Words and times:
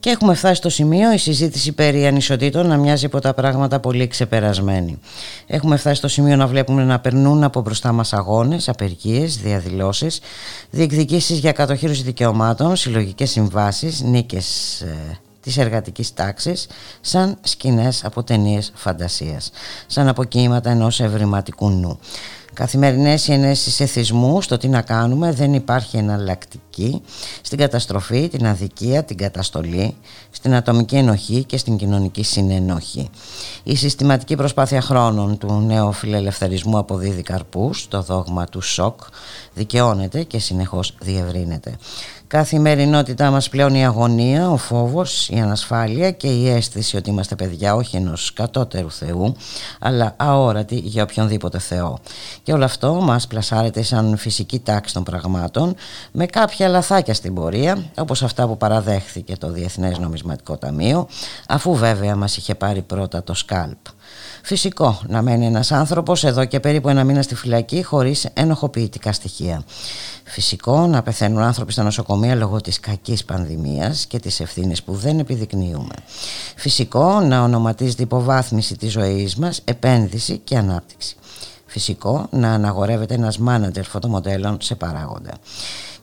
Και 0.00 0.10
έχουμε 0.10 0.34
φτάσει 0.34 0.54
στο 0.54 0.68
σημείο 0.68 1.12
η 1.12 1.18
συζήτηση 1.18 1.72
περί 1.72 2.06
ανισοτήτων 2.06 2.66
να 2.66 2.76
μοιάζει 2.76 3.06
από 3.06 3.20
τα 3.20 3.34
πράγματα 3.34 3.80
πολύ 3.80 4.06
ξεπερασμένη. 4.06 4.98
Έχουμε 5.46 5.76
φτάσει 5.76 5.94
στο 5.94 6.08
σημείο 6.08 6.36
να 6.36 6.46
βλέπουμε 6.46 6.84
να 6.84 7.00
περνούν 7.00 7.44
από 7.44 7.60
μπροστά 7.60 7.92
μας 7.92 8.12
αγώνες, 8.12 8.68
απεργίες, 8.68 9.36
διαδηλώσεις, 9.36 10.20
διεκδικήσεις 10.70 11.38
για 11.38 11.52
κατοχήρωση 11.52 12.02
δικαιωμάτων, 12.02 12.76
συλλογικές 12.76 13.30
συμβάσεις, 13.30 14.00
νίκες 14.00 14.80
ε, 14.80 15.18
της 15.40 15.56
εργατικής 15.56 16.14
τάξης 16.14 16.66
σαν 17.00 17.38
σκηνές 17.40 18.04
από 18.04 18.22
ταινίες 18.22 18.72
φαντασίας, 18.74 19.50
σαν 19.86 20.08
αποκοίηματα 20.08 20.70
ενός 20.70 21.00
ευρηματικού 21.00 21.70
νου. 21.70 21.98
Καθημερινές 22.54 23.28
ενέσεις 23.28 23.80
εθισμού 23.80 24.42
στο 24.42 24.56
τι 24.56 24.68
να 24.68 24.82
κάνουμε 24.82 25.32
δεν 25.32 25.54
υπάρχει 25.54 25.96
εναλλακτική. 25.96 27.02
Στην 27.42 27.58
καταστροφή, 27.58 28.28
την 28.28 28.46
αδικία, 28.46 29.04
την 29.04 29.16
καταστολή, 29.16 29.96
στην 30.30 30.54
ατομική 30.54 30.96
ενοχή 30.96 31.44
και 31.44 31.56
στην 31.56 31.76
κοινωνική 31.76 32.22
συνενοχή. 32.22 33.10
Η 33.62 33.76
συστηματική 33.76 34.36
προσπάθεια 34.36 34.80
χρόνων 34.80 35.38
του 35.38 35.52
νέου 35.66 35.92
φιλελευθερισμού 35.92 36.78
αποδίδει 36.78 37.22
καρπούς, 37.22 37.88
το 37.88 38.02
δόγμα 38.02 38.44
του 38.44 38.60
σοκ 38.60 39.00
δικαιώνεται 39.54 40.22
και 40.22 40.38
συνεχώς 40.38 40.94
διευρύνεται 41.00 41.76
καθημερινότητά 42.30 43.30
μας 43.30 43.48
πλέον 43.48 43.74
η 43.74 43.86
αγωνία, 43.86 44.50
ο 44.50 44.56
φόβος, 44.56 45.28
η 45.28 45.38
ανασφάλεια 45.38 46.10
και 46.10 46.26
η 46.26 46.48
αίσθηση 46.48 46.96
ότι 46.96 47.10
είμαστε 47.10 47.34
παιδιά 47.34 47.74
όχι 47.74 47.96
ενός 47.96 48.32
κατώτερου 48.32 48.90
Θεού 48.90 49.36
αλλά 49.80 50.14
αόρατοι 50.16 50.74
για 50.76 51.02
οποιονδήποτε 51.02 51.58
Θεό. 51.58 51.98
Και 52.42 52.52
όλο 52.52 52.64
αυτό 52.64 52.94
μας 52.94 53.26
πλασάρεται 53.26 53.82
σαν 53.82 54.16
φυσική 54.16 54.58
τάξη 54.58 54.94
των 54.94 55.02
πραγμάτων 55.02 55.74
με 56.12 56.26
κάποια 56.26 56.68
λαθάκια 56.68 57.14
στην 57.14 57.34
πορεία 57.34 57.84
όπως 57.98 58.22
αυτά 58.22 58.46
που 58.46 58.56
παραδέχθηκε 58.56 59.36
το 59.36 59.50
Διεθνές 59.50 59.98
Νομισματικό 59.98 60.56
Ταμείο 60.56 61.08
αφού 61.48 61.74
βέβαια 61.74 62.16
μας 62.16 62.36
είχε 62.36 62.54
πάρει 62.54 62.82
πρώτα 62.82 63.22
το 63.22 63.34
σκάλπ. 63.34 63.78
Φυσικό 64.42 65.00
να 65.06 65.22
μένει 65.22 65.46
ένας 65.46 65.72
άνθρωπος 65.72 66.24
εδώ 66.24 66.44
και 66.44 66.60
περίπου 66.60 66.88
ένα 66.88 67.04
μήνα 67.04 67.22
στη 67.22 67.34
φυλακή 67.34 67.82
χωρίς 67.82 68.28
ενοχοποιητικά 68.34 69.12
στοιχεία. 69.12 69.62
Φυσικό 70.24 70.86
να 70.86 71.02
πεθαίνουν 71.02 71.42
άνθρωποι 71.42 71.72
στα 71.72 71.82
νοσοκομεία 71.82 72.34
λόγω 72.34 72.60
της 72.60 72.80
κακής 72.80 73.24
πανδημίας 73.24 74.06
και 74.06 74.18
της 74.18 74.40
ευθύνης 74.40 74.82
που 74.82 74.94
δεν 74.94 75.18
επιδεικνύουμε. 75.18 75.94
Φυσικό 76.56 77.20
να 77.20 77.42
ονοματίζεται 77.42 78.02
υποβάθμιση 78.02 78.76
της 78.76 78.92
ζωής 78.92 79.36
μας, 79.36 79.60
επένδυση 79.64 80.38
και 80.38 80.56
ανάπτυξη. 80.56 81.16
Φυσικό 81.66 82.26
να 82.30 82.52
αναγορεύεται 82.52 83.14
ένας 83.14 83.38
μάνατζερ 83.38 83.84
φωτομοντέλων 83.84 84.56
σε 84.60 84.74
παράγοντα 84.74 85.32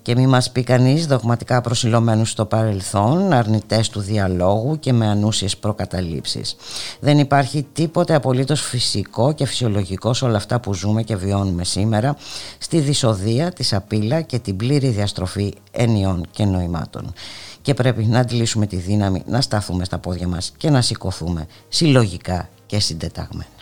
και 0.07 0.15
μη 0.15 0.27
μας 0.27 0.51
πει 0.51 0.63
κανείς 0.63 1.07
δογματικά 1.07 1.61
προσιλωμένους 1.61 2.29
στο 2.29 2.45
παρελθόν, 2.45 3.33
αρνητές 3.33 3.89
του 3.89 3.99
διαλόγου 3.99 4.79
και 4.79 4.93
με 4.93 5.07
ανούσιες 5.07 5.57
προκαταλήψεις. 5.57 6.55
Δεν 6.99 7.19
υπάρχει 7.19 7.67
τίποτε 7.73 8.15
απολύτως 8.15 8.61
φυσικό 8.61 9.33
και 9.33 9.45
φυσιολογικό 9.45 10.13
σε 10.13 10.25
όλα 10.25 10.37
αυτά 10.37 10.59
που 10.59 10.73
ζούμε 10.73 11.03
και 11.03 11.15
βιώνουμε 11.15 11.63
σήμερα, 11.63 12.17
στη 12.57 12.79
δυσοδεία, 12.79 13.51
τη 13.51 13.63
σαπίλα 13.63 14.21
και 14.21 14.39
την 14.39 14.55
πλήρη 14.55 14.87
διαστροφή 14.87 15.53
ενιών 15.71 16.25
και 16.31 16.45
νοημάτων. 16.45 17.13
Και 17.61 17.73
πρέπει 17.73 18.05
να 18.05 18.19
αντιλήσουμε 18.19 18.65
τη 18.67 18.75
δύναμη 18.75 19.23
να 19.25 19.41
σταθούμε 19.41 19.85
στα 19.85 19.97
πόδια 19.97 20.27
μας 20.27 20.51
και 20.57 20.69
να 20.69 20.81
σηκωθούμε 20.81 21.47
συλλογικά 21.67 22.49
και 22.65 22.79
συντεταγμένα. 22.79 23.56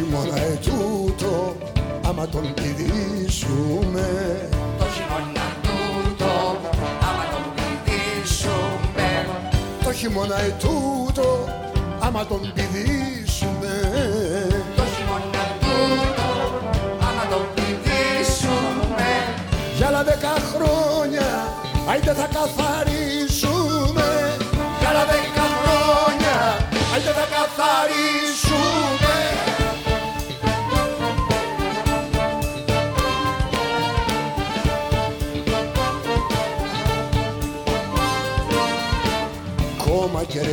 Χειμώνα 0.00 0.38
ετούτο 0.40 1.56
άμα 2.02 2.28
τον 2.28 2.54
πηδήσουμε. 2.54 4.08
Το 4.78 4.84
χειμώνα 4.94 5.46
τούτο 5.62 6.32
άμα 7.08 7.24
τον 7.32 7.44
πηδήσουμε. 7.56 9.08
Το 9.84 9.92
χειμώνα 9.92 10.40
ετούτο 10.40 11.48
άμα 12.00 12.26
τον 12.26 12.52
πηδήσουμε. 12.54 13.74
Το 14.76 14.82
χειμώνα 14.94 15.44
τούτο 15.60 16.28
άμα 17.06 17.24
τον 17.30 17.44
πηδήσουμε. 17.54 19.08
Για 19.76 19.86
άλλα 19.86 20.02
δέκα 20.04 20.34
χρόνια 20.52 21.28
άιντε 21.90 22.12
θα 22.12 22.28
καθαρίσουμε 22.34 22.99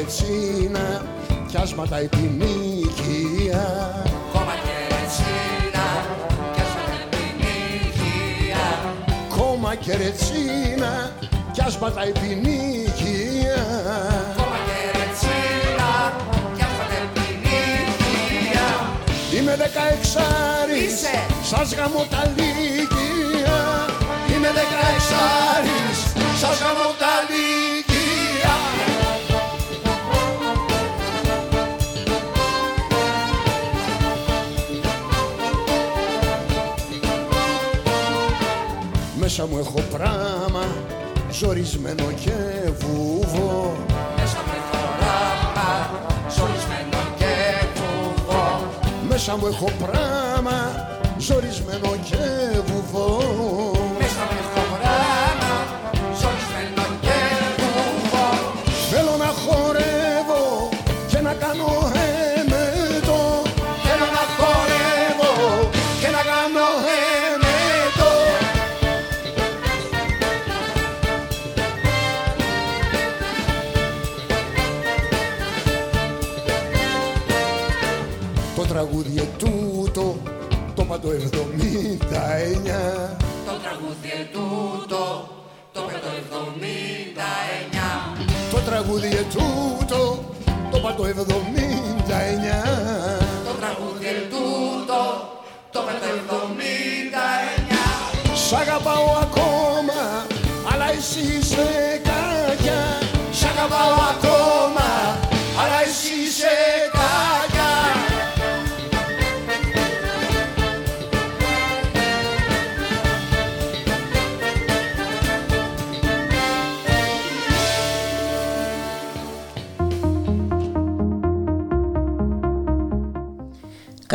ρετσίνα 0.08 1.02
κι 1.48 1.58
άσματα 1.58 1.98
επινίκια 2.00 3.66
Κόμμα 4.34 4.54
και 4.64 4.76
ρετσίνα 4.90 5.88
και 6.56 6.62
άσματα 6.62 6.96
επινίκια 7.06 8.66
Κόμμα 9.38 9.76
και 9.76 9.96
ρετσίνα 9.96 11.12
κι 11.52 11.62
άσματα 11.62 12.02
επινίκια 12.04 13.60
Κόμμα 14.38 14.58
και 14.68 14.80
ρετσίνα 14.98 15.92
και 16.58 16.64
άσματα 16.68 16.96
επινίκια 17.06 18.66
Είμαι 19.38 19.56
δεκαεξάρης, 19.56 20.94
Είσαι. 20.94 21.26
σας 21.44 21.74
γαμώ 21.74 22.06
τα 22.10 22.22
λύκεια 22.36 23.58
Είμαι 24.34 24.52
δεκαεξάρης, 24.60 26.00
σας 26.42 26.58
γαμώ 26.62 26.90
τα 27.02 27.14
λύκεια 27.30 27.77
Μέσα 39.40 39.50
μου 39.52 39.58
έχω 39.58 39.82
πράμα, 39.92 40.66
ζορισμένο 41.32 42.12
και 42.24 42.32
βούβο. 42.80 43.76
Μέσα 44.18 44.38
με 44.48 44.58
το 44.72 44.78
ράμα 45.00 45.90
ζορισμένο 46.30 46.98
και 47.18 47.66
φούβο 47.76 48.68
Μέσα 49.10 49.38
μου 49.38 49.46
έχω 49.46 49.72
πράμα, 49.80 50.88
ζορισμένο 51.18 51.96
και 52.10 52.18
βουβό 52.66 53.47
79 81.18 81.24
Το 83.46 83.54
τραγούδι 83.64 84.30
τούτο 84.34 85.04
το 85.74 85.82
179 85.82 85.88
Το 88.52 88.60
τραγούδι 88.60 89.28
τούτο 89.34 90.02
το 90.72 90.80
πάντο 90.80 91.04
79 91.04 91.10
Το 93.46 93.54
τραγούδι 93.60 94.28
τούτο 94.30 95.00
το 95.72 95.80
179 95.80 97.58
Σ' 98.48 98.54
αγαπάω 98.54 99.10
ακόμα, 99.22 100.26
αλλά 100.72 100.92
εσύ 100.92 101.38
είσαι 101.38 102.02
κακιά. 102.04 102.82
Σ' 103.32 103.44
αγαπάω 103.44 103.94
ακόμα, 104.12 104.27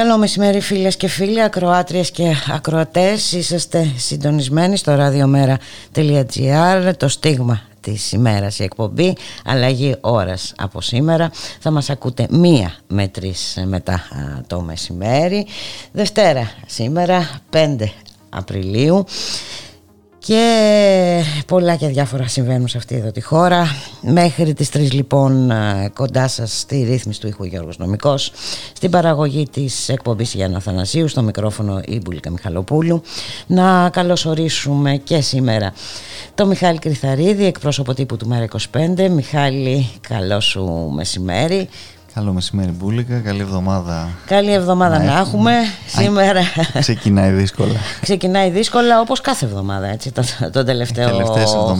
Καλό 0.02 0.18
μεσημέρι 0.18 0.60
φίλες 0.60 0.96
και 0.96 1.08
φίλοι, 1.08 1.42
ακροάτριες 1.42 2.10
και 2.10 2.34
ακροατές. 2.52 3.32
Είσαστε 3.32 3.92
συντονισμένοι 3.96 4.76
στο 4.76 4.96
radiomera.gr, 4.98 6.92
το 6.96 7.08
στίγμα 7.08 7.60
της 7.80 8.12
ημέρας 8.12 8.58
η 8.58 8.62
εκπομπή, 8.62 9.16
αλλαγή 9.44 9.96
ώρας 10.00 10.52
από 10.56 10.80
σήμερα. 10.80 11.30
Θα 11.60 11.70
μας 11.70 11.90
ακούτε 11.90 12.26
μία 12.30 12.74
με 12.86 13.08
τρεις 13.08 13.62
μετά 13.66 14.02
το 14.46 14.60
μεσημέρι. 14.60 15.46
Δευτέρα 15.92 16.50
σήμερα, 16.66 17.40
5 17.50 17.92
Απριλίου 18.28 19.04
και 20.26 21.24
πολλά 21.46 21.76
και 21.76 21.86
διάφορα 21.86 22.28
συμβαίνουν 22.28 22.68
σε 22.68 22.78
αυτή 22.78 22.94
εδώ 22.94 23.10
τη 23.10 23.20
χώρα. 23.20 23.66
Μέχρι 24.00 24.54
τις 24.54 24.68
3 24.72 24.90
λοιπόν 24.92 25.50
ε, 25.50 25.90
κοντά 25.94 26.28
σας 26.28 26.58
στη 26.58 26.86
ρύθμιση 26.90 27.20
του 27.20 27.26
ήχου 27.26 27.44
Γιώργος 27.44 27.78
Νομικός 27.78 28.32
στην 28.72 28.90
παραγωγή 28.90 29.48
της 29.48 29.88
εκπομπής 29.88 30.34
Γιάννα 30.34 30.60
Θανασίου 30.60 31.08
στο 31.08 31.22
μικρόφωνο 31.22 31.80
η 31.84 32.00
Μπουλίκα 32.00 32.30
Μιχαλοπούλου. 32.30 33.02
Να 33.46 33.90
καλωσορίσουμε 33.90 34.96
και 34.96 35.20
σήμερα 35.20 35.72
το 36.34 36.46
Μιχάλη 36.46 36.78
Κρυθαρίδη 36.78 37.44
εκπρόσωπο 37.44 37.94
τύπου 37.94 38.16
του 38.16 38.26
Μέρα 38.26 38.46
25 38.72 39.08
Μιχάλη 39.10 39.90
καλό 40.08 40.40
σου 40.40 40.90
μεσημέρι 40.94 41.68
Καλό 42.14 42.32
μεσημέρι 42.32 42.70
Μπούλικα, 42.70 43.18
καλή 43.18 43.40
εβδομάδα 43.40 44.08
Καλή 44.26 44.52
εβδομάδα 44.52 44.98
να, 44.98 45.18
έχουμε, 45.18 45.52
σήμερα 45.86 46.40
Ξεκινάει 46.80 47.30
δύσκολα. 47.30 47.74
Ξεκινάει 48.00 48.50
δύσκολα 48.50 49.00
όπως 49.00 49.20
κάθε 49.20 49.44
εβδομάδα 49.44 49.86
έτσι, 49.86 50.12
τον, 50.12 50.24
τον 50.52 50.64
τελευταίο 50.64 51.24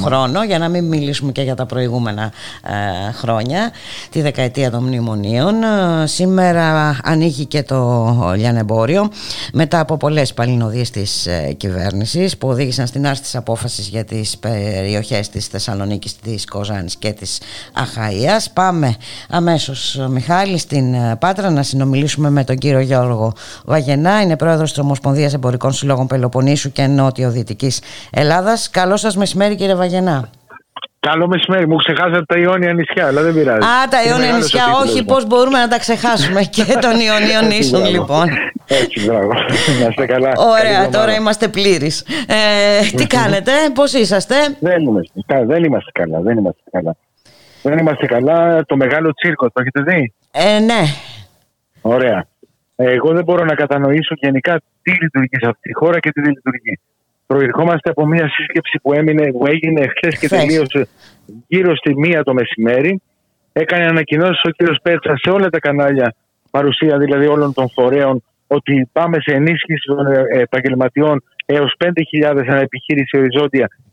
χρόνο 0.04 0.44
Για 0.44 0.58
να 0.58 0.68
μην 0.68 0.84
μιλήσουμε 0.84 1.32
και 1.32 1.42
για 1.42 1.54
τα 1.54 1.66
προηγούμενα 1.66 2.32
ε, 2.62 3.12
χρόνια 3.12 3.72
Τη 4.10 4.20
δεκαετία 4.20 4.70
των 4.70 4.82
μνημονίων. 4.82 5.62
Ε, 5.62 6.06
Σήμερα 6.06 6.96
ανοίγει 7.02 7.46
και 7.46 7.62
το 7.62 8.32
λιανεμπόριο 8.36 9.10
Μετά 9.52 9.80
από 9.80 9.96
πολλές 9.96 10.34
παλινοδίες 10.34 10.90
της 10.90 11.26
ε, 11.26 11.52
κυβέρνησης 11.56 12.36
Που 12.36 12.48
οδήγησαν 12.48 12.86
στην 12.86 13.06
άρση 13.06 13.22
της 13.22 13.34
απόφασης 13.34 13.88
για 13.88 14.04
τις 14.04 14.38
περιοχές 14.38 15.28
της 15.28 15.46
Θεσσαλονίκης, 15.46 16.16
της 16.16 16.44
Κοζάνης 16.44 16.96
και 16.96 17.12
της 17.12 17.40
Αχαΐας. 17.74 18.46
Πάμε 18.52 18.96
αμέσως 19.28 20.00
Μιχάλη 20.26 20.58
στην 20.58 20.94
ε, 20.94 21.16
Πάτρα 21.20 21.50
να 21.50 21.62
συνομιλήσουμε 21.62 22.30
με 22.30 22.44
τον 22.44 22.56
κύριο 22.56 22.80
Γιώργο 22.80 23.32
Βαγενά. 23.64 24.20
Είναι 24.20 24.36
πρόεδρος 24.36 24.70
της 24.70 24.78
Ομοσπονδίας 24.78 25.34
Εμπορικών 25.34 25.72
Συλλόγων 25.72 26.06
Πελοποννήσου 26.06 26.72
και 26.72 26.86
Νότιο-Δυτική 26.86 27.72
Ελλάδας. 28.10 28.70
Καλό 28.70 28.96
σας 28.96 29.16
μεσημέρι, 29.16 29.54
κύριε 29.54 29.74
Βαγενά. 29.74 30.28
Καλό 31.00 31.26
μεσημέρι. 31.26 31.68
Μου 31.68 31.76
ξεχάσατε 31.76 32.24
τα 32.24 32.38
Ιόνια 32.38 32.72
νησιά, 32.72 33.06
αλλά 33.06 33.22
δεν 33.22 33.34
πειράζει. 33.34 33.58
Α, 33.58 33.88
τα 33.90 34.02
Ιόνια 34.08 34.32
νησιά, 34.32 34.64
όχι, 34.84 35.04
πώς 35.04 35.26
μπορούμε 35.26 35.58
να 35.58 35.68
τα 35.68 35.78
ξεχάσουμε 35.78 36.42
και 36.56 36.64
των 36.64 37.00
Ιωνίων 37.00 37.46
νήσων, 37.46 37.84
λοιπόν. 37.84 38.28
Έτσι, 38.66 39.06
μπράβο. 39.06 39.32
Να 39.80 39.86
είστε 39.88 40.06
καλά. 40.06 40.32
Ωραία, 40.36 40.88
τώρα 40.88 41.14
είμαστε 41.14 41.48
πλήρεις. 41.48 42.04
Ε, 42.26 42.96
τι 42.96 43.06
κάνετε, 43.06 43.52
πώς 43.74 43.92
είσαστε; 43.92 44.34
Δεν 44.60 44.82
είμαστε, 44.82 45.44
δεν 45.46 45.64
είμαστε 45.64 45.90
καλά. 45.92 46.20
Δεν 46.20 46.38
είμαστε 46.38 46.62
καλά. 46.70 46.96
Δεν 47.62 47.78
είμαστε 47.78 48.06
καλά. 48.06 48.64
Το 48.64 48.76
μεγάλο 48.76 49.12
τσίρκο, 49.12 49.46
το 49.46 49.60
έχετε 49.60 49.82
δει; 49.82 50.12
Ε, 50.30 50.58
ναι. 50.58 50.82
Ωραία. 51.80 52.26
Εγώ 52.76 53.12
δεν 53.14 53.24
μπορώ 53.24 53.44
να 53.44 53.54
κατανοήσω 53.54 54.14
γενικά 54.16 54.60
τι 54.82 54.90
λειτουργεί 54.90 55.36
σε 55.40 55.48
αυτή 55.48 55.68
τη 55.68 55.74
χώρα 55.74 55.98
και 56.00 56.10
τι 56.10 56.20
δεν 56.20 56.30
λειτουργεί. 56.30 56.78
Προερχόμαστε 57.26 57.90
από 57.90 58.06
μια 58.06 58.28
σύσκεψη 58.28 58.78
που, 58.82 58.92
έμεινε, 58.92 59.32
που 59.32 59.46
έγινε 59.46 59.86
χθες 59.86 60.18
και 60.18 60.28
τελείωσε 60.28 60.88
γύρω 61.46 61.76
στη 61.76 61.94
μία 61.96 62.22
το 62.22 62.34
μεσημέρι. 62.34 63.02
Έκανε 63.52 63.84
ανακοινώσεις 63.84 64.42
ο 64.44 64.50
κύριος 64.50 64.78
Πέτσα 64.82 65.16
σε 65.16 65.30
όλα 65.30 65.48
τα 65.48 65.58
κανάλια, 65.58 66.14
παρουσία 66.50 66.98
δηλαδή 66.98 67.26
όλων 67.26 67.52
των 67.52 67.70
φορέων, 67.70 68.22
ότι 68.46 68.88
πάμε 68.92 69.20
σε 69.20 69.34
ενίσχυση 69.34 69.86
των 69.86 70.06
επαγγελματιών 70.30 71.22
έως 71.46 71.74
5.000 71.84 72.44
ανά 72.48 72.60
επιχείρηση 72.60 73.18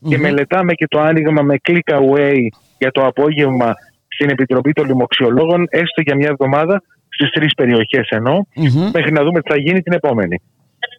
και 0.07 0.17
μελετάμε 0.17 0.73
και 0.73 0.87
το 0.87 0.99
άνοιγμα 0.99 1.41
με 1.41 1.55
click 1.67 1.93
away 1.93 2.47
για 2.79 2.91
το 2.91 3.05
απόγευμα 3.05 3.73
στην 4.07 4.29
Επιτροπή 4.29 4.73
των 4.73 4.85
Λοιμοξιολόγων, 4.85 5.67
έστω 5.69 6.01
για 6.01 6.15
μια 6.15 6.27
εβδομάδα, 6.27 6.83
στις 7.09 7.29
τρεις 7.31 7.53
περιοχές 7.53 8.07
ενώ, 8.09 8.47
μέχρι 8.93 9.11
να 9.11 9.23
δούμε 9.23 9.41
τι 9.41 9.51
θα 9.51 9.57
γίνει 9.57 9.81
την 9.81 9.93
επόμενη. 9.93 10.41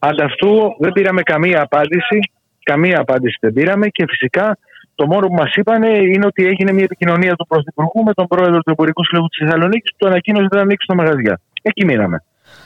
Ανταυτού 0.00 0.76
δεν 0.78 0.92
πήραμε 0.92 1.22
καμία 1.22 1.62
απάντηση. 1.62 2.18
Καμία 2.62 3.00
απάντηση 3.00 3.36
δεν 3.40 3.52
πήραμε 3.52 3.88
και 3.88 4.04
φυσικά 4.08 4.58
το 4.94 5.06
μόνο 5.06 5.26
που 5.26 5.34
μας 5.34 5.54
είπαν 5.54 5.82
είναι 5.82 6.26
ότι 6.26 6.46
έγινε 6.46 6.72
μια 6.72 6.84
επικοινωνία 6.84 7.34
του 7.34 7.46
Πρωθυπουργού 7.46 8.02
με 8.02 8.12
τον 8.14 8.26
πρόεδρο 8.26 8.60
του 8.60 8.70
Εμπορικού 8.70 9.04
Συλλόγου 9.04 9.28
της 9.28 9.38
Θεσσαλονίκης 9.38 9.90
που 9.90 9.96
του 9.98 10.06
ανακοίνωσε 10.06 10.48
να 10.50 10.60
ανοίξει 10.60 10.86
τα 10.86 10.94
μαγαζιά. 10.94 11.40
Εκεί 11.62 11.84
μείναμε. 11.84 12.22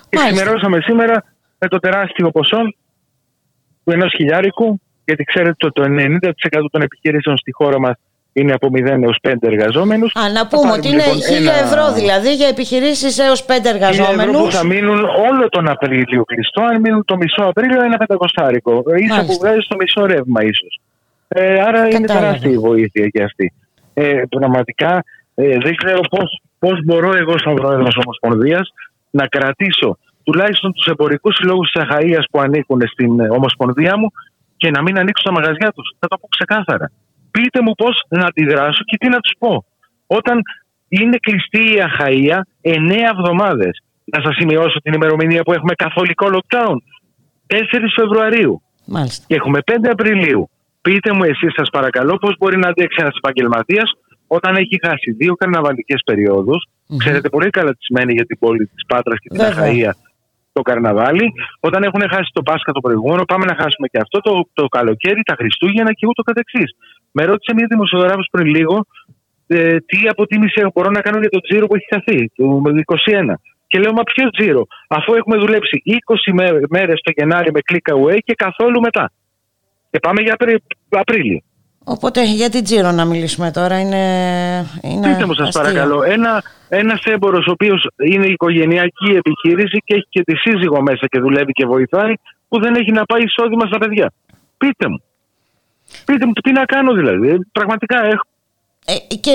Και 0.09 0.17
ξημερώσαμε 0.17 0.79
σήμερα 0.81 1.25
με 1.59 1.69
το 1.69 1.79
τεράστιο 1.79 2.31
ποσό 2.31 2.61
του 3.85 3.91
ενός 3.91 4.13
χιλιάρικου, 4.17 4.81
γιατί 5.05 5.25
ξέρετε 5.25 5.67
ότι 5.67 5.81
το 5.81 5.85
90% 5.89 6.71
των 6.71 6.83
επιχειρήσεων 6.83 7.37
στη 7.37 7.53
χώρα 7.53 7.81
μας 7.81 7.95
είναι 8.35 8.53
από 8.53 8.69
0 8.73 9.03
έως 9.03 9.19
5 9.23 9.33
εργαζόμενους. 9.41 10.13
Α, 10.17 10.31
να 10.33 10.47
πούμε 10.47 10.73
ότι 10.73 10.89
είναι 10.89 11.05
λοιπόν 11.05 11.19
1000 11.61 11.65
ευρώ 11.65 11.93
δηλαδή 11.93 12.35
για 12.35 12.49
επιχειρήσεις 12.49 13.19
έως 13.19 13.47
5 13.47 13.51
εργαζόμενου. 13.75 14.39
που 14.39 14.51
θα 14.51 14.65
μείνουν 14.65 15.01
όλο 15.29 15.49
τον 15.49 15.69
Απρίλιο 15.69 16.25
κλειστό. 16.25 16.63
Αν 16.63 16.81
μείνουν 16.81 17.05
το 17.05 17.17
μισό 17.17 17.43
Απρίλιο, 17.43 17.83
ένα 17.83 17.97
πεντακοστάρικο. 17.97 18.83
σα 19.09 19.25
που 19.25 19.37
βγάζει 19.41 19.67
το 19.69 19.77
μισό 19.77 20.07
ρεύμα, 20.07 20.43
ίσως. 20.43 20.81
Ε, 21.29 21.53
άρα 21.53 21.61
Κατάλαβα. 21.63 21.97
είναι 21.97 22.07
τεράστια 22.07 22.51
η 22.51 22.59
βοήθεια 22.59 23.09
και 23.09 23.23
αυτή. 23.23 23.53
Ε, 23.95 24.23
πραγματικά 24.29 25.05
ε, 25.35 25.59
δεν 25.59 25.75
ξέρω 25.75 26.01
πώς 26.59 26.85
μπορώ 26.85 27.17
εγώ, 27.17 27.39
σαν 27.39 27.55
πρόεδρος 27.55 27.97
Ομοσπονδίας, 28.05 28.73
να 29.11 29.27
κρατήσω 29.27 29.99
τουλάχιστον 30.23 30.73
τους 30.73 30.87
εμπορικούς 30.87 31.35
συλλόγους 31.35 31.71
της 31.71 31.83
Αχαία 31.83 32.25
που 32.31 32.41
ανήκουν 32.41 32.81
στην 32.87 33.21
ε, 33.21 33.29
Ομοσπονδία 33.31 33.99
μου 33.99 34.13
και 34.57 34.71
να 34.71 34.83
μην 34.83 34.99
ανοίξουν 34.99 35.35
τα 35.35 35.41
μαγαζιά 35.41 35.73
τους. 35.73 35.97
Θα 35.99 36.09
το 36.09 36.17
πω 36.19 36.27
ξεκάθαρα 36.27 36.91
πείτε 37.35 37.59
μου 37.63 37.75
πώς 37.75 37.95
να 38.09 38.27
αντιδράσω 38.27 38.83
και 38.85 38.97
τι 38.97 39.09
να 39.09 39.19
τους 39.21 39.35
πω. 39.39 39.65
Όταν 40.07 40.41
είναι 40.89 41.17
κλειστή 41.27 41.63
η 41.75 41.79
Αχαΐα 41.89 42.39
εννέα 42.61 43.09
εβδομάδες. 43.15 43.83
Να 44.05 44.23
σας 44.25 44.35
σημειώσω 44.35 44.79
την 44.83 44.93
ημερομηνία 44.93 45.43
που 45.43 45.53
έχουμε 45.53 45.75
καθολικό 45.75 46.27
lockdown. 46.35 46.77
4 47.47 47.57
Φεβρουαρίου. 47.97 48.63
Μάλιστα. 48.87 49.25
Και 49.29 49.35
έχουμε 49.35 49.59
5 49.65 49.89
Απριλίου. 49.91 50.51
Πείτε 50.83 51.13
μου 51.13 51.25
εσείς 51.25 51.53
σας 51.57 51.69
παρακαλώ 51.71 52.17
πώς 52.17 52.35
μπορεί 52.39 52.57
να 52.59 52.69
αντέξει 52.69 52.99
ένας 53.01 53.17
επαγγελματίας 53.17 53.93
όταν 54.27 54.57
έχει 54.57 54.79
χάσει 54.87 55.11
δύο 55.13 55.35
καρναβαλικές 55.35 56.01
περιόδους. 56.05 56.69
Mm-hmm. 56.69 56.97
Ξέρετε 56.99 57.29
πολύ 57.29 57.51
καλά 57.51 57.71
τι 57.71 57.85
σημαίνει 57.85 58.13
για 58.13 58.25
την 58.25 58.39
πόλη 58.39 58.67
της 58.67 58.87
Πάτρας 58.87 59.19
και 59.19 59.29
την 59.29 59.41
Αχαΐα 59.41 59.93
το 60.53 60.63
καρναβάλι. 60.63 61.27
Όταν 61.61 61.83
έχουν 61.83 62.03
χάσει 62.13 62.31
το 62.33 62.43
Πάσχα 62.43 62.73
το 62.73 62.81
προηγούμενο, 62.81 63.23
πάμε 63.25 63.45
να 63.45 63.55
χάσουμε 63.61 63.87
και 63.93 63.99
αυτό 64.05 64.19
το, 64.21 64.49
το 64.53 64.65
καλοκαίρι, 64.77 65.23
τα 65.23 65.35
Χριστούγεννα 65.39 65.93
και 65.93 66.07
ούτω 66.07 66.23
καθεξής. 66.23 66.71
Με 67.17 67.23
ρώτησε 67.25 67.55
μια 67.55 67.67
δημοσιογράφος 67.71 68.29
πριν 68.31 68.47
λίγο 68.47 68.87
ε, 69.47 69.77
τι 69.89 69.99
αποτίμηση 70.09 70.67
μπορώ 70.75 70.91
να 70.91 71.01
κάνω 71.01 71.19
για 71.19 71.29
το 71.29 71.41
τζίρο 71.41 71.67
που 71.67 71.75
έχει 71.75 71.89
χαθεί, 71.95 72.31
το 72.37 72.63
21. 73.31 73.35
Και 73.67 73.79
λέω, 73.79 73.93
μα 73.93 74.03
ποιο 74.03 74.31
τζίρο, 74.31 74.67
αφού 74.89 75.15
έχουμε 75.15 75.37
δουλέψει 75.37 75.83
20 76.31 76.33
μέρες 76.69 77.01
το 77.03 77.13
Γενάρη 77.17 77.51
με 77.53 77.61
click 77.69 77.87
away 77.97 78.19
και 78.25 78.35
καθόλου 78.35 78.81
μετά. 78.81 79.13
Και 79.91 79.99
πάμε 79.99 80.23
για 80.23 80.37
Απρίλιο. 80.89 81.41
Οπότε 81.85 82.25
για 82.25 82.51
την 82.51 82.65
Τζίρο 82.65 82.91
να 82.91 83.05
μιλήσουμε 83.05 83.51
τώρα 83.51 83.81
είναι, 83.81 84.05
είναι 84.83 85.09
Πείτε 85.13 85.27
μου 85.27 85.35
σας 85.35 85.51
παρακαλώ 85.53 86.03
ένα, 86.03 86.43
ένας 86.69 87.05
έμπορος 87.05 87.47
ο 87.47 87.51
οποίος 87.51 87.89
είναι 87.97 88.27
οικογενειακή 88.27 89.11
επιχείρηση 89.11 89.79
και 89.85 89.95
έχει 89.95 90.07
και 90.09 90.23
τη 90.23 90.37
σύζυγο 90.37 90.83
μέσα 90.83 91.07
και 91.07 91.19
δουλεύει 91.19 91.53
και 91.53 91.67
βοηθάει 91.67 92.13
που 92.49 92.61
δεν 92.61 92.75
έχει 92.75 92.93
να 92.93 93.05
πάει 93.05 93.23
εισόδημα 93.23 93.67
στα 93.67 93.79
παιδιά. 93.79 94.13
Πείτε 94.57 94.89
μου. 94.89 95.03
Πείτε 96.05 96.27
μου 96.27 96.33
τι 96.33 96.53
να 96.53 96.65
κάνω 96.65 96.93
δηλαδή. 96.93 97.39
Πραγματικά 97.53 98.05
έχω 98.05 98.27
ε, 98.87 99.15
και 99.21 99.31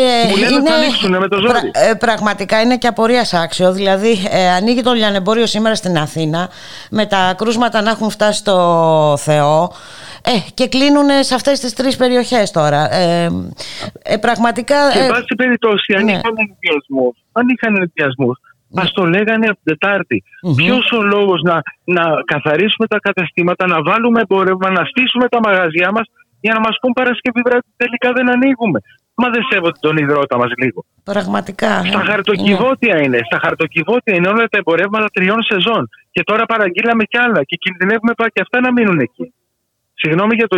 είναι, 1.06 1.20
με 1.20 1.28
το 1.28 1.40
ζόρι. 1.40 1.72
ε, 1.90 1.94
πραγματικά 1.94 2.62
είναι 2.62 2.78
και 2.78 2.88
απορίας 2.88 3.34
άξιο. 3.34 3.74
Δηλαδή, 3.74 4.16
ε, 4.32 4.50
ανοίγει 4.50 4.82
το 4.82 4.94
λιανεμπόριο 4.94 5.46
σήμερα 5.46 5.76
στην 5.76 5.98
Αθήνα 5.98 6.50
με 6.92 7.06
τα 7.06 7.34
κρούσματα 7.38 7.82
να 7.82 7.90
έχουν 7.90 8.10
φτάσει 8.10 8.40
στο 8.40 9.16
Θεό. 9.18 9.72
Ε, 10.24 10.32
και 10.54 10.68
κλείνουν 10.68 11.10
σε 11.20 11.36
αυτές 11.36 11.60
τις 11.60 11.74
τρεις 11.74 11.96
περιοχές 11.98 12.52
τώρα. 12.52 12.94
Ε, 12.94 13.30
ε, 14.04 14.18
πραγματικά... 14.18 14.92
Σε 14.92 15.08
βάση 15.08 15.36
περιπτώσει, 15.38 15.94
αν 15.94 16.04
ναι. 16.04 16.12
είχαν 16.12 16.34
ενδιασμούς, 16.38 17.18
αν 17.32 17.48
είχαν 17.50 17.76
ενδιασμούς, 17.76 18.40
Μα 18.72 18.84
το 18.84 19.06
λέγανε 19.06 19.46
από 19.48 19.60
την 19.64 19.78
Τετάρτη. 19.78 20.24
Mm-hmm. 20.24 20.56
Ποιος 20.56 20.92
ο 20.92 21.02
λόγος 21.02 21.42
να, 21.42 21.62
να 21.84 22.04
καθαρίσουμε 22.26 22.88
τα 22.88 23.00
καταστήματα, 23.00 23.68
να 23.68 23.82
βάλουμε 23.82 24.22
εμπόρευμα, 24.22 24.70
να 24.70 24.84
στήσουμε 24.86 25.28
τα 25.28 25.40
μαγαζιά 25.44 25.92
μας 25.92 26.08
για 26.40 26.54
να 26.54 26.60
μας 26.60 26.76
πούν 26.82 26.94
Παρασκευή 26.94 27.42
βράδυ 27.46 27.70
τελικά 27.78 28.12
δεν 28.18 28.30
ανοίγουμε. 28.36 28.80
Μα 29.22 29.30
δεν 29.30 29.44
σέβονται 29.50 29.80
τον 29.80 29.98
υδρότα 29.98 30.38
μας 30.38 30.52
λίγο. 30.62 30.86
Πραγματικά. 31.04 31.84
Στα 31.86 32.04
χαρτοκιβώτια 32.10 32.96
είναι. 32.96 33.06
είναι. 33.06 33.20
Στα 33.30 33.40
χαρτοκιβώτια 33.44 34.16
είναι 34.16 34.28
όλα 34.28 34.46
τα 34.52 34.58
εμπορεύματα 34.58 35.06
τριών 35.14 35.44
σεζόν. 35.44 35.90
Και 36.12 36.24
τώρα 36.24 36.46
παραγγείλαμε 36.46 37.04
κι 37.04 37.18
άλλα. 37.18 37.44
Και 37.44 37.56
κινδυνεύουμε 37.56 38.14
πάει 38.18 38.28
και 38.28 38.42
αυτά 38.42 38.60
να 38.60 38.72
μείνουν 38.72 39.00
εκεί. 39.00 39.34
Συγγνώμη 40.02 40.36
για 40.36 40.48
το. 40.48 40.58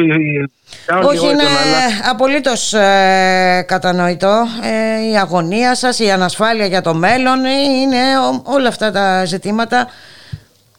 Όχι, 1.07 1.25
είναι 1.25 1.43
αλλά... 1.43 2.09
απολύτως 2.11 2.73
ε, 2.73 3.65
κατανοητό. 3.67 4.45
Ε, 4.63 5.09
η 5.11 5.17
αγωνία 5.17 5.75
σας, 5.75 5.99
η 5.99 6.11
ανασφάλεια 6.11 6.65
για 6.65 6.81
το 6.81 6.93
μέλλον, 6.93 7.45
είναι 7.81 7.97
όλα 8.43 8.67
αυτά 8.67 8.91
τα 8.91 9.25
ζητήματα 9.25 9.87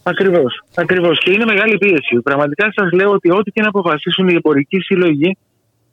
Ακριβώς. 0.03 0.63
Ακριβώς. 0.75 1.19
Και 1.19 1.31
είναι 1.31 1.45
μεγάλη 1.45 1.79
πίεση. 1.79 2.21
Πραγματικά 2.23 2.73
σας 2.75 2.93
λέω 2.93 3.11
ότι 3.11 3.31
ό,τι 3.31 3.51
και 3.51 3.61
να 3.61 3.69
αποφασίσουν 3.69 4.29
οι 4.29 4.35
εμπορικοί 4.35 4.81
σύλλογοι 4.81 5.37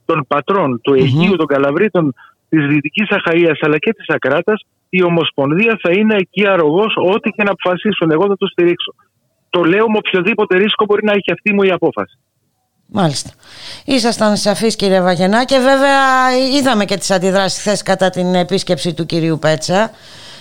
των 0.05 0.25
πατρών 0.27 0.81
του 0.81 0.93
Αιγείου, 0.93 1.35
των 1.35 1.45
Καλαβρίτων, 1.45 2.13
της 2.49 2.67
Δυτικής 2.67 3.09
Αχαία 3.09 3.55
αλλά 3.61 3.77
και 3.77 3.93
της 3.93 4.05
Ακράτας, 4.07 4.65
η 4.89 5.03
Ομοσπονδία 5.03 5.79
θα 5.81 5.91
είναι 5.91 6.15
εκεί 6.15 6.47
αρρωγός, 6.47 6.93
ό,τι 7.13 7.29
και 7.29 7.43
να 7.43 7.51
αποφασίσουν. 7.51 8.11
Εγώ 8.11 8.27
θα 8.27 8.37
το 8.37 8.47
στηρίξω. 8.47 8.93
Το 9.49 9.63
λέω 9.63 9.89
με 9.89 9.97
οποιοδήποτε 9.97 10.57
ρίσκο 10.57 10.85
μπορεί 10.85 11.03
να 11.03 11.11
έχει 11.11 11.31
αυτή 11.31 11.53
μου 11.53 11.63
η 11.63 11.71
απόφαση. 11.71 12.17
Μάλιστα. 12.91 13.29
Ήσασταν 13.85 14.37
σαφείς 14.37 14.75
κύριε 14.75 15.01
Βαγενά 15.01 15.45
και 15.45 15.57
βέβαια 15.57 16.37
είδαμε 16.57 16.85
και 16.85 16.97
τις 16.97 17.11
αντιδράσεις 17.11 17.59
χθες 17.59 17.83
κατά 17.83 18.09
την 18.09 18.35
επίσκεψη 18.35 18.93
του 18.93 19.05
κυρίου 19.05 19.39
Πέτσα. 19.39 19.91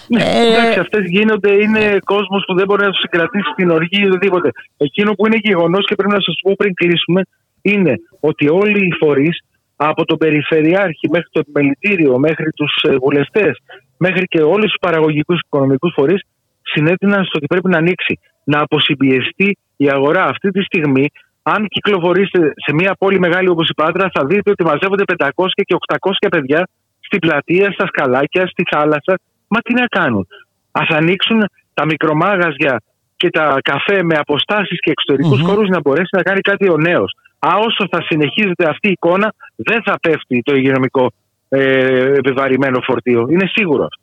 Ναι, 0.09 0.23
ε, 0.23 0.47
εντάξει, 0.47 0.79
αυτές 0.79 1.05
γίνονται, 1.05 1.53
είναι 1.53 1.99
κόσμος 2.05 2.45
που 2.47 2.55
δεν 2.55 2.67
μπορεί 2.67 2.83
να 2.83 2.91
τους 2.91 3.00
συγκρατήσει 3.00 3.53
την 3.57 3.71
οργή 3.71 4.00
ή 4.03 4.07
οτιδήποτε. 4.07 4.50
Εκείνο 4.77 5.12
που 5.12 5.27
είναι 5.27 5.38
γεγονός 5.41 5.87
και 5.87 5.95
πρέπει 5.95 6.12
να 6.12 6.21
σας 6.21 6.35
πω 6.43 6.55
πριν 6.57 6.75
κλείσουμε 6.75 7.23
είναι 7.62 7.95
ότι 8.21 8.49
όλοι 8.49 8.87
οι 8.87 8.93
φορείς 8.99 9.38
από 9.77 10.05
τον 10.05 10.19
Περιφερειάρχη 10.19 11.09
μέχρι 11.11 11.29
το 11.33 11.41
Επιμελητήριο, 11.41 12.19
μέχρι 12.19 12.50
τους 12.53 12.73
ε, 12.83 12.97
βουλευτές, 12.97 13.59
μέχρι 13.97 14.25
και 14.27 14.41
όλους 14.41 14.65
τους 14.71 14.81
παραγωγικούς 14.81 15.41
οικονομικούς 15.41 15.93
φορείς 15.97 16.21
συνέτειναν 16.62 17.25
στο 17.25 17.33
ότι 17.37 17.47
πρέπει 17.47 17.69
να 17.69 17.77
ανοίξει, 17.77 18.19
να 18.45 18.61
αποσυμπιεστεί 18.61 19.59
η 19.77 19.91
αγορά. 19.91 20.25
Αυτή 20.25 20.50
τη 20.50 20.62
στιγμή, 20.62 21.07
αν 21.43 21.67
κυκλοφορήσετε 21.69 22.53
σε 22.57 22.75
μια 22.75 22.95
πόλη 22.99 23.19
μεγάλη 23.19 23.49
όπως 23.49 23.69
η 23.69 23.75
Πάτρα, 23.75 24.11
θα 24.15 24.25
δείτε 24.27 24.50
ότι 24.50 24.65
μαζεύονται 24.65 25.03
500 25.17 25.29
και 25.55 25.77
800 25.99 26.29
παιδιά 26.31 26.69
στην 27.00 27.19
πλατεία, 27.19 27.73
στα 27.73 27.87
σκαλάκια, 27.87 28.47
στη 28.47 28.62
θάλασσα. 28.71 29.19
Μα 29.49 29.61
τι 29.61 29.75
να 29.75 29.87
κάνουν. 29.87 30.26
Α 30.71 30.83
ανοίξουν 30.88 31.45
τα 31.75 31.85
μικρομάγαζια 31.85 32.83
και 33.17 33.31
τα 33.31 33.59
καφέ 33.62 34.02
με 34.02 34.14
αποστάσεις 34.14 34.81
και 34.81 34.90
εξωτερικούς 34.90 35.40
mm-hmm. 35.40 35.49
χώρους 35.49 35.69
να 35.69 35.81
μπορέσει 35.81 36.09
να 36.12 36.23
κάνει 36.23 36.40
κάτι 36.40 36.69
ο 36.69 36.76
νέος. 36.76 37.17
Α, 37.38 37.50
όσο 37.67 37.87
θα 37.90 38.02
συνεχίζεται 38.02 38.69
αυτή 38.69 38.88
η 38.88 38.90
εικόνα, 38.90 39.35
δεν 39.57 39.83
θα 39.83 39.99
πέφτει 40.00 40.43
το 40.43 40.55
υγειονομικό 40.55 41.12
ε, 41.49 42.12
επιβαρημένο 42.12 42.81
φορτίο. 42.81 43.26
Είναι 43.31 43.47
σίγουρο 43.47 43.85
αυτό. 43.85 44.02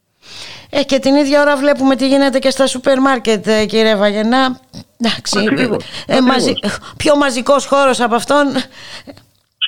Ε, 0.69 0.83
και 0.83 0.99
την 0.99 1.15
ίδια 1.15 1.41
ώρα 1.41 1.57
βλέπουμε 1.57 1.95
τι 1.95 2.07
γίνεται 2.07 2.39
και 2.39 2.49
στα 2.49 2.67
σούπερ 2.67 2.99
μάρκετ, 2.99 3.47
ε, 3.47 3.65
κύριε 3.65 3.95
Βαγενά. 3.95 4.59
Εντάξει, 4.99 5.39
ε, 6.07 6.21
μαζι, 6.21 6.53
πιο 6.97 7.15
μαζικός 7.15 7.65
χώρος 7.65 7.99
από 7.99 8.15
αυτόν 8.15 8.45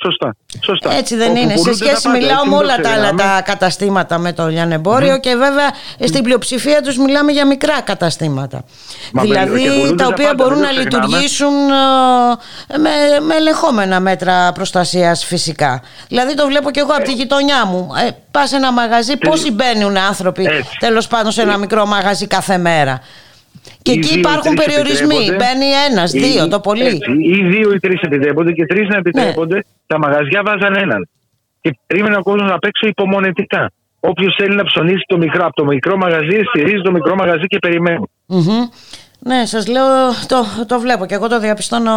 Σωστά. 0.02 0.34
Σωστά. 0.60 0.94
Έτσι 0.94 1.16
δεν 1.16 1.36
είναι. 1.36 1.56
Σε 1.56 1.74
σχέση 1.74 2.08
μιλάω 2.08 2.46
με 2.46 2.56
όλα 2.56 2.76
τα 2.76 2.90
άλλα 2.90 3.14
τα 3.14 3.42
καταστήματα 3.44 4.18
με 4.18 4.32
το 4.32 4.46
λιανεμπόριο 4.46 5.18
και 5.18 5.34
βέβαια 5.34 5.70
στην 6.06 6.22
πλειοψηφία 6.22 6.82
τους 6.82 6.98
μιλάμε 6.98 7.32
για 7.32 7.46
μικρά 7.46 7.80
καταστήματα. 7.80 8.64
δηλαδή 9.20 9.94
τα 9.96 10.06
οποία 10.06 10.34
μπορούν 10.36 10.58
να 10.58 10.70
λειτουργήσουν 10.70 11.54
ε, 12.68 12.78
με, 12.78 12.90
με 13.26 13.34
ελεγχόμενα 13.34 14.00
μέτρα 14.00 14.52
προστασίας 14.52 15.24
φυσικά. 15.24 15.82
Δηλαδή 16.08 16.34
το 16.34 16.46
βλέπω 16.46 16.70
και 16.70 16.80
εγώ 16.80 16.92
από 16.92 17.04
τη 17.04 17.12
γειτονιά 17.12 17.64
μου. 17.66 17.90
Ε, 18.06 18.10
πας 18.30 18.48
σε 18.48 18.56
ένα 18.56 18.72
μαγαζί, 18.72 19.16
πόσοι 19.16 19.50
μπαίνουν 19.50 19.96
άνθρωποι 19.96 20.48
τέλος 20.78 21.06
πάντων 21.06 21.32
σε 21.32 21.42
ένα 21.42 21.56
μικρό 21.56 21.86
μαγαζί 21.86 22.26
κάθε 22.26 22.58
μέρα; 22.58 23.00
Και 23.82 23.92
εκεί 23.92 24.18
υπάρχουν 24.18 24.54
περιορισμοί. 24.54 25.24
Μπαίνει 25.38 25.68
ένας, 25.90 26.10
δύο 26.10 26.48
το 26.48 26.60
πολύ. 26.60 26.86
Έτσι, 26.86 27.10
ή 27.10 27.44
δύο 27.44 27.72
ή 27.72 27.78
τρεις 27.78 28.00
επιτρέπονται 28.00 28.52
και 28.52 28.66
τρεις 28.66 28.88
να 28.88 28.96
επιτρέπονται. 28.96 29.54
Ναι. 29.54 29.60
Τα 29.86 29.98
μαγαζιά 29.98 30.42
βάζαν 30.44 30.76
έναν. 30.76 31.08
Και 31.60 31.78
περίμενε 31.86 32.16
ο 32.16 32.22
κόσμος 32.22 32.50
να 32.50 32.58
παίξει 32.58 32.88
υπομονετικά. 32.88 33.72
Όποιος 34.00 34.34
θέλει 34.38 34.54
να 34.54 34.64
ψωνίσει 34.64 35.04
το 35.06 35.16
μικρό, 35.16 35.44
από 35.46 35.54
το 35.54 35.64
μικρό 35.64 35.96
μαγαζί, 35.96 36.40
στηρίζει 36.48 36.82
το 36.82 36.92
μικρό 36.92 37.14
μαγαζί 37.14 37.46
και 37.46 37.58
περιμένει. 37.58 38.04
Ναι, 39.18 39.46
σας 39.46 39.66
λέω, 39.66 39.84
το, 40.26 40.46
το 40.66 40.80
βλέπω 40.80 41.06
και 41.06 41.14
εγώ 41.14 41.28
το 41.28 41.40
διαπιστώνω 41.40 41.94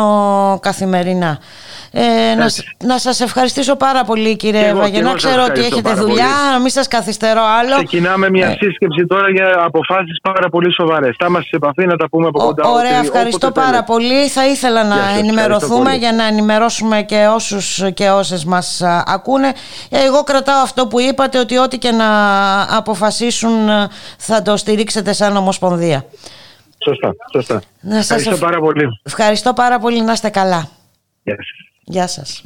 καθημερινά. 0.61 1.39
Ε, 1.91 2.35
να, 2.35 2.45
να 2.85 2.97
σας 2.97 3.19
ευχαριστήσω 3.19 3.75
πάρα 3.75 4.03
πολύ 4.03 4.35
κύριε 4.35 4.73
Βαγενά. 4.73 5.13
Ξέρω 5.13 5.43
ότι 5.43 5.59
έχετε 5.59 5.93
δουλειά, 5.93 6.29
να 6.51 6.59
μην 6.59 6.69
σας 6.69 6.87
καθυστερώ 6.87 7.41
άλλο. 7.59 7.75
Ξεκινάμε 7.75 8.29
μια 8.29 8.47
ε. 8.47 8.57
σύσκεψη 8.59 9.05
τώρα 9.07 9.29
για 9.29 9.63
αποφάσεις 9.65 10.19
πάρα 10.21 10.49
πολύ 10.49 10.73
σοβαρές. 10.73 11.15
Θα 11.19 11.25
είμαστε 11.29 11.47
σε 11.47 11.55
επαφή 11.55 11.85
να 11.85 11.95
τα 11.95 12.09
πούμε 12.09 12.27
από 12.27 12.39
κοντά. 12.39 12.69
Ωραία, 12.69 12.97
ευχαριστώ 12.99 13.51
πάρα 13.51 13.83
πολύ. 13.83 14.27
Θα 14.27 14.47
ήθελα 14.47 14.83
να 14.83 14.97
ενημερωθούμε 15.17 15.95
για 15.95 16.13
να 16.13 16.27
ενημερώσουμε 16.27 17.01
και 17.01 17.27
όσους 17.33 17.83
και 17.93 18.09
όσες 18.09 18.45
μας 18.45 18.81
ακούνε. 19.05 19.53
Εγώ 19.89 20.23
κρατάω 20.23 20.61
αυτό 20.61 20.87
που 20.87 20.99
είπατε 20.99 21.39
ότι 21.39 21.57
ό,τι 21.57 21.77
και 21.77 21.91
να 21.91 22.07
αποφασίσουν 22.77 23.69
θα 24.17 24.41
το 24.41 24.57
στηρίξετε 24.57 25.13
σαν 25.13 25.37
Ομοσπονδία. 25.37 26.05
Σωστά, 26.83 27.15
σωστά. 27.31 27.61
Να 27.81 27.97
Ευχαριστώ 27.97 28.37
πάρα 28.37 28.59
πολύ. 28.59 28.87
Ευχαριστώ 29.03 29.53
πάρα 29.53 29.79
πολύ. 29.79 30.01
Να 30.01 30.11
είστε 30.11 30.29
καλά. 30.29 30.69
Γεια 31.23 31.35
σας. 31.35 31.47
Γεια 31.83 32.07
σας. 32.07 32.43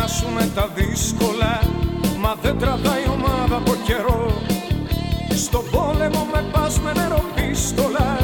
Περάσουμε 0.00 0.50
τα 0.54 0.68
δύσκολα 0.74 1.60
Μα 2.20 2.34
δεν 2.42 2.58
τραβάει 2.58 3.04
ομάδα 3.12 3.56
από 3.56 3.74
καιρό. 3.84 4.32
Στον 5.36 5.64
πόλεμο 5.70 6.28
με 6.32 6.44
πας 6.52 6.80
με 6.80 6.92
νεροπίστολα 6.92 8.16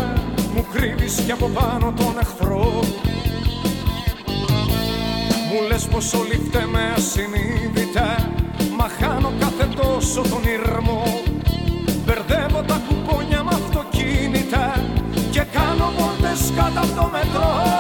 Μου 0.55 0.67
κρύβεις 0.73 1.21
κι 1.25 1.33
από 1.33 1.47
πάνω 1.47 1.93
τον 1.97 2.19
εχθρό. 2.21 2.81
Μου 5.49 5.69
λες 5.69 5.87
πως 5.87 6.13
όλοι 6.13 6.41
φταίμε 6.47 6.93
ασυνείδητα 6.97 8.31
Μα 8.79 8.89
χάνω 8.99 9.33
κάθε 9.41 9.69
τόσο 9.81 10.21
τον 10.21 10.43
ήρμο. 10.57 11.03
Μπερδεύω 12.05 12.63
τα 12.63 12.81
κουπόνια 12.89 13.43
με 13.43 13.55
αυτοκίνητα 13.55 14.85
Και 15.31 15.45
κάνω 15.53 15.93
βόλτες 15.97 16.53
κάτω 16.57 16.81
από 16.87 17.01
το 17.01 17.11
μετρό 17.13 17.76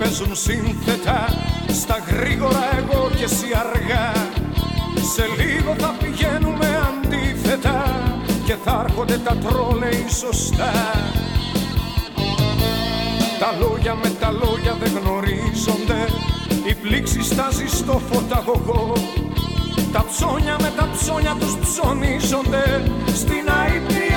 παίζουν 0.00 0.34
σύνθετα 0.36 1.18
Στα 1.80 1.96
γρήγορα 2.08 2.64
εγώ 2.78 3.10
και 3.16 3.24
εσύ 3.24 3.48
αργά. 3.64 4.12
Σε 5.14 5.24
λίγο 5.40 5.74
θα 5.78 5.94
πηγαίνουμε 6.00 6.68
αντίθετα 6.88 7.84
Και 8.46 8.54
θα 8.64 8.84
έρχονται 8.86 9.18
τα 9.18 9.36
τρόλεϊ 9.36 10.06
σωστά. 10.20 10.72
Τα 13.40 13.50
λόγια 13.60 13.94
με 13.94 14.10
τα 14.20 14.30
λόγια 14.30 14.76
δεν 14.80 14.92
γνωρίζονται 14.98 16.00
Η 16.70 16.74
πλήξη 16.74 17.22
στάζει 17.22 17.66
στο 17.66 18.00
φωταγωγό. 18.10 18.92
Τα 19.92 20.04
ψώνια 20.10 20.56
με 20.60 20.72
τα 20.76 20.88
ψώνια 20.96 21.36
τους 21.40 21.56
ψωνίζονται 21.62 22.64
Στην 23.14 23.44
αηπία 23.60 24.09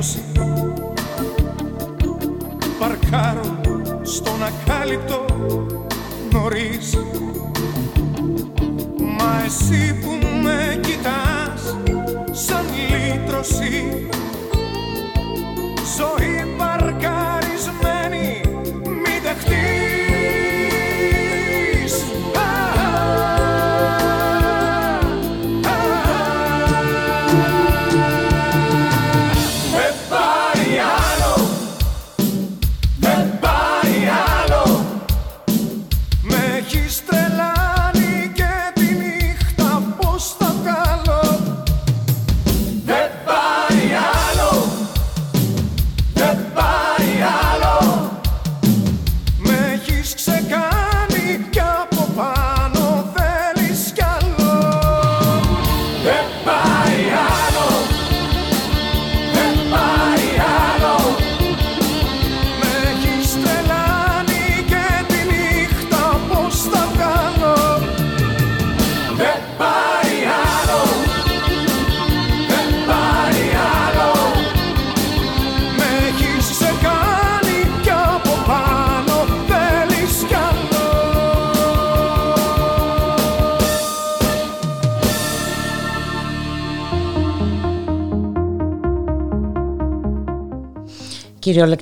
απ' 0.00 0.34
τα 0.34 0.42
είκοσι 0.42 0.98
Παρκάρω 2.78 3.60
στον 4.02 4.42
ακάλυπτο 4.42 5.24
νωρίς 6.32 6.99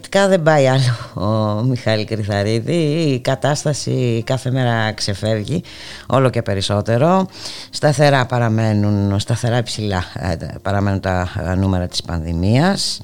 Κυριολεκτικά 0.08 0.28
δεν 0.28 0.42
πάει 0.42 0.66
άλλο 0.66 1.26
ο 1.26 1.62
Μιχάλη 1.62 2.04
Κρυθαρίδη. 2.04 2.74
Η 3.12 3.20
κατάσταση 3.20 4.22
κάθε 4.26 4.50
μέρα 4.50 4.92
ξεφεύγει 4.92 5.62
όλο 6.06 6.30
και 6.30 6.42
περισσότερο. 6.42 7.26
Σταθερά 7.70 8.26
παραμένουν, 8.26 9.18
σταθερά 9.20 9.58
υψηλά 9.58 10.04
ε, 10.14 10.36
παραμένουν 10.62 11.00
τα 11.00 11.28
νούμερα 11.58 11.86
της 11.86 12.02
πανδημίας. 12.02 13.00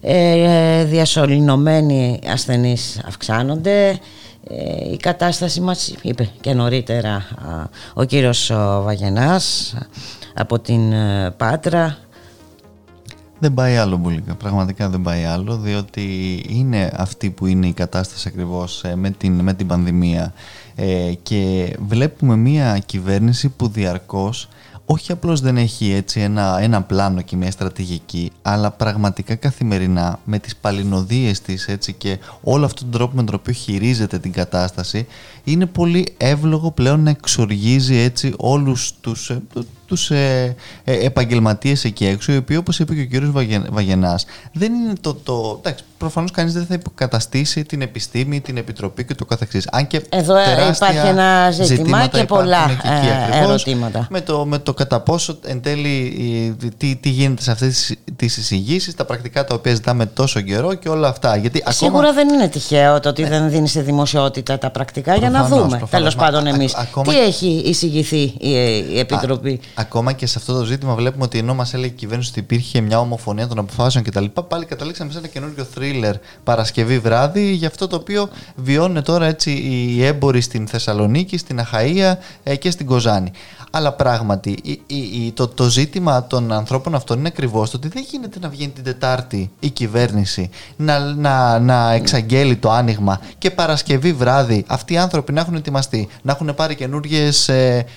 Ε, 0.00 0.84
διασωληνωμένοι 0.84 2.20
ασθενείς 2.32 3.00
αυξάνονται. 3.06 3.88
Ε, 4.48 4.92
η 4.92 4.96
κατάσταση 4.96 5.60
μας 5.60 5.94
είπε 6.02 6.30
και 6.40 6.52
νωρίτερα 6.52 7.24
ο 7.94 8.04
κύριος 8.04 8.50
Βαγενάς 8.82 9.74
από 10.34 10.58
την 10.58 10.92
ε, 10.92 11.30
Πάτρα 11.36 11.96
δεν 13.42 13.54
πάει 13.54 13.76
άλλο 13.76 13.96
μπουλίκα, 13.96 14.34
πραγματικά 14.34 14.88
δεν 14.88 15.02
πάει 15.02 15.24
άλλο, 15.24 15.56
διότι 15.56 16.04
είναι 16.48 16.92
αυτή 16.96 17.30
που 17.30 17.46
είναι 17.46 17.66
η 17.66 17.72
κατάσταση 17.72 18.28
ακριβώς 18.28 18.84
ε, 18.84 18.94
με 18.96 19.10
την, 19.10 19.40
με 19.40 19.54
την 19.54 19.66
πανδημία. 19.66 20.32
Ε, 20.74 21.12
και 21.22 21.72
βλέπουμε 21.86 22.36
μια 22.36 22.78
κυβέρνηση 22.78 23.48
που 23.48 23.68
διαρκώς 23.68 24.48
όχι 24.84 25.12
απλώς 25.12 25.40
δεν 25.40 25.56
έχει 25.56 25.92
έτσι 25.92 26.20
ένα, 26.20 26.58
ένα 26.60 26.82
πλάνο 26.82 27.20
και 27.20 27.36
μια 27.36 27.50
στρατηγική, 27.50 28.30
αλλά 28.42 28.70
πραγματικά 28.70 29.34
καθημερινά 29.34 30.18
με 30.24 30.38
τις 30.38 30.56
παλινοδίες 30.56 31.40
της 31.40 31.68
έτσι 31.68 31.92
και 31.92 32.18
όλο 32.42 32.64
αυτόν 32.64 32.90
τον 32.90 32.98
τρόπο 32.98 33.16
με 33.16 33.24
τον 33.24 33.34
οποίο 33.34 33.52
χειρίζεται 33.52 34.18
την 34.18 34.32
κατάσταση, 34.32 35.06
είναι 35.44 35.66
πολύ 35.66 36.14
εύλογο 36.16 36.70
πλέον 36.70 37.02
να 37.02 37.10
εξοργίζει 37.10 37.96
έτσι 37.96 38.34
όλους 38.36 38.92
τους, 39.00 39.30
ε, 39.30 39.42
τους 39.92 40.10
ε, 40.10 40.56
ε, 40.84 41.04
επαγγελματίες 41.04 41.84
εκεί 41.84 42.06
έξω, 42.06 42.32
οι 42.32 42.36
οποίοι 42.36 42.56
όπως 42.60 42.78
είπε 42.78 42.94
και 42.94 43.00
ο 43.00 43.04
κύριος 43.04 43.30
Βαγενάς, 43.70 44.26
δεν 44.52 44.74
είναι 44.74 44.92
το... 45.00 45.14
το 45.14 45.56
εντάξει, 45.58 45.84
προφανώς 46.02 46.30
κανείς 46.30 46.52
δεν 46.52 46.66
θα 46.66 46.74
υποκαταστήσει 46.74 47.64
την 47.64 47.82
επιστήμη, 47.82 48.40
την 48.40 48.56
επιτροπή 48.56 49.04
και 49.04 49.14
το 49.14 49.24
καθεξής. 49.24 49.68
Αν 49.72 49.86
και 49.86 50.02
Εδώ 50.08 50.34
υπάρχει 50.74 51.06
ένα 51.06 51.50
ζήτημα 51.50 52.06
και 52.06 52.24
πολλά 52.24 52.70
εκεί, 52.70 53.42
ερωτήματα. 53.42 54.06
Με 54.10 54.20
το, 54.20 54.46
με 54.46 54.58
το 54.58 54.74
κατά 54.74 55.00
πόσο 55.00 55.38
εν 55.44 55.62
τέλει 55.62 56.56
τι, 56.76 56.96
τι 56.96 57.08
γίνεται 57.08 57.42
σε 57.42 57.50
αυτές 57.50 57.94
τις 58.16 58.36
εισηγήσεις, 58.36 58.94
τα 58.94 59.04
πρακτικά 59.04 59.44
τα 59.44 59.54
οποία 59.54 59.74
ζητάμε 59.74 60.06
τόσο 60.06 60.40
καιρό 60.40 60.74
και 60.74 60.88
όλα 60.88 61.08
αυτά. 61.08 61.36
Γιατί 61.36 61.62
Σίγουρα 61.68 62.08
ακόμα... 62.08 62.12
δεν 62.12 62.34
είναι 62.34 62.48
τυχαίο 62.48 63.00
το 63.00 63.08
ότι 63.08 63.24
δεν 63.24 63.50
δίνει 63.50 63.68
σε 63.68 63.80
δημοσιότητα 63.80 64.58
τα 64.58 64.70
πρακτικά 64.70 65.14
για 65.14 65.30
να 65.30 65.46
δούμε 65.46 65.82
τέλος 65.90 66.14
πάντων 66.14 66.46
εμείς. 66.46 66.76
Τι 67.02 67.18
έχει 67.18 67.62
εισηγηθεί 67.64 68.22
η, 68.22 68.50
η 68.90 68.98
Επιτροπή; 68.98 69.60
ακόμα 69.74 70.12
και 70.12 70.26
σε 70.26 70.38
αυτό 70.38 70.58
το 70.58 70.64
ζήτημα 70.64 70.94
βλέπουμε 70.94 71.24
ότι 71.24 71.38
ενώ 71.38 71.54
μας 71.54 71.74
έλεγε 71.74 71.92
η 71.92 71.96
κυβέρνηση 71.96 72.30
ότι 72.30 72.38
υπήρχε 72.38 72.80
μια 72.80 73.00
ομοφωνία 73.00 73.46
των 73.46 73.58
αποφάσεων 73.58 74.04
κτλ. 74.04 74.24
Πάλι 74.48 74.64
καταλήξαμε 74.64 75.12
σε 75.12 75.18
ένα 75.18 75.26
καινούριο 75.26 75.64
θρίλερ 75.92 76.14
Παρασκευή 76.44 76.98
βράδυ 76.98 77.52
για 77.52 77.68
αυτό 77.68 77.86
το 77.86 77.96
οποίο 77.96 78.28
βιώνουν 78.56 79.02
τώρα 79.02 79.26
έτσι 79.26 79.50
οι 79.50 80.04
έμποροι 80.04 80.40
στην 80.40 80.66
Θεσσαλονίκη, 80.66 81.36
στην 81.38 81.60
Αχαία 81.60 82.18
ε, 82.42 82.56
και 82.56 82.70
στην 82.70 82.86
Κοζάνη. 82.86 83.30
Αλλά 83.74 83.92
πράγματι 83.92 84.80
το, 85.34 85.48
το 85.48 85.64
ζήτημα 85.64 86.26
των 86.26 86.52
ανθρώπων 86.52 86.94
αυτών 86.94 87.18
είναι 87.18 87.28
ακριβώς 87.28 87.70
το 87.70 87.76
ότι 87.76 87.88
δεν 87.88 88.04
γίνεται 88.10 88.38
να 88.40 88.48
βγαίνει 88.48 88.70
την 88.70 88.84
Τετάρτη 88.84 89.50
η 89.60 89.70
κυβέρνηση 89.70 90.50
να, 90.76 90.98
να, 90.98 91.58
να 91.58 91.92
εξαγγέλει 91.92 92.56
το 92.56 92.70
άνοιγμα 92.70 93.20
και 93.38 93.50
Παρασκευή 93.50 94.12
βράδυ 94.12 94.64
αυτοί 94.66 94.92
οι 94.92 94.98
άνθρωποι 94.98 95.32
να 95.32 95.40
έχουν 95.40 95.54
ετοιμαστεί, 95.54 96.08
να 96.22 96.32
έχουν 96.32 96.54
πάρει 96.54 96.74
καινούργιες 96.74 97.50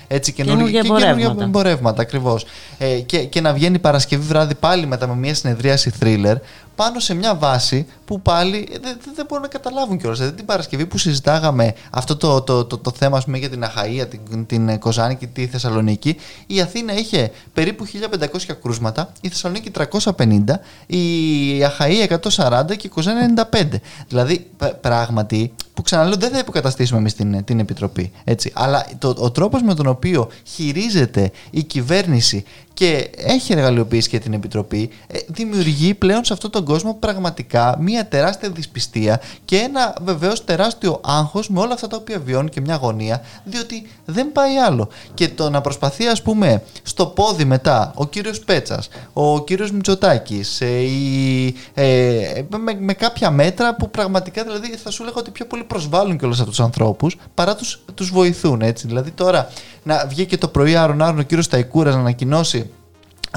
έτσι, 0.08 0.34
καινούργια 0.34 0.82
εμπορεύματα. 0.84 1.44
εμπορεύματα 1.44 2.02
ακριβώς. 2.02 2.46
Ε, 2.78 3.00
και, 3.00 3.18
και 3.18 3.42
να 3.42 3.54
βγαίνει 3.54 3.80
Παρασκευή 3.80 4.26
βράδυ 4.28 4.56
πάλι 4.56 4.88
μετά 4.88 5.08
με 5.08 5.16
μια 5.16 5.34
συνεδρίαση 5.34 5.92
thriller 6.00 6.36
πάνω 6.76 7.00
σε 7.00 7.14
μια 7.14 7.36
βάση 7.36 7.88
που 8.06 8.22
πάλι 8.22 8.68
δεν, 8.82 8.98
δεν 9.16 9.26
μπορούν 9.28 9.44
να 9.44 9.50
καταλάβουν 9.50 9.98
κιόλας. 9.98 10.18
Δηλαδή 10.18 10.36
την 10.36 10.46
Παρασκευή 10.46 10.86
που 10.86 10.98
συζητάγαμε 10.98 11.74
αυτό 11.90 12.16
το, 12.16 12.42
το, 12.42 12.66
το, 12.66 12.78
το 12.78 12.92
θέμα 12.98 13.22
πούμε, 13.26 13.38
για 13.38 13.50
την 13.50 13.64
Αχαία, 13.64 14.08
την, 14.08 14.46
την 14.46 14.80
Κοζάνη 14.80 15.16
και 15.16 15.28
τη 15.28 15.48
Θεσσαλονίκη, 15.48 16.16
η 16.48 16.62
Αθήνα 16.62 16.94
είχε 16.94 17.32
περίπου 17.54 17.86
1500 17.86 18.54
κρούσματα, 18.62 19.12
η 19.22 19.30
Θεσσαλονίκη 19.30 19.72
350, 19.92 20.44
η 20.86 21.64
Αχαία 21.64 22.20
140 22.70 22.76
και 22.78 22.88
η 22.88 22.90
Κοζάνη 22.90 23.34
95. 23.52 23.64
Δηλαδή 24.08 24.50
πράγματι 24.82 25.54
που 25.76 25.82
ξαναλέω 25.82 26.16
δεν 26.18 26.32
θα 26.32 26.38
υποκαταστήσουμε 26.38 27.00
εμείς 27.00 27.14
την, 27.14 27.44
την 27.44 27.60
Επιτροπή. 27.60 28.12
Έτσι. 28.24 28.52
Αλλά 28.56 28.86
το, 28.98 29.16
ο 29.18 29.32
τρόπος 29.32 29.62
με 29.62 29.74
τον 29.74 29.88
οποίο 29.88 30.30
χειρίζεται 30.44 31.32
η 31.50 31.64
κυβέρνηση 31.64 32.44
και 32.76 33.10
έχει 33.16 33.54
εργαλειοποιήσει 33.54 34.10
και 34.10 34.20
την 34.20 34.34
Επιτροπή, 34.34 34.90
ε, 35.08 35.20
δημιουργεί 35.28 35.94
πλέον 35.94 36.24
σε 36.24 36.34
αυτόν 36.34 36.52
τον 36.52 36.66
κόσμο 36.66 36.94
πραγματικά 37.00 37.78
μια 37.80 38.06
τεράστια 38.08 38.50
δυσπιστία 38.50 39.22
και 39.46 39.58
ένα 39.58 39.96
βεβαίως 40.02 40.46
τεράστιο 40.46 41.02
άγχος 41.04 41.50
με 41.50 41.60
όλα 41.60 41.74
αυτά 41.74 41.88
τα 41.88 41.98
οποία 41.98 42.20
βιώνει 42.20 42.50
και 42.50 42.62
μια 42.62 42.74
αγωνία, 42.74 43.22
διότι 43.44 43.88
δεν 44.06 44.32
πάει 44.32 44.58
άλλο. 44.58 44.90
Και 45.14 45.30
το 45.30 45.50
να 45.50 45.62
προσπαθεί, 45.62 46.08
ας 46.08 46.22
πούμε, 46.22 46.64
στο 46.84 47.06
πόδι 47.06 47.46
μετά 47.46 47.92
ο 47.96 48.08
κύριος 48.08 48.40
Πέτσας, 48.40 48.90
ο 49.14 49.44
κύριος 49.44 49.72
Μητσοτάκης, 49.72 50.62
ε, 50.62 50.84
ε, 51.74 52.46
με, 52.58 52.78
με 52.80 52.94
κάποια 52.94 53.32
μέτρα 53.32 53.76
που 53.76 53.90
πραγματικά 53.90 54.44
δηλαδή 54.44 54.68
θα 54.68 54.92
σου 54.92 55.04
λέγω 55.04 55.20
ότι 55.20 55.32
πιο 55.32 55.46
πολύ 55.46 55.64
προσβάλλουν 55.68 56.18
και 56.18 56.26
όλου 56.26 56.34
αυτούς 56.34 56.50
τους 56.50 56.60
ανθρώπους 56.60 57.18
παρά 57.34 57.56
τους 57.56 57.80
τους 57.94 58.10
βοηθούν. 58.10 58.62
Έτσι. 58.62 58.88
Δηλαδή 58.88 59.12
τώρα 59.12 59.50
να 59.84 60.06
βγει 60.08 60.26
και 60.26 60.38
το 60.38 60.48
πρωί 60.48 60.76
άρον 60.76 61.02
άρον 61.02 61.20
ο 61.20 61.24
κύριος 61.24 61.48
Ταϊκούρας 61.48 61.94
να 61.94 62.00
ανακοινώσει 62.00 62.70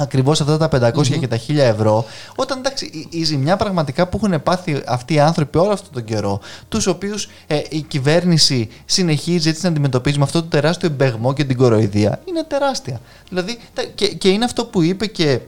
ακριβώς 0.00 0.40
αυτά 0.40 0.68
τα 0.68 0.92
500 0.96 1.18
και 1.18 1.28
τα 1.28 1.38
1000 1.48 1.56
ευρώ, 1.56 2.04
όταν 2.36 2.58
εντάξει, 2.58 3.08
η, 3.10 3.24
ζημιά 3.24 3.56
πραγματικά 3.56 4.06
που 4.06 4.20
έχουν 4.22 4.42
πάθει 4.42 4.82
αυτοί 4.86 5.14
οι 5.14 5.20
άνθρωποι 5.20 5.58
όλο 5.58 5.72
αυτόν 5.72 5.92
τον 5.92 6.04
καιρό, 6.04 6.40
τους 6.68 6.86
οποίους 6.86 7.28
ε, 7.46 7.60
η 7.68 7.80
κυβέρνηση 7.82 8.68
συνεχίζει 8.84 9.48
έτσι 9.48 9.62
να 9.62 9.68
αντιμετωπίζει 9.68 10.18
με 10.18 10.24
αυτό 10.24 10.40
το 10.42 10.48
τεράστιο 10.48 10.88
εμπεγμό 10.88 11.32
και 11.32 11.44
την 11.44 11.56
κοροϊδία, 11.56 12.20
είναι 12.24 12.44
τεράστια. 12.44 13.00
Δηλαδή, 13.28 13.58
και, 13.94 14.06
και 14.06 14.28
είναι 14.28 14.44
αυτό 14.44 14.64
που 14.64 14.82
είπε 14.82 15.06
και 15.06 15.40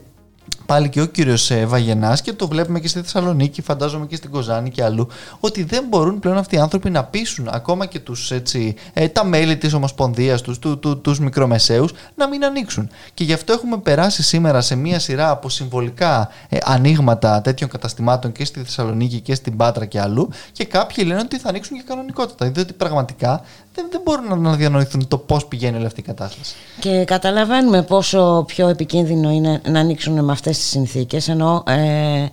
πάλι 0.71 0.89
και 0.89 1.01
ο 1.01 1.07
κύριος 1.07 1.51
ε, 1.51 1.67
Βαγενά 1.67 2.19
και 2.23 2.33
το 2.33 2.49
βλέπουμε 2.49 2.81
και 2.81 2.89
στη 2.89 3.01
Θεσσαλονίκη, 3.01 3.63
φαντάζομαι 3.63 4.07
και 4.07 4.17
στην 4.17 4.31
Κοζάνη 4.31 4.71
και 4.71 4.85
αλλού, 4.85 5.09
ότι 5.41 5.63
δεν 5.63 5.85
μπορούν 5.89 6.19
πλέον 6.19 6.37
αυτοί 6.37 6.57
οι 6.57 6.59
άνθρωποι 6.59 6.91
να 6.91 7.05
πείσουν 7.05 7.49
ακόμα 7.49 7.87
και 7.87 7.99
τους, 7.99 8.31
έτσι, 8.31 8.75
ε, 8.93 9.09
τα 9.09 9.25
μέλη 9.25 9.57
της 9.57 9.73
Ομοσπονδίας 9.73 10.43
τους, 10.43 10.59
του, 10.59 10.79
του, 10.79 11.01
τους 11.01 11.19
μικρομεσαίους, 11.19 11.93
να 12.15 12.29
μην 12.29 12.45
ανοίξουν. 12.45 12.91
Και 13.15 13.25
γι' 13.25 13.33
αυτό 13.33 13.53
έχουμε 13.53 13.79
περάσει 13.79 14.23
σήμερα 14.23 14.61
σε 14.61 14.75
μία 14.75 14.99
σειρά 14.99 15.31
από 15.31 15.49
συμβολικά 15.49 16.29
ε, 16.49 16.59
ανοίγματα 16.65 17.41
τέτοιων 17.41 17.71
καταστημάτων 17.71 18.33
και 18.33 18.45
στη 18.45 18.61
Θεσσαλονίκη 18.61 19.21
και 19.21 19.35
στην 19.35 19.57
Πάτρα 19.57 19.85
και 19.85 20.01
αλλού. 20.01 20.29
Και 20.53 20.65
κάποιοι 20.65 21.05
λένε 21.07 21.21
ότι 21.21 21.39
θα 21.39 21.49
ανοίξουν 21.49 21.77
και 21.77 21.83
κανονικότητα. 21.87 22.51
Διότι 22.51 22.73
πραγματικά 22.73 23.41
δεν, 23.75 23.87
δεν 23.91 24.01
μπορούν 24.05 24.41
να 24.41 24.55
διανοηθούν 24.57 25.09
το 25.09 25.19
πώς 25.19 25.47
πηγαίνει 25.47 25.77
όλη 25.77 25.87
αυτή 25.87 26.01
η 26.01 26.03
κατάσταση. 26.03 26.55
Και 26.81 27.05
καταλαβαίνουμε 27.05 27.83
πόσο 27.83 28.45
πιο 28.47 28.69
επικίνδυνο 28.69 29.31
είναι 29.31 29.61
να 29.69 29.81
ανοίξουν 29.81 30.25
με 30.25 30.33
αυτές 30.33 30.59
τις 30.59 30.67
συνθήκες 30.67 31.29
ενώ 31.29 31.63
ε, 31.67 32.27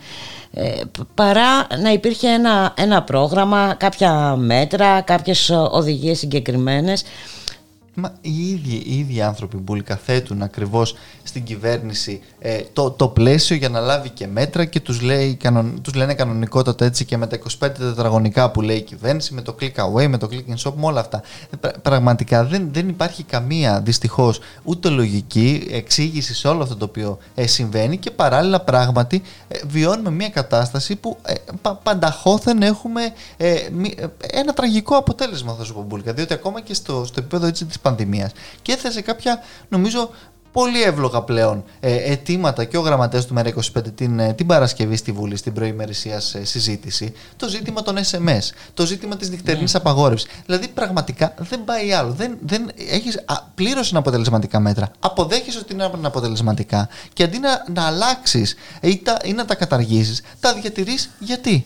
ε, 0.53 0.81
παρά 1.13 1.67
να 1.81 1.91
υπήρχε 1.91 2.27
ένα, 2.27 2.73
ένα 2.77 3.03
πρόγραμμα, 3.03 3.73
κάποια 3.77 4.35
μέτρα, 4.35 5.01
κάποιες 5.01 5.49
οδηγίες 5.71 6.17
συγκεκριμένες 6.17 7.03
Μα 7.99 8.13
οι 8.21 8.49
ίδιοι, 8.49 8.81
οι 8.85 8.97
ίδιοι 8.97 9.21
άνθρωποι 9.21 9.57
που 9.57 9.81
καθέτουν 9.83 10.41
ακριβώς 10.41 10.95
στην 11.23 11.43
κυβέρνηση 11.43 12.21
ε, 12.39 12.59
το, 12.73 12.91
το 12.91 13.07
πλαίσιο 13.07 13.55
για 13.55 13.69
να 13.69 13.79
λάβει 13.79 14.09
και 14.09 14.27
μέτρα 14.27 14.65
και 14.65 14.79
τους, 14.79 15.01
λέει, 15.01 15.37
τους 15.81 15.93
λένε 15.93 16.13
κανονικότατα 16.13 16.85
έτσι 16.85 17.05
και 17.05 17.17
με 17.17 17.27
τα 17.27 17.39
25 17.59 17.69
τετραγωνικά 17.77 18.51
που 18.51 18.61
λέει 18.61 18.77
η 18.77 18.81
κυβέρνηση, 18.81 19.33
με 19.33 19.41
το 19.41 19.55
click 19.59 19.75
away, 19.75 20.07
με 20.07 20.17
το 20.17 20.29
click 20.31 20.53
and 20.53 20.67
shop, 20.67 20.73
με 20.75 20.85
όλα 20.85 20.99
αυτά. 20.99 21.21
Ε, 21.61 21.67
πραγματικά 21.81 22.43
δεν, 22.45 22.69
δεν 22.71 22.89
υπάρχει 22.89 23.23
καμία 23.23 23.81
δυστυχώς 23.81 24.39
ούτε 24.63 24.89
λογική 24.89 25.67
εξήγηση 25.71 26.33
σε 26.33 26.47
όλο 26.47 26.63
αυτό 26.63 26.75
το 26.75 26.85
οποίο 26.85 27.17
ε, 27.35 27.47
συμβαίνει 27.47 27.97
και 27.97 28.11
παράλληλα 28.11 28.59
πράγματι 28.59 29.21
ε, 29.47 29.57
βιώνουμε 29.67 30.09
μια 30.09 30.29
κατάσταση 30.29 30.95
που 30.95 31.17
ε, 31.25 31.33
πα, 31.61 31.75
πανταχώθεν 31.75 32.61
έχουμε 32.61 33.01
ε, 33.37 33.55
ένα 34.31 34.53
τραγικό 34.53 34.95
αποτέλεσμα 34.95 35.53
θα 35.53 35.63
σου 35.63 35.73
πω 35.73 35.85
Μπουλκα, 35.87 36.13
διότι 36.13 36.33
ακόμα 36.33 36.61
και 36.61 36.73
στο, 36.73 37.05
στο 37.05 37.19
επίπεδο 37.19 37.45
έτσι, 37.45 37.65
της 37.65 37.79
πανδημίας 37.87 38.31
και 38.61 38.71
έθεσε 38.71 39.01
κάποια 39.01 39.39
νομίζω 39.69 40.09
πολύ 40.57 40.83
εύλογα 40.83 41.21
πλέον 41.21 41.63
ε, 41.79 41.95
αιτήματα 41.95 42.63
και 42.63 42.77
ο 42.77 42.81
γραμματέας 42.81 43.25
του 43.25 43.35
ΜΕΡΑ25 43.37 43.81
την, 43.95 44.19
ε, 44.19 44.33
την 44.33 44.45
Παρασκευή 44.45 44.95
στη 44.95 45.11
Βουλή, 45.11 45.35
στην 45.35 45.53
προημερησία 45.53 46.19
συζήτηση, 46.19 47.13
το 47.35 47.47
ζήτημα 47.47 47.81
των 47.81 47.97
SMS, 47.97 48.49
το 48.73 48.85
ζήτημα 48.85 49.15
της 49.15 49.29
νυχτερινής 49.29 49.73
ναι. 49.73 49.79
απαγόρευσης. 49.79 50.29
Δηλαδή 50.45 50.67
πραγματικά 50.67 51.33
δεν 51.37 51.63
πάει 51.63 51.93
άλλο. 51.93 52.11
Δεν, 52.11 52.37
δεν 52.45 52.71
έχεις 52.89 53.23
πλήρως 53.55 53.95
αποτελεσματικά 53.95 54.59
μέτρα. 54.59 54.91
Αποδέχεσαι 54.99 55.59
ότι 55.59 55.73
είναι 55.73 55.89
αποτελεσματικά 56.01 56.89
και 57.13 57.23
αντί 57.23 57.39
να, 57.39 57.63
να 57.73 57.87
αλλάξεις 57.87 58.55
ή, 58.81 59.01
ή 59.23 59.33
να 59.33 59.45
τα 59.45 59.55
καταργήσεις, 59.55 60.21
τα 60.39 60.53
διατηρείς 60.53 61.09
γιατί; 61.19 61.65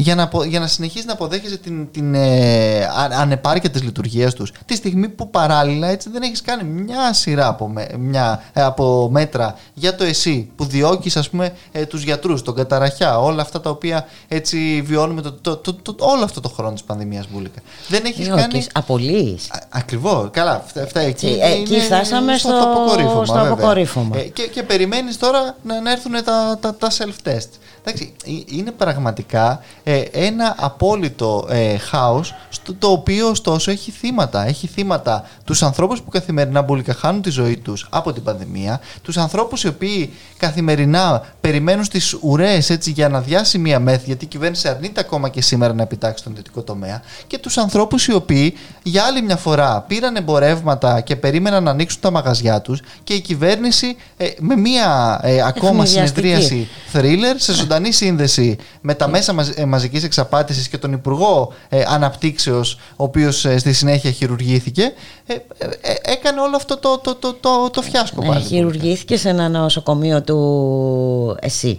Για 0.00 0.14
να, 0.14 0.30
για 0.46 0.60
να 0.60 0.66
συνεχίσει 0.66 1.06
να 1.06 1.12
αποδέχεσαι 1.12 1.56
την, 1.56 1.90
την 1.90 2.14
ε, 2.14 2.88
ανεπάρκεια 3.10 3.70
της 3.70 3.82
λειτουργίας 3.82 4.34
τους 4.34 4.52
τη 4.66 4.74
στιγμή 4.74 5.08
που 5.08 5.30
παράλληλα 5.30 5.88
έτσι 5.88 6.10
δεν 6.10 6.22
έχεις 6.22 6.42
κάνει 6.42 6.64
μια 6.64 7.12
σειρά 7.12 7.48
από, 7.48 7.72
μια, 7.98 8.42
ε, 8.52 8.62
από 8.62 9.08
μέτρα 9.12 9.58
για 9.74 9.94
το 9.94 10.04
εσύ 10.04 10.50
που 10.56 10.64
διώκεις 10.64 11.16
ας 11.16 11.30
πούμε 11.30 11.52
ε, 11.72 11.86
τους 11.86 12.02
γιατρούς, 12.02 12.42
τον 12.42 12.54
καταραχιά, 12.54 13.18
όλα 13.18 13.42
αυτά 13.42 13.60
τα 13.60 13.70
οποία 13.70 14.06
έτσι 14.28 14.82
βιώνουμε 14.86 15.22
το, 15.22 15.32
το, 15.32 15.56
το, 15.56 15.72
το 15.72 15.94
όλο 15.98 16.24
αυτό 16.24 16.40
το 16.40 16.48
χρόνο 16.48 16.72
της 16.72 16.82
πανδημίας 16.82 17.26
Μπούλικα. 17.30 17.60
Δεν 17.88 18.04
έχεις 18.04 18.26
Διώκεις, 18.26 18.44
κάνει... 18.44 18.66
Απολύεις. 18.72 19.50
Ακριβώς, 19.68 20.28
καλά, 20.30 20.64
αυτά, 20.82 21.00
εκεί, 21.00 21.38
εκεί 21.40 21.80
φτάσαμε 21.80 22.38
στο, 22.38 22.48
στο 22.48 22.62
αποκορύφωμα. 22.62 23.24
Στο 23.24 23.40
αποκορύφωμα. 23.40 24.18
Ε, 24.18 24.22
και, 24.22 24.42
και 24.42 24.62
περιμένεις 24.62 25.18
τώρα 25.18 25.56
να, 25.62 25.80
να 25.80 25.90
έρθουν 25.90 26.12
τα, 26.24 26.58
τα, 26.60 26.74
τα 26.74 26.90
self-test. 26.90 27.48
Εντάξει, 27.84 28.12
είναι 28.46 28.70
πραγματικά 28.70 29.62
ε, 29.84 29.98
ένα 30.12 30.54
απόλυτο 30.58 31.46
ε, 31.50 31.76
χάος 31.76 32.34
στο, 32.48 32.74
το 32.74 32.90
οποίο 32.90 33.28
ωστόσο 33.28 33.70
έχει 33.70 33.90
θύματα. 33.90 34.46
Έχει 34.46 34.66
θύματα 34.66 35.28
τους 35.44 35.62
ανθρώπους 35.62 36.02
που 36.02 36.10
καθημερινά 36.10 36.62
μπουλικα 36.62 36.94
χάνουν 36.94 37.22
τη 37.22 37.30
ζωή 37.30 37.56
τους 37.56 37.86
από 37.90 38.12
την 38.12 38.22
πανδημία, 38.22 38.80
τους 39.02 39.16
ανθρώπους 39.16 39.64
οι 39.64 39.68
οποίοι 39.68 40.12
καθημερινά 40.36 41.22
περιμένουν 41.40 41.84
στις 41.84 42.16
ουρές 42.20 42.70
έτσι, 42.70 42.90
για 42.90 43.08
να 43.08 43.20
διάσει 43.20 43.58
μία 43.58 43.80
μέθη 43.80 44.04
γιατί 44.06 44.24
η 44.24 44.28
κυβέρνηση 44.28 44.68
αρνείται 44.68 45.00
ακόμα 45.00 45.28
και 45.28 45.42
σήμερα 45.42 45.74
να 45.74 45.82
επιτάξει 45.82 46.24
τον 46.24 46.34
δυτικό 46.34 46.62
τομέα 46.62 47.02
και 47.26 47.38
τους 47.38 47.58
ανθρώπους 47.58 48.06
οι 48.06 48.12
οποίοι 48.12 48.54
για 48.82 49.02
άλλη 49.02 49.22
μια 49.22 49.36
φορά 49.36 49.84
πήραν 49.88 50.16
εμπορεύματα 50.16 51.00
και 51.00 51.16
περίμεναν 51.16 51.62
να 51.62 51.70
ανοίξουν 51.70 52.00
τα 52.00 52.10
μαγαζιά 52.10 52.60
τους 52.60 52.80
και 53.04 53.14
η 53.14 53.20
κυβέρνηση 53.20 53.96
ε, 54.16 54.28
με 54.38 54.56
μία 54.56 55.20
ε, 55.22 55.42
ακόμα 55.42 55.84
συνεδρίαση 55.84 56.68
thriller 56.92 57.34
σε 57.36 57.52
ζωντανή 57.70 57.92
σύνδεση 57.92 58.56
με 58.80 58.94
τα 58.94 59.08
μέσα 59.08 59.32
μαζ, 59.32 59.50
μαζικής 59.66 60.04
εξαπάτησης 60.04 60.68
και 60.68 60.78
τον 60.78 60.92
Υπουργό 60.92 61.52
ε, 61.68 61.82
Αναπτύξεως 61.86 62.78
ο 62.96 63.04
οποίος 63.04 63.44
ε, 63.44 63.58
στη 63.58 63.72
συνέχεια 63.72 64.10
χειρουργήθηκε 64.10 64.92
ε, 65.26 65.34
ε, 65.34 65.94
έκανε 66.02 66.40
όλο 66.40 66.56
αυτό 66.56 66.76
το, 66.76 66.98
το, 66.98 67.14
το, 67.14 67.34
το, 67.40 67.70
το 67.70 67.82
φιάσκο 67.82 68.24
πάλι. 68.24 68.44
χειρουργήθηκε 68.44 69.16
σε 69.16 69.28
ένα 69.28 69.48
νοσοκομείο 69.48 70.22
του 70.22 71.36
ΕΣΥ. 71.40 71.78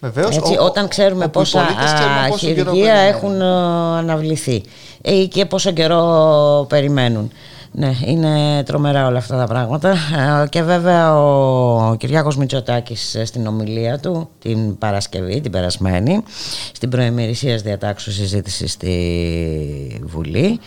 Βεβαίως, 0.00 0.36
Έτσι, 0.36 0.52
ο, 0.52 0.64
όταν 0.64 0.88
ξέρουμε 0.88 1.24
ο, 1.24 1.28
πόσα 1.28 1.66
χειρουργία 2.38 2.94
έχουν 2.94 3.42
αναβληθεί 3.42 4.62
και 5.28 5.44
πόσο 5.44 5.70
καιρό 5.70 6.66
περιμένουν. 6.68 7.30
Ναι, 7.76 7.92
είναι 8.04 8.62
τρομερά 8.62 9.06
όλα 9.06 9.18
αυτά 9.18 9.36
τα 9.36 9.46
πράγματα 9.46 9.90
ε, 9.90 10.48
και 10.48 10.62
βέβαια 10.62 11.16
ο 11.18 11.94
Κυριάκος 11.96 12.36
Μητσοτάκης 12.36 13.14
ε, 13.14 13.24
στην 13.24 13.46
ομιλία 13.46 13.98
του 13.98 14.28
την 14.38 14.78
Παρασκευή, 14.78 15.40
την 15.40 15.50
περασμένη 15.50 16.22
στην 16.72 16.88
προεμερησίας 16.88 17.62
διατάξου 17.62 18.12
συζήτησης 18.12 18.72
στη 18.72 20.00
Βουλή 20.04 20.60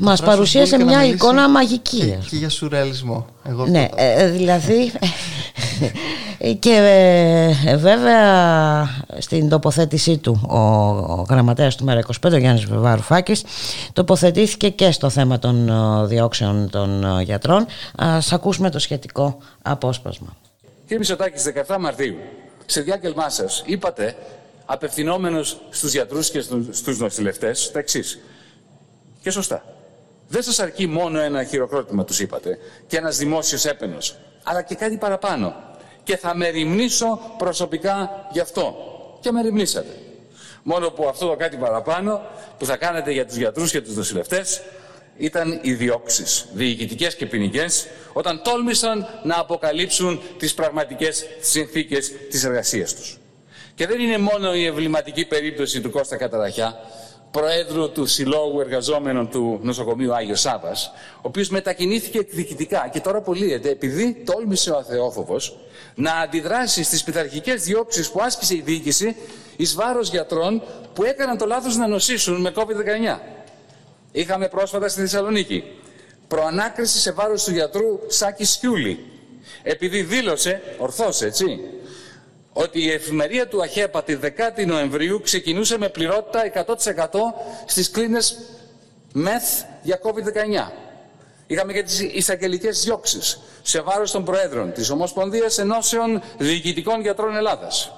μας 0.00 0.22
παρουσίασε 0.22 0.84
μια 0.84 1.04
εικόνα 1.04 1.48
μαγική. 1.48 1.98
Και, 1.98 2.16
και 2.28 2.36
για 2.36 2.48
σουρεαλισμό. 2.48 3.26
Εγώ 3.42 3.66
ναι, 3.66 3.88
ε, 3.94 4.30
δηλαδή 4.30 4.92
και 6.58 6.70
ε, 7.66 7.76
βέβαια 7.76 8.24
στην 9.18 9.48
τοποθέτησή 9.48 10.18
του 10.18 10.46
ο, 10.48 10.58
ο 10.58 11.26
γραμματέας 11.30 11.76
του 11.76 11.84
ΜΕΡΑ25, 11.88 12.32
ο 12.32 12.36
Γιάννης 12.36 12.66
Βαρουφάκης, 12.66 13.44
τοποθετήθηκε 13.92 14.68
και 14.68 14.90
στο 14.90 15.10
θέμα 15.10 15.38
των 15.38 15.68
ε, 15.68 16.06
διώξεων 16.06 16.70
των 16.70 17.04
ε, 17.04 17.22
γιατρών. 17.22 17.66
Ας 17.96 18.32
ακούσουμε 18.32 18.70
το 18.70 18.78
σχετικό 18.78 19.38
απόσπασμα. 19.62 20.36
Κύριε 20.80 20.98
Μητσοτάκη, 20.98 21.38
στις 21.38 21.52
17 21.68 21.76
Μαρτίου, 21.80 22.16
σε 22.66 22.80
διάγγελμά 22.80 23.28
σας 23.28 23.62
είπατε, 23.66 24.16
απευθυνόμενος 24.64 25.60
στους 25.70 25.92
γιατρούς 25.92 26.30
και 26.30 26.40
στους 26.70 26.98
νοσηλευτές, 26.98 27.70
τα 27.72 27.78
εξής. 27.78 28.18
Και 29.22 29.30
σωστά. 29.30 29.64
Δεν 30.28 30.42
σας 30.42 30.58
αρκεί 30.58 30.86
μόνο 30.86 31.20
ένα 31.20 31.44
χειροκρότημα, 31.44 32.04
τους 32.04 32.20
είπατε, 32.20 32.58
και 32.86 32.96
ένας 32.96 33.16
δημόσιος 33.16 33.64
έπαινος, 33.64 34.16
αλλά 34.42 34.62
και 34.62 34.74
κάτι 34.74 34.96
παραπάνω. 34.96 35.54
Και 36.06 36.16
θα 36.16 36.36
με 36.36 36.48
ρημνήσω 36.48 37.20
προσωπικά 37.38 38.26
γι' 38.32 38.40
αυτό. 38.40 38.76
Και 39.20 39.32
με 39.32 39.42
ρημνήσατε. 39.42 39.96
Μόνο 40.62 40.90
που 40.90 41.08
αυτό 41.08 41.26
το 41.26 41.36
κάτι 41.36 41.56
παραπάνω 41.56 42.20
που 42.58 42.64
θα 42.64 42.76
κάνετε 42.76 43.12
για 43.12 43.26
τους 43.26 43.36
γιατρούς 43.36 43.70
και 43.70 43.80
τους 43.80 43.96
νοσηλευτές 43.96 44.62
ήταν 45.16 45.58
οι 45.62 45.72
διώξεις, 45.72 46.46
διοικητικές 46.52 47.14
και 47.14 47.26
ποινικές, 47.26 47.86
όταν 48.12 48.40
τόλμησαν 48.44 49.06
να 49.22 49.38
αποκαλύψουν 49.38 50.20
τις 50.38 50.54
πραγματικές 50.54 51.26
συνθήκες 51.40 52.12
της 52.30 52.44
εργασίας 52.44 52.94
τους. 52.94 53.18
Και 53.74 53.86
δεν 53.86 54.00
είναι 54.00 54.18
μόνο 54.18 54.54
η 54.54 54.64
εμβληματική 54.64 55.24
περίπτωση 55.24 55.80
του 55.80 55.90
Κώστα 55.90 56.16
Καταραχιά, 56.16 56.80
Προέδρου 57.30 57.92
του 57.92 58.06
Συλλόγου 58.06 58.60
Εργαζόμενων 58.60 59.30
του 59.30 59.58
Νοσοκομείου 59.62 60.14
Άγιος 60.14 60.40
Σάβα, 60.40 60.72
ο 61.16 61.20
οποίος 61.22 61.48
μετακινήθηκε 61.48 62.18
εκδικητικά 62.18 62.88
και 62.92 63.00
τώρα 63.00 63.18
απολύεται 63.18 63.68
επειδή 63.68 64.22
τόλμησε 64.26 64.70
ο 64.70 64.76
Αθεόφοβος 64.76 65.56
να 65.94 66.12
αντιδράσει 66.12 66.82
στις 66.82 67.04
πειθαρχικές 67.04 67.62
διώξεις 67.62 68.10
που 68.10 68.20
άσκησε 68.22 68.54
η 68.54 68.60
διοίκηση 68.60 69.16
εις 69.56 69.74
βάρος 69.74 70.10
γιατρών 70.10 70.62
που 70.94 71.04
έκαναν 71.04 71.38
το 71.38 71.46
λάθος 71.46 71.76
να 71.76 71.86
νοσήσουν 71.86 72.40
με 72.40 72.52
COVID-19. 72.56 73.18
Είχαμε 74.12 74.48
πρόσφατα 74.48 74.88
στη 74.88 75.00
Θεσσαλονίκη 75.00 75.64
προανάκριση 76.28 76.98
σε 76.98 77.12
βάρος 77.12 77.44
του 77.44 77.50
γιατρού 77.50 78.00
Σάκης 78.06 78.50
Σιούλη, 78.50 79.04
επειδή 79.62 80.02
δήλωσε, 80.02 80.62
ορθώς 80.78 81.22
έτσι, 81.22 81.60
ότι 82.58 82.82
η 82.82 82.90
εφημερία 82.90 83.48
του 83.48 83.62
ΑΧΕΠΑ 83.62 84.02
τη 84.02 84.16
10η 84.22 84.66
Νοεμβρίου 84.66 85.20
ξεκινούσε 85.20 85.78
με 85.78 85.88
πληρότητα 85.88 86.64
100% 86.66 86.74
στις 87.66 87.90
κλίνες 87.90 88.38
ΜΕΘ 89.12 89.42
για 89.82 90.00
COVID-19. 90.02 90.72
Είχαμε 91.46 91.72
και 91.72 91.82
τις 91.82 92.00
εισαγγελικές 92.00 92.82
διώξεις 92.82 93.40
σε 93.62 93.80
βάρος 93.80 94.10
των 94.10 94.24
Προέδρων 94.24 94.72
της 94.72 94.90
Ομοσπονδίας 94.90 95.58
Ενώσεων 95.58 96.22
Διοικητικών 96.38 97.00
Γιατρών 97.00 97.36
Ελλάδας, 97.36 97.92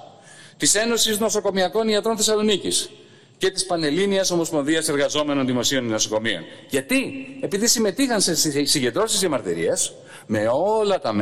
της 0.57 0.75
Ένωσης 0.75 1.19
Νοσοκομιακών 1.19 1.87
Ιατρών 1.87 2.17
Θεσσαλονίκης 2.17 2.89
και 3.37 3.51
της 3.51 3.65
Πανελλήνιας 3.65 4.31
Ομοσπονδίας 4.31 4.87
Εργαζόμενων 4.89 5.45
Δημοσίων 5.45 5.85
Νοσοκομείων. 5.85 6.43
Γιατί, 6.69 7.27
επειδή 7.41 7.67
συμμετείχαν 7.67 8.21
σε 8.21 8.35
συγκεντρώσεις 8.65 9.19
διαμαρτυρίας 9.19 9.93
με 10.31 10.47
όλα 10.47 10.99
τα, 10.99 11.13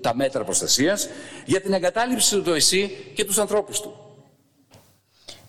τα 0.00 0.14
μέτρα 0.14 0.44
προστασίας 0.44 1.08
για 1.44 1.60
την 1.60 1.72
εγκατάλειψη 1.72 2.40
του 2.40 2.52
ΕΣΥ 2.52 2.90
και 3.14 3.24
τους 3.24 3.38
ανθρώπους 3.38 3.80
του. 3.80 3.94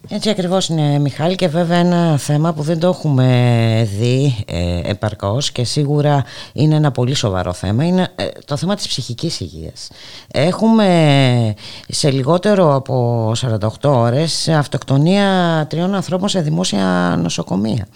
Έτσι 0.09 0.29
ακριβώς 0.29 0.67
είναι 0.67 0.99
Μιχάλη 0.99 1.35
και 1.35 1.47
βέβαια 1.47 1.77
ένα 1.77 2.17
θέμα 2.17 2.53
που 2.53 2.61
δεν 2.61 2.79
το 2.79 2.87
έχουμε 2.87 3.89
δει 3.97 4.43
ε, 4.47 4.81
επαρκώς 4.89 5.51
και 5.51 5.63
σίγουρα 5.63 6.25
είναι 6.53 6.75
ένα 6.75 6.91
πολύ 6.91 7.13
σοβαρό 7.13 7.53
θέμα 7.53 7.83
είναι 7.83 8.07
ε, 8.15 8.27
το 8.45 8.57
θέμα 8.57 8.75
της 8.75 8.87
ψυχικής 8.87 9.39
υγείας. 9.39 9.89
Έχουμε 10.31 11.55
σε 11.87 12.11
λιγότερο 12.11 12.75
από 12.75 13.31
48 13.41 13.67
ώρες 13.81 14.47
αυτοκτονία 14.47 15.65
τριών 15.69 15.95
ανθρώπων 15.95 16.29
σε 16.29 16.41
δημόσια 16.41 17.15
νοσοκομεία. 17.21 17.87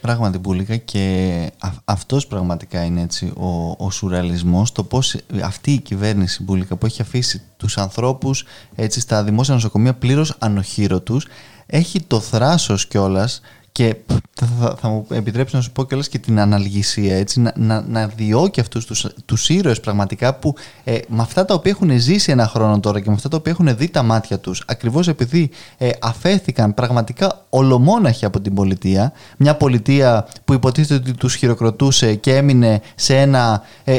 Πράγματι 0.00 0.38
Μπούλικα 0.38 0.76
και 0.76 1.50
αυτός 1.84 2.26
πραγματικά 2.26 2.84
είναι 2.84 3.00
έτσι 3.00 3.32
ο, 3.36 3.84
ο 3.84 3.90
σουρεαλισμός 3.90 4.72
το 4.72 4.84
πώς 4.84 5.16
αυτή 5.44 5.72
η 5.72 5.78
κυβέρνηση 5.80 6.42
Μπούλικα 6.42 6.76
που 6.76 6.86
έχει 6.86 7.02
αφήσει 7.02 7.42
τους 7.56 7.78
ανθρώπους 7.78 8.44
έτσι 8.74 9.00
στα 9.00 9.24
δημόσια 9.24 9.54
νοσοκομεία 9.54 9.94
πλήρως 9.94 10.34
ανοχήρωτους 10.38 11.26
έχει 11.66 12.00
το 12.02 12.20
θράσος 12.20 12.86
κιόλας 12.86 13.40
και 13.72 13.96
θα, 14.34 14.76
θα, 14.80 14.88
μου 14.88 15.06
επιτρέψεις 15.10 15.54
να 15.54 15.60
σου 15.60 15.72
πω 15.72 15.84
κιόλας 15.84 16.08
και 16.08 16.18
την 16.18 16.40
αναλγησία 16.40 17.16
έτσι, 17.16 17.40
να, 17.40 17.52
να, 17.56 17.80
να 17.80 18.06
διώκει 18.06 18.60
αυτούς 18.60 18.86
τους, 18.86 19.06
τους 19.24 19.48
ήρωες 19.48 19.80
πραγματικά 19.80 20.34
που 20.34 20.54
ε, 20.84 20.98
με 21.08 21.22
αυτά 21.22 21.44
τα 21.44 21.54
οποία 21.54 21.70
έχουν 21.70 22.00
ζήσει 22.00 22.30
ένα 22.30 22.46
χρόνο 22.46 22.80
τώρα 22.80 23.00
και 23.00 23.08
με 23.08 23.14
αυτά 23.14 23.28
τα 23.28 23.36
οποία 23.36 23.52
έχουν 23.52 23.76
δει 23.76 23.88
τα 23.88 24.02
μάτια 24.02 24.38
τους 24.38 24.62
ακριβώς 24.66 25.08
επειδή 25.08 25.50
ε, 25.78 25.90
αφέθηκαν 26.00 26.74
πραγματικά 26.74 27.46
ολομόναχοι 27.48 28.24
από 28.24 28.40
την 28.40 28.54
πολιτεία 28.54 29.12
μια 29.36 29.56
πολιτεία 29.56 30.28
που 30.44 30.52
υποτίθεται 30.52 30.94
ότι 30.94 31.14
τους 31.14 31.34
χειροκροτούσε 31.34 32.14
και 32.14 32.36
έμεινε 32.36 32.80
σε 32.94 33.16
ένα 33.16 33.62
ε, 33.84 33.98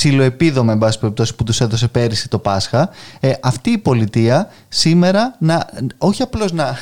ψιλοεπίδομα, 0.00 0.72
εν 0.72 0.78
πάση 0.78 0.98
περιπτώσει, 0.98 1.34
που 1.34 1.44
τους 1.44 1.60
έδωσε 1.60 1.88
πέρυσι 1.88 2.28
το 2.28 2.38
Πάσχα, 2.38 2.90
ε, 3.20 3.32
αυτή 3.42 3.70
η 3.70 3.78
πολιτεία 3.78 4.50
σήμερα 4.76 5.36
να, 5.38 5.66
όχι 5.98 6.22
απλώς 6.22 6.52
να, 6.52 6.78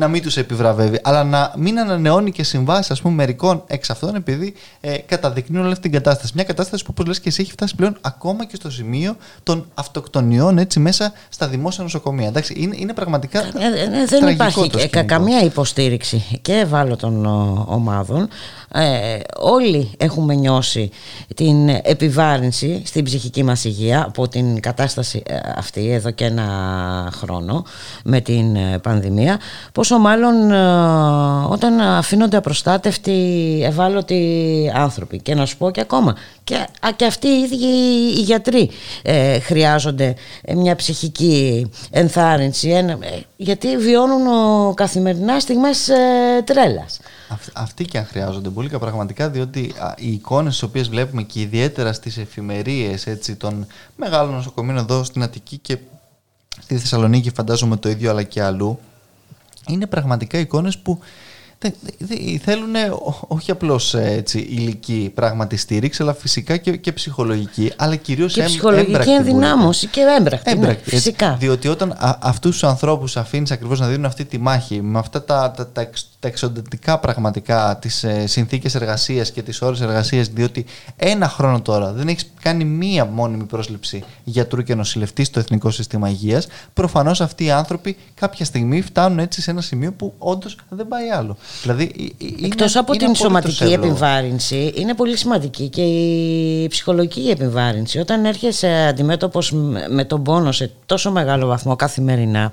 να 0.00 0.08
μην 0.08 0.22
τους 0.22 0.36
επιβραβεύει, 0.36 1.00
αλλά 1.02 1.24
να 1.24 1.52
μην 1.56 1.78
ανανεώνει 1.78 2.32
και 2.32 2.42
συμβάσεις 2.42 2.90
ας 2.90 3.00
πούμε, 3.00 3.14
μερικών 3.14 3.62
εξ 3.66 3.90
αυτών, 3.90 4.14
επειδή 4.14 4.54
ε, 4.80 4.96
καταδεικνύουν 4.96 5.62
όλη 5.62 5.72
αυτή 5.72 5.82
την 5.82 5.92
κατάσταση. 5.92 6.32
Μια 6.34 6.44
κατάσταση 6.44 6.84
που, 6.84 6.90
όπως 6.92 7.06
λες 7.06 7.20
και 7.20 7.28
εσύ, 7.28 7.42
έχει 7.42 7.50
φτάσει 7.50 7.74
πλέον 7.74 7.96
ακόμα 8.00 8.44
και 8.44 8.56
στο 8.56 8.70
σημείο 8.70 9.16
των 9.42 9.66
αυτοκτονιών 9.74 10.58
έτσι, 10.58 10.80
μέσα 10.80 11.12
στα 11.28 11.48
δημόσια 11.48 11.82
νοσοκομεία. 11.82 12.26
Εντάξει, 12.26 12.54
είναι, 12.56 12.76
είναι 12.78 12.92
πραγματικά. 12.92 13.40
Ε, 13.40 13.48
ε, 13.48 14.02
ε 14.02 14.04
δεν 14.06 14.28
υπάρχει 14.28 14.70
καμία 15.06 15.40
υποστήριξη 15.40 16.38
και 16.42 16.52
ευάλωτων 16.52 17.26
ομάδων. 17.66 18.28
Ε, 18.74 19.18
όλοι 19.36 19.90
έχουμε 19.96 20.34
νιώσει 20.34 20.90
την 21.34 21.68
επιβάρυνση 21.68 22.82
στην 22.84 23.04
ψυχική 23.04 23.42
μας 23.42 23.64
υγεία 23.64 24.04
από 24.06 24.28
την 24.28 24.60
κατάσταση 24.60 25.22
ε, 25.26 25.38
αυτή 25.56 25.90
εδώ 25.90 26.10
και 26.10 26.24
ένα 26.24 26.42
χρόνο 27.12 27.23
με 28.04 28.20
την 28.20 28.56
ε, 28.56 28.78
πανδημία 28.78 29.40
πόσο 29.72 29.98
μάλλον 29.98 30.50
όταν 31.50 31.80
αφήνονται 31.80 32.36
απροστάτευτοι 32.36 33.60
ευάλωτοι 33.64 34.72
άνθρωποι. 34.74 35.20
Και 35.20 35.34
να 35.34 35.46
σου 35.46 35.56
πω 35.56 35.70
και 35.70 35.80
ακόμα 35.80 36.16
και, 36.44 36.66
και 36.96 37.04
αυτοί 37.04 37.26
οι 37.26 37.40
ίδιοι 37.40 37.66
οι 38.18 38.22
γιατροί 38.22 38.70
χρειάζονται 39.42 40.14
μια 40.54 40.76
ψυχική 40.76 41.70
ενθάρρυνση 41.90 42.84
γιατί 43.36 43.76
βιώνουν 43.76 44.74
καθημερινά 44.74 45.40
στιγμές 45.40 45.88
τρέλας. 46.44 47.00
Αυτοί 47.52 47.84
και 47.84 47.98
αν 47.98 48.06
χρειάζονται 48.06 48.48
πολύ 48.48 48.68
πραγματικά 48.68 49.28
διότι 49.28 49.74
οι 49.96 50.12
εικόνες 50.12 50.52
τις 50.52 50.62
οποίες 50.62 50.88
βλέπουμε 50.88 51.22
και 51.22 51.40
ιδιαίτερα 51.40 51.92
στις 51.92 52.18
εφημερίες 52.18 53.06
έτσι, 53.06 53.36
των 53.36 53.66
μεγάλων 53.96 54.34
νοσοκομείων 54.34 54.76
εδώ 54.76 55.04
στην 55.04 55.22
Αττική 55.22 55.58
και 55.58 55.78
στη 56.78 56.88
Θεσσαλονίκη 56.88 57.30
φαντάζομαι 57.30 57.76
το 57.76 57.88
ίδιο 57.88 58.10
αλλά 58.10 58.22
και 58.22 58.42
αλλού 58.42 58.78
είναι 59.66 59.86
πραγματικά 59.86 60.38
εικόνες 60.38 60.78
που 60.78 61.00
θέλουν 62.42 62.74
όχι 63.28 63.50
απλώς 63.50 63.94
ε, 63.94 64.22
ηλική 64.32 65.12
πράγματι 65.14 65.56
στήριξη, 65.56 66.02
αλλά 66.02 66.14
φυσικά 66.14 66.56
και, 66.56 66.76
και 66.76 66.92
ψυχολογική, 66.92 67.72
αλλά 67.76 67.96
κυρίως 67.96 68.32
και 68.32 68.42
ψυχολογική 68.42 69.10
ενδυνάμωση 69.10 69.86
και 69.86 70.00
έμπρακτη. 70.18 70.54
Ναι, 70.54 70.60
έμπρακτη 70.60 70.90
φυσικά. 70.90 71.36
διότι 71.40 71.68
όταν 71.68 71.96
αυτούς 72.20 72.50
τους 72.50 72.64
ανθρώπους 72.64 73.16
αφήνεις 73.16 73.50
ακριβώς 73.50 73.80
να 73.80 73.86
δίνουν 73.86 74.04
αυτή 74.04 74.24
τη 74.24 74.38
μάχη 74.38 74.82
με 74.82 74.98
αυτά 74.98 75.24
τα, 75.24 75.50
τα, 75.50 75.68
τα, 75.68 75.90
τα 76.24 76.30
εξοντατικά 76.30 76.98
πραγματικά 76.98 77.78
τις 77.80 78.04
ε, 78.04 78.26
συνθήκες 78.26 78.74
εργασίας 78.74 79.30
και 79.30 79.42
τις 79.42 79.62
ώρες 79.62 79.80
εργασίας, 79.80 80.28
διότι 80.28 80.64
ένα 80.96 81.28
χρόνο 81.28 81.60
τώρα 81.60 81.92
δεν 81.92 82.08
έχεις 82.08 82.32
κάνει 82.40 82.64
μία 82.64 83.04
μόνιμη 83.04 83.44
πρόσληψη 83.44 84.04
γιατρού 84.24 84.62
και 84.62 84.74
νοσηλευτής 84.74 85.26
στο 85.26 85.38
Εθνικό 85.38 85.70
Σύστημα 85.70 86.08
Υγείας, 86.08 86.46
προφανώς 86.74 87.20
αυτοί 87.20 87.44
οι 87.44 87.50
άνθρωποι 87.50 87.96
κάποια 88.14 88.44
στιγμή 88.44 88.82
φτάνουν 88.82 89.18
έτσι 89.18 89.42
σε 89.42 89.50
ένα 89.50 89.60
σημείο 89.60 89.92
που 89.92 90.14
όντως 90.18 90.56
δεν 90.68 90.88
πάει 90.88 91.08
άλλο. 91.08 91.36
Δηλαδή, 91.62 92.14
Εκτός 92.42 92.76
από 92.76 92.92
την 92.92 93.14
σωματική 93.14 93.72
επιβάρυνση, 93.72 94.72
είναι 94.76 94.94
πολύ 94.94 95.16
σημαντική 95.16 95.68
και 95.68 95.82
η 95.82 96.68
ψυχολογική 96.68 97.28
επιβάρυνση. 97.30 97.98
Όταν 97.98 98.24
έρχεσαι 98.24 98.86
αντιμέτωπος 98.88 99.52
με 99.88 100.04
τον 100.04 100.22
πόνο 100.22 100.52
σε 100.52 100.70
τόσο 100.86 101.10
μεγάλο 101.10 101.46
βαθμό 101.46 101.76
καθημερινά, 101.76 102.52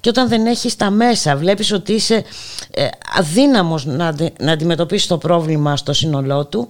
και 0.00 0.08
όταν 0.08 0.28
δεν 0.28 0.46
έχεις 0.46 0.76
τα 0.76 0.90
μέσα, 0.90 1.36
βλέπεις 1.36 1.72
ότι 1.72 1.92
είσαι 1.92 2.24
ε, 2.70 2.88
αδύναμος 3.16 3.84
να, 3.84 4.14
να 4.38 4.52
αντιμετωπίσεις 4.52 5.06
το 5.06 5.18
πρόβλημα 5.18 5.76
στο 5.76 5.92
σύνολό 5.92 6.46
του, 6.46 6.68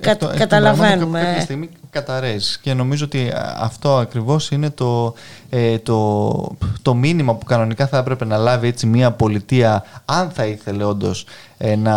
Κα, 0.00 0.14
καταλαβαίνουμε. 0.14 1.20
Κάποια 1.20 1.40
στιγμή 1.40 1.70
καταρρέεις 1.92 2.58
και 2.62 2.74
νομίζω 2.74 3.04
ότι 3.04 3.32
αυτό 3.56 3.96
ακριβώς 3.96 4.50
είναι 4.50 4.70
το, 4.70 5.14
ε, 5.48 5.78
το, 5.78 6.56
το 6.82 6.94
μήνυμα 6.94 7.34
που 7.34 7.44
κανονικά 7.44 7.86
θα 7.86 7.98
έπρεπε 7.98 8.24
να 8.24 8.36
λάβει 8.36 8.66
έτσι 8.68 8.86
μια 8.86 9.10
πολιτεία 9.10 9.84
αν 10.04 10.30
θα 10.30 10.46
ήθελε 10.46 10.84
όντως 10.84 11.26
ε, 11.64 11.76
να 11.76 11.96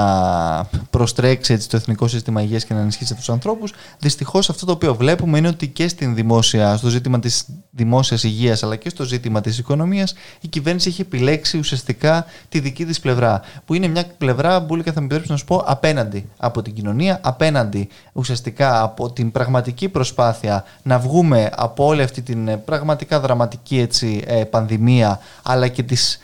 προστρέξει 0.90 1.54
έτσι, 1.54 1.70
το 1.70 1.78
εθνικό 1.78 2.08
σύστημα 2.08 2.42
υγείας 2.42 2.66
και 2.66 2.74
να 2.74 2.80
ενισχύσει 2.80 3.16
τους 3.16 3.30
ανθρώπους. 3.30 3.74
Δυστυχώς 4.00 4.50
αυτό 4.50 4.66
το 4.66 4.72
οποίο 4.72 4.96
βλέπουμε 4.96 5.38
είναι 5.38 5.48
ότι 5.48 5.68
και 5.68 5.88
στην 5.88 6.16
δημόσια, 6.16 6.78
στο 6.78 6.90
ζήτημα 6.90 7.20
της 7.20 7.46
δημόσιας 7.72 8.24
υγείας 8.24 8.64
αλλά 8.64 8.76
και 8.76 8.90
στο 8.90 9.04
ζήτημα 9.04 9.42
της 9.42 9.58
οικονομίας 9.58 10.16
η 10.42 10.48
κυβέρνηση 10.48 10.90
έχει 10.90 11.02
επιλέξει 11.02 11.58
ουσιαστικά 11.58 12.26
τη 12.50 12.60
δική 12.60 12.86
της 12.86 13.00
πλευρά 13.00 13.42
που 13.66 13.74
είναι 13.74 13.88
μια 13.88 14.06
πλευρά, 14.18 14.60
Μπούλικα 14.60 14.92
θα 14.92 15.00
με 15.00 15.06
επιτρέψεις 15.06 15.32
να 15.32 15.38
σου 15.38 15.46
πω, 15.46 15.64
απέναντι 15.66 16.30
από 16.38 16.62
την 16.62 16.74
κοινωνία, 16.74 17.20
απέναντι 17.24 17.88
ουσιαστικά 18.14 18.82
από 18.82 19.12
την 19.12 19.32
πραγματική 19.32 19.85
προσπάθεια 19.90 20.64
να 20.84 21.00
βγούμε 21.00 21.50
από 21.56 21.86
όλη 21.86 22.02
αυτή 22.02 22.22
την 22.22 22.48
ε, 22.48 22.58
πραγματικά 22.58 23.20
δραματική 23.20 23.80
έτσι, 23.80 24.24
ε, 24.28 24.44
πανδημία 24.44 25.20
αλλά 25.44 25.68
και 25.68 25.84
τις 25.84 26.20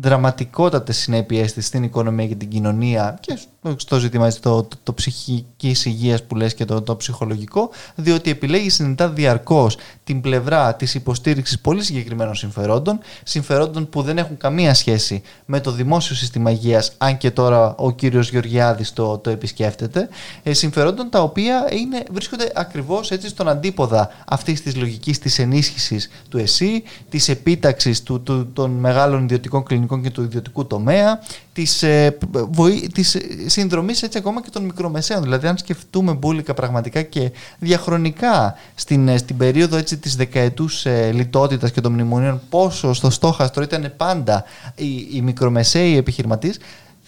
δραματικότατες 0.00 0.96
συνέπειες 0.96 1.52
της 1.52 1.66
στην 1.66 1.82
οικονομία 1.82 2.26
και 2.26 2.34
την 2.34 2.48
κοινωνία 2.48 3.18
και 3.20 3.38
στο 3.76 3.98
ζήτημα 3.98 4.32
το, 4.32 4.62
το, 4.62 4.76
το 4.82 4.94
ψυχικής 4.94 5.84
υγείας 5.84 6.22
που 6.22 6.34
λες 6.36 6.54
και 6.54 6.64
το, 6.64 6.82
το 6.82 6.96
ψυχολογικό 6.96 7.70
διότι 7.94 8.30
επιλέγει 8.30 8.70
συνειδητά 8.70 9.08
διαρκώς 9.08 9.76
την 10.04 10.20
πλευρά 10.20 10.74
της 10.74 10.94
υποστήριξης 10.94 11.60
πολύ 11.60 11.82
συγκεκριμένων 11.82 12.34
συμφερόντων 12.34 12.98
συμφερόντων 13.22 13.88
που 13.88 14.02
δεν 14.02 14.18
έχουν 14.18 14.36
καμία 14.36 14.74
σχέση 14.74 15.22
με 15.44 15.60
το 15.60 15.70
δημόσιο 15.70 16.16
σύστημα 16.16 16.50
υγείας 16.50 16.92
αν 16.98 17.16
και 17.16 17.30
τώρα 17.30 17.74
ο 17.74 17.90
κύριος 17.90 18.30
Γεωργιάδης 18.30 18.92
το, 18.92 19.18
το 19.18 19.30
επισκέφτεται 19.30 20.08
ε, 20.42 20.52
συμφερόντων 20.52 21.10
τα 21.10 21.22
οποία 21.22 21.68
είναι, 21.72 22.02
βρίσκονται 22.10 22.52
ακριβώς 22.54 23.10
έτσι 23.10 23.28
στον 23.28 23.48
αντίποδα 23.48 24.10
αυτής 24.26 24.62
της 24.62 24.76
λογικής 24.76 25.18
της 25.18 25.38
ενίσχυσης 25.38 26.10
του 26.28 26.38
ΕΣΥ 26.38 26.82
της 27.08 27.28
επίταξης 27.28 28.02
του, 28.02 28.22
του, 28.22 28.52
των 28.52 28.70
μεγάλων 28.70 29.22
ιδιωτικών 29.22 29.62
κλινικών 29.62 29.83
και 30.02 30.10
του 30.10 30.22
ιδιωτικού 30.22 30.66
τομέα 30.66 31.20
της, 31.52 31.82
ε, 31.82 32.18
βοή, 32.30 32.90
της 32.94 33.16
συνδρομής 33.46 34.02
έτσι 34.02 34.18
ακόμα 34.18 34.42
και 34.42 34.50
των 34.50 34.64
μικρομεσαίων. 34.64 35.22
Δηλαδή 35.22 35.46
αν 35.46 35.56
σκεφτούμε 35.58 36.12
μπουλικα 36.12 36.54
πραγματικά 36.54 37.02
και 37.02 37.32
διαχρονικά 37.58 38.54
στην, 38.74 39.08
ε, 39.08 39.16
στην 39.16 39.36
περίοδο 39.36 39.76
έτσι 39.76 39.96
της 39.96 40.16
δεκαετούς 40.16 40.86
ε, 40.86 41.12
λιτότητας 41.12 41.70
και 41.70 41.80
των 41.80 41.92
μνημονίων 41.92 42.40
πόσο 42.48 42.92
στο 42.92 43.10
στόχαστρο 43.10 43.62
ήταν 43.62 43.92
πάντα 43.96 44.44
οι, 44.74 45.08
οι 45.12 45.20
μικρομεσαίοι 45.22 45.96
επιχειρηματίες 45.96 46.58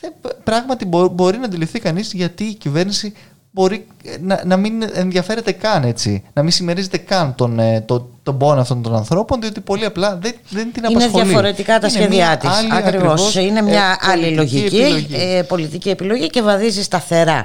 ε, 0.01 0.09
πράγματι 0.45 0.85
μπορεί 1.13 1.39
να 1.39 1.45
αντιληφθεί 1.45 1.79
κανείς 1.79 2.13
γιατί 2.13 2.45
η 2.45 2.55
κυβέρνηση 2.55 3.13
μπορεί 3.57 3.87
να, 4.21 4.43
να 4.45 4.57
μην 4.57 4.73
ενδιαφέρεται 4.95 5.53
καν 5.53 5.85
έτσι, 5.85 6.23
να 6.33 6.43
μην 6.43 6.51
συμμερίζεται 6.51 6.97
καν 6.97 7.35
τον, 7.35 7.59
ε, 7.59 7.81
το, 7.81 8.09
τον 8.23 8.39
πόνο 8.39 8.61
αυτών 8.61 8.83
των 8.83 8.95
ανθρώπων, 8.95 9.41
διότι 9.41 9.61
πολύ 9.61 9.85
απλά 9.85 10.19
δεν, 10.23 10.35
δεν 10.49 10.73
την 10.73 10.87
απασχολεί. 10.87 11.15
Είναι 11.15 11.25
διαφορετικά 11.25 11.79
τα 11.79 11.89
σχέδιά 11.89 12.37
της. 12.37 12.51
Ακριβώς. 12.71 13.35
Είναι 13.35 13.63
μια 13.63 13.99
ε, 14.03 14.11
άλλη 14.11 14.35
λογική, 14.35 15.07
Ε, 15.13 15.43
πολιτική 15.43 15.91
επιλογή 15.91 16.27
και 16.27 16.43
βαδίζει 16.43 16.83
σταθερά 16.83 17.39
ε, 17.39 17.45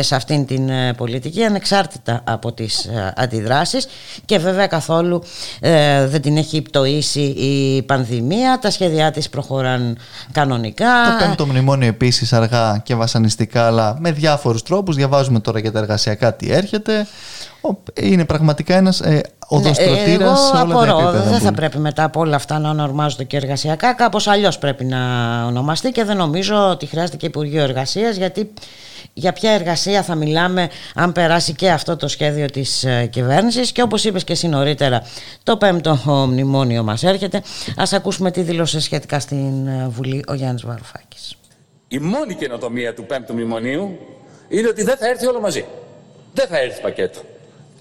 σε 0.00 0.14
αυτήν 0.14 0.46
την 0.46 0.68
ε, 0.68 0.94
πολιτική 0.94 1.44
ανεξάρτητα 1.44 2.20
από 2.24 2.52
τις 2.52 2.84
ε, 2.84 3.12
αντιδράσεις 3.16 3.86
και 4.24 4.38
βέβαια 4.38 4.66
καθόλου 4.66 5.22
δεν 6.06 6.20
την 6.20 6.36
έχει 6.36 6.62
πτωήσει 6.62 7.20
η 7.20 7.82
πανδημία, 7.82 8.58
τα 8.58 8.70
σχέδιά 8.70 9.10
της 9.10 9.28
προχωράν 9.28 9.98
κανονικά. 10.32 10.86
Το 11.18 11.24
πέμπτο 11.24 11.46
μνημόνιο 11.46 11.88
επίσης 11.88 12.32
αργά 12.32 12.80
και 12.84 12.94
βασανιστικά 12.94 13.66
αλλά 13.66 13.96
με 13.98 14.12
διάφορους 14.12 14.62
τρόπους, 14.62 14.96
διαβάζουμε 14.96 15.40
τώρα 15.40 15.58
για 15.58 15.72
τα 15.72 15.78
εργασιακά 15.78 16.34
τι 16.34 16.52
έρχεται. 16.52 17.06
Είναι 17.94 18.24
πραγματικά 18.24 18.76
ένας 18.76 19.00
ε, 19.00 19.20
οδοστρωτήρας 19.48 20.40
σε 20.40 20.56
όλα 20.56 20.74
απορώ, 20.74 20.96
τα 20.96 21.02
επίπεδα. 21.02 21.30
Δεν 21.30 21.40
θα 21.40 21.52
πρέπει 21.52 21.78
μετά 21.78 22.04
από 22.04 22.20
όλα 22.20 22.36
αυτά 22.36 22.58
να 22.58 22.70
ονομάζονται 22.70 23.24
και 23.24 23.36
εργασιακά. 23.36 23.94
Κάπως 23.94 24.26
αλλιώς 24.26 24.58
πρέπει 24.58 24.84
να 24.84 24.98
ονομαστεί 25.46 25.90
και 25.90 26.04
δεν 26.04 26.16
νομίζω 26.16 26.68
ότι 26.68 26.86
χρειάζεται 26.86 27.16
και 27.16 27.26
Υπουργείο 27.26 27.62
Εργασίας 27.62 28.16
γιατί 28.16 28.52
για 29.20 29.32
ποια 29.32 29.50
εργασία 29.50 30.02
θα 30.02 30.14
μιλάμε 30.14 30.70
αν 30.94 31.12
περάσει 31.12 31.54
και 31.54 31.70
αυτό 31.70 31.96
το 31.96 32.08
σχέδιο 32.08 32.46
της 32.46 32.84
ε, 32.84 33.06
κυβέρνησης. 33.06 33.72
Και 33.72 33.82
όπως 33.82 34.04
είπες 34.04 34.24
και 34.24 34.32
εσύ 34.32 34.48
νωρίτερα 34.48 35.02
το 35.42 35.56
πέμπτο 35.56 35.98
μνημόνιο 36.28 36.82
μας 36.82 37.02
έρχεται. 37.02 37.42
Ας 37.76 37.92
ακούσουμε 37.92 38.30
τι 38.30 38.40
δήλωσε 38.40 38.80
σχετικά 38.80 39.20
στην 39.20 39.66
ε, 39.66 39.88
Βουλή 39.88 40.24
ο 40.28 40.34
Γιάννης 40.34 40.64
Βαρουφάκης. 40.64 41.34
Η 41.88 41.98
μόνη 41.98 42.34
καινοτομία 42.34 42.94
του 42.94 43.04
πέμπτου 43.04 43.32
μνημονίου 43.32 43.98
είναι 44.48 44.68
ότι 44.68 44.82
δεν 44.82 44.96
θα 44.96 45.08
έρθει 45.08 45.26
όλο 45.26 45.40
μαζί. 45.40 45.64
Δεν 46.34 46.46
θα 46.46 46.58
έρθει 46.58 46.80
πακέτο. 46.80 47.20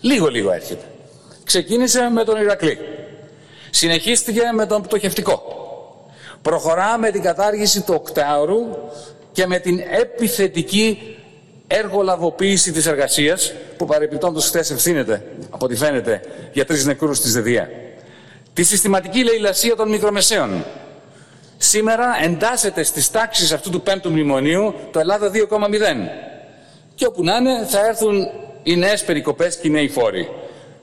Λίγο 0.02 0.28
λίγο 0.28 0.52
έρχεται. 0.52 0.84
Ξεκίνησε 1.44 2.10
με 2.14 2.24
τον 2.24 2.42
Ηρακλή. 2.42 2.78
Συνεχίστηκε 3.70 4.42
με 4.56 4.66
τον 4.66 4.82
πτωχευτικό. 4.82 5.44
Προχωρά 6.42 6.98
με 6.98 7.10
την 7.10 7.22
κατάργηση 7.22 7.82
του 7.82 7.94
οκτάωρου 7.98 8.60
και 9.32 9.48
με 9.48 9.60
την 9.60 9.80
επιθετική 10.00 11.18
εργολαβοποίηση 11.72 12.72
της 12.72 12.86
εργασίας 12.86 13.54
που 13.78 13.86
παρεπιπτόντως 13.86 14.48
χθες 14.48 14.72
ευθύνεται 14.72 15.24
από 15.50 15.66
ό,τι 15.66 15.76
φαίνεται 15.76 16.22
για 16.54 16.66
τρεις 16.66 16.86
νεκρούς 16.86 17.20
της 17.20 17.34
ΔΕΔΙΑ. 17.34 17.70
Τη 18.54 18.64
συστηματική 18.64 19.24
λαιλασία 19.24 19.76
των 19.76 19.90
μικρομεσαίων. 19.90 20.66
Σήμερα 21.58 22.18
εντάσσεται 22.24 22.84
στις 22.84 23.12
τάξεις 23.12 23.52
αυτού 23.52 23.70
του 23.70 23.82
πέμπτου 23.82 24.10
μνημονίου 24.10 24.74
το 24.92 25.00
Ελλάδα 25.00 25.32
2,0. 25.34 25.40
Και 26.96 27.06
όπου 27.06 27.24
να 27.24 27.36
είναι 27.36 27.66
θα 27.68 27.86
έρθουν 27.86 28.28
οι 28.64 28.76
νέες 28.76 29.04
περικοπές 29.04 29.58
και 29.58 29.68
οι 29.68 29.72
νέοι 29.72 29.90
φόροι. 29.90 30.30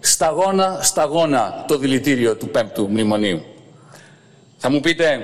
Σταγόνα, 0.01 0.79
σταγόνα 0.83 1.65
το 1.67 1.79
δηλητήριο 1.79 2.37
του 2.37 2.49
πέμπτου 2.49 2.89
μνημονίου. 2.89 3.45
Θα 4.57 4.71
μου 4.71 4.81
πείτε, 4.81 5.21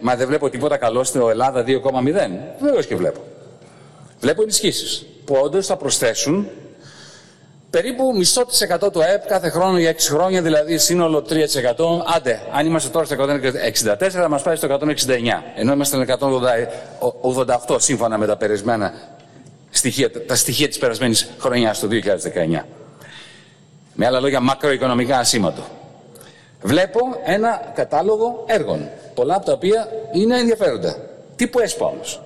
μα 0.00 0.16
δεν 0.16 0.26
βλέπω 0.26 0.50
τίποτα 0.50 0.76
καλό 0.76 1.04
στο 1.04 1.30
Ελλάδα 1.30 1.64
2,0. 1.66 1.74
Βεβαίως 2.60 2.86
και 2.86 2.96
βλέπω 2.96 3.20
βλέπω 4.20 4.42
ενισχύσεις 4.42 5.06
που 5.24 5.38
όντως 5.42 5.66
θα 5.66 5.76
προσθέσουν 5.76 6.48
περίπου 7.70 8.14
μισό 8.16 8.46
της 8.46 8.60
εκατό 8.60 8.90
του 8.90 9.02
ΑΕΠ 9.02 9.26
κάθε 9.26 9.48
χρόνο 9.48 9.78
για 9.78 9.92
6 9.92 9.96
χρόνια, 9.98 10.42
δηλαδή 10.42 10.78
σύνολο 10.78 11.24
3%. 11.28 11.34
Άντε, 12.16 12.40
αν 12.52 12.66
είμαστε 12.66 12.88
τώρα 12.88 13.04
στο 13.04 13.16
164 13.98 14.08
θα 14.10 14.28
μας 14.28 14.42
πάει 14.42 14.56
στο 14.56 14.78
169, 14.80 14.86
ενώ 15.56 15.72
είμαστε 15.72 16.04
στο 16.04 16.16
188 17.66 17.80
σύμφωνα 17.80 18.18
με 18.18 18.26
τα 18.26 18.36
περισμένα 18.36 18.94
στοιχεία, 19.70 20.26
τα 20.26 20.34
στοιχεία 20.34 20.68
της 20.68 20.78
περασμένης 20.78 21.30
χρονιάς 21.38 21.80
το 21.80 21.88
2019. 21.88 22.66
Με 23.94 24.06
άλλα 24.06 24.20
λόγια, 24.20 24.40
μακροοικονομικά 24.40 25.18
ασήμαντο. 25.18 25.62
Βλέπω 26.62 27.00
ένα 27.24 27.72
κατάλογο 27.74 28.44
έργων, 28.46 28.88
πολλά 29.14 29.34
από 29.34 29.44
τα 29.44 29.52
οποία 29.52 29.88
είναι 30.12 30.38
ενδιαφέροντα. 30.38 30.96
Τύπου 31.36 31.60
ΕΣΠΑ 31.60 31.86
όμως. 31.86 32.23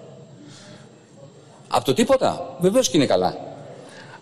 Από 1.69 1.85
το 1.85 1.95
τίποτα. 1.95 2.57
Βεβαίως 2.61 2.89
και 2.89 2.97
είναι 2.97 3.07
καλά. 3.07 3.37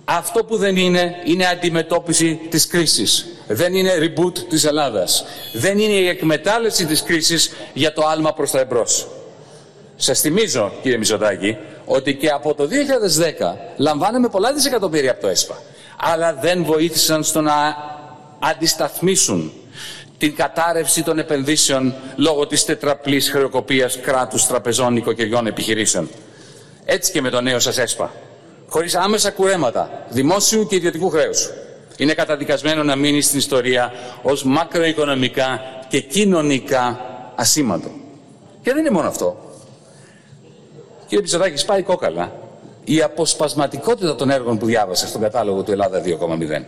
Αυτό 0.05 0.45
που 0.45 0.57
δεν 0.57 0.77
είναι, 0.77 1.15
είναι 1.25 1.47
αντιμετώπιση 1.47 2.41
της 2.51 2.67
κρίσης. 2.67 3.27
Δεν 3.49 3.75
είναι 3.75 3.91
reboot 3.99 4.39
της 4.39 4.65
Ελλάδας. 4.65 5.25
Δεν 5.53 5.79
είναι 5.79 5.93
η 5.93 6.09
εκμετάλλευση 6.09 6.87
της 6.87 7.03
κρίσης 7.03 7.53
για 7.73 7.93
το 7.93 8.07
άλμα 8.07 8.33
προς 8.33 8.51
τα 8.51 8.59
εμπρός. 8.59 9.09
Σας 9.97 10.21
θυμίζω, 10.21 10.73
κύριε 10.83 10.99
Μητσοτάκη, 10.99 11.57
ότι 11.85 12.15
και 12.15 12.29
από 12.29 12.55
το 12.55 12.67
2010 12.67 13.57
λαμβάνουμε 13.77 14.29
πολλά 14.29 14.53
δισεκατομμύρια 14.53 15.11
από 15.11 15.21
το 15.21 15.29
ΕΣΠΑ. 15.29 15.59
Αλλά 15.97 16.35
δεν 16.35 16.65
βοήθησαν 16.65 17.25
στο 17.25 17.41
να 17.41 17.77
αντισταθμίσουν 18.39 19.53
την 20.19 20.35
κατάρρευση 20.35 21.03
των 21.03 21.19
επενδύσεων 21.19 21.95
λόγω 22.17 22.47
της 22.47 22.65
τετραπλής 22.65 23.31
χρεοκοπίας 23.31 24.01
κράτους, 24.01 24.47
τραπεζών, 24.47 24.97
οικοκυριών 24.97 25.47
επιχειρήσεων. 25.47 26.11
Έτσι 26.89 27.13
και 27.13 27.21
με 27.21 27.31
το 27.31 27.41
νέο 27.41 27.59
σας 27.59 27.79
ΕΣΠΑ. 27.79 28.13
Χωρίς 28.69 28.95
άμεσα 28.95 29.31
κουρέματα 29.31 30.07
δημόσιου 30.09 30.67
και 30.67 30.77
ιδιωτικού 30.77 31.11
χρέους. 31.11 31.51
Είναι 31.97 32.15
καταδικασμένο 32.15 32.83
να 32.83 32.97
μείνει 32.97 33.21
στην 33.21 33.39
ιστορία 33.39 33.93
ως 34.23 34.45
μακροοικονομικά 34.45 35.61
και 35.89 36.01
κοινωνικά 36.01 37.01
ασήμαντο. 37.35 37.91
Και 38.63 38.73
δεν 38.73 38.79
είναι 38.79 38.91
μόνο 38.91 39.09
αυτό. 39.09 39.37
Κύριε 41.07 41.23
Πιτσοδάκη, 41.23 41.57
σπάει 41.57 41.83
κόκαλα 41.83 42.33
η 42.85 43.03
αποσπασματικότητα 43.03 44.15
των 44.15 44.31
έργων 44.31 44.59
που 44.59 44.67
διάβασα 44.67 45.07
στον 45.07 45.21
κατάλογο 45.21 45.63
του 45.63 45.71
Ελλάδα 45.73 46.03
2,0. 46.05 46.65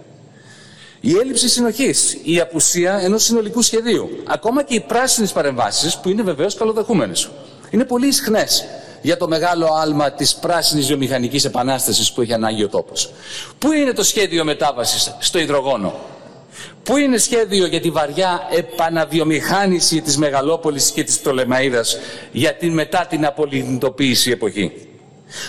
Η 1.00 1.16
έλλειψη 1.16 1.48
συνοχής, 1.48 2.18
η 2.22 2.40
απουσία 2.40 2.98
ενός 3.02 3.24
συνολικού 3.24 3.62
σχεδίου, 3.62 4.08
ακόμα 4.26 4.62
και 4.62 4.74
οι 4.74 4.80
πράσινες 4.80 5.32
παρεμβάσεις 5.32 5.98
που 5.98 6.08
είναι 6.08 6.22
βεβαίως 6.22 6.54
καλοδεχούμενες. 6.54 7.30
Είναι 7.70 7.84
πολύ 7.84 8.06
ισχνές 8.06 8.64
για 9.02 9.16
το 9.16 9.28
μεγάλο 9.28 9.68
άλμα 9.82 10.12
της 10.12 10.34
πράσινης 10.34 10.86
βιομηχανικής 10.86 11.44
επανάστασης 11.44 12.12
που 12.12 12.20
έχει 12.20 12.32
ανάγκη 12.32 12.62
ο 12.62 12.68
τόπος. 12.68 13.10
Πού 13.58 13.72
είναι 13.72 13.92
το 13.92 14.02
σχέδιο 14.02 14.44
μετάβασης 14.44 15.16
στο 15.18 15.38
υδρογόνο; 15.38 15.94
Πού 16.82 16.96
είναι 16.96 17.16
σχέδιο 17.16 17.66
για 17.66 17.80
τη 17.80 17.90
βαριά 17.90 18.48
επαναβιομηχάνηση 18.50 20.00
της 20.00 20.16
Μεγαλόπολης 20.16 20.90
και 20.90 21.04
της 21.04 21.20
Πτολεμαΐδας 21.24 21.96
για 22.32 22.54
την 22.54 22.72
μετά 22.72 23.06
την 23.08 23.26
απολυντοποίηση 23.26 24.30
εποχή; 24.30 24.72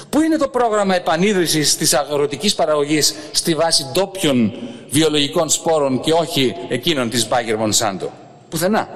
Πού 0.09 0.21
είναι 0.21 0.37
το 0.37 0.47
πρόγραμμα 0.47 0.95
επανίδρυσης 0.95 1.77
της 1.77 1.93
αγροτικής 1.93 2.55
παραγωγής 2.55 3.15
στη 3.31 3.55
βάση 3.55 3.85
ντόπιων 3.91 4.53
βιολογικών 4.89 5.49
σπόρων 5.49 5.99
και 5.99 6.13
όχι 6.13 6.55
εκείνων 6.69 7.09
της 7.09 7.27
Μπάγκερ 7.27 7.57
Μονσάντο; 7.57 8.11
Πουθενά. 8.49 8.89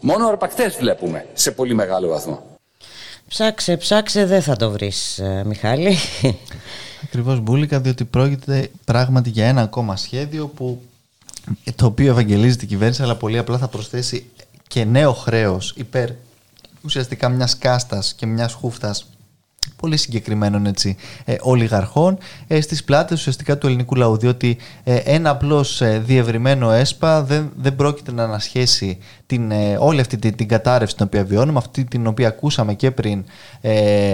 Μόνο 0.00 0.28
αρπακτές 0.28 0.76
βλέπουμε 0.76 1.26
σε 1.32 1.50
πολύ 1.50 1.74
μεγάλο 1.74 2.08
βαθμό. 2.08 2.53
Ψάξε, 3.34 3.76
ψάξε, 3.76 4.24
δεν 4.26 4.42
θα 4.42 4.56
το 4.56 4.70
βρεις 4.70 5.18
ε, 5.18 5.42
Μιχάλη. 5.46 5.96
Ακριβώς 7.04 7.40
Μπούλικα, 7.40 7.80
διότι 7.80 8.04
πρόκειται 8.04 8.70
πράγματι 8.84 9.30
για 9.30 9.46
ένα 9.46 9.62
ακόμα 9.62 9.96
σχέδιο 9.96 10.46
που 10.46 10.82
το 11.76 11.86
οποίο 11.86 12.10
ευαγγελίζει 12.10 12.58
η 12.62 12.66
κυβέρνηση, 12.66 13.02
αλλά 13.02 13.16
πολύ 13.16 13.38
απλά 13.38 13.58
θα 13.58 13.68
προσθέσει 13.68 14.30
και 14.68 14.84
νέο 14.84 15.12
χρέος 15.12 15.74
υπέρ 15.76 16.10
ουσιαστικά 16.82 17.28
μιας 17.28 17.58
κάστας 17.58 18.14
και 18.14 18.26
μιας 18.26 18.52
χούφτας 18.52 19.06
πολύ 19.76 19.96
συγκεκριμένων 19.96 20.66
έτσι, 20.66 20.96
ε, 21.24 21.36
ολιγαρχών 21.40 22.18
ε, 22.46 22.60
στις 22.60 22.84
πλάτες 22.84 23.18
ουσιαστικά 23.18 23.58
του 23.58 23.66
ελληνικού 23.66 23.94
λαού 23.94 24.16
διότι 24.16 24.56
ε, 24.84 24.96
ένα 24.96 25.30
απλώς 25.30 25.80
ε, 25.80 26.02
διευρυμένο 26.06 26.70
έσπα 26.70 27.22
δεν, 27.22 27.52
δεν 27.56 27.76
πρόκειται 27.76 28.12
να 28.12 28.24
ανασχέσει 28.24 28.98
την, 29.26 29.50
ε, 29.50 29.76
όλη 29.78 30.00
αυτή 30.00 30.16
την, 30.16 30.36
την 30.36 30.48
κατάρρευση 30.48 30.96
την 30.96 31.06
οποία 31.06 31.24
βιώνουμε 31.24 31.58
αυτή 31.58 31.84
την 31.84 32.06
οποία 32.06 32.28
ακούσαμε 32.28 32.74
και 32.74 32.90
πριν 32.90 33.24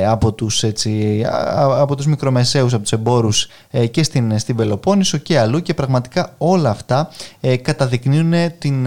από 0.07 0.33
τους, 0.33 0.63
έτσι, 0.63 1.25
από 1.79 1.97
τους 1.97 2.07
μικρομεσαίους, 2.07 2.73
από 2.73 2.83
τους 2.83 2.93
εμπόρους 2.93 3.49
και 3.91 4.03
στην, 4.03 4.39
στην 4.39 4.57
Πελοπόννησο 4.57 5.19
και 5.19 5.39
αλλού 5.39 5.63
και 5.63 5.75
πραγματικά 5.75 6.35
όλα 6.39 6.71
αυτά 6.71 7.09
καταδεικνύουν 7.63 8.33
την, 8.59 8.87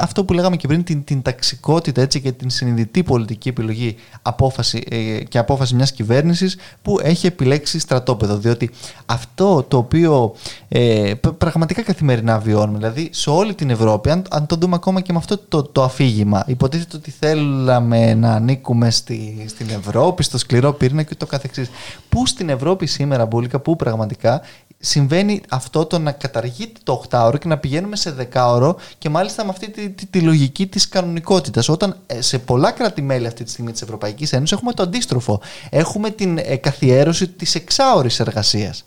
αυτό 0.00 0.24
που 0.24 0.32
λέγαμε 0.32 0.56
και 0.56 0.66
πριν 0.66 0.84
την, 0.84 1.04
την 1.04 1.22
ταξικότητα 1.22 2.00
έτσι, 2.00 2.20
και 2.20 2.32
την 2.32 2.50
συνειδητή 2.50 3.02
πολιτική 3.02 3.48
επιλογή 3.48 3.96
απόφαση 4.22 4.82
και 5.28 5.38
απόφαση 5.38 5.74
μιας 5.74 5.92
κυβέρνησης 5.92 6.56
που 6.82 6.98
έχει 7.02 7.26
επιλέξει 7.26 7.78
στρατόπεδο. 7.78 8.36
Διότι 8.36 8.70
αυτό 9.06 9.62
το 9.68 9.76
οποίο 9.76 10.34
ε, 10.68 11.12
πραγματικά 11.38 11.82
καθημερινά 11.82 12.38
βιώνουμε, 12.38 12.78
δηλαδή 12.78 13.08
σε 13.12 13.30
όλη 13.30 13.54
την 13.54 13.70
Ευρώπη, 13.70 14.10
αν, 14.10 14.24
αν 14.30 14.46
το 14.46 14.56
δούμε 14.56 14.77
ακόμα 14.78 15.00
και 15.00 15.12
με 15.12 15.18
αυτό 15.18 15.38
το, 15.38 15.62
το 15.62 15.82
αφήγημα, 15.82 16.44
υποτίθεται 16.46 16.96
ότι 16.96 17.10
θέλαμε 17.10 18.14
να 18.14 18.32
ανήκουμε 18.32 18.90
στη, 18.90 19.44
στην 19.48 19.68
Ευρώπη, 19.70 20.22
στο 20.22 20.38
σκληρό 20.38 20.72
πύρνα 20.72 21.02
και 21.02 21.14
το 21.14 21.26
καθεξής. 21.26 21.70
Πού 22.08 22.26
στην 22.26 22.48
Ευρώπη 22.48 22.86
σήμερα, 22.86 23.26
Μπούλικα, 23.26 23.58
πού 23.58 23.76
πραγματικά 23.76 24.40
συμβαίνει 24.80 25.40
αυτό 25.48 25.86
το 25.86 25.98
να 25.98 26.12
καταργείται 26.12 26.80
το 26.82 27.04
8ωρο 27.10 27.34
και 27.40 27.48
να 27.48 27.58
πηγαίνουμε 27.58 27.96
σε 27.96 28.28
10ωρο 28.32 28.74
και 28.98 29.08
μάλιστα 29.08 29.44
με 29.44 29.50
αυτή 29.50 29.70
τη, 29.70 30.06
τη, 30.06 30.20
λογική 30.20 30.66
της 30.66 30.88
κανονικότητας. 30.88 31.68
Όταν 31.68 31.96
ε, 32.06 32.20
σε 32.20 32.38
πολλά 32.38 32.70
κράτη-μέλη 32.70 33.26
αυτή 33.26 33.44
τη 33.44 33.50
στιγμή 33.50 33.72
της 33.72 33.82
Ευρωπαϊκής 33.82 34.32
Ένωσης 34.32 34.56
έχουμε 34.56 34.72
το 34.72 34.82
αντίστροφο. 34.82 35.40
Έχουμε 35.70 36.10
την 36.10 36.38
ε, 36.38 36.56
καθιέρωση 36.56 37.28
της 37.28 37.54
εξάωρης 37.54 38.20
εργασίας. 38.20 38.84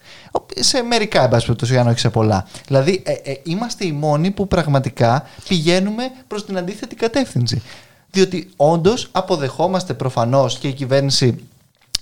Σε 0.55 0.81
μερικά, 0.81 1.23
εν 1.23 1.29
πάση 1.29 1.45
περιπτώσει, 1.45 1.77
αν 1.77 1.87
όχι 1.87 1.99
σε 1.99 2.09
πολλά. 2.09 2.47
Δηλαδή, 2.67 3.01
ε, 3.05 3.11
ε, 3.11 3.39
είμαστε 3.43 3.85
οι 3.85 3.91
μόνοι 3.91 4.31
που 4.31 4.47
πραγματικά 4.47 5.27
πηγαίνουμε 5.47 6.11
προς 6.27 6.45
την 6.45 6.57
αντίθετη 6.57 6.95
κατεύθυνση. 6.95 7.61
Διότι 8.11 8.49
όντως 8.55 9.07
αποδεχόμαστε 9.11 9.93
προφανώς 9.93 10.57
και 10.57 10.67
η 10.67 10.73
κυβέρνηση 10.73 11.47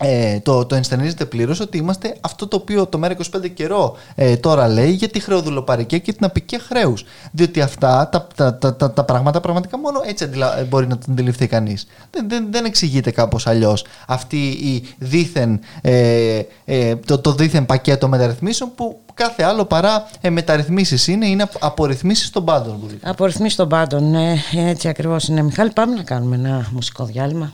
ε, 0.02 0.39
το, 0.39 0.66
το 0.66 0.76
ενστερνίζεται 0.76 1.26
πλήρως 1.26 1.60
ότι 1.60 1.78
είμαστε 1.78 2.16
αυτό 2.22 2.47
το 2.47 2.56
οποίο 2.56 2.86
το 2.86 3.00
ΜΕΡΑ25 3.04 3.50
καιρό 3.54 3.97
ε, 4.16 4.38
τώρα 4.38 4.68
λέει 4.68 4.91
για 4.91 5.08
τη 5.08 5.20
χρεοδουλοπαρικία 5.20 5.97
και 5.97 6.14
την 6.14 6.26
απικία 6.26 6.60
χρέους. 6.60 7.06
Διότι 7.32 7.62
αυτά 7.62 8.10
τα, 8.12 8.28
τα, 8.36 8.56
τα, 8.58 8.76
τα, 8.76 8.91
τα 8.91 9.04
πράγματα 9.04 9.39
πραγματικά 9.39 9.78
μόνο 9.78 10.02
έτσι 10.06 10.24
αντιλα, 10.24 10.66
μπορεί 10.70 10.88
να 10.88 10.97
τα 10.97 11.06
αντιληφθεί 11.12 11.47
κανείς. 11.47 11.88
Δεν, 12.12 12.30
δεν, 12.30 12.47
δεν 12.52 12.66
εξηγείται 12.66 13.12
κάπως 13.12 13.47
αλλιώς 13.47 13.86
αυτή 14.08 14.47
η 14.47 14.95
δίθεν, 14.97 15.60
ε, 15.82 16.41
ε, 16.66 16.95
το, 16.95 17.20
το 17.20 17.32
δίθεν 17.32 17.66
πακέτο 17.66 18.08
μεταρρυθμίσεων 18.08 18.72
που 18.76 19.00
κάθε 19.14 19.43
άλλο 19.43 19.66
παρά 19.66 20.10
ε, 20.22 20.30
μεταρρυθμίσεις 20.30 21.08
είναι, 21.08 21.28
είναι 21.28 21.50
απορριθμίσεις 21.60 22.30
των 22.30 22.45
πάντων. 22.45 22.80
Απορριθμίσεις 23.02 23.58
των 23.58 23.70
πάντων, 23.70 24.10
ναι, 24.10 24.36
έτσι 24.52 24.88
ακριβώς 24.88 25.28
είναι. 25.28 25.41
Μιχάλη, 25.41 25.72
πάμε 25.72 25.95
να 25.95 26.04
κάνουμε 26.04 26.36
ένα 26.36 26.68
μουσικό 26.72 27.06
διάλειμμα. 27.06 27.54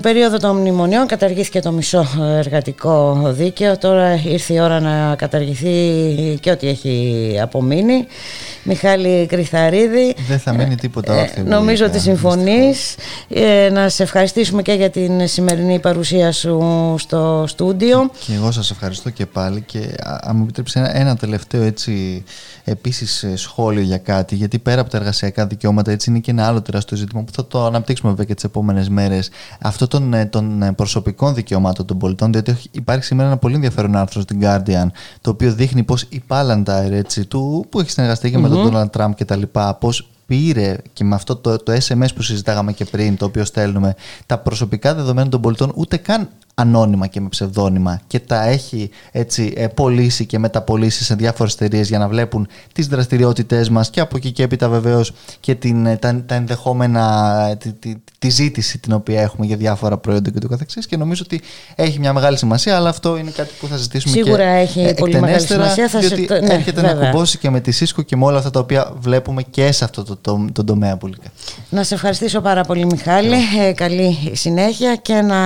Την 0.00 0.12
περίοδο 0.12 0.36
των 0.36 0.56
μνημονιών 0.56 1.06
καταργήθηκε 1.06 1.60
το 1.60 1.72
μισό 1.72 2.06
εργατικό 2.38 3.22
δίκαιο. 3.26 3.78
Τώρα 3.78 4.20
ήρθε 4.24 4.54
η 4.54 4.60
ώρα 4.60 4.80
να 4.80 5.16
καταργηθεί 5.16 6.38
και 6.40 6.50
ό,τι 6.50 6.68
έχει 6.68 7.38
απομείνει. 7.42 8.06
Μιχάλη 8.72 9.26
Κρυθαρίδη. 9.26 10.14
Δεν 10.28 10.38
θα 10.38 10.52
μείνει 10.52 10.74
τίποτα 10.74 11.14
ε, 11.14 11.20
όρθιο. 11.20 11.42
νομίζω 11.44 11.86
ότι 11.86 11.98
συμφωνείς. 11.98 12.94
Ε, 13.28 13.68
να 13.72 13.88
σε 13.88 14.02
ευχαριστήσουμε 14.02 14.62
και 14.62 14.72
για 14.72 14.90
την 14.90 15.28
σημερινή 15.28 15.78
παρουσία 15.78 16.32
σου 16.32 16.94
στο 16.98 17.44
στούντιο. 17.46 18.10
Και 18.26 18.34
εγώ 18.34 18.50
σας 18.50 18.70
ευχαριστώ 18.70 19.10
και 19.10 19.26
πάλι 19.26 19.60
και 19.60 19.94
αν 20.20 20.36
μου 20.36 20.42
επιτρέψεις 20.42 20.76
ένα, 20.76 20.96
ένα 20.96 21.16
τελευταίο 21.16 21.62
έτσι 21.62 22.24
επίσης 22.64 23.22
ε, 23.22 23.36
σχόλιο 23.36 23.82
για 23.82 23.98
κάτι 23.98 24.34
γιατί 24.34 24.58
πέρα 24.58 24.80
από 24.80 24.90
τα 24.90 24.96
εργασιακά 24.96 25.46
δικαιώματα 25.46 25.90
έτσι 25.90 26.10
είναι 26.10 26.18
και 26.18 26.30
ένα 26.30 26.46
άλλο 26.46 26.62
τεράστιο 26.62 26.96
ζήτημα 26.96 27.22
που 27.22 27.32
θα 27.32 27.46
το 27.46 27.64
αναπτύξουμε 27.64 28.10
βέβαια 28.10 28.26
και 28.26 28.34
τις 28.34 28.44
επόμενες 28.44 28.88
μέρες 28.88 29.30
αυτό 29.60 29.86
των, 29.86 30.14
ε, 30.14 30.26
των 30.26 30.62
ε, 30.62 30.72
προσωπικών 30.72 31.34
δικαιωμάτων 31.34 31.86
των 31.86 31.98
πολιτών, 31.98 32.32
διότι 32.32 32.56
υπάρχει 32.70 33.04
σήμερα 33.04 33.28
ένα 33.28 33.36
πολύ 33.36 33.54
ενδιαφέρον 33.54 33.96
άρθρο 33.96 34.20
στην 34.20 34.40
Guardian, 34.42 34.86
το 35.20 35.30
οποίο 35.30 35.52
δείχνει 35.52 35.82
πώ 35.82 35.96
η 36.08 36.22
Palantir 36.28 36.90
έτσι, 36.90 37.24
του, 37.24 37.66
που 37.68 37.80
έχει 37.80 37.90
συνεργαστεί 37.90 38.30
και 38.30 38.36
mm-hmm. 38.36 38.40
με 38.40 38.48
τον 38.62 38.72
Donald 38.74 39.00
Trump 39.00 39.10
και 39.14 39.24
τα 39.24 39.36
λοιπά, 39.36 39.74
πώς 39.74 40.08
πήρε 40.26 40.76
και 40.92 41.04
με 41.04 41.14
αυτό 41.14 41.36
το, 41.36 41.56
το 41.56 41.72
SMS 41.72 42.08
που 42.14 42.22
συζητάγαμε 42.22 42.72
και 42.72 42.84
πριν, 42.84 43.16
το 43.16 43.24
οποίο 43.24 43.44
στέλνουμε, 43.44 43.94
τα 44.26 44.38
προσωπικά 44.38 44.94
δεδομένα 44.94 45.28
των 45.28 45.40
πολιτών 45.40 45.72
ούτε 45.74 45.96
καν 45.96 46.28
ανώνυμα 46.60 47.06
και 47.06 47.20
με 47.20 47.28
ψευδόνυμα 47.28 48.00
και 48.06 48.20
τα 48.20 48.46
έχει 48.46 48.90
έτσι 49.10 49.52
ε, 49.56 49.66
πωλήσει 49.66 50.26
και 50.26 50.38
μεταπολίσει 50.38 51.04
σε 51.04 51.14
διάφορες 51.14 51.54
εταιρείες 51.54 51.88
για 51.88 51.98
να 51.98 52.08
βλέπουν 52.08 52.48
τις 52.72 52.86
δραστηριότητές 52.86 53.68
μας 53.68 53.90
και 53.90 54.00
από 54.00 54.16
εκεί 54.16 54.32
και 54.32 54.42
έπειτα 54.42 54.68
βεβαίως 54.68 55.12
και 55.40 55.54
την, 55.54 55.86
ε, 55.86 55.96
τα, 55.96 56.22
τα 56.26 56.34
ενδεχόμενα, 56.34 57.46
ε, 57.50 57.56
τη, 57.56 57.72
τη, 57.72 57.94
τη, 58.18 58.30
ζήτηση 58.30 58.78
την 58.78 58.92
οποία 58.92 59.20
έχουμε 59.20 59.46
για 59.46 59.56
διάφορα 59.56 59.96
προϊόντα 59.96 60.30
και 60.30 60.38
το 60.38 60.48
καθεξής 60.48 60.86
και 60.86 60.96
νομίζω 60.96 61.22
ότι 61.24 61.40
έχει 61.74 61.98
μια 61.98 62.12
μεγάλη 62.12 62.36
σημασία 62.36 62.76
αλλά 62.76 62.88
αυτό 62.88 63.16
είναι 63.16 63.30
κάτι 63.30 63.50
που 63.60 63.66
θα 63.66 63.76
ζητήσουμε 63.76 64.14
Σίγουρα 64.14 64.64
και 64.64 64.80
έχει 64.80 64.94
πολύ 64.94 65.20
μεγάλη 65.20 65.46
σημασία 65.46 65.88
θα 65.88 65.98
διότι 65.98 66.26
σε... 66.26 66.38
ναι, 66.38 66.54
έρχεται 66.54 66.80
βέβαια. 66.80 66.94
να 66.94 67.10
κουμπώσει 67.10 67.38
και 67.38 67.50
με 67.50 67.60
τη 67.60 67.70
ΣΥΣΚΟ 67.70 68.02
και 68.02 68.16
με 68.16 68.24
όλα 68.24 68.38
αυτά 68.38 68.50
τα 68.50 68.60
οποία 68.60 68.92
βλέπουμε 68.98 69.42
και 69.42 69.72
σε 69.72 69.84
αυτό 69.84 70.02
το, 70.02 70.16
το, 70.16 70.46
το, 70.52 70.64
τομέα 70.64 70.96
πολύ. 70.96 71.16
Να 71.70 71.82
σε 71.82 71.94
ευχαριστήσω 71.94 72.40
πάρα 72.40 72.62
πολύ 72.62 72.84
Μιχάλη, 72.84 73.36
ε, 73.68 73.72
καλή 73.72 74.30
συνέχεια 74.32 74.96
και 74.96 75.14
να 75.14 75.38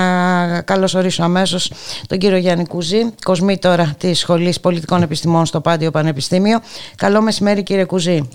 καλωσορίσω 0.60 1.03
καλωσορίσω 1.04 1.22
αμέσως 1.22 1.72
τον 2.06 2.18
κύριο 2.18 2.36
Γιάννη 2.36 2.66
Κουζή, 2.66 3.14
κοσμήτορα 3.24 3.94
της 3.98 4.18
Σχολής 4.18 4.60
Πολιτικών 4.60 5.02
Επιστημών 5.02 5.46
στο 5.46 5.60
Πάντιο 5.60 5.90
Πανεπιστήμιο. 5.90 6.60
Καλό 6.96 7.20
μεσημέρι, 7.20 7.62
κύριε 7.62 7.84
Κουζή. 7.84 8.28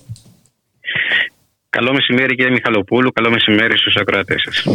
Καλό 1.69 1.93
μεσημέρι 1.93 2.35
κύριε 2.35 2.51
Μιχαλοπούλου, 2.51 3.11
καλό 3.11 3.29
μεσημέρι 3.29 3.77
στους 3.77 3.95
ακροατές 3.95 4.41
σας. 4.41 4.65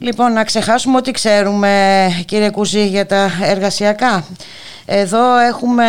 Λοιπόν, 0.00 0.32
να 0.32 0.44
ξεχάσουμε 0.44 0.96
ό,τι 0.96 1.10
ξέρουμε 1.10 2.06
κύριε 2.26 2.50
Κουζή 2.50 2.86
για 2.86 3.06
τα 3.06 3.30
εργασιακά. 3.42 4.24
Εδώ 4.90 5.38
έχουμε 5.38 5.84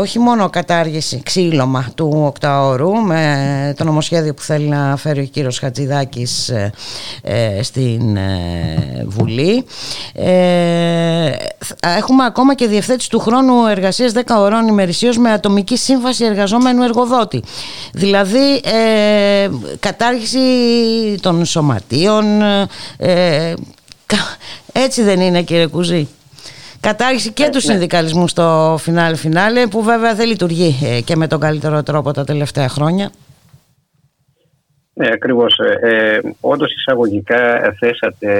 όχι 0.00 0.18
μόνο 0.18 0.50
κατάργηση, 0.50 1.20
ξύλωμα 1.24 1.86
του 1.94 2.22
οκταώρου 2.26 2.92
με 2.92 3.74
το 3.76 3.84
νομοσχέδιο 3.84 4.34
που 4.34 4.42
θέλει 4.42 4.68
να 4.68 4.96
φέρει 4.96 5.20
ο 5.20 5.24
κύριος 5.24 5.58
Χατζηδάκης 5.58 6.48
ε, 6.48 6.72
ε, 7.22 7.62
στην 7.62 8.16
ε, 8.16 9.04
Βουλή. 9.06 9.64
Έχουμε 11.80 12.24
ακόμα 12.24 12.54
και 12.54 12.66
διευθέτηση 12.66 13.10
του 13.10 13.18
χρόνου 13.18 13.66
εργασίας 13.66 14.12
10 14.14 14.20
ωρών 14.38 14.66
ημερησίως 14.66 15.18
με 15.18 15.30
ατομική 15.30 15.76
σύμβαση 15.76 16.24
εργαζόμενου 16.24 16.82
εργοδότη. 16.82 17.42
Δηλαδή 17.92 18.60
κατάργηση 19.80 20.38
των 21.20 21.44
σωματείων. 21.44 22.24
Έτσι 24.72 25.02
δεν 25.02 25.20
είναι 25.20 25.42
κύριε 25.42 25.66
Κουζή; 25.66 26.08
Κατάργηση 26.84 27.32
και 27.32 27.48
τους 27.52 27.64
ναι. 27.64 27.72
συνδικαλισμούς 27.72 28.30
στο 28.30 28.76
φινάλε 28.78 29.16
φινάλε 29.16 29.66
που 29.66 29.82
βέβαια 29.82 30.14
δεν 30.14 30.28
λειτουργεί 30.28 30.74
ε, 30.84 31.00
και 31.00 31.16
με 31.16 31.26
τον 31.26 31.40
καλύτερο 31.40 31.82
τρόπο 31.82 32.12
τα 32.12 32.24
τελευταία 32.24 32.68
χρόνια. 32.68 33.10
Ναι, 34.94 35.08
ακριβώς. 35.12 35.58
Ε, 35.58 35.78
ε 35.82 36.20
όντως 36.40 36.72
εισαγωγικά 36.74 37.74
θέσατε 37.78 38.32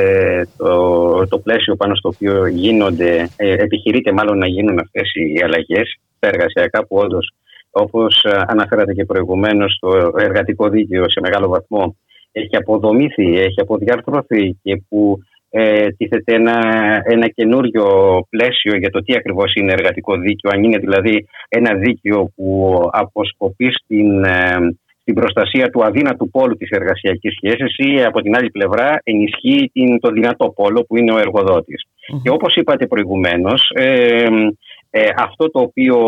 το, 0.57 1.27
το 1.29 1.39
πλαίσιο 1.39 1.77
πάνω 1.77 1.95
στο 1.95 2.09
οποίο 2.09 2.47
γίνονται, 2.47 3.29
ε, 3.37 3.53
επιχειρείται 3.53 4.13
μάλλον 4.13 4.39
να 4.39 4.47
γίνουν 4.47 4.79
αυτές 4.79 5.13
οι 5.15 5.43
αλλαγές 5.45 5.99
τα 6.19 6.29
εργασιακά 6.29 6.87
που 6.87 6.97
όντως, 6.97 7.33
όπως 7.71 8.27
αναφέρατε 8.47 8.93
και 8.93 9.05
προηγουμένως, 9.05 9.79
το 9.81 10.13
εργατικό 10.19 10.69
δίκαιο 10.69 11.11
σε 11.11 11.21
μεγάλο 11.21 11.49
βαθμό 11.49 11.97
έχει 12.33 12.57
αποδομήθει, 12.57 13.39
έχει 13.39 13.61
αποδιαρθρωθεί 13.61 14.59
και 14.63 14.83
που 14.89 15.19
ε, 15.57 15.89
τίθεται 15.89 16.35
ένα, 16.35 16.59
ένα 17.05 17.29
καινούριο 17.29 17.87
πλαίσιο 18.31 18.77
για 18.77 18.91
το 18.91 19.03
τι 19.03 19.15
ακριβώς 19.15 19.55
είναι 19.55 19.73
εργατικό 19.73 20.17
δίκαιο, 20.17 20.51
αν 20.55 20.63
είναι 20.63 20.79
δηλαδή 20.79 21.27
ένα 21.49 21.75
δίκαιο 21.75 22.33
που 22.37 22.79
αποσκοπεί 22.93 23.73
στην, 23.73 24.25
ε, 24.25 24.57
στην 25.01 25.15
προστασία 25.15 25.71
του 25.71 25.85
αδύνατου 25.85 26.31
πόλου 26.31 26.57
της 26.57 26.71
εργασιακής 26.71 27.35
σχέσης 27.35 27.75
ή 27.77 28.05
από 28.05 28.21
την 28.21 28.37
άλλη 28.37 28.51
πλευρά 28.51 29.01
ενισχύει 29.03 29.71
την, 29.73 30.01
το 30.01 30.11
δυνατό 30.11 30.49
πόλο 30.51 30.85
που 30.85 30.97
είναι 30.97 31.13
ο 31.13 31.19
εργοδοτης 31.19 31.83
Και 32.23 32.31
όπως 32.31 32.55
είπατε 32.55 32.87
προηγουμένως, 32.87 33.71
ε, 33.75 34.27
ε, 34.91 35.09
αυτό 35.17 35.51
το 35.51 35.61
οποίο 35.61 35.99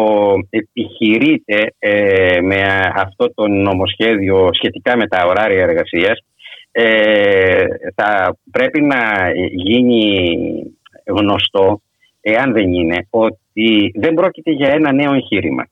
επιχειρείται 0.51 1.74
ε, 1.78 2.40
με 2.40 2.62
αυτό 2.94 3.34
το 3.34 3.49
νομοσχέδιο 3.49 4.49
σχετικά 4.53 4.97
με 4.97 5.07
τα 5.07 5.26
ωράρια 5.26 5.62
εργασίας 5.62 6.18
ε, 6.79 7.64
θα 7.95 8.37
πρέπει 8.51 8.81
να 8.81 9.31
γίνει 9.53 10.33
γνωστό, 11.07 11.83
εάν 12.20 12.53
δεν 12.53 12.72
είναι, 12.72 13.07
ότι 13.11 13.93
δεν 13.95 14.14
πρόκειται 14.14 14.51
για 14.51 14.68
ένα 14.68 14.93
νέο 14.93 15.14
εγχείρημα. 15.14 15.68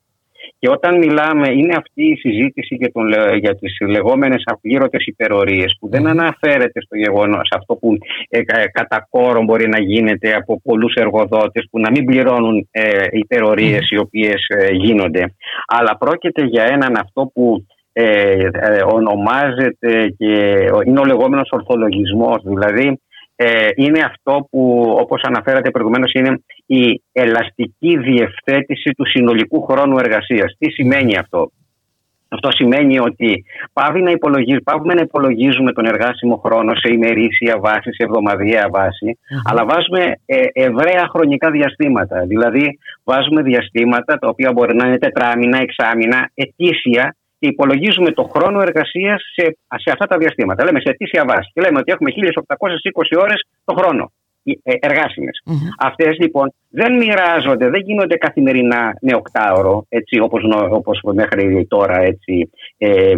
Και 0.59 0.71
όταν 0.71 0.99
μιλάμε, 0.99 1.51
είναι 1.51 1.75
αυτή 1.77 2.05
η 2.05 2.17
συζήτηση 2.17 2.75
για, 2.75 2.93
τον, 2.93 3.09
για 3.39 3.57
τις 3.57 3.77
λεγόμενες 3.81 4.43
απλήρωτες 4.45 5.07
υπερορίες 5.07 5.77
που 5.81 5.89
δεν 5.89 6.07
αναφέρεται 6.07 6.81
στο 6.81 6.97
γεγονός 6.97 7.49
αυτό 7.57 7.75
που 7.75 7.97
ε, 8.29 8.43
κατά 8.73 9.07
κόρο 9.11 9.43
μπορεί 9.43 9.69
να 9.69 9.81
γίνεται 9.81 10.35
από 10.35 10.61
πολλούς 10.61 10.95
εργοδότες 10.95 11.67
που 11.71 11.81
να 11.81 11.91
μην 11.91 12.05
πληρώνουν 12.05 12.69
ε, 12.71 13.05
υπερορίες 13.11 13.91
οι 13.91 13.99
οποίες 13.99 14.47
ε, 14.49 14.73
γίνονται. 14.73 15.35
Αλλά 15.67 15.97
πρόκειται 15.99 16.45
για 16.45 16.65
έναν 16.65 16.97
αυτό 16.97 17.31
που 17.35 17.67
ε, 17.97 18.49
ε, 18.53 18.83
ονομάζεται 18.93 20.09
και 20.19 20.33
είναι 20.85 21.01
ο 21.01 21.05
λεγόμενος 21.05 21.49
ορθολογισμός. 21.53 22.43
Δηλαδή 22.45 23.01
ε, 23.37 23.69
είναι 23.75 24.01
αυτό 24.01 24.47
που 24.51 24.95
όπως 25.01 25.23
αναφέρατε 25.23 25.71
προηγουμένως 25.71 26.13
είναι 26.13 26.43
η 26.67 27.03
ελαστική 27.13 27.97
διευθέτηση 27.97 28.91
του 28.91 29.07
συνολικού 29.07 29.63
χρόνου 29.63 29.99
εργασίας. 29.99 30.57
Τι 30.59 30.71
σημαίνει 30.71 31.17
αυτό; 31.17 31.51
Αυτό 32.29 32.51
σημαίνει 32.51 32.99
ότι 32.99 33.45
πάβει 33.73 34.03
να 34.03 34.13
πάβουμε 34.65 34.95
να 34.95 35.01
υπολογίζουμε 35.01 35.73
τον 35.73 35.87
εργάσιμο 35.87 36.37
χρόνο 36.37 36.75
σε 36.75 36.93
ημερήσια 36.93 37.59
βάση, 37.59 37.93
σε 37.93 38.03
εβδομαδιαία 38.05 38.69
αλλά 39.45 39.65
βάζουμε 39.65 40.19
ε, 40.27 40.37
ευραία 40.53 41.09
χρονικά 41.09 41.51
διαστήματα. 41.51 42.25
Δηλαδή, 42.27 42.79
βάζουμε 43.05 43.43
διαστήματα 43.43 44.19
τα 44.19 44.29
οποία 44.29 44.53
μπορεί 44.53 44.77
να 44.77 44.87
είναι 44.87 44.99
τετράμινα, 44.99 45.59
εξάμινα, 45.61 46.31
ετήσια, 46.35 47.17
και 47.45 47.51
υπολογίζουμε 47.51 48.11
το 48.11 48.23
χρόνο 48.35 48.61
εργασίας 48.61 49.23
σε, 49.35 49.45
σε 49.85 49.91
αυτά 49.93 50.07
τα 50.07 50.17
διαστήματα. 50.17 50.65
Λέμε 50.65 50.81
σε 50.81 50.91
αιτήσια 50.91 51.25
βάση. 51.29 51.51
Και 51.53 51.61
λέμε 51.61 51.79
ότι 51.79 51.93
έχουμε 51.93 52.11
1820 53.17 53.23
ώρες 53.25 53.47
το 53.65 53.75
χρόνο 53.75 54.13
ε, 54.45 54.75
εργάσιμες. 54.81 55.43
Mm-hmm. 55.47 55.71
Αυτές 55.79 56.19
λοιπόν 56.19 56.55
δεν 56.71 56.97
μοιράζονται, 56.97 57.69
δεν 57.69 57.81
γίνονται 57.81 58.17
καθημερινά 58.17 58.97
με 59.01 59.15
οκτάωρο, 59.15 59.87
έτσι 59.89 60.19
όπως, 60.19 60.43
όπως 60.71 61.01
μέχρι 61.15 61.67
τώρα 61.67 61.99
έτσι, 62.01 62.51
ε, 62.79 63.11
ε, 63.11 63.15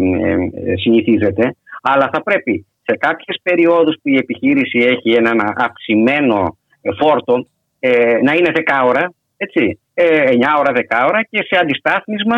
συνηθίζεται, 0.76 1.56
αλλά 1.82 2.10
θα 2.12 2.22
πρέπει 2.22 2.66
σε 2.82 2.96
κάποιες 2.96 3.36
περιόδους 3.42 3.96
που 4.02 4.08
η 4.08 4.16
επιχείρηση 4.16 4.78
έχει 4.78 5.10
έναν 5.10 5.38
αυξημένο 5.56 6.56
φόρτο 6.98 7.46
ε, 7.78 8.18
να 8.22 8.32
είναι 8.34 8.52
10 8.54 8.60
ώρα, 8.84 9.12
έτσι, 9.37 9.80
9 9.95 10.01
ε, 10.03 10.37
ώρα, 10.59 10.72
10 10.74 11.07
ώρα 11.09 11.22
και 11.30 11.47
σε 11.49 11.61
αντιστάθμισμα 11.61 12.37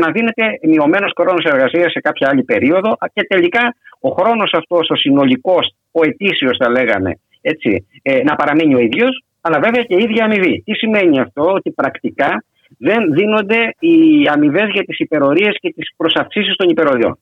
να 0.00 0.10
δίνεται 0.10 0.58
μειωμένος 0.62 1.12
χρόνος 1.20 1.44
εργασίας 1.44 1.92
σε 1.92 2.00
κάποια 2.00 2.28
άλλη 2.30 2.44
περίοδο 2.44 2.96
και 3.12 3.22
τελικά 3.28 3.74
ο 4.00 4.10
χρόνος 4.10 4.52
αυτός, 4.54 4.90
ο 4.90 4.96
συνολικός, 4.96 5.74
ο 5.92 6.00
ετήσιος 6.04 6.56
θα 6.60 6.70
λέγαμε, 6.70 7.20
έτσι, 7.40 7.86
ε, 8.02 8.22
να 8.22 8.34
παραμείνει 8.34 8.74
ο 8.74 8.78
ίδιος, 8.78 9.24
αλλά 9.40 9.58
βέβαια 9.60 9.82
και 9.82 9.94
η 9.94 10.02
ίδια 10.02 10.24
αμοιβή. 10.24 10.62
Τι 10.64 10.74
σημαίνει 10.74 11.20
αυτό, 11.20 11.42
ότι 11.42 11.70
πρακτικά 11.70 12.44
δεν 12.78 13.12
δίνονται 13.12 13.74
οι 13.78 13.96
αμοιβές 14.32 14.68
για 14.72 14.84
τις 14.84 14.98
υπερορίες 14.98 15.56
και 15.60 15.72
τις 15.72 15.90
προσαυξήσεις 15.96 16.56
των 16.56 16.68
υπεροδιων 16.68 17.18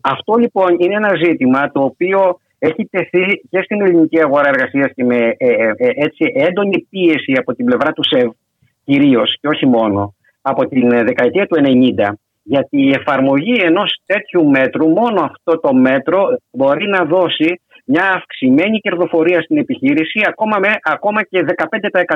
Αυτό 0.00 0.34
λοιπόν 0.34 0.76
είναι 0.78 0.94
ένα 0.94 1.12
ζήτημα 1.24 1.70
το 1.72 1.80
οποίο 1.80 2.40
έχει 2.58 2.88
τεθεί 2.90 3.24
και 3.50 3.62
στην 3.62 3.80
ελληνική 3.82 4.20
αγορά 4.20 4.48
εργασίας 4.48 4.90
και 4.94 5.04
με 5.04 5.34
ε, 5.36 5.72
έτσι, 5.78 6.32
έντονη 6.34 6.86
πίεση 6.90 7.32
από 7.36 7.54
την 7.54 7.64
πλευρά 7.64 7.92
του 7.92 8.04
ΣΕΒ 8.04 8.30
κυρίως 8.84 9.36
και 9.40 9.48
όχι 9.48 9.66
μόνο 9.66 10.14
από 10.42 10.68
την 10.68 10.92
ε, 10.92 11.02
δεκαετία 11.02 11.46
του 11.46 11.56
90 12.06 12.12
γιατί 12.42 12.82
η 12.82 12.90
εφαρμογή 12.90 13.56
ενός 13.60 14.00
τέτοιου 14.06 14.44
μέτρου, 14.48 14.88
μόνο 14.88 15.20
αυτό 15.20 15.60
το 15.60 15.74
μέτρο 15.74 16.38
μπορεί 16.50 16.88
να 16.88 17.04
δώσει 17.04 17.60
μια 17.84 18.12
αυξημένη 18.12 18.78
κερδοφορία 18.78 19.42
στην 19.42 19.56
επιχείρηση 19.58 20.20
ακόμα, 20.28 20.58
με, 20.58 20.70
ακόμα 20.82 21.22
και 21.22 21.44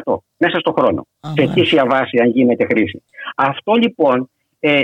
15% 0.04 0.16
μέσα 0.36 0.58
στον 0.58 0.74
χρόνο. 0.78 1.06
Σε 1.20 1.42
αιτήσια 1.42 1.86
βάση 1.86 2.18
αν 2.22 2.28
γίνεται 2.28 2.64
χρήση. 2.64 3.02
Αυτό 3.36 3.72
λοιπόν, 3.72 4.30
ε, 4.60 4.80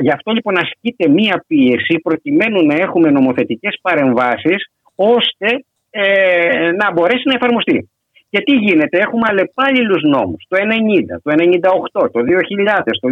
γι' 0.00 0.10
αυτό 0.10 0.32
λοιπόν 0.32 0.56
ασκείται 0.58 1.08
μία 1.08 1.44
πίεση 1.46 1.98
προκειμένου 2.02 2.66
να 2.66 2.74
έχουμε 2.74 3.10
νομοθετικές 3.10 3.78
παρεμβάσεις 3.82 4.70
ώστε 4.96 5.64
ε, 5.90 6.70
να 6.72 6.92
μπορέσει 6.92 7.22
να 7.24 7.34
εφαρμοστεί. 7.34 7.90
Και 8.30 8.40
τι 8.40 8.52
γίνεται, 8.52 8.98
έχουμε 8.98 9.26
αλλεπάλληλους 9.28 10.02
νόμους 10.02 10.44
το 10.48 10.56
90, 10.56 10.62
το 11.22 11.32
98, 12.02 12.10
το 12.12 12.20
2000, 12.20 12.98
το 13.00 13.08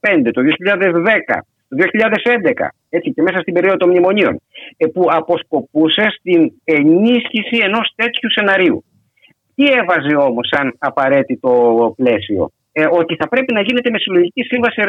2005, 0.00 0.30
το 0.32 0.42
2010, 0.42 1.40
το 1.68 1.76
2011, 1.76 2.68
έτσι 2.88 3.12
και 3.12 3.22
μέσα 3.22 3.38
στην 3.38 3.54
περίοδο 3.54 3.76
των 3.76 3.88
μνημονίων, 3.88 4.40
ε, 4.76 4.86
που 4.86 5.06
αποσκοπούσε 5.08 6.06
στην 6.18 6.52
ενίσχυση 6.64 7.56
ενός 7.62 7.92
τέτοιου 7.94 8.30
σεναρίου. 8.30 8.84
Τι 9.54 9.64
έβαζε 9.72 10.14
όμως 10.16 10.48
σαν 10.50 10.74
απαραίτητο 10.78 11.52
πλαίσιο, 11.96 12.50
ε, 12.72 12.86
ότι 12.90 13.16
θα 13.16 13.28
πρέπει 13.28 13.52
να 13.52 13.60
γίνεται 13.60 13.90
με 13.90 13.98
συλλογική 13.98 14.42
σύμβαση 14.42 14.80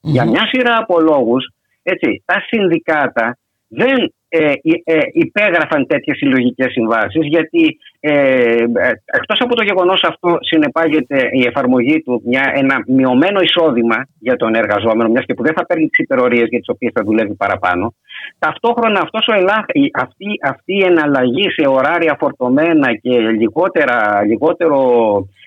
Για 0.00 0.24
μια 0.24 0.46
σειρά 0.46 0.76
από 0.76 1.00
λόγους, 1.00 1.48
έτσι, 1.82 2.22
τα 2.24 2.44
συνδικάτα 2.46 3.38
δεν 3.68 4.12
ε, 4.28 4.52
ε, 4.84 4.98
υπέγραφαν 5.12 5.86
τέτοιες 5.86 6.16
συλλογικές 6.16 6.72
συμβάσεις 6.72 7.26
γιατί 7.26 7.78
ε, 8.00 8.10
ε, 8.10 8.92
εκτός 9.04 9.40
από 9.40 9.54
το 9.54 9.62
γεγονός 9.62 10.02
αυτό 10.02 10.38
συνεπάγεται 10.40 11.28
η 11.32 11.46
εφαρμογή 11.46 12.02
του 12.02 12.22
μια, 12.24 12.52
ένα 12.54 12.76
μειωμένο 12.86 13.40
εισόδημα 13.40 14.06
για 14.18 14.36
τον 14.36 14.54
εργαζόμενο 14.54 15.08
μιας 15.08 15.24
και 15.24 15.34
που 15.34 15.42
δεν 15.42 15.54
θα 15.56 15.66
παίρνει 15.66 15.88
τις 15.88 15.98
υπερορίες 15.98 16.48
για 16.48 16.58
τις 16.58 16.68
οποίες 16.68 16.92
θα 16.94 17.02
δουλεύει 17.04 17.34
παραπάνω 17.34 17.94
ταυτόχρονα 18.38 19.00
αυτός 19.00 19.26
ο 19.28 19.34
ελάχ, 19.34 19.64
αυτή, 19.94 20.26
αυτή 20.42 20.74
η 20.74 20.84
εναλλαγή 20.84 21.50
σε 21.50 21.68
ωράρια 21.68 22.16
φορτωμένα 22.18 22.94
και 22.94 23.18
λιγότερα, 23.18 24.24
λιγότερο 24.24 24.80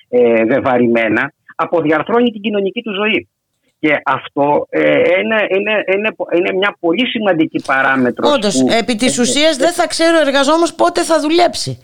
ε, 0.10 0.44
βεβαρημένα 0.46 1.34
αποδιαρθρώνει 1.56 2.32
την 2.32 2.42
κοινωνική 2.42 2.82
του 2.82 2.94
ζωή. 2.94 3.30
Και 3.80 4.02
αυτό 4.06 4.68
ε, 4.70 4.82
είναι, 5.20 5.40
είναι, 5.50 5.84
είναι, 5.96 6.10
είναι 6.36 6.54
μια 6.58 6.76
πολύ 6.80 7.06
σημαντική 7.08 7.62
παράμετρο. 7.66 8.30
Όντως, 8.30 8.62
επί 8.80 8.96
της 8.96 9.20
ουσίας 9.20 9.58
δεν 9.58 9.72
θα 9.72 9.88
ξέρει 9.88 10.16
ο 10.18 10.20
εργαζόμενος 10.20 10.74
πότε 10.74 11.04
θα 11.04 11.20
δουλέψει. 11.20 11.80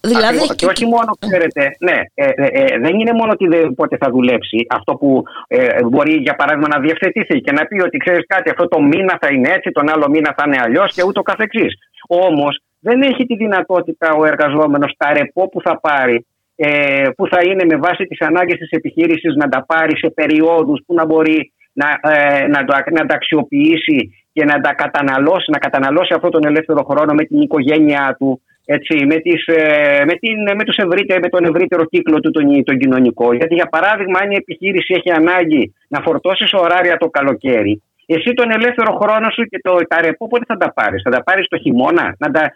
Δηλαδή... 0.00 0.54
Και 0.54 0.66
όχι 0.66 0.86
μόνο, 0.86 1.10
ξέρετε, 1.18 1.76
ναι, 1.78 1.98
ε, 2.14 2.28
ε, 2.34 2.46
ε, 2.46 2.78
δεν 2.78 2.94
είναι 3.00 3.12
μόνο 3.12 3.32
ότι 3.32 3.46
δεν, 3.46 3.74
πότε 3.74 3.96
θα 3.96 4.10
δουλέψει. 4.10 4.66
Αυτό 4.70 4.94
που 4.94 5.22
ε, 5.46 5.84
μπορεί, 5.84 6.14
για 6.14 6.34
παράδειγμα, 6.34 6.68
να 6.68 6.80
διευθετηθεί 6.80 7.40
και 7.40 7.52
να 7.52 7.64
πει 7.66 7.80
ότι 7.80 7.96
ξέρεις 7.96 8.24
κάτι, 8.26 8.50
αυτό 8.50 8.68
το 8.68 8.80
μήνα 8.80 9.18
θα 9.20 9.28
είναι 9.32 9.50
έτσι, 9.52 9.70
τον 9.70 9.88
άλλο 9.88 10.08
μήνα 10.08 10.34
θα 10.36 10.44
είναι 10.46 10.58
αλλιώς 10.60 10.92
και 10.94 11.02
ούτω 11.04 11.22
καθεξής. 11.22 11.72
Όμως 12.08 12.60
δεν 12.80 13.02
έχει 13.02 13.26
τη 13.26 13.36
δυνατότητα 13.36 14.14
ο 14.14 14.24
εργαζόμενος 14.26 14.94
τα 14.96 15.12
ρεπό 15.12 15.48
που 15.48 15.60
θα 15.60 15.80
πάρει 15.80 16.26
ε, 16.56 17.08
που 17.16 17.28
θα 17.28 17.40
είναι 17.44 17.64
με 17.64 17.76
βάση 17.76 18.04
τις 18.04 18.20
ανάγκες 18.20 18.58
της 18.58 18.70
επιχείρησης 18.70 19.34
να 19.34 19.48
τα 19.48 19.64
πάρει 19.66 19.98
σε 19.98 20.10
περιόδους 20.10 20.82
που 20.86 20.94
να 20.94 21.04
μπορεί 21.06 21.52
να, 21.72 21.88
ε, 22.12 22.46
να, 22.46 22.64
το, 22.64 22.74
να 22.90 23.06
τα 23.06 23.14
αξιοποιήσει 23.14 24.10
και 24.32 24.44
να 24.44 24.60
τα 24.60 24.74
καταναλώσει, 24.74 25.50
να 25.50 25.58
καταναλώσει 25.58 26.14
αυτόν 26.14 26.30
τον 26.30 26.44
ελεύθερο 26.44 26.82
χρόνο 26.90 27.12
με 27.14 27.24
την 27.24 27.40
οικογένειά 27.40 28.16
του, 28.18 28.40
έτσι, 28.64 29.06
με, 29.06 29.16
τις, 29.16 29.46
ε, 29.46 30.02
με, 30.04 30.14
την, 30.22 30.36
με, 30.56 30.64
τους 30.64 30.76
με 31.20 31.28
τον 31.28 31.44
ευρύτερο 31.44 31.84
κύκλο 31.84 32.20
του 32.20 32.30
τον, 32.30 32.64
τον 32.64 32.78
κοινωνικό. 32.78 33.34
Γιατί 33.34 33.54
για 33.54 33.66
παράδειγμα 33.66 34.18
αν 34.22 34.30
η 34.30 34.36
επιχείρηση 34.36 34.94
έχει 34.96 35.10
ανάγκη 35.10 35.74
να 35.88 36.00
φορτώσει 36.00 36.44
ωράρια 36.52 36.96
το 36.96 37.08
καλοκαίρι, 37.08 37.82
εσύ 38.06 38.32
τον 38.32 38.50
ελεύθερο 38.50 38.92
χρόνο 39.00 39.30
σου 39.30 39.44
και 39.44 39.58
το, 39.62 39.76
τα 39.88 40.00
ρεπό 40.00 40.28
πότε 40.28 40.44
θα 40.48 40.56
τα 40.56 40.72
πάρεις; 40.72 41.02
Θα 41.02 41.10
τα 41.10 41.22
πάρεις 41.22 41.48
το 41.48 41.58
χειμώνα, 41.58 42.16
να 42.18 42.30
τα, 42.30 42.52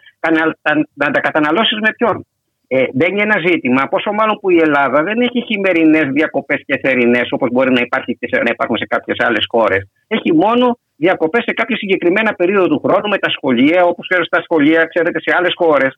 να 0.93 1.11
τα 1.11 1.19
καταναλώσεις 1.19 1.79
με 1.79 1.91
ποιον; 1.97 2.25
Ε, 2.71 2.85
μπαίνει 2.93 3.21
ένα 3.21 3.37
ζήτημα, 3.47 3.81
πόσο 3.93 4.11
μάλλον 4.11 4.35
που 4.41 4.49
η 4.49 4.59
Ελλάδα 4.65 4.99
δεν 5.03 5.17
έχει 5.21 5.39
χειμερινές 5.47 6.07
διακοπές 6.17 6.59
και 6.65 6.79
θερινές 6.83 7.27
όπως 7.31 7.49
μπορεί 7.51 7.71
να, 7.71 7.81
υπάρχει, 7.81 8.17
να 8.31 8.51
υπάρχουν 8.55 8.77
σε 8.77 8.85
κάποιες 8.85 9.17
άλλες 9.25 9.45
χώρες. 9.47 9.81
Έχει 10.07 10.33
μόνο 10.33 10.65
διακοπές 10.95 11.43
σε 11.43 11.53
κάποια 11.53 11.77
συγκεκριμένα 11.77 12.33
περίοδο 12.33 12.67
του 12.67 12.81
χρόνου 12.85 13.07
με 13.09 13.17
τα 13.17 13.29
σχολεία, 13.29 13.83
όπως 13.83 14.05
στα 14.25 14.41
σχολεία, 14.41 14.81
ξέρετε, 14.85 15.19
σε 15.21 15.31
άλλες 15.37 15.53
χώρες 15.55 15.91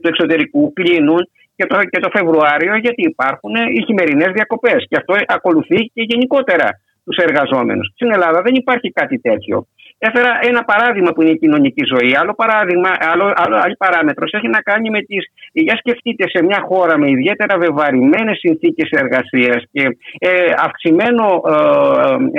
του 0.00 0.08
εξωτερικού 0.08 0.72
κλείνουν 0.72 1.20
και 1.56 1.66
το, 1.66 1.76
και 1.92 2.00
το 2.00 2.08
Φεβρουάριο 2.16 2.76
γιατί 2.76 3.02
υπάρχουν 3.12 3.54
οι 3.74 3.84
χειμερινές 3.86 4.30
διακοπές. 4.32 4.86
Και 4.88 4.96
αυτό 5.00 5.14
ακολουθεί 5.26 5.76
και 5.94 6.02
γενικότερα 6.10 6.68
τους 7.04 7.16
εργαζόμενους. 7.16 7.86
Στην 7.94 8.12
Ελλάδα 8.12 8.42
δεν 8.42 8.54
υπάρχει 8.54 8.88
κάτι 8.90 9.18
τέτοιο. 9.18 9.66
Έφερα 9.98 10.38
ένα 10.42 10.64
παράδειγμα 10.64 11.10
που 11.12 11.22
είναι 11.22 11.30
η 11.30 11.38
κοινωνική 11.38 11.84
ζωή. 11.94 12.16
Άλλο 12.16 12.34
παράδειγμα, 12.34 12.90
άλλο, 12.98 13.32
άλλο, 13.36 13.56
άλλη 13.56 13.76
παράμετρος 13.76 14.32
έχει 14.32 14.48
να 14.48 14.60
κάνει 14.60 14.90
με 14.90 15.02
τις... 15.02 15.22
Για 15.52 15.76
σκεφτείτε 15.76 16.24
σε 16.28 16.42
μια 16.42 16.60
χώρα 16.68 16.98
με 16.98 17.10
ιδιαίτερα 17.10 17.58
βεβαρημένες 17.58 18.38
συνθήκες 18.38 18.90
εργασίας 18.90 19.64
και 19.72 19.84
ε, 20.18 20.52
αυξημένο 20.66 21.24
ε, 21.48 21.52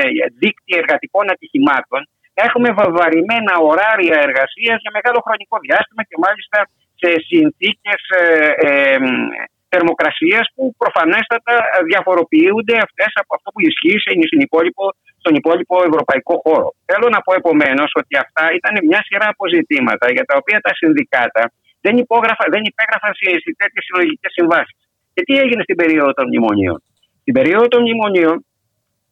ε, 0.02 0.06
δίκτυο 0.42 0.78
εργατικών 0.78 1.26
ατυχημάτων 1.32 2.02
έχουμε 2.46 2.70
βεβαρημένα 2.80 3.54
ωράρια 3.70 4.18
εργασίας 4.28 4.78
για 4.84 4.96
μεγάλο 4.98 5.20
χρονικό 5.26 5.56
διάστημα 5.66 6.04
και 6.10 6.18
μάλιστα 6.26 6.60
σε 7.02 7.10
συνθήκες 7.30 8.02
ε, 8.68 8.98
θερμοκρασίας 9.72 10.46
που 10.56 10.64
προφανέστατα 10.82 11.56
διαφοροποιούνται 11.90 12.76
αυτές 12.88 13.12
από 13.22 13.32
αυτό 13.38 13.48
που 13.54 13.62
ισχύει 13.70 13.98
στον 14.30 14.46
υπόλοιπο, 14.48 14.84
στον 15.28 15.40
υπόλοιπο 15.42 15.76
ευρωπαϊκό 15.90 16.36
χώρο. 16.46 16.68
Θέλω 16.90 17.08
να 17.16 17.20
πω 17.26 17.32
επομένως 17.42 17.90
ότι 18.02 18.14
αυτά 18.24 18.44
ήταν 18.60 18.74
μια 18.90 19.02
σειρά 19.08 19.28
αποζητήματα 19.36 20.06
για 20.16 20.26
τα 20.30 20.36
οποία 20.42 20.60
τα 20.66 20.72
συνδικάτα 20.80 21.44
δεν, 21.86 21.96
υπόγραφα, 22.04 22.46
δεν 22.54 22.64
υπέγραφαν 22.72 23.12
σε 23.20 23.26
τέτοιες 23.62 23.84
συλλογικές 23.88 24.32
συμβάσεις. 24.38 24.78
Και 25.14 25.22
τι 25.28 25.34
έγινε 25.44 25.62
στην 25.68 25.78
περίοδο 25.82 26.12
των 26.18 26.26
μνημονίων; 26.30 26.78
Στην 27.22 27.34
περίοδο 27.38 27.68
των 27.74 27.82
μνημονίων 27.86 28.36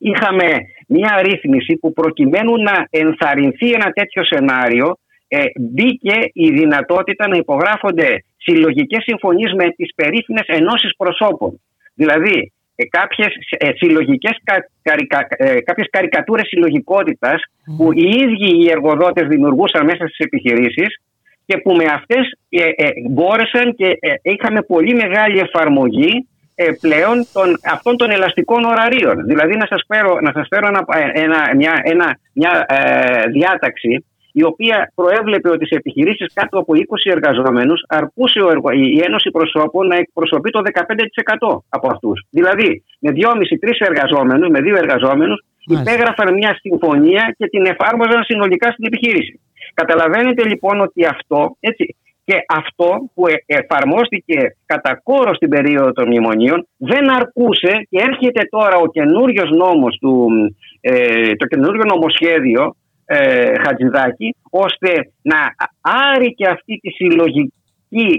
είχαμε 0.10 0.48
μια 0.96 1.14
ρύθμιση 1.28 1.74
που 1.82 1.90
προκειμένου 2.00 2.54
να 2.68 2.76
ενθαρρυνθεί 2.90 3.68
ένα 3.80 3.90
τέτοιο 3.98 4.22
σενάριο 4.32 4.88
ε, 5.28 5.44
μπήκε 5.60 6.18
η 6.46 6.48
δυνατότητα 6.60 7.24
να 7.28 7.38
υπογράφονται 7.44 8.10
συλλογικές 8.46 9.04
συμφωνίες 9.10 9.52
με 9.62 9.66
τις 9.78 9.90
περίφημες 9.96 10.48
ενώσεις 10.60 10.92
προσώπων. 11.02 11.52
Δηλαδή, 12.02 12.38
ε, 12.76 12.86
κάποιες 12.86 13.28
ε, 13.50 13.70
συλλογικές 13.76 14.38
καρικα, 14.82 15.28
ε, 15.30 15.62
κάποιες 15.62 15.88
καρικατούρες 15.90 16.48
συλλογικότητας 16.48 17.42
που 17.78 17.92
οι 17.94 18.10
ίδιοι 18.10 18.64
οι 18.64 18.70
εργοδότες 18.70 19.28
δημιουργούσαν 19.28 19.86
μέσα 19.86 20.08
στις 20.08 20.18
επιχειρήσεις 20.18 21.02
και 21.46 21.58
που 21.58 21.72
με 21.76 21.86
αυτές 21.94 22.32
ε, 22.50 22.64
ε 22.64 22.90
μπόρεσαν 23.10 23.76
και 23.76 23.98
είχαμε 24.22 24.62
πολύ 24.62 24.94
μεγάλη 24.96 25.40
εφαρμογή 25.40 26.28
πλέον 26.82 27.28
των, 27.34 27.60
αυτών 27.72 27.98
των 27.98 28.12
ελαστικών 28.12 28.64
ωραρίων. 28.64 29.26
Δηλαδή 29.26 29.56
να 29.56 29.66
σας 29.66 29.84
φέρω, 29.88 30.20
να 30.22 30.32
σας 30.32 30.48
φέρω 30.50 30.68
ένα, 31.14 31.56
μια, 31.56 31.82
ένα, 31.84 32.18
μια 32.34 32.66
διάταξη 33.32 34.06
η 34.40 34.44
οποία 34.44 34.92
προέβλεπε 34.96 35.50
ότι 35.50 35.66
σε 35.68 35.76
επιχειρήσεις 35.76 36.34
κάτω 36.34 36.60
από 36.60 36.74
20 36.74 37.12
εργαζόμενους 37.18 37.80
αρκούσε 37.88 38.40
η 38.96 39.00
Ένωση 39.08 39.30
Προσώπων 39.32 39.88
να 39.88 39.96
εκπροσωπεί 39.96 40.50
το 40.50 40.62
15% 40.64 41.62
από 41.70 41.88
αυτούς. 41.94 42.18
Δηλαδή, 42.30 42.84
με 43.00 43.12
2,5-3 43.12 43.86
εργαζόμενους, 43.90 44.50
με 44.50 44.60
δύο 44.62 44.78
εργαζόμενους, 44.78 45.40
υπέγραφαν 45.78 46.34
μια 46.34 46.60
συμφωνία 46.60 47.36
και 47.38 47.48
την 47.48 47.66
εφάρμοζαν 47.66 48.24
συνολικά 48.24 48.72
στην 48.72 48.86
επιχείρηση. 48.86 49.40
Καταλαβαίνετε 49.74 50.48
λοιπόν 50.48 50.82
ότι 50.82 51.06
αυτό, 51.06 51.58
έτσι, 51.60 51.96
και 52.26 52.36
αυτό 52.48 52.90
που 53.14 53.28
ε, 53.28 53.34
εφαρμόστηκε 53.46 54.40
κατά 54.66 55.02
κόρο 55.04 55.34
στην 55.34 55.50
περίοδο 55.50 55.92
των 55.92 56.08
μνημονίων 56.08 56.68
δεν 56.78 57.10
αρκούσε 57.10 57.88
και 57.90 58.00
έρχεται 58.10 58.42
τώρα 58.50 58.76
ο 58.78 58.88
καινούριος 58.88 59.50
νόμος 59.50 59.98
του, 60.02 60.28
ε, 60.82 61.36
το 61.36 61.46
καινούριο 61.46 61.84
νομοσχέδιο 61.86 62.76
ε, 63.06 63.54
Χατζηδάκη, 63.64 64.36
ώστε 64.50 64.90
να 65.22 65.38
άρει 65.82 66.34
και 66.34 66.48
αυτή 66.48 66.78
τη 66.82 66.90
συλλογική 66.90 67.54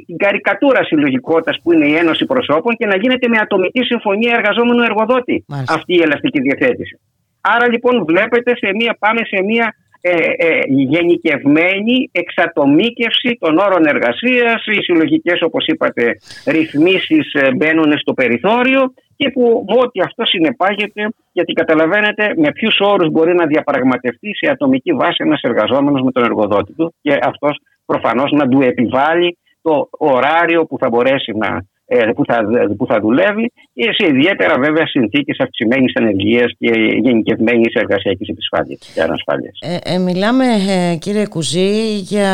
την 0.06 0.16
καρικατούρα 0.16 0.84
συλλογικότητας 0.84 1.60
που 1.62 1.72
είναι 1.72 1.86
η 1.86 1.94
Ένωση 1.94 2.24
Προσώπων 2.26 2.74
και 2.76 2.86
να 2.86 2.96
γίνεται 2.96 3.28
με 3.28 3.38
ατομική 3.38 3.82
συμφωνία 3.84 4.34
εργαζόμενου 4.38 4.82
εργοδότη. 4.82 5.44
Αυτή 5.68 5.94
η 5.94 6.02
ελαστική 6.02 6.40
διαθέτηση. 6.40 7.00
Άρα 7.40 7.68
λοιπόν 7.68 8.04
βλέπετε 8.04 8.56
σε 8.56 8.70
μία, 8.74 8.96
πάμε 8.98 9.20
σε 9.24 9.42
μία 9.42 9.74
ε, 10.00 10.10
ε, 10.46 10.60
γενικευμένη 10.68 12.10
εξατομίκευση 12.12 13.36
των 13.40 13.58
όρων 13.58 13.86
εργασίας, 13.86 14.66
οι 14.66 14.82
συλλογικές 14.82 15.42
όπως 15.42 15.66
είπατε 15.66 16.16
ρυθμίσεις 16.46 17.32
ε, 17.32 17.54
μπαίνουν 17.54 17.98
στο 17.98 18.12
περιθώριο 18.12 18.92
και 19.16 19.30
που 19.30 19.64
ό,τι 19.66 20.00
αυτό 20.00 20.24
συνεπάγεται, 20.24 21.08
γιατί 21.32 21.52
καταλαβαίνετε 21.52 22.32
με 22.36 22.52
ποιους 22.52 22.76
όρους 22.80 23.10
μπορεί 23.10 23.34
να 23.34 23.46
διαπραγματευτεί 23.46 24.34
σε 24.34 24.50
ατομική 24.50 24.92
βάση 24.92 25.16
ένας 25.18 25.40
εργαζόμενος 25.42 26.02
με 26.02 26.12
τον 26.12 26.24
εργοδότη 26.24 26.72
του 26.72 26.94
και 27.00 27.18
αυτός 27.22 27.60
προφανώς 27.86 28.30
να 28.32 28.48
του 28.48 28.60
επιβάλλει 28.60 29.38
το 29.62 29.88
ωράριο 29.90 30.66
που 30.66 30.78
θα 30.78 30.88
μπορέσει 30.88 31.32
να 31.32 31.46
ε, 31.46 31.66
που 32.14 32.24
θα, 32.24 32.38
που 32.76 32.86
θα 32.86 33.00
δουλεύει 33.00 33.52
και 33.74 33.92
σε 33.92 34.06
ιδιαίτερα 34.06 34.58
βέβαια 34.58 34.86
συνθήκες 34.86 35.36
αυξημένης 35.40 35.92
ανεργίας 35.94 36.52
και 36.58 36.70
γενικευμένης 37.02 37.74
εργασιακής 37.74 38.28
επισφάλειας 38.28 38.92
και 38.94 39.02
ανασφάλεια. 39.02 39.50
Ε, 39.60 39.94
ε, 39.94 39.98
μιλάμε, 39.98 40.44
ε, 40.44 40.96
κύριε 40.96 41.26
Κουζή, 41.26 41.98
για 41.98 42.30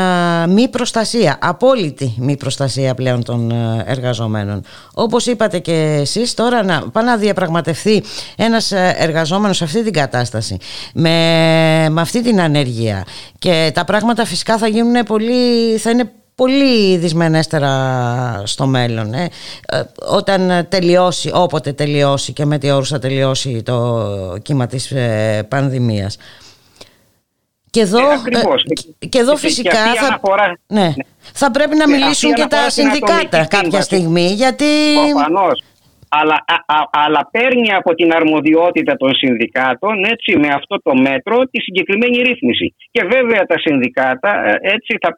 μη 0.49 0.69
προστασία, 0.69 1.39
απόλυτη 1.41 2.15
μη 2.19 2.37
προστασία 2.37 2.95
πλέον 2.95 3.25
των 3.25 3.51
ε, 3.51 3.85
εργαζομένων. 3.87 4.63
Όπως 4.95 5.27
είπατε 5.27 5.59
και 5.59 5.97
εσείς, 6.01 6.35
τώρα 6.35 6.65
να 6.65 6.91
πάει 6.93 7.05
να 7.05 7.17
διαπραγματευτεί 7.17 8.03
ένας 8.37 8.73
εργαζόμενος 8.99 9.57
σε 9.57 9.65
αυτή 9.65 9.83
την 9.83 9.93
κατάσταση 9.93 10.57
με, 10.95 11.11
με 11.91 12.01
αυτή 12.01 12.23
την 12.23 12.41
ανεργία 12.41 13.05
και 13.39 13.71
τα 13.75 13.85
πράγματα 13.85 14.25
φυσικά 14.25 14.59
θα 14.59 14.67
γίνουν 14.67 15.03
πολύ, 15.03 15.77
θα 15.79 15.91
είναι 15.91 16.13
πολύ 16.35 16.97
δυσμενέστερα 16.97 18.43
στο 18.45 18.67
μέλλον. 18.67 19.15
Ε. 19.15 19.31
ε. 19.69 19.83
Όταν 20.09 20.67
τελειώσει, 20.69 21.31
όποτε 21.35 21.73
τελειώσει 21.73 22.33
και 22.33 22.45
με 22.45 22.59
τι 22.59 22.71
όρους 22.71 22.89
θα 22.89 22.99
τελειώσει 22.99 23.63
το 23.63 24.39
κύμα 24.43 24.67
της 24.67 24.91
ε, 24.91 25.47
πανδημίας. 25.49 26.17
Και 27.71 27.81
εδώ, 27.81 27.99
ε, 27.99 29.07
και 29.09 29.19
εδώ 29.19 29.37
φυσικά 29.37 29.95
θα, 29.95 30.21
ναι, 30.67 30.81
ναι, 30.81 30.93
θα 31.33 31.51
πρέπει 31.51 31.77
να 31.77 31.89
μιλήσουν 31.89 32.33
και 32.35 32.47
τα 32.49 32.71
συνδικάτα 32.71 33.47
κάποια 33.47 33.81
στιγμή 33.81 34.27
γιατί... 34.27 34.65
Προφανώς 35.13 35.63
αλλά, 36.19 36.45
αλλά 36.91 37.29
παίρνει 37.31 37.69
από 37.81 37.95
την 37.95 38.09
αρμοδιότητα 38.19 38.97
των 38.97 39.15
συνδικάτων 39.15 40.05
έτσι, 40.05 40.39
με 40.39 40.49
αυτό 40.49 40.75
το 40.83 40.93
μέτρο 40.95 41.37
τη 41.51 41.61
συγκεκριμένη 41.61 42.17
ρύθμιση. 42.17 42.75
Και 42.91 43.03
βέβαια 43.05 43.43
τα 43.47 43.59
συνδικάτα 43.59 44.31
ε, 44.49 44.59
έτσι 44.75 44.93
θα, 45.01 45.11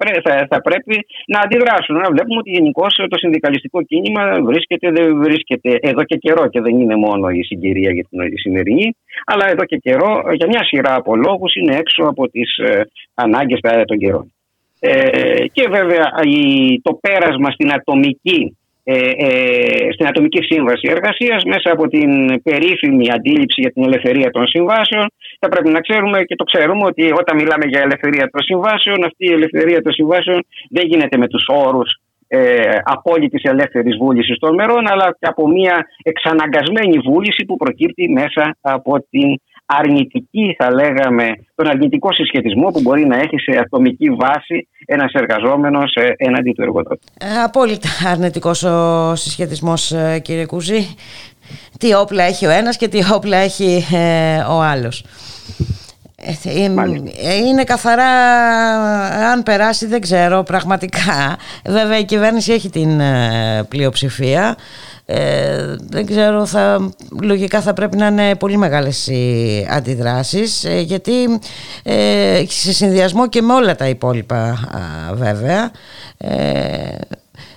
θα, 0.49 0.61
πρέπει 0.61 1.07
να 1.27 1.39
αντιδράσουν. 1.41 1.97
Να 1.97 2.11
βλέπουμε 2.11 2.39
ότι 2.39 2.51
γενικώ 2.51 2.87
το 3.13 3.19
συνδικαλιστικό 3.19 3.83
κίνημα 3.83 4.23
βρίσκεται, 4.43 4.91
δεν 4.91 5.23
βρίσκεται 5.23 5.79
εδώ 5.81 6.03
και 6.05 6.17
καιρό 6.17 6.47
και 6.47 6.61
δεν 6.61 6.81
είναι 6.81 6.97
μόνο 6.97 7.29
η 7.29 7.43
συγκυρία 7.43 7.91
για 7.93 8.05
την 8.11 8.39
σημερινή, 8.39 8.97
αλλά 9.25 9.49
εδώ 9.49 9.65
και 9.65 9.77
καιρό 9.77 10.23
για 10.33 10.47
μια 10.47 10.65
σειρά 10.65 10.95
από 10.95 11.17
λόγους 11.17 11.55
είναι 11.55 11.77
έξω 11.77 12.03
από 12.03 12.29
τις 12.29 12.57
ε, 12.57 12.91
ανάγκες 13.15 13.59
των 13.85 13.99
καιρών. 13.99 14.33
Ε, 14.81 15.47
και 15.53 15.69
βέβαια 15.71 16.11
το 16.83 16.99
πέρασμα 17.01 17.51
στην 17.51 17.73
ατομική 17.73 18.57
ε, 18.87 19.11
ε, 19.27 19.93
στην 19.93 20.07
Ατομική 20.07 20.43
Σύμβαση 20.43 20.87
Εργασίας 20.91 21.45
μέσα 21.45 21.71
από 21.73 21.89
την 21.89 22.43
περίφημη 22.43 23.07
αντίληψη 23.13 23.61
για 23.61 23.73
την 23.73 23.85
ελευθερία 23.85 24.31
των 24.31 24.47
συμβάσεων. 24.47 25.07
Θα 25.41 25.49
πρέπει 25.49 25.71
να 25.71 25.81
ξέρουμε 25.81 26.23
και 26.23 26.37
το 26.37 26.45
ξέρουμε 26.45 26.85
ότι 26.87 27.13
όταν 27.21 27.37
μιλάμε 27.37 27.65
για 27.67 27.81
ελευθερία 27.81 28.31
των 28.33 28.43
συμβάσεων, 28.43 29.05
αυτή 29.05 29.25
η 29.27 29.33
ελευθερία 29.33 29.83
των 29.83 29.93
συμβάσεων 29.93 30.47
δεν 30.71 30.87
γίνεται 30.87 31.17
με 31.17 31.29
τους 31.29 31.45
όρους 31.49 31.91
ε, 32.29 32.79
απόλυτης 32.85 33.43
ελεύθερης 33.43 33.97
βούλησης 33.97 34.39
των 34.39 34.55
μερών, 34.55 34.91
αλλά 34.93 35.17
και 35.19 35.27
από 35.27 35.49
μια 35.49 35.87
εξαναγκασμένη 36.03 36.99
βούληση 36.99 37.45
που 37.45 37.57
προκύπτει 37.57 38.09
μέσα 38.09 38.57
από 38.61 39.07
την 39.11 39.29
αρνητική, 39.67 40.55
θα 40.59 40.75
λέγαμε, 40.75 41.25
τον 41.55 41.69
αρνητικό 41.69 42.13
συσχετισμό 42.13 42.71
που 42.71 42.81
μπορεί 42.81 43.07
να 43.07 43.17
έχει 43.17 43.39
σε 43.39 43.59
ατομική 43.59 44.11
βάση 44.11 44.69
ένας 44.87 45.13
εργαζόμενος 45.13 45.97
έναντι 46.17 46.53
του 46.53 46.63
εργοδότη. 46.63 47.07
Ε, 47.21 47.43
απόλυτα 47.43 47.89
αρνητικός 48.07 48.63
ο 48.63 49.15
συσχετισμός 49.15 49.93
ε, 49.93 50.19
κύριε 50.19 50.47
Κουζή. 50.47 50.95
Τι 51.79 51.95
όπλα 51.95 52.23
έχει 52.23 52.47
ο 52.47 52.51
ένας 52.51 52.77
και 52.77 52.89
τι 52.89 52.99
όπλα 53.13 53.37
έχει 53.37 53.85
ε, 53.93 54.39
ο 54.39 54.63
άλλος. 54.63 55.05
Είναι 57.47 57.65
καθαρά 57.65 58.11
αν 59.33 59.43
περάσει 59.43 59.87
δεν 59.87 60.01
ξέρω 60.01 60.43
πραγματικά 60.43 61.37
βέβαια 61.65 61.99
η 61.99 62.05
κυβέρνηση 62.05 62.53
έχει 62.53 62.71
την 62.71 63.01
πλειοψηφία 63.69 64.57
ε, 65.07 65.77
δεν 65.91 66.07
ξέρω, 66.07 66.47
θα, 66.47 66.91
λογικά 67.23 67.61
θα 67.61 67.73
πρέπει 67.73 67.97
να 67.97 68.07
είναι 68.07 68.37
πολύ 68.37 68.57
μεγάλες 68.57 69.07
οι 69.07 69.67
αντιδράσεις 69.71 70.65
ε, 70.65 70.81
γιατί 70.81 71.13
ε, 71.83 72.45
σε 72.47 72.73
συνδυασμό 72.73 73.29
και 73.29 73.43
με 73.43 73.53
όλα 73.53 73.75
τα 73.75 73.89
υπόλοιπα 73.89 74.59
βέβαια 75.15 75.71
ε, 76.19 76.99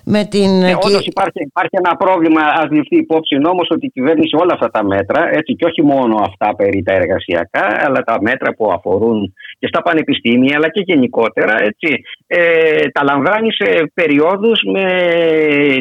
με 0.09 0.25
την... 0.25 0.63
Ε, 0.63 0.73
όντως 0.73 1.05
υπάρχει, 1.05 1.41
υπάρχει 1.41 1.75
ένα 1.83 1.95
πρόβλημα, 1.95 2.41
ας 2.41 2.69
ληφθεί 2.69 2.97
υπόψη 2.97 3.35
όμω 3.35 3.61
ότι 3.69 3.85
η 3.85 3.89
κυβέρνηση 3.89 4.35
όλα 4.35 4.53
αυτά 4.53 4.69
τα 4.69 4.83
μέτρα, 4.83 5.29
έτσι 5.29 5.55
και 5.55 5.65
όχι 5.65 5.83
μόνο 5.83 6.15
αυτά 6.29 6.55
περί 6.55 6.83
τα 6.83 6.93
εργασιακά, 6.93 7.65
αλλά 7.85 8.01
τα 8.01 8.17
μέτρα 8.21 8.53
που 8.53 8.71
αφορούν 8.71 9.33
και 9.59 9.67
στα 9.67 9.81
πανεπιστήμια, 9.81 10.55
αλλά 10.55 10.69
και 10.69 10.81
γενικότερα, 10.85 11.55
έτσι, 11.63 12.01
ε, 12.27 12.87
τα 12.89 13.03
λαμβάνει 13.03 13.53
σε 13.53 13.91
περιόδους 13.93 14.59
με 14.73 14.87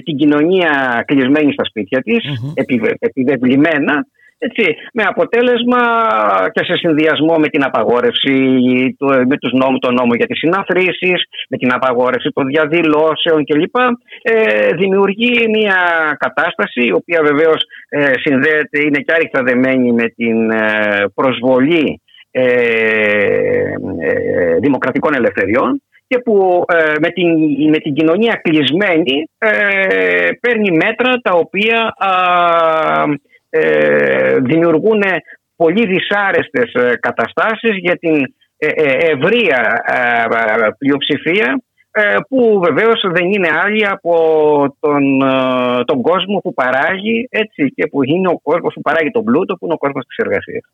την 0.04 0.16
κοινωνία 0.16 1.02
κλεισμένη 1.06 1.52
στα 1.52 1.64
σπίτια 1.64 2.00
της, 2.02 2.18
mm-hmm. 2.24 2.52
επιβεβλημένα, 2.98 4.06
Έτσι, 4.38 4.76
με 4.92 5.02
αποτέλεσμα 5.02 5.80
και 6.52 6.64
σε 6.64 6.74
συνδυασμό 6.76 7.34
με 7.38 7.48
την 7.48 7.64
απαγόρευση, 7.64 8.34
με 9.26 9.36
τους 9.40 9.52
νόμους, 9.52 9.78
τον 9.78 9.94
νόμο 9.94 10.14
για 10.14 10.26
τις 10.26 10.38
συναθρήσεις, 10.38 11.22
με 11.48 11.56
την 11.56 11.72
απαγόρευση 11.72 12.28
των 12.34 12.46
διαδηλώσεων 12.46 13.44
κλπ. 13.44 13.76
Ε, 14.22 14.68
δημιουργεί 14.76 15.48
μια 15.48 15.78
κατάσταση 16.18 16.80
η 16.84 16.92
οποία 16.92 17.20
βεβαίως 17.22 17.60
ε, 17.88 18.12
συνδέεται, 18.24 18.78
είναι 18.86 18.98
και 18.98 19.12
άρρηκτα 19.12 19.42
δεμένη 19.42 19.92
με 19.92 20.08
την 20.08 20.50
ε, 20.50 21.04
προσβολή 21.14 21.86
ε, 21.86 21.92
ε, 21.92 22.05
δημοκρατικών 24.60 25.14
ελευθεριών 25.14 25.82
και 26.08 26.18
που 26.18 26.64
με, 27.00 27.08
την, 27.08 27.28
με 27.68 27.78
την 27.78 27.94
κοινωνία 27.94 28.40
κλεισμένη 28.42 29.30
παίρνει 30.40 30.70
μέτρα 30.70 31.12
τα 31.22 31.32
οποία 31.32 31.94
ε, 33.58 34.38
δημιουργούν 34.40 35.02
πολύ 35.56 35.86
δυσάρεστες 35.86 36.72
ε, 36.72 36.96
καταστάσεις 37.00 37.76
για 37.76 37.96
την 37.96 38.34
ε, 38.58 38.68
ευρεία 39.12 39.82
πλειοψηφία 40.78 41.60
που 42.28 42.60
βεβαίως 42.64 43.00
δεν 43.12 43.32
είναι 43.32 43.48
άλλη 43.64 43.86
από 43.86 44.14
τον, 44.80 45.02
τον 45.84 46.02
κόσμο 46.02 46.38
που 46.38 46.54
παράγει 46.54 47.28
έτσι, 47.30 47.72
και 47.74 47.86
που 47.86 48.04
είναι 48.04 48.28
ο 48.28 48.40
κόσμος 48.42 48.74
που 48.74 48.80
παράγει 48.80 49.10
τον 49.10 49.24
πλούτο 49.24 49.54
που 49.54 49.64
είναι 49.64 49.74
ο 49.74 49.78
κόσμος 49.78 50.04
της 50.04 50.16
εργασίας 50.16 50.64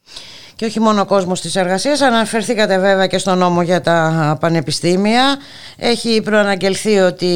και 0.57 0.65
όχι 0.65 0.81
μόνο 0.81 1.01
ο 1.01 1.05
κόσμος 1.05 1.41
της 1.41 1.57
εργασίας. 1.57 2.01
Αναφερθήκατε 2.01 2.79
βέβαια 2.79 3.07
και 3.07 3.19
στο 3.19 3.35
νόμο 3.35 3.63
για 3.63 3.81
τα 3.81 4.37
πανεπιστήμια. 4.41 5.37
Έχει 5.77 6.21
προαναγγελθεί 6.23 6.99
ότι 6.99 7.29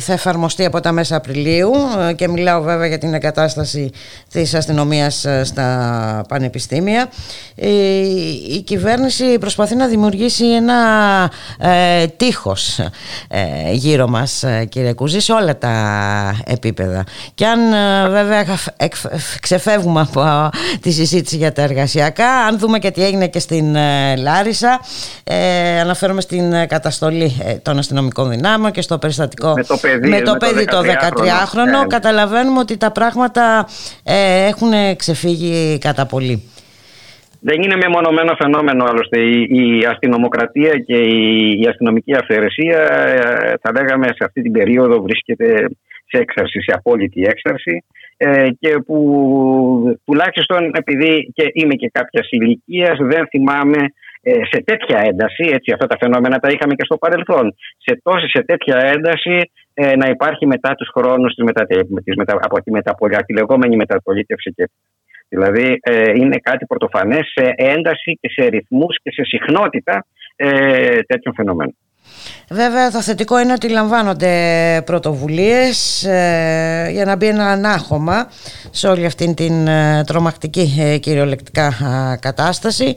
θα 0.00 0.12
εφαρμοστεί 0.12 0.64
από 0.64 0.80
τα 0.80 0.92
μέσα 0.92 1.16
Απριλίου 1.16 1.72
και 2.16 2.28
μιλάω 2.28 2.62
βέβαια 2.62 2.86
για 2.86 2.98
την 2.98 3.14
εγκατάσταση 3.14 3.90
της 4.30 4.54
αστυνομίας 4.54 5.26
στα 5.42 6.24
πανεπιστήμια. 6.28 7.08
Η 8.48 8.60
κυβέρνηση 8.60 9.38
προσπαθεί 9.38 9.74
να 9.74 9.86
δημιουργήσει 9.86 10.46
ένα 10.46 10.74
ε, 11.58 12.06
τείχος 12.06 12.78
ε, 13.28 13.72
γύρω 13.72 14.08
μας 14.08 14.44
κύριε 14.68 14.92
Κούζη 14.92 15.20
σε 15.20 15.32
όλα 15.32 15.58
τα 15.58 15.74
επίπεδα. 16.46 17.04
Και 17.34 17.46
αν 17.46 17.72
ε, 17.72 18.08
βέβαια 18.08 18.44
ξεφεύγουμε 19.40 20.00
από 20.00 20.48
τη 20.80 20.90
συζήτηση 20.90 21.36
για 21.36 21.52
τα 21.52 21.62
εργασιακά 21.62 22.15
αν 22.24 22.58
δούμε 22.58 22.78
και 22.78 22.90
τι 22.90 23.04
έγινε 23.04 23.26
και 23.26 23.38
στην 23.38 23.74
ε, 23.74 24.16
Λάρισα, 24.16 24.80
ε, 25.24 25.80
αναφέρομαι 25.80 26.20
στην 26.20 26.52
ε, 26.52 26.66
καταστολή 26.66 27.36
ε, 27.44 27.54
των 27.54 27.78
αστυνομικών 27.78 28.30
δυνάμεων 28.30 28.72
και 28.72 28.80
στο 28.80 28.98
περιστατικό 28.98 29.52
με 29.52 29.64
το 29.64 29.76
παιδί, 29.76 30.08
με 30.08 30.20
το, 30.20 30.36
παιδί 30.36 30.64
το 30.64 30.78
13χρονο. 30.78 31.80
Ναι. 31.80 31.86
Καταλαβαίνουμε 31.88 32.58
ότι 32.58 32.76
τα 32.76 32.90
πράγματα 32.90 33.68
ε, 34.02 34.44
έχουν 34.46 34.96
ξεφύγει 34.96 35.78
κατά 35.78 36.06
πολύ. 36.06 36.50
Δεν 37.48 37.62
είναι 37.62 37.76
μεμονωμένο 37.76 38.32
φαινόμενο 38.42 38.84
άλλωστε. 38.84 39.20
Η, 39.20 39.48
η 39.58 39.84
αστυνομοκρατία 39.92 40.74
και 40.86 40.98
η, 41.02 41.24
η 41.62 41.66
αστυνομική 41.66 42.14
αυθαιρεσία, 42.14 42.80
θα 43.62 43.70
λέγαμε, 43.76 44.06
σε 44.06 44.24
αυτή 44.26 44.42
την 44.42 44.52
περίοδο 44.52 45.02
βρίσκεται 45.02 45.68
σε 46.10 46.16
έξαρση, 46.24 46.58
σε 46.60 46.72
απόλυτη 46.78 47.20
έξαρση. 47.22 47.84
Ε, 48.16 48.48
και 48.60 48.70
που 48.86 48.98
τουλάχιστον 50.04 50.70
επειδή 50.74 51.30
και 51.34 51.44
είμαι 51.52 51.74
και 51.74 51.90
κάποιας 51.92 52.26
ηλικίας, 52.30 52.96
δεν 53.00 53.26
θυμάμαι 53.26 53.80
ε, 54.22 54.32
σε 54.50 54.62
τέτοια 54.64 54.98
ένταση, 55.10 55.44
έτσι 55.52 55.72
αυτά 55.72 55.86
τα 55.86 55.96
φαινόμενα 56.00 56.36
τα 56.38 56.48
είχαμε 56.48 56.74
και 56.74 56.84
στο 56.84 56.96
παρελθόν, 56.96 57.54
σε 57.84 58.00
τόση 58.02 58.28
σε 58.28 58.42
τέτοια 58.42 58.76
ένταση 58.94 59.50
ε, 59.74 59.96
να 59.96 60.06
υπάρχει 60.08 60.46
μετά 60.46 60.74
τους 60.74 60.88
χρόνους 60.94 61.34
της 61.34 61.44
μετα, 61.44 61.66
μετα, 62.16 62.38
από 62.40 62.62
τη, 62.62 62.70
μεταπολιά, 62.70 63.18
τη 63.26 63.32
λεγόμενη 63.32 63.76
μεταπολίτευση 63.76 64.52
και 64.56 64.64
Δηλαδή 65.28 65.80
είναι 66.14 66.38
κάτι 66.38 66.66
πρωτοφανές 66.66 67.32
σε 67.34 67.52
ένταση 67.56 68.18
και 68.20 68.28
σε 68.28 68.46
ρυθμούς 68.48 68.98
και 69.02 69.10
σε 69.10 69.24
συχνότητα 69.24 70.06
τέτοιων 71.06 71.34
φαινομένων. 71.34 71.76
Βέβαια 72.50 72.90
το 72.90 73.02
θετικό 73.02 73.40
είναι 73.40 73.52
ότι 73.52 73.68
λαμβάνονται 73.68 74.32
πρωτοβουλίες 74.86 76.04
ε, 76.04 76.88
για 76.92 77.04
να 77.04 77.16
μπει 77.16 77.26
ένα 77.26 77.46
ανάχωμα 77.46 78.30
σε 78.70 78.88
όλη 78.88 79.04
αυτή 79.04 79.34
την 79.34 79.66
ε, 79.66 80.04
τρομακτική 80.06 80.76
ε, 80.80 80.98
κυριολεκτικά 80.98 81.72
κατάσταση. 82.20 82.96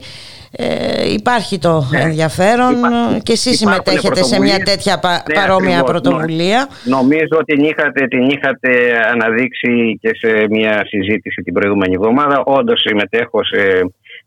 υπάρχει 1.14 1.58
το 1.58 1.88
ναι. 1.90 2.00
ενδιαφέρον 2.00 2.74
και 3.22 3.32
εσείς 3.32 3.58
συμμετέχετε 3.58 4.22
σε 4.22 4.40
μια 4.40 4.58
τέτοια 4.58 5.00
ναι, 5.02 5.34
παρόμοια 5.34 5.82
πρωτοβουλία. 5.82 6.68
Νομίζω 6.84 7.34
ότι 7.38 7.54
την 7.54 7.64
είχατε, 7.64 8.06
την 8.06 8.28
είχατε 8.28 8.70
αναδείξει 9.12 9.98
και 10.00 10.10
σε 10.14 10.46
μια 10.50 10.84
συζήτηση 10.86 11.42
την 11.42 11.52
προηγούμενη 11.52 11.94
εβδομάδα. 11.94 12.42
Όντως 12.44 12.80
συμμετέχω 12.80 13.44
σε, 13.44 13.60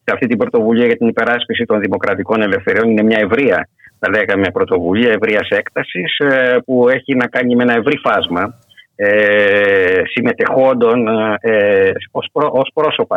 σε 0.04 0.12
αυτή 0.14 0.28
την 0.28 0.38
πρωτοβουλία 0.38 0.86
για 0.86 0.98
την 0.98 1.08
υπεράσπιση 1.08 1.66
των 1.66 1.80
δημοκρατικών 1.80 2.42
ελευθεριών. 2.42 2.90
Είναι 2.90 3.04
μια 3.04 3.20
ευρεία 3.20 3.68
θα 4.04 4.10
λέγαμε, 4.10 4.52
πρωτοβουλία 4.52 5.12
ευρείας 5.12 5.50
έκτασης 5.50 6.18
ε, 6.18 6.58
που 6.66 6.90
έχει 6.90 7.16
να 7.16 7.28
κάνει 7.28 7.56
με 7.56 7.64
ένα 7.64 7.74
ευρύ 7.74 7.98
φάσμα 7.98 8.60
ε, 8.96 10.02
συμμετεχόντων 10.06 11.08
ε, 11.42 11.92
ως, 12.12 12.30
ως 12.34 12.70
πρόσωπα 12.74 13.16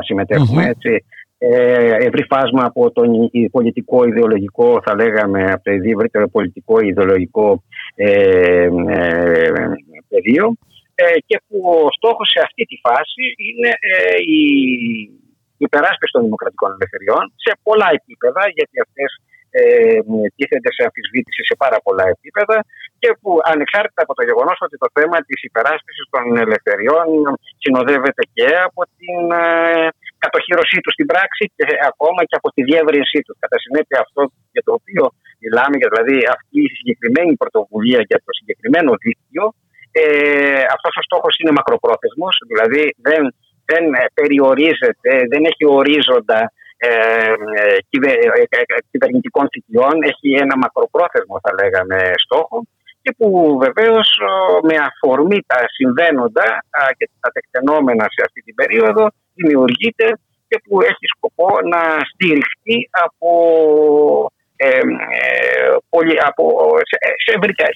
έτσι, 0.69 1.05
ε, 1.39 1.95
ευρύ 2.09 2.25
φάσμα 2.31 2.65
από 2.65 2.91
τον 2.91 3.09
πολιτικό 3.51 4.05
ιδεολογικό 4.05 4.81
θα 4.85 4.95
λέγαμε 4.95 5.45
από 5.53 5.63
το 5.63 5.71
ευρύτερο 5.71 6.29
πολιτικό 6.29 6.81
ιδεολογικό 6.81 7.63
ε, 7.95 8.69
ε, 8.89 9.53
πεδίο. 10.09 10.57
Και 11.27 11.41
που 11.47 11.57
ο 11.85 11.89
στόχος 11.97 12.29
σε 12.35 12.41
αυτή 12.47 12.63
τη 12.65 12.77
φάση 12.87 13.23
είναι 13.47 13.71
η 14.39 14.43
υπεράσπιση 15.57 16.13
των 16.13 16.23
δημοκρατικών 16.23 16.71
ελευθεριών 16.77 17.25
σε 17.45 17.53
πολλά 17.63 17.89
επίπεδα 17.99 18.43
γιατί 18.57 18.77
αυτές 18.87 19.11
ε, 19.21 19.36
τίθενται 20.37 20.71
σε 20.77 20.83
αμφισβήτηση 20.89 21.41
σε 21.49 21.55
πάρα 21.63 21.79
πολλά 21.87 22.05
επίπεδα 22.15 22.57
και 23.01 23.11
που 23.21 23.31
ανεξάρτητα 23.53 24.03
από 24.07 24.15
το 24.19 24.23
γεγονός 24.29 24.59
ότι 24.67 24.77
το 24.83 24.89
θέμα 24.97 25.17
της 25.29 25.39
υπεράσπισης 25.49 26.07
των 26.15 26.25
ελευθεριών 26.45 27.07
συνοδεύεται 27.63 28.23
και 28.37 28.49
από 28.69 28.81
την 28.99 29.19
ε, 29.43 29.89
κατοχήρωσή 30.25 30.79
τους 30.83 30.93
στην 30.97 31.07
πράξη 31.13 31.45
και 31.57 31.65
ακόμα 31.91 32.21
και 32.29 32.37
από 32.41 32.49
τη 32.55 32.61
διεύρυνσή 32.69 33.21
τους. 33.25 33.37
Κατά 33.43 33.59
συνέπεια, 33.65 33.99
αυτό 34.07 34.21
για 34.55 34.63
το 34.67 34.73
οποίο 34.79 35.05
μιλάμε, 35.43 35.77
δηλαδή 35.85 36.17
αυτή 36.37 36.59
η 36.69 36.71
συγκεκριμένη 36.79 37.33
πρωτοβουλία 37.43 38.01
για 38.11 38.19
το 38.25 38.33
συγκεκριμένο 38.39 38.91
δίκτυο, 39.05 39.45
ε, 40.01 40.05
αυτός 40.75 40.95
ο 41.01 41.03
στόχος 41.09 41.35
είναι 41.39 41.57
μακροπρόθεσμος, 41.59 42.35
δηλαδή 42.51 42.83
δεν, 43.09 43.23
δεν 43.71 43.85
περιορίζεται, 44.19 45.13
δεν 45.33 45.43
έχει 45.51 45.65
ορίζοντα 45.79 46.41
ε, 46.79 46.89
ε, 46.89 47.77
ε, 48.39 48.77
κυβερνητικών 48.91 49.49
θητιών 49.53 50.03
έχει 50.03 50.29
ένα 50.45 50.57
μακροπρόθεσμο 50.57 51.41
θα 51.43 51.53
λέγαμε 51.61 52.13
στόχο 52.17 52.67
και 53.03 53.15
που 53.19 53.59
βεβαίως 53.65 54.09
με 54.63 54.77
αφορμή 54.89 55.39
τα 55.47 55.59
συμβαίνοντα 55.77 56.65
και 56.97 57.09
τα 57.21 57.31
τεκτενόμενα 57.33 58.05
σε 58.15 58.21
αυτή 58.27 58.41
την 58.43 58.55
περίοδο 58.55 59.05
δημιουργείται 59.35 60.07
και 60.49 60.61
που 60.65 60.83
έχει 60.83 61.07
σκοπό 61.17 61.49
να 61.73 61.81
στηριχτεί 62.11 62.89
από, 62.91 63.31
ε, 64.57 64.81
από 66.29 66.45
σε, 66.91 66.97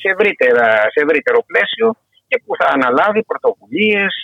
σε, 0.01 0.07
ευρύτερα, 0.13 0.67
σε 0.93 1.01
ευρύτερο 1.05 1.39
πλαίσιο 1.47 1.95
και 2.29 2.43
που 2.45 2.53
θα 2.61 2.67
αναλάβει 2.75 3.23
πρωτοβουλίες 3.25 4.15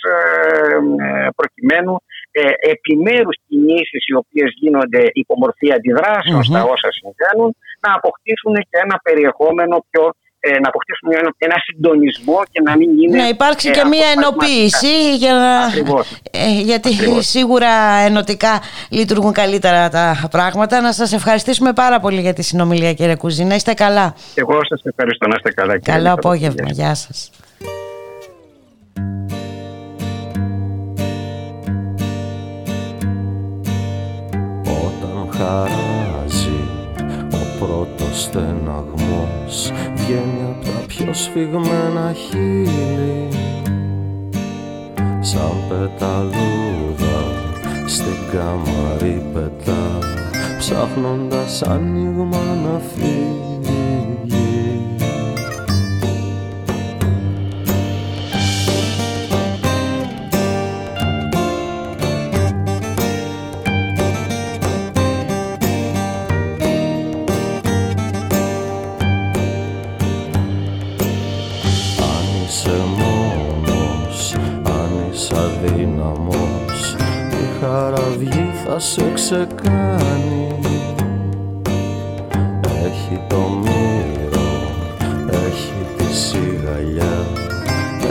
προκειμένου 1.35 2.01
ε, 2.39 2.71
επιμέρους 2.73 3.35
κινήσεις 3.47 4.03
οι 4.09 4.15
οποίες 4.21 4.49
γίνονται 4.61 5.01
υπομορφή 5.23 5.67
αντιδράσεων 5.77 6.43
στα 6.49 6.61
όσα 6.73 6.89
συμβαίνουν 6.97 7.49
να 7.83 7.89
αποκτήσουν 7.97 8.53
και 8.69 8.77
ένα 8.85 8.95
περιεχόμενο 9.07 9.75
πιο 9.89 10.03
ε, 10.39 10.59
να 10.59 10.67
αποκτήσουν 10.67 11.07
ένα, 11.37 11.55
συντονισμό 11.65 12.39
και 12.51 12.61
να 12.61 12.77
μην 12.77 12.89
είναι. 12.99 13.17
Να 13.17 13.27
υπάρξει 13.27 13.71
και 13.71 13.83
μία 13.83 14.07
ενοποίηση 14.15 15.15
για 15.15 15.33
να... 15.33 15.53
Ε, 16.31 16.61
γιατί 16.61 16.89
σίγουρα 17.19 17.71
ενωτικά 18.07 18.61
λειτουργούν 18.89 19.33
καλύτερα 19.33 19.89
τα 19.89 20.27
πράγματα. 20.31 20.81
Να 20.81 20.91
σας 20.91 21.13
ευχαριστήσουμε 21.13 21.73
πάρα 21.73 21.99
πολύ 21.99 22.21
για 22.21 22.33
τη 22.33 22.43
συνομιλία 22.43 22.93
κύριε 22.93 23.15
Κουζή. 23.15 23.43
Να 23.43 23.55
είστε 23.55 23.73
καλά. 23.73 24.15
Εγώ 24.35 24.59
σας 24.69 24.81
ευχαριστώ 24.83 25.27
να 25.27 25.35
είστε 25.35 25.51
καλά. 25.51 25.79
Καλό 25.79 26.11
απόγευμα. 26.11 26.69
Γεια 26.69 26.95
σας. 26.95 27.31
Χαράζει 35.37 36.61
Ο 37.31 37.65
πρώτος 37.65 38.21
στεναγμός 38.21 39.71
Βγαίνει 39.95 40.41
από 40.51 40.65
τα 40.65 40.85
πιο 40.87 41.13
σφιγμένα 41.13 42.13
χείλη. 42.13 43.27
Σαν 45.19 45.51
πεταλούδα 45.69 47.19
στην 47.85 48.17
καμαρή 48.31 49.21
πετά 49.33 49.99
Ψάχνοντας 50.57 51.61
άνοιγμα 51.61 52.37
να 52.63 52.79
φύγει 52.79 53.56
Σα 75.29 75.39
αδύναμος 75.39 76.95
Η 77.29 77.61
χαραυγή 77.61 78.51
θα 78.65 78.79
σε 78.79 79.11
ξεκάνει 79.13 80.59
Έχει 82.85 83.21
το 83.27 83.37
μύρο, 83.63 84.49
έχει 85.29 85.85
τη 85.97 86.15
σιγαλιά 86.15 87.25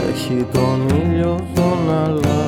Έχει 0.09 0.45
τον 0.51 0.89
ήλιο 0.89 1.39
τον 1.55 1.93
αλλά. 2.05 2.46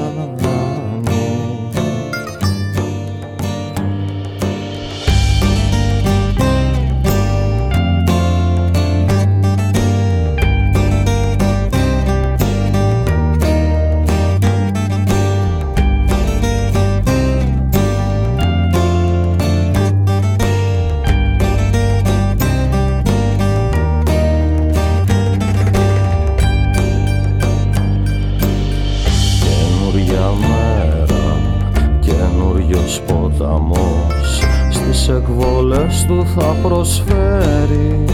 Θα 36.36 36.56
προσφέρει 36.62 38.06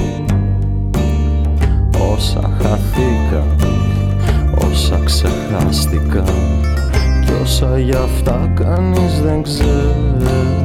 Όσα 2.13 2.49
χαθήκαν, 2.61 3.55
όσα 4.72 4.99
ξεχάστηκαν. 5.03 6.34
Κι 7.26 7.32
όσα 7.41 7.80
για 7.80 7.99
αυτά 7.99 8.51
κανείς 8.55 9.22
δεν 9.22 9.43
ξέρει 9.43 10.64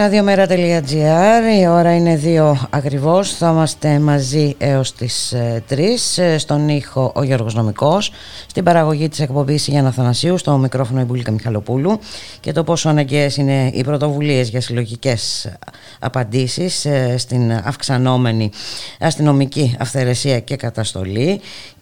Ραδιομέρα.gr, 0.00 1.60
η 1.60 1.66
ώρα 1.66 1.94
είναι 1.96 2.16
δύο 2.16 2.68
ακριβώς, 2.70 3.34
θα 3.34 3.50
είμαστε 3.50 3.98
μαζί 3.98 4.54
έως 4.58 4.94
τις 4.94 5.34
3, 5.68 5.78
ε, 6.16 6.38
στον 6.38 6.68
ήχο 6.68 7.12
ο 7.14 7.22
Γιώργος 7.22 7.54
Νομικός, 7.54 8.12
στην 8.46 8.64
παραγωγή 8.64 9.08
της 9.08 9.20
εκπομπής 9.20 9.66
Γιάννα 9.66 9.90
Θανασίου, 9.90 10.38
στο 10.38 10.56
μικρόφωνο 10.56 11.00
η 11.00 11.04
Μπουλίκα 11.04 11.30
Μιχαλοπούλου 11.30 12.00
και 12.40 12.52
το 12.52 12.64
πόσο 12.64 12.88
αναγκαίες 12.88 13.36
είναι 13.36 13.70
οι 13.72 13.84
πρωτοβουλίες 13.84 14.48
για 14.48 14.60
συλλογικές 14.60 15.50
απαντήσεις 15.98 16.84
ε, 16.84 17.14
στην 17.18 17.52
αυξανόμενη 17.64 18.50
αστυνομική 19.00 19.76
αυθαιρεσία 19.78 20.40
και 20.40 20.56
καταστολή 20.56 21.40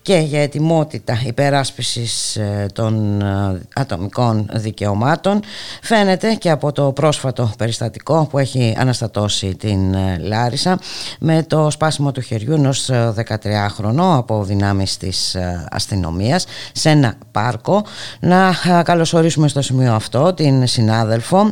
και 0.09 0.17
για 0.17 0.43
ετοιμότητα 0.43 1.21
υπεράσπισης 1.25 2.37
ε, 2.37 2.67
των 2.73 3.21
ε, 3.21 3.61
ατομικών 3.75 4.51
δικαιωμάτων. 4.53 5.41
Φαίνεται 5.83 6.35
και 6.35 6.51
από 6.51 6.73
το 6.73 6.93
πρόσφατο 6.93 7.51
περιστατικό 7.59 8.27
που 8.31 8.39
έχει 8.39 8.75
αναστατώσει 8.79 9.55
την 9.55 9.95
ε, 9.95 10.19
Λάρισα 10.21 10.79
με 11.19 11.43
το 11.43 11.71
σπάσιμο 11.71 12.13
του 12.13 12.21
χεριού 12.21 12.53
ενός 12.53 12.91
13χρονο 12.93 14.17
από 14.17 14.45
δυνάμεις 14.45 14.97
της 14.97 15.37
αστυνομίας 15.71 16.47
σε 16.73 16.91
ένα 16.91 17.15
πάρκο. 17.31 17.85
Να 18.21 18.55
καλωσορίσουμε 18.83 19.49
στο 19.49 19.63
σημείο 19.63 19.95
αυτό 19.95 20.35
την 20.35 20.67
συνάδελφο 20.67 21.51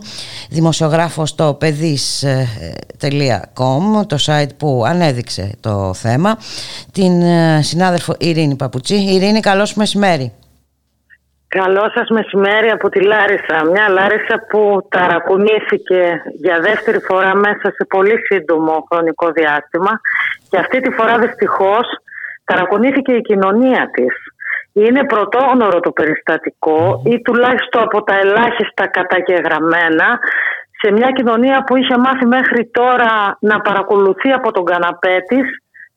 δημοσιογράφος 0.51 1.29
στο 1.29 1.57
παιδής.com 1.61 4.07
το 4.07 4.19
site 4.21 4.57
που 4.57 4.83
ανέδειξε 4.87 5.51
το 5.61 5.95
θέμα 5.95 6.39
την 6.93 7.23
συνάδελφο 7.61 8.15
Ειρήνη 8.19 8.45
Ειρήνη 8.47 8.62
Παπουτσί. 8.64 8.94
Ειρήνη, 9.14 9.40
καλώς 9.40 9.74
μεσημέρι. 9.74 10.32
Καλό 11.49 11.84
σας 11.94 12.09
μεσημέρι 12.09 12.68
από 12.70 12.88
τη 12.88 13.01
Λάρισα. 13.01 13.57
Μια 13.72 13.88
Λάρισα 13.88 14.36
που 14.51 14.88
ταρακουνήθηκε 14.88 16.22
για 16.44 16.61
δεύτερη 16.61 17.01
φορά 17.09 17.34
μέσα 17.34 17.66
σε 17.76 17.84
πολύ 17.88 18.16
σύντομο 18.28 18.86
χρονικό 18.90 19.30
διάστημα 19.30 19.92
και 20.51 20.59
αυτή 20.59 20.80
τη 20.80 20.90
φορά 20.90 21.18
δυστυχώς 21.18 21.86
ταρακουνήθηκε 22.44 23.12
η 23.12 23.20
κοινωνία 23.20 23.90
της. 23.92 24.14
Είναι 24.72 25.05
πρωτόγνωρο 25.05 25.80
το 25.80 25.90
περιστατικό 25.90 27.03
ή 27.05 27.20
τουλάχιστον 27.22 27.82
από 27.82 28.03
τα 28.03 28.14
ελάχιστα 28.18 28.86
καταγεγραμμένα 28.86 30.18
σε 30.80 30.92
μια 30.92 31.11
κοινωνία 31.11 31.64
που 31.64 31.76
είχε 31.76 31.97
μάθει 31.99 32.26
μέχρι 32.26 32.70
τώρα 32.70 33.38
να 33.40 33.61
παρακολουθεί 33.61 34.30
από 34.32 34.53
τον 34.53 34.64
καναπέ 34.64 35.16
της 35.28 35.47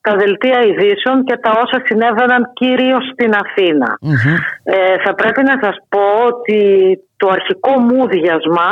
τα 0.01 0.15
δελτία 0.15 0.59
ειδήσεων 0.61 1.23
και 1.23 1.37
τα 1.37 1.51
όσα 1.63 1.81
συνέβαιναν 1.85 2.51
κυρίως 2.53 3.03
στην 3.13 3.33
αθηνα 3.33 3.97
Ε, 4.63 4.95
θα 5.03 5.13
πρέπει 5.15 5.43
να 5.43 5.55
σας 5.61 5.75
πω 5.89 6.05
ότι 6.25 6.61
το 7.17 7.27
αρχικό 7.29 7.79
μου 7.79 8.07
διασμα 8.07 8.69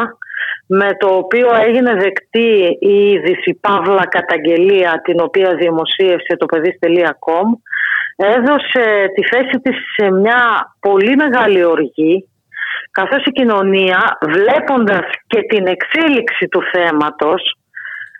με 0.67 0.89
το 0.99 1.07
οποίο 1.07 1.49
έγινε 1.67 1.93
δεκτή 1.93 2.77
η 2.79 3.09
είδηση 3.09 3.59
Παύλα 3.61 4.07
Καταγγελία 4.07 5.01
την 5.03 5.19
οποία 5.19 5.55
δημοσίευσε 5.55 6.35
το 6.37 6.45
παιδίς.com 6.45 7.47
έδωσε 8.15 9.11
τη 9.15 9.23
θέση 9.23 9.59
της 9.61 9.75
σε 9.95 10.11
μια 10.11 10.41
πολύ 10.79 11.15
μεγάλη 11.15 11.63
οργή 11.63 12.29
καθώς 12.91 13.25
η 13.25 13.31
κοινωνία 13.31 14.17
βλέποντας 14.21 15.05
και 15.27 15.41
την 15.41 15.65
εξέλιξη 15.67 16.47
του 16.47 16.61
θέματος 16.73 17.57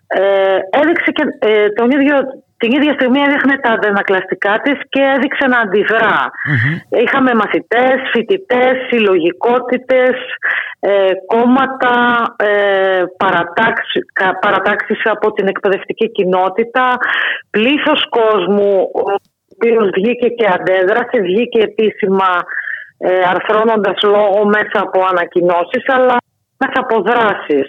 ε, 0.07 0.57
έδειξε 0.79 1.11
και 1.11 1.23
ε, 1.39 1.69
τον 1.69 1.91
ίδιο, 1.91 2.15
την 2.57 2.71
ίδια 2.71 2.93
στιγμή 2.93 3.19
έδειχνε 3.27 3.55
τα 3.57 3.71
αντανακλαστικά 3.71 4.53
της 4.63 4.77
και 4.89 5.01
έδειξε 5.15 5.45
να 5.47 5.59
αντιδρά. 5.59 6.29
Είχαμε 7.03 7.31
μαθητές, 7.33 7.95
φοιτητές, 8.11 8.73
συλλογικότητες, 8.89 10.15
ε, 10.79 11.11
κόμματα, 11.25 11.95
ε, 12.35 13.03
παρατάξεις, 14.41 15.01
από 15.03 15.31
την 15.31 15.47
εκπαιδευτική 15.47 16.11
κοινότητα, 16.11 16.97
πλήθος 17.49 18.01
κόσμου 18.09 18.91
ο 18.93 19.01
οποίος 19.55 19.89
βγήκε 19.95 20.27
και 20.27 20.47
αντέδρασε, 20.57 21.17
βγήκε 21.21 21.59
επίσημα 21.59 22.29
ε, 22.97 23.21
αρθρώνοντας 23.33 24.01
λόγο 24.03 24.45
μέσα 24.45 24.77
από 24.85 24.99
ανακοινώσεις 25.11 25.83
αλλά 25.87 26.17
μέσα 26.57 26.79
από 26.83 27.01
δράσεις. 27.01 27.67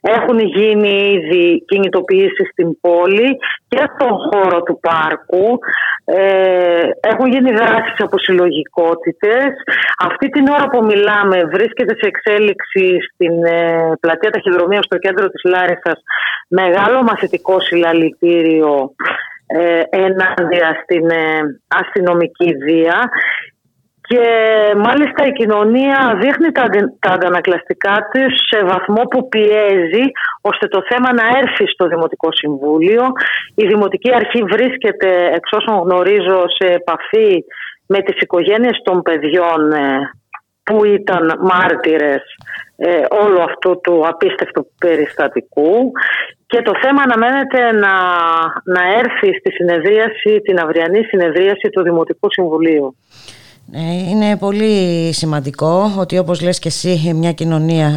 Έχουν 0.00 0.38
γίνει 0.38 1.12
ήδη 1.12 1.64
κινητοποιήσεις 1.66 2.48
στην 2.52 2.80
πόλη 2.80 3.36
και 3.68 3.82
στον 3.94 4.12
χώρο 4.26 4.62
του 4.62 4.80
πάρκου. 4.80 5.58
Ε, 6.04 6.82
έχουν 7.00 7.26
γίνει 7.32 7.50
δράσεις 7.52 7.98
από 7.98 8.18
συλλογικότητες. 8.18 9.48
Αυτή 9.98 10.28
την 10.28 10.48
ώρα 10.48 10.66
που 10.68 10.84
μιλάμε 10.84 11.44
βρίσκεται 11.44 11.94
σε 12.00 12.06
εξέλιξη 12.06 12.96
στην 13.12 13.44
ε, 13.44 13.92
πλατεία 14.00 14.30
ταχυδρομείου 14.30 14.82
στο 14.82 14.98
κέντρο 14.98 15.28
της 15.28 15.42
Λάρισας 15.44 16.02
μεγάλο 16.48 17.02
μαθητικό 17.02 17.60
συλλαλητήριο 17.60 18.94
ε, 19.46 19.82
ενάντια 19.90 20.80
στην 20.82 21.10
ε, 21.10 21.40
αστυνομική 21.68 22.54
βία 22.64 23.08
και 24.08 24.24
μάλιστα 24.76 25.26
η 25.26 25.32
κοινωνία 25.32 26.18
δείχνει 26.20 26.52
τα, 26.52 26.64
τα 26.98 27.12
αντανακλαστικά 27.12 28.08
της 28.12 28.32
σε 28.50 28.64
βαθμό 28.64 29.02
που 29.10 29.28
πιέζει 29.28 30.04
ώστε 30.40 30.66
το 30.68 30.82
θέμα 30.88 31.12
να 31.12 31.38
έρθει 31.38 31.64
στο 31.68 31.86
Δημοτικό 31.86 32.28
Συμβούλιο. 32.32 33.02
Η 33.54 33.66
Δημοτική 33.66 34.14
Αρχή 34.14 34.42
βρίσκεται, 34.42 35.30
εξ 35.34 35.50
όσων 35.52 35.76
γνωρίζω, 35.84 36.42
σε 36.58 36.66
επαφή 36.72 37.44
με 37.86 37.98
τις 37.98 38.20
οικογένειες 38.20 38.80
των 38.84 39.02
παιδιών 39.02 39.72
ε, 39.72 40.10
που 40.62 40.84
ήταν 40.84 41.38
μάρτυρες 41.40 42.22
ε, 42.76 43.02
όλου 43.10 43.42
αυτού 43.42 43.80
του 43.82 44.04
απίστευτου 44.06 44.66
περιστατικού 44.78 45.92
και 46.46 46.62
το 46.62 46.72
θέμα 46.82 47.02
αναμένεται 47.02 47.72
να, 47.72 47.94
να 48.64 48.82
έρθει 48.98 49.38
στη 49.38 49.50
συνεδρίαση, 49.52 50.40
την 50.42 50.58
αυριανή 50.60 51.02
συνεδρίαση 51.04 51.68
του 51.72 51.82
Δημοτικού 51.82 52.30
Συμβουλίου. 52.30 52.96
Ε, 53.72 54.08
είναι 54.10 54.36
πολύ 54.36 55.12
σημαντικό 55.12 55.92
ότι 55.98 56.18
όπως 56.18 56.40
λες 56.40 56.58
και 56.58 56.68
εσύ 56.68 57.12
μια 57.14 57.32
κοινωνία 57.32 57.88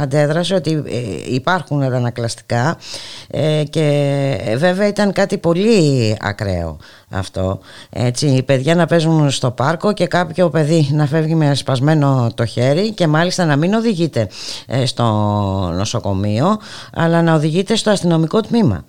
αντέδρασε 0.00 0.54
ότι 0.54 0.82
ε, 0.86 1.34
υπάρχουν 1.34 1.82
αντανακλαστικά 1.82 2.78
ε, 3.30 3.62
και 3.70 4.54
βέβαια 4.56 4.86
ήταν 4.86 5.12
κάτι 5.12 5.38
πολύ 5.38 6.16
ακραίο 6.20 6.76
αυτό 7.10 7.58
έτσι, 7.90 8.26
οι 8.26 8.42
παιδιά 8.42 8.74
να 8.74 8.86
παίζουν 8.86 9.30
στο 9.30 9.50
πάρκο 9.50 9.92
και 9.92 10.06
κάποιο 10.06 10.48
παιδί 10.48 10.88
να 10.92 11.06
φεύγει 11.06 11.34
με 11.34 11.54
σπασμένο 11.54 12.30
το 12.34 12.44
χέρι 12.44 12.92
και 12.92 13.06
μάλιστα 13.06 13.44
να 13.44 13.56
μην 13.56 13.74
οδηγείται 13.74 14.28
στο 14.84 15.04
νοσοκομείο 15.74 16.58
αλλά 16.92 17.22
να 17.22 17.34
οδηγείται 17.34 17.76
στο 17.76 17.90
αστυνομικό 17.90 18.40
τμήμα 18.40 18.84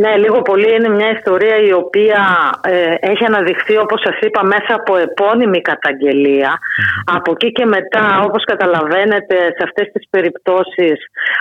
ναι, 0.00 0.16
λίγο 0.16 0.42
πολύ 0.42 0.74
είναι 0.74 0.88
μια 0.88 1.10
ιστορία 1.10 1.56
η 1.56 1.72
οποία 1.72 2.22
ε, 2.60 2.94
έχει 3.00 3.24
αναδειχθεί 3.24 3.76
όπως 3.76 4.00
σας 4.00 4.18
είπα 4.20 4.44
μέσα 4.44 4.74
από 4.80 4.96
επώνυμη 4.96 5.60
Από 7.04 7.30
εκεί 7.32 7.52
και 7.52 7.64
μετά 7.64 8.20
όπως 8.26 8.44
καταλαβαίνετε 8.44 9.36
σε 9.36 9.62
αυτές 9.62 9.92
τις 9.92 10.08
περιπτώσεις 10.10 10.98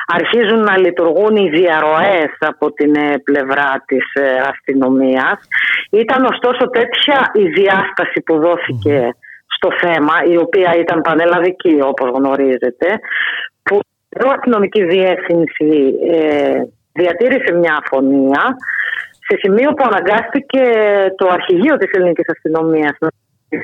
αρχίζουν 0.07 0.59
να 0.59 0.77
λειτουργούν 0.77 1.35
οι 1.35 1.49
διαρροές 1.49 2.31
από 2.39 2.71
την 2.71 2.95
ε, 2.95 3.17
πλευρά 3.23 3.83
της 3.85 4.13
ε, 4.13 4.37
αστυνομίας. 4.51 5.37
Ήταν 5.89 6.25
ωστόσο 6.25 6.69
τέτοια 6.69 7.31
η 7.33 7.47
διάσταση 7.47 8.21
που 8.25 8.39
δόθηκε 8.39 9.15
στο 9.55 9.69
θέμα 9.81 10.13
η 10.33 10.37
οποία 10.37 10.75
ήταν 10.79 11.01
πανελλαδική 11.01 11.77
όπως 11.81 12.09
γνωρίζετε 12.09 12.99
που 13.63 13.79
η 14.09 14.29
αστυνομική 14.35 14.83
διεύθυνση 14.83 15.93
διατήρησε 16.99 17.51
μια 17.61 17.73
αφωνία 17.81 18.43
σε 19.27 19.35
σημείο 19.41 19.69
που 19.73 19.83
αναγκάστηκε 19.89 20.63
το 21.19 21.25
αρχηγείο 21.37 21.75
της 21.77 21.89
ελληνικής 21.95 22.29
αστυνομίας 22.35 22.95
να 22.99 23.09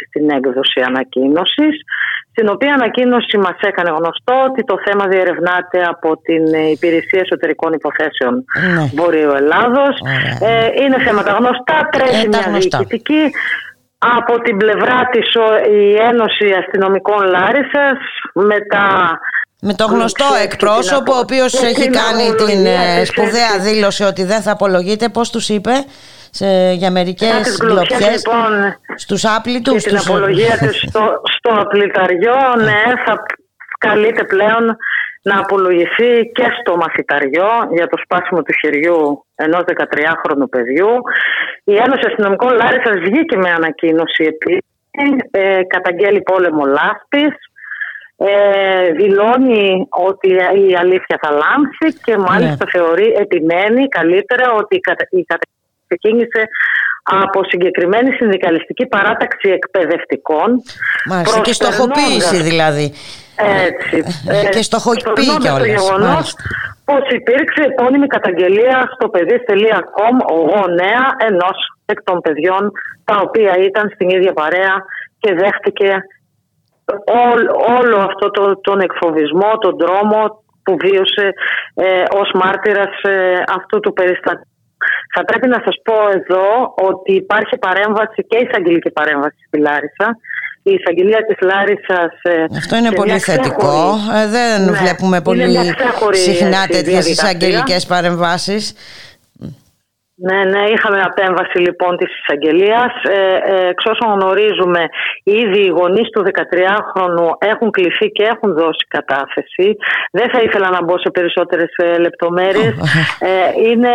στην 0.08 0.30
έκδοση 0.30 0.80
ανακοίνωσης, 0.90 1.76
στην 2.32 2.48
οποία 2.54 2.74
ανακοίνωση 2.74 3.38
μας 3.38 3.58
έκανε 3.70 3.90
γνωστό 3.90 4.36
ότι 4.50 4.62
το 4.64 4.76
θέμα 4.86 5.04
διερευνάται 5.08 5.80
από 5.94 6.10
την 6.28 6.44
Υπηρεσία 6.76 7.22
Εσωτερικών 7.26 7.72
Υποθέσεων 7.74 8.34
ναι. 8.76 8.84
Βορείου 8.98 9.32
Ελλάδος. 9.42 9.94
Ε, 10.42 10.68
είναι 10.82 10.98
θέματα 11.06 11.32
γνωστά, 11.40 11.78
τρέχει 11.92 12.28
μια 12.28 12.46
διοικητική. 12.58 13.24
Από 14.18 14.42
την 14.42 14.58
πλευρά 14.58 15.00
της 15.12 15.28
η 15.82 15.96
Ένωση 16.12 16.48
Αστυνομικών 16.62 17.22
Λάρισας 17.36 18.00
με 18.34 18.58
τα 18.74 18.88
με 19.62 19.74
το 19.74 19.86
γνωστό 19.86 20.26
εκπρόσωπο, 20.44 21.14
ο 21.14 21.20
οποίος 21.20 21.64
έχει 21.64 21.90
κάνει 21.90 22.36
την 22.46 22.66
ε, 22.66 23.06
σπουδαία 23.06 23.54
δήλωση 23.60 24.04
ότι 24.04 24.24
δεν 24.24 24.42
θα 24.42 24.52
απολογείται, 24.52 25.10
πώς 25.10 25.30
τους 25.30 25.50
είπε 25.50 25.72
σε, 26.30 26.72
για 26.72 26.92
μερικές 26.92 27.58
γλοπιέ. 27.62 28.12
Λοιπόν, 28.12 28.78
Στους 28.96 29.26
άπλητους. 29.26 29.84
Και 29.84 29.90
την 29.90 29.98
απολογία 29.98 30.58
τη 30.62 30.74
στο, 30.74 31.22
στο 31.38 31.52
απληταριό, 31.64 32.38
ναι, 32.58 32.84
θα 33.06 33.24
καλείται 33.78 34.24
πλέον 34.24 34.78
να 35.22 35.40
απολογηθεί 35.40 36.32
και 36.34 36.46
στο 36.60 36.76
μαθηταριό 36.76 37.52
για 37.72 37.88
το 37.88 37.98
σπάσιμο 38.04 38.42
του 38.42 38.54
χεριού 38.62 39.26
ενός 39.36 39.64
13χρονου 39.68 40.50
παιδιού. 40.50 40.92
Η 41.64 41.76
Ένωση 41.76 42.04
Αστυνομικών 42.08 42.54
Λάρισας 42.56 42.98
βγήκε 43.00 43.38
με 43.38 43.50
ανακοίνωση 43.50 44.24
επίσης, 44.24 44.70
ε, 45.32 45.64
καταγγέλει 45.68 46.22
πόλεμο 46.22 46.66
λάσπης 46.66 47.34
ε, 48.26 48.92
δηλώνει 48.92 49.88
ότι 49.90 50.30
η 50.68 50.76
αλήθεια 50.76 51.18
θα 51.22 51.32
λάμψει 51.32 52.00
και 52.04 52.18
μάλιστα 52.18 52.66
ναι. 52.66 52.72
θεωρεί, 52.72 53.14
επιμένει 53.20 53.88
καλύτερα 53.88 54.52
ότι 54.52 54.76
η 54.76 54.80
κατάσταση 54.80 55.26
ξεκίνησε 55.88 56.42
από 57.04 57.44
συγκεκριμένη 57.44 58.12
συνδικαλιστική 58.12 58.86
παράταξη 58.86 59.50
εκπαιδευτικών. 59.50 60.62
Μάλιστα, 61.06 61.40
και 61.42 61.54
στοχοποίηση 61.54 62.42
δηλαδή. 62.42 62.94
Έτσι. 63.66 63.98
Ε, 64.28 64.50
και 64.50 64.62
στοχοποίηση 64.62 65.38
και 65.38 65.50
Το 65.50 65.66
γεγονός 65.66 66.36
πως 66.86 67.10
υπήρξε 67.10 67.62
επώνυμη 67.62 68.08
καταγγελία 68.08 68.92
στο 68.94 69.10
παιδείς.com 69.10 70.16
γονέα 70.30 71.06
ενός 71.30 71.58
εκ 71.86 72.04
των 72.04 72.22
παιδιών 72.22 72.72
τα 73.04 73.16
οποία 73.26 73.58
ήταν 73.58 73.92
στην 73.94 74.10
ίδια 74.10 74.34
παρέα 74.34 74.76
και 75.20 75.34
δέχτηκε 75.34 76.04
όλο 77.80 77.98
αυτό 77.98 78.32
το, 78.32 78.60
τον 78.62 78.80
εκφοβισμό, 78.80 79.58
τον 79.58 79.78
τρόμο 79.78 80.44
που 80.64 80.78
βίωσε 80.84 81.34
ε, 81.74 82.04
ως 82.22 82.32
μάρτυρας 82.34 83.02
ε, 83.02 83.44
αυτού 83.58 83.80
του 83.80 83.94
περιστατικού. 83.94 84.50
Θα 85.16 85.24
πρέπει 85.24 85.48
να 85.48 85.62
σας 85.66 85.76
πω 85.84 85.96
εδώ 86.20 86.74
ότι 86.90 87.14
υπάρχει 87.14 87.58
παρέμβαση 87.58 88.26
και 88.28 88.38
εισαγγελική 88.38 88.92
παρέμβαση 88.92 89.38
στη 89.48 89.60
Λάρισα. 89.60 90.18
Η 90.64 90.74
εισαγγελία 90.74 91.26
της 91.26 91.38
Λάρισας... 91.42 92.14
Ε, 92.22 92.46
αυτό 92.58 92.76
είναι 92.76 92.92
πολύ 92.92 93.20
θετικό. 93.20 93.96
Ε, 94.16 94.28
δεν 94.28 94.64
ναι, 94.64 94.72
βλέπουμε 94.72 95.22
πολύ 95.22 95.74
συχνά 96.12 96.68
τέτοιες 96.68 97.08
εισαγγελικές 97.10 97.86
παρεμβάσεις. 97.86 98.74
Ναι, 100.16 100.40
ναι, 100.52 100.64
είχαμε 100.74 101.00
απέμβαση 101.02 101.58
λοιπόν 101.58 101.98
της 101.98 102.10
εισαγγελίας. 102.20 102.92
Ε, 103.04 103.20
ε, 103.54 103.68
εξ 103.68 103.86
όσων 103.86 104.10
γνωρίζουμε, 104.16 104.82
ήδη 105.24 105.62
οι 105.66 105.76
γονείς 105.80 106.10
του 106.10 106.24
13χρονου 106.30 107.28
έχουν 107.40 107.72
κληθεί 107.72 108.08
και 108.08 108.24
έχουν 108.24 108.54
δώσει 108.54 108.86
κατάθεση. 108.88 109.68
Δεν 110.12 110.30
θα 110.34 110.40
ήθελα 110.42 110.70
να 110.70 110.84
μπω 110.84 111.00
σε 111.00 111.10
περισσότερες 111.10 111.72
ε, 111.76 111.98
λεπτομέρειες. 111.98 112.74
Ε, 113.20 113.70
είναι, 113.70 113.94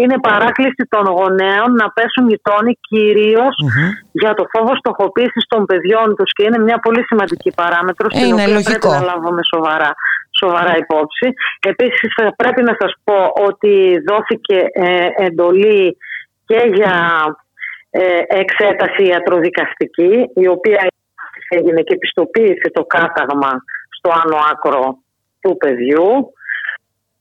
είναι 0.00 0.16
παράκληση 0.20 0.82
των 0.88 1.04
γονέων 1.18 1.68
να 1.80 1.86
πέσουν 1.96 2.28
οι 2.28 2.38
τόνοι 2.42 2.78
για 4.12 4.34
το 4.34 4.44
φόβο 4.52 4.76
στοχοποίησης 4.76 5.44
των 5.48 5.64
παιδιών 5.64 6.16
τους 6.16 6.32
και 6.32 6.44
είναι 6.46 6.58
μια 6.58 6.78
πολύ 6.78 7.02
σημαντική 7.04 7.50
παράμετρο 7.54 8.10
στην 8.10 8.32
οποία 8.32 8.62
πρέπει 8.62 8.86
να 8.86 9.00
λάβουμε 9.00 9.40
σοβαρά 9.54 9.94
σοβαρά 10.40 10.76
υπόψη. 10.76 11.28
Επίσης 11.60 12.12
πρέπει 12.36 12.62
να 12.62 12.76
σας 12.80 12.92
πω 13.04 13.32
ότι 13.48 14.02
δόθηκε 14.08 14.66
ε, 14.72 15.08
εντολή 15.16 15.96
και 16.46 16.70
για 16.72 17.24
ε, 17.90 18.20
εξέταση 18.26 19.02
ιατροδικαστική 19.04 20.30
η 20.34 20.48
οποία 20.48 20.86
έγινε 21.48 21.80
και 21.80 21.94
επιστοποίησε 21.94 22.70
το 22.72 22.84
κάταγμα 22.84 23.52
στο 23.96 24.10
άνω 24.24 24.38
άκρο 24.50 24.98
του 25.40 25.56
παιδιού. 25.56 26.32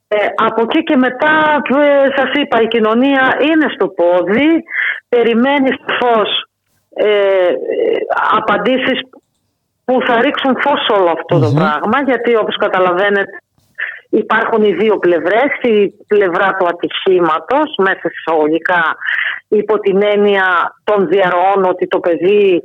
Ε, 0.08 0.28
από 0.36 0.62
εκεί 0.62 0.84
και 0.84 0.96
μετά, 0.96 1.62
ε, 1.80 2.08
σας 2.16 2.32
είπα, 2.34 2.62
η 2.62 2.68
κοινωνία 2.68 3.38
είναι 3.42 3.68
στο 3.76 3.88
πόδι, 3.88 4.64
περιμένει 5.10 5.70
φως 6.00 6.48
ε, 6.94 7.08
ε, 7.08 7.54
απαντήσεις 8.32 9.00
που 9.86 9.98
θα 10.08 10.22
ρίξουν 10.22 10.54
φως 10.62 10.80
σε 10.86 10.92
όλο 11.00 11.12
αυτό 11.18 11.40
το 11.40 11.52
πράγμα, 11.60 11.98
γιατί 12.06 12.36
όπως 12.36 12.56
καταλαβαίνετε 12.56 13.38
υπάρχουν 14.10 14.64
οι 14.64 14.74
δύο 14.74 14.98
πλευρές, 14.98 15.52
η 15.62 15.94
πλευρά 16.08 16.56
του 16.56 16.68
ατυχήματος, 16.68 17.76
μέσα 17.78 18.02
εισαγωγικά 18.12 18.96
υπό 19.48 19.80
την 19.80 20.02
έννοια 20.04 20.76
των 20.84 21.08
διαρροών 21.08 21.64
ότι 21.64 21.88
το 21.88 22.00
παιδί 22.00 22.64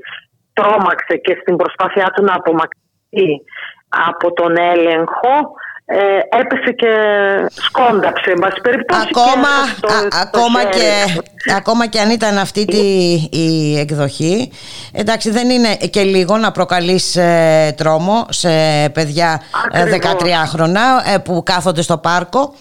τρόμαξε 0.52 1.16
και 1.16 1.38
στην 1.40 1.56
προσπάθειά 1.56 2.06
του 2.14 2.22
να 2.22 2.34
απομακρυνθεί 2.34 3.42
από 4.08 4.32
τον 4.32 4.56
έλεγχο 4.56 5.34
ε, 5.91 6.39
έπεσε 6.41 6.72
και 6.72 6.93
σκόνταψε 7.51 8.30
εν 8.30 8.39
πάση 8.39 8.61
περιπτώσει 8.61 9.09
ακόμα, 9.11 9.49
και, 9.74 9.86
το, 9.86 10.18
ακόμα, 10.20 10.64
και, 10.64 10.91
ακόμα 11.57 11.86
και 11.86 12.01
αν 12.01 12.11
ήταν 12.11 12.39
αυτή 12.39 12.64
τη, 12.64 12.78
η 13.39 13.78
εκδοχή. 13.78 14.53
Εντάξει 14.93 15.30
δεν 15.30 15.51
είναι 15.51 15.74
και 15.74 16.03
λίγο 16.03 16.36
να 16.36 16.51
προκαλείς 16.51 17.16
ε, 17.16 17.74
τρόμο 17.76 18.26
σε 18.28 18.49
παιδιά 18.95 19.41
ε, 19.72 19.84
13 19.84 20.07
χρόνια 20.47 20.82
ε, 21.14 21.18
που 21.18 21.43
κάθονται 21.45 21.82
στο 21.82 21.99
πάρκο. 21.99 22.55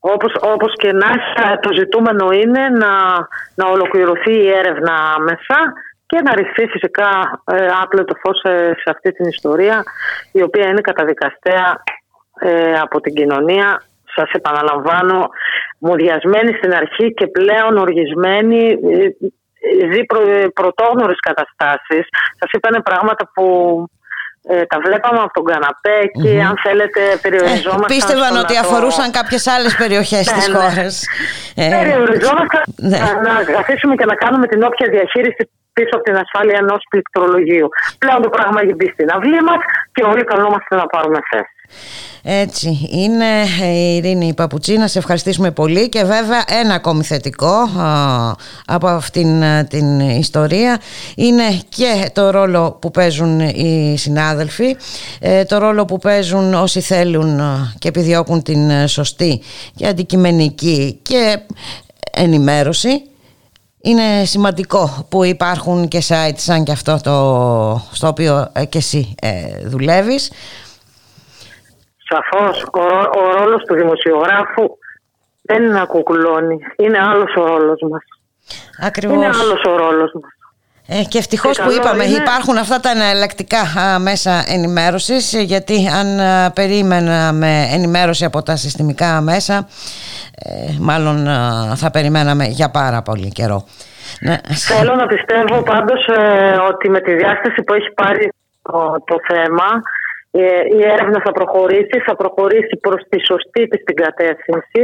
Όπως, 0.00 0.32
όπως 0.40 0.72
και 0.76 0.92
να 0.92 1.06
έχει, 1.06 1.58
το 1.60 1.72
ζητούμενο 1.78 2.30
είναι 2.30 2.68
να, 2.68 2.92
να 3.54 3.70
ολοκληρωθεί 3.72 4.32
η 4.32 4.48
έρευνα 4.48 4.92
άμεσα 5.16 5.72
και 6.10 6.18
να 6.24 6.34
ρηχθεί 6.34 6.66
φυσικά 6.66 7.08
ε, 7.44 7.66
άπλετο 7.82 8.14
φως 8.22 8.38
σε, 8.38 8.54
σε 8.82 8.88
αυτή 8.94 9.12
την 9.12 9.26
ιστορία 9.28 9.82
η 10.32 10.42
οποία 10.42 10.66
είναι 10.68 10.80
καταδικαστέα 10.80 11.82
ε, 12.40 12.72
από 12.78 13.00
την 13.00 13.14
κοινωνία 13.14 13.82
σας 14.14 14.30
επαναλαμβάνω 14.32 15.28
μουδιασμένη 15.78 16.52
στην 16.52 16.72
αρχή 16.74 17.14
και 17.14 17.26
πλέον 17.26 17.76
οργισμένη 17.76 18.62
ε, 18.70 19.08
ζει 19.92 20.04
προ, 20.04 20.20
πρωτόγνωρες 20.54 21.20
καταστάσεις 21.20 22.04
σας 22.38 22.50
είπανε 22.52 22.80
πράγματα 22.80 23.30
που 23.34 23.46
ε, 24.50 24.66
τα 24.66 24.78
βλέπαμε 24.84 25.20
από 25.24 25.32
τον 25.32 25.44
καναπέ 25.44 25.98
και 26.22 26.42
αν 26.48 26.54
θέλετε 26.64 27.00
περιοριζόμασταν. 27.22 27.90
Ε, 27.90 27.94
πίστευαν 27.94 28.36
ότι 28.36 28.56
αφορούσαν 28.56 29.10
κάποιες 29.10 29.46
άλλες 29.46 29.76
περιοχές 29.76 30.24
ναι, 30.26 30.32
της 30.32 30.48
ναι. 30.48 30.54
χώρας. 30.54 31.04
Ε, 31.54 31.68
Περιοριζόμασταν 31.78 32.62
ναι. 32.76 32.98
να, 32.98 33.10
να 33.26 33.44
καθίσουμε 33.56 33.94
και 33.94 34.04
να 34.04 34.14
κάνουμε 34.14 34.46
την 34.46 34.62
όποια 34.62 34.86
διαχείριση 34.90 35.50
πίσω 35.78 35.92
από 35.98 36.04
την 36.08 36.16
ασφάλεια 36.24 36.56
ενός 36.64 36.80
πληκτρολογίου. 36.90 37.68
Πλέον 38.02 38.20
το 38.22 38.30
πράγμα 38.36 38.58
έχει 38.62 38.74
μπει 38.74 38.88
στην 38.94 39.08
αυλή 39.16 39.40
μας 39.48 39.60
και 39.94 40.02
όλοι 40.10 40.24
καλούμαστε 40.30 40.72
να 40.80 40.86
πάρουμε 40.86 41.18
θέση. 41.30 41.52
Έτσι 42.22 42.88
είναι 42.90 43.30
η 43.74 43.96
Ειρήνη 43.96 44.34
Παπουτσί 44.34 44.76
να 44.76 44.86
σε 44.86 44.98
ευχαριστήσουμε 44.98 45.50
πολύ 45.50 45.88
και 45.88 46.04
βέβαια 46.04 46.44
ένα 46.60 46.74
ακόμη 46.74 47.02
θετικό 47.04 47.54
α, 47.78 48.32
από 48.66 48.86
αυτήν 48.86 49.42
α, 49.42 49.66
την 49.66 50.00
ιστορία 50.00 50.80
είναι 51.16 51.42
και 51.68 52.10
το 52.12 52.30
ρόλο 52.30 52.78
που 52.80 52.90
παίζουν 52.90 53.40
οι 53.40 53.94
συνάδελφοι 53.98 54.76
ε, 55.20 55.44
το 55.44 55.58
ρόλο 55.58 55.84
που 55.84 55.98
παίζουν 55.98 56.54
όσοι 56.54 56.80
θέλουν 56.80 57.40
α, 57.40 57.72
και 57.78 57.88
επιδιώκουν 57.88 58.42
την 58.42 58.70
α, 58.70 58.86
σωστή 58.86 59.42
και 59.74 59.86
αντικειμενική 59.86 60.98
και 61.02 61.38
ενημέρωση 62.10 63.02
είναι 63.80 64.24
σημαντικό 64.24 65.06
που 65.10 65.24
υπάρχουν 65.24 65.88
και 65.88 66.02
sites 66.08 66.36
σαν 66.36 66.64
και 66.64 66.72
αυτό 66.72 67.00
το, 67.02 67.12
στο 67.92 68.06
οποίο 68.06 68.50
ε, 68.52 68.64
και 68.64 68.78
εσύ 68.78 69.14
ε, 69.22 69.68
δουλεύεις 69.68 70.32
Σαφώς 72.08 72.62
ο, 72.72 72.80
ο 73.20 73.32
ρόλος 73.38 73.62
του 73.64 73.74
δημοσιογράφου 73.74 74.64
δεν 75.42 75.62
είναι 75.62 75.72
να 75.72 75.84
κουκουλώνει. 75.84 76.58
Είναι 76.76 76.98
άλλος 76.98 77.34
ο 77.36 77.46
ρόλος 77.46 77.80
μας. 77.90 78.02
Ακριβώς. 78.80 79.16
Είναι 79.16 79.26
άλλος 79.26 79.62
ο 79.66 79.76
ρόλος 79.76 80.12
μας. 80.12 80.32
Ε, 80.90 81.02
και 81.08 81.18
ευτυχώς 81.18 81.56
Και 81.56 81.62
που 81.62 81.68
καλό 81.68 81.80
είπαμε 81.80 82.04
είναι- 82.04 82.16
υπάρχουν 82.18 82.56
αυτά 82.56 82.80
τα 82.80 82.90
εναλλακτικά 82.90 83.60
α, 83.80 83.98
μέσα 83.98 84.44
ενημέρωσης 84.48 85.34
ε, 85.34 85.40
γιατί 85.40 85.88
αν 86.00 86.20
α, 86.20 86.50
περίμεναμε 86.54 87.68
ενημέρωση 87.72 88.24
από 88.24 88.42
τα 88.42 88.56
συστημικά 88.56 89.20
μέσα 89.20 89.68
ε, 90.44 90.76
μάλλον 90.80 91.28
α, 91.28 91.72
θα 91.76 91.90
περιμέναμε 91.90 92.44
για 92.44 92.70
πάρα 92.70 93.02
πολύ 93.02 93.28
καιρό. 93.28 93.64
Ναι. 94.20 94.36
Θέλω 94.54 94.94
να 94.94 95.06
πιστεύω 95.06 95.62
πάντως 95.62 96.06
ε, 96.06 96.56
ότι 96.68 96.90
με 96.90 97.00
τη 97.00 97.14
διάσταση 97.14 97.62
που 97.62 97.74
έχει 97.74 97.90
πάρει 97.94 98.32
το, 98.62 99.02
το 99.06 99.16
θέμα 99.28 99.68
ε, 100.30 100.40
η 100.78 100.82
έρευνα 100.92 101.20
θα 101.24 101.32
προχωρήσει, 101.32 101.98
θα 102.06 102.16
προχωρήσει 102.16 102.76
προς 102.80 103.02
τη 103.08 103.24
σωστή 103.24 103.68
της 103.68 103.84
την 103.84 103.96
κατεύθυνση. 103.96 104.82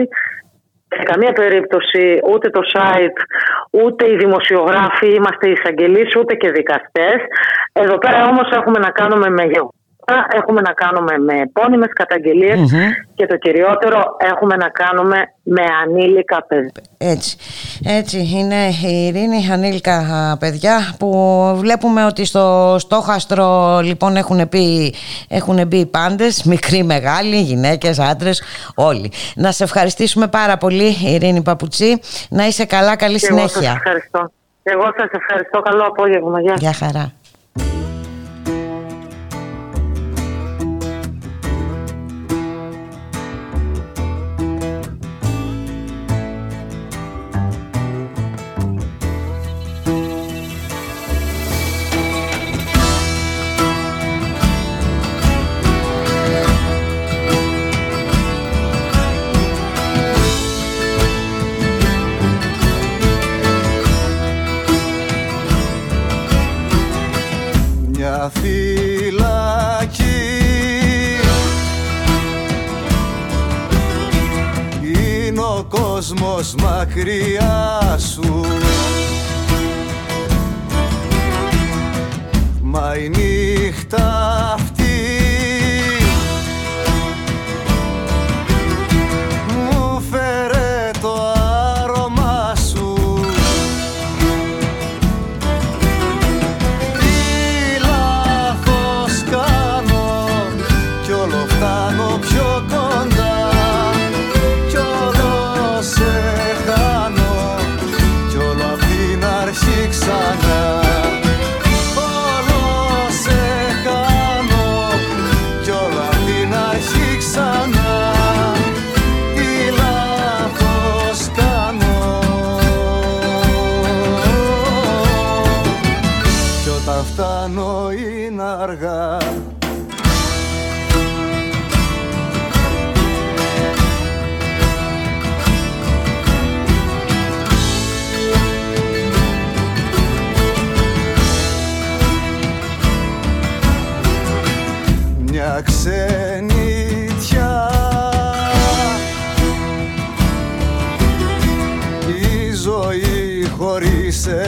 Σε 0.97 1.03
καμία 1.03 1.33
περίπτωση 1.33 2.21
ούτε 2.33 2.51
το 2.51 2.61
site, 2.73 3.19
ούτε 3.71 4.11
οι 4.11 4.17
δημοσιογράφοι 4.17 5.09
είμαστε 5.15 5.49
εισαγγελείς, 5.49 6.17
ούτε 6.17 6.35
και 6.35 6.51
δικαστές. 6.51 7.19
Εδώ 7.73 7.99
πέρα 7.99 8.29
όμως 8.29 8.51
έχουμε 8.51 8.79
να 8.79 8.91
κάνουμε 8.91 9.29
με 9.31 9.45
γεγονότα, 9.45 9.84
έχουμε 10.33 10.61
να 10.61 10.73
κάνουμε 10.73 11.19
με 11.19 11.41
επώνυμες 11.41 11.89
καταγγελίες 11.93 12.73
και 13.15 13.27
το 13.27 13.37
κυριότερο 13.37 14.17
έχουμε 14.19 14.57
να 14.57 14.69
κάνουμε 14.69 15.17
με 15.43 15.63
ανήλικα 15.83 16.45
παιδιά. 16.49 16.83
Έτσι, 16.99 17.37
έτσι 17.85 18.19
είναι 18.35 18.69
η 18.87 19.07
Ειρήνη, 19.07 19.49
ανήλικα 19.53 19.97
α, 19.97 20.37
παιδιά 20.37 20.95
που 20.99 21.11
βλέπουμε 21.57 22.05
ότι 22.05 22.25
στο 22.25 22.77
στόχαστρο 22.79 23.81
λοιπόν 23.83 24.17
έχουν, 24.17 24.49
πει, 24.49 24.95
έχουν 25.29 25.67
μπει 25.67 25.77
οι 25.77 25.87
πάντες, 25.87 26.43
μικροί, 26.43 26.83
μεγάλοι, 26.85 27.37
γυναίκες, 27.37 27.99
άντρες, 27.99 28.43
όλοι. 28.75 29.13
Να 29.37 29.53
σε 29.53 29.65
ευχαριστήσουμε 29.65 30.27
πάρα 30.29 30.57
πολύ 30.57 30.97
Ειρήνη 31.05 31.43
Παπουτσί, 31.43 32.01
να 32.29 32.47
είσαι 32.47 32.65
καλά, 32.65 32.97
καλή 32.97 33.19
Και 33.19 33.27
εγώ 33.31 33.39
σας 33.39 33.51
συνέχεια. 33.51 33.73
ευχαριστώ. 33.77 34.31
Εγώ 34.63 34.85
σας 34.97 35.09
ευχαριστώ. 35.11 35.61
Καλό 35.61 35.83
απόγευμα. 35.83 36.41
Γεια. 36.41 36.55
Γεια 36.59 36.73
χαρά. 36.73 37.13
Κόσμος 76.21 76.55
μακριά 76.55 77.99
σου. 77.99 78.45
Μα 82.63 82.97
η 82.97 83.09
νύχτα 83.09 84.24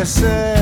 say. 0.06 0.55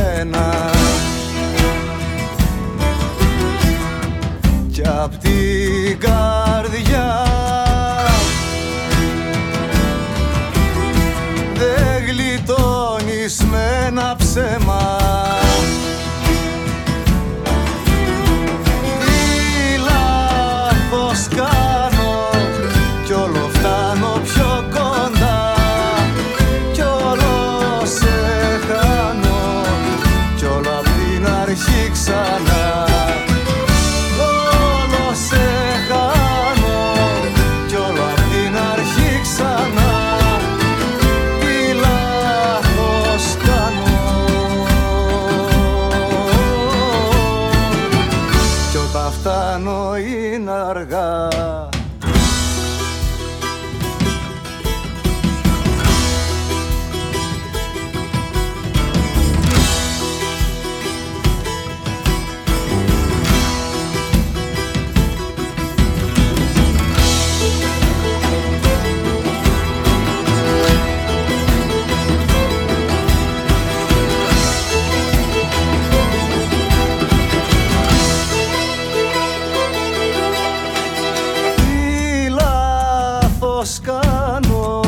Λάθος 83.64 83.80
κάνω 83.82 84.82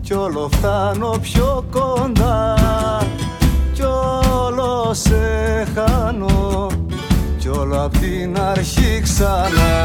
κι 0.00 0.12
όλο 0.12 0.48
φτάνω 0.52 1.18
πιο 1.22 1.64
κοντά. 1.70 2.54
Κι 3.72 3.82
όλο 3.82 4.90
σε 4.94 5.66
χάνω 5.74 6.66
κι 7.38 7.48
όλο 7.48 7.84
απ' 7.84 7.96
την 7.98 8.40
αρχή 8.40 9.00
ξανά 9.02 9.84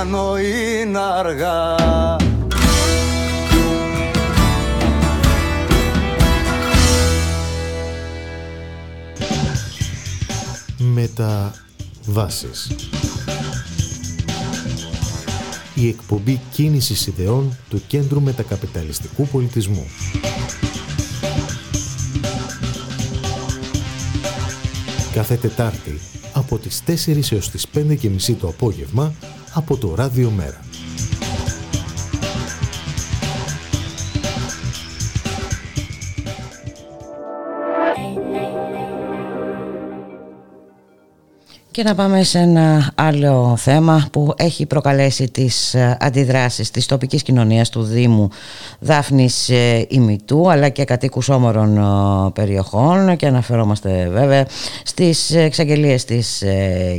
όταν 0.00 0.08
φτάνω 0.08 0.38
είναι 0.38 0.98
αργά. 0.98 1.76
Μεταβάσεις. 10.78 12.70
Η 15.74 15.88
εκπομπή 15.88 16.40
κίνησης 16.52 17.06
ιδεών 17.06 17.56
του 17.68 17.82
Κέντρου 17.86 18.22
Μετακαπιταλιστικού 18.22 19.26
Πολιτισμού. 19.26 19.86
Κάθε 25.12 25.34
Τετάρτη 25.34 26.00
από 26.32 26.58
τις 26.58 26.82
4 26.86 27.32
έως 27.32 27.50
τις 27.50 27.66
5 27.74 27.96
και 27.96 28.08
μισή 28.08 28.34
το 28.34 28.48
απόγευμα 28.48 29.14
από 29.54 29.76
το 29.76 29.94
Ράδιο 29.94 30.30
Μέρα. 30.30 30.69
Και 41.80 41.86
να 41.86 41.94
πάμε 41.94 42.22
σε 42.22 42.38
ένα 42.38 42.92
άλλο 42.94 43.54
θέμα 43.56 44.08
που 44.12 44.34
έχει 44.36 44.66
προκαλέσει 44.66 45.30
τις 45.30 45.74
ε, 45.74 45.96
αντιδράσεις 46.00 46.70
της 46.70 46.86
τοπικής 46.86 47.22
κοινωνίας 47.22 47.68
του 47.68 47.82
Δήμου 47.82 48.28
Δάφνης 48.78 49.48
ε, 49.48 49.86
Ημιτού 49.88 50.50
αλλά 50.50 50.68
και 50.68 50.84
κατοίκους 50.84 51.28
όμορων 51.28 51.76
ε, 51.76 52.30
περιοχών. 52.30 53.16
Και 53.16 53.26
αναφερόμαστε 53.26 54.08
βέβαια 54.12 54.46
στις 54.84 55.34
εξαγγελίες 55.34 56.04
της 56.04 56.44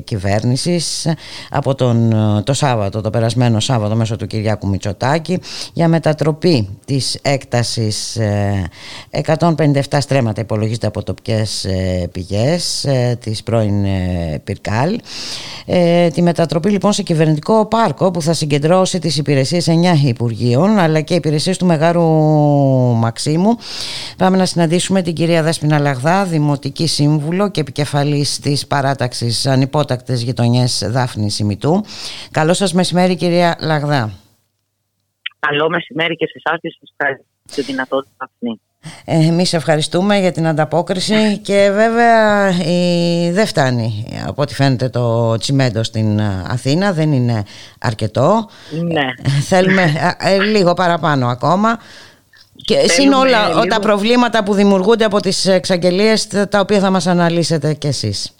κυβέρνησης 0.03 1.07
από 1.49 1.75
τον, 1.75 2.13
το 2.45 2.53
Σάββατο, 2.53 3.01
το 3.01 3.09
περασμένο 3.09 3.59
Σάββατο 3.59 3.95
μέσω 3.95 4.15
του 4.15 4.27
Κυριάκου 4.27 4.67
Μητσοτάκη 4.67 5.39
για 5.73 5.87
μετατροπή 5.87 6.69
της 6.85 7.19
έκτασης 7.21 8.17
157 9.25 9.81
στρέμματα 9.99 10.41
υπολογίζεται 10.41 10.87
από 10.87 11.03
τοπικές 11.03 11.67
πηγές 12.11 12.87
της 13.19 13.43
πρώην 13.43 13.85
Πυρκάλ. 14.71 14.99
Ε, 15.65 16.07
τη 16.09 16.21
μετατροπή 16.21 16.69
λοιπόν 16.69 16.93
σε 16.93 17.03
κυβερνητικό 17.03 17.67
πάρκο 17.67 18.11
που 18.11 18.21
θα 18.21 18.33
συγκεντρώσει 18.33 18.99
τις 18.99 19.17
υπηρεσίες 19.17 19.67
9 19.69 20.07
Υπουργείων 20.07 20.77
αλλά 20.77 21.01
και 21.01 21.13
υπηρεσίες 21.13 21.57
του 21.57 21.65
Μεγάρου 21.65 22.01
Μαξίμου. 22.95 23.57
Πάμε 24.17 24.37
να 24.37 24.45
συναντήσουμε 24.45 25.01
την 25.01 25.13
κυρία 25.13 25.43
Δέσποινα 25.43 25.79
Λαγδά, 25.79 26.25
Δημοτική 26.25 26.87
Σύμβουλο 26.87 27.51
και 27.51 27.61
επικεφαλής 27.61 28.39
της 28.39 28.67
παράταξης 28.67 29.45
Ανυπότακτες 29.45 30.21
Γειτονιές 30.23 30.89
Δάφνης 30.91 31.39
Ημιτού. 31.39 31.83
Καλό 32.31 32.53
σας 32.53 32.73
μεσημέρι 32.73 33.15
κυρία 33.15 33.57
Λαγδά. 33.61 34.11
Καλό 35.39 35.69
μεσημέρι 35.69 36.15
και 36.15 36.25
σε 36.25 36.41
εσάς 36.43 36.59
και 36.61 36.69
σας 36.79 36.93
ευχαριστώ 36.97 37.25
τη 37.55 37.61
δυνατότητα 37.61 38.11
αυτή. 38.17 38.59
Ε, 39.05 39.15
Εμείς 39.15 39.53
ευχαριστούμε 39.53 40.19
για 40.19 40.31
την 40.31 40.47
ανταπόκριση 40.47 41.37
και 41.37 41.71
βέβαια 41.73 42.49
η, 42.49 43.31
δεν 43.31 43.45
φτάνει 43.45 44.05
από 44.27 44.41
ό,τι 44.41 44.53
φαίνεται 44.53 44.89
το 44.89 45.37
τσιμέντο 45.37 45.83
στην 45.83 46.21
Αθήνα, 46.47 46.93
δεν 46.93 47.11
είναι 47.11 47.43
αρκετό. 47.79 48.49
Ναι. 48.71 49.01
Ε, 49.23 49.29
θέλουμε 49.41 50.15
ε, 50.19 50.37
λίγο 50.39 50.73
παραπάνω 50.73 51.27
ακόμα. 51.27 51.79
Και 52.55 52.87
συν 52.87 53.13
όλα 53.13 53.47
λίγο... 53.47 53.65
τα 53.65 53.79
προβλήματα 53.79 54.43
που 54.43 54.53
δημιουργούνται 54.53 55.05
από 55.05 55.19
τις 55.19 55.45
εξαγγελίες 55.45 56.27
τα 56.27 56.59
οποία 56.59 56.79
θα 56.79 56.89
μας 56.89 57.07
αναλύσετε 57.07 57.73
κι 57.73 57.87
εσείς. 57.87 58.35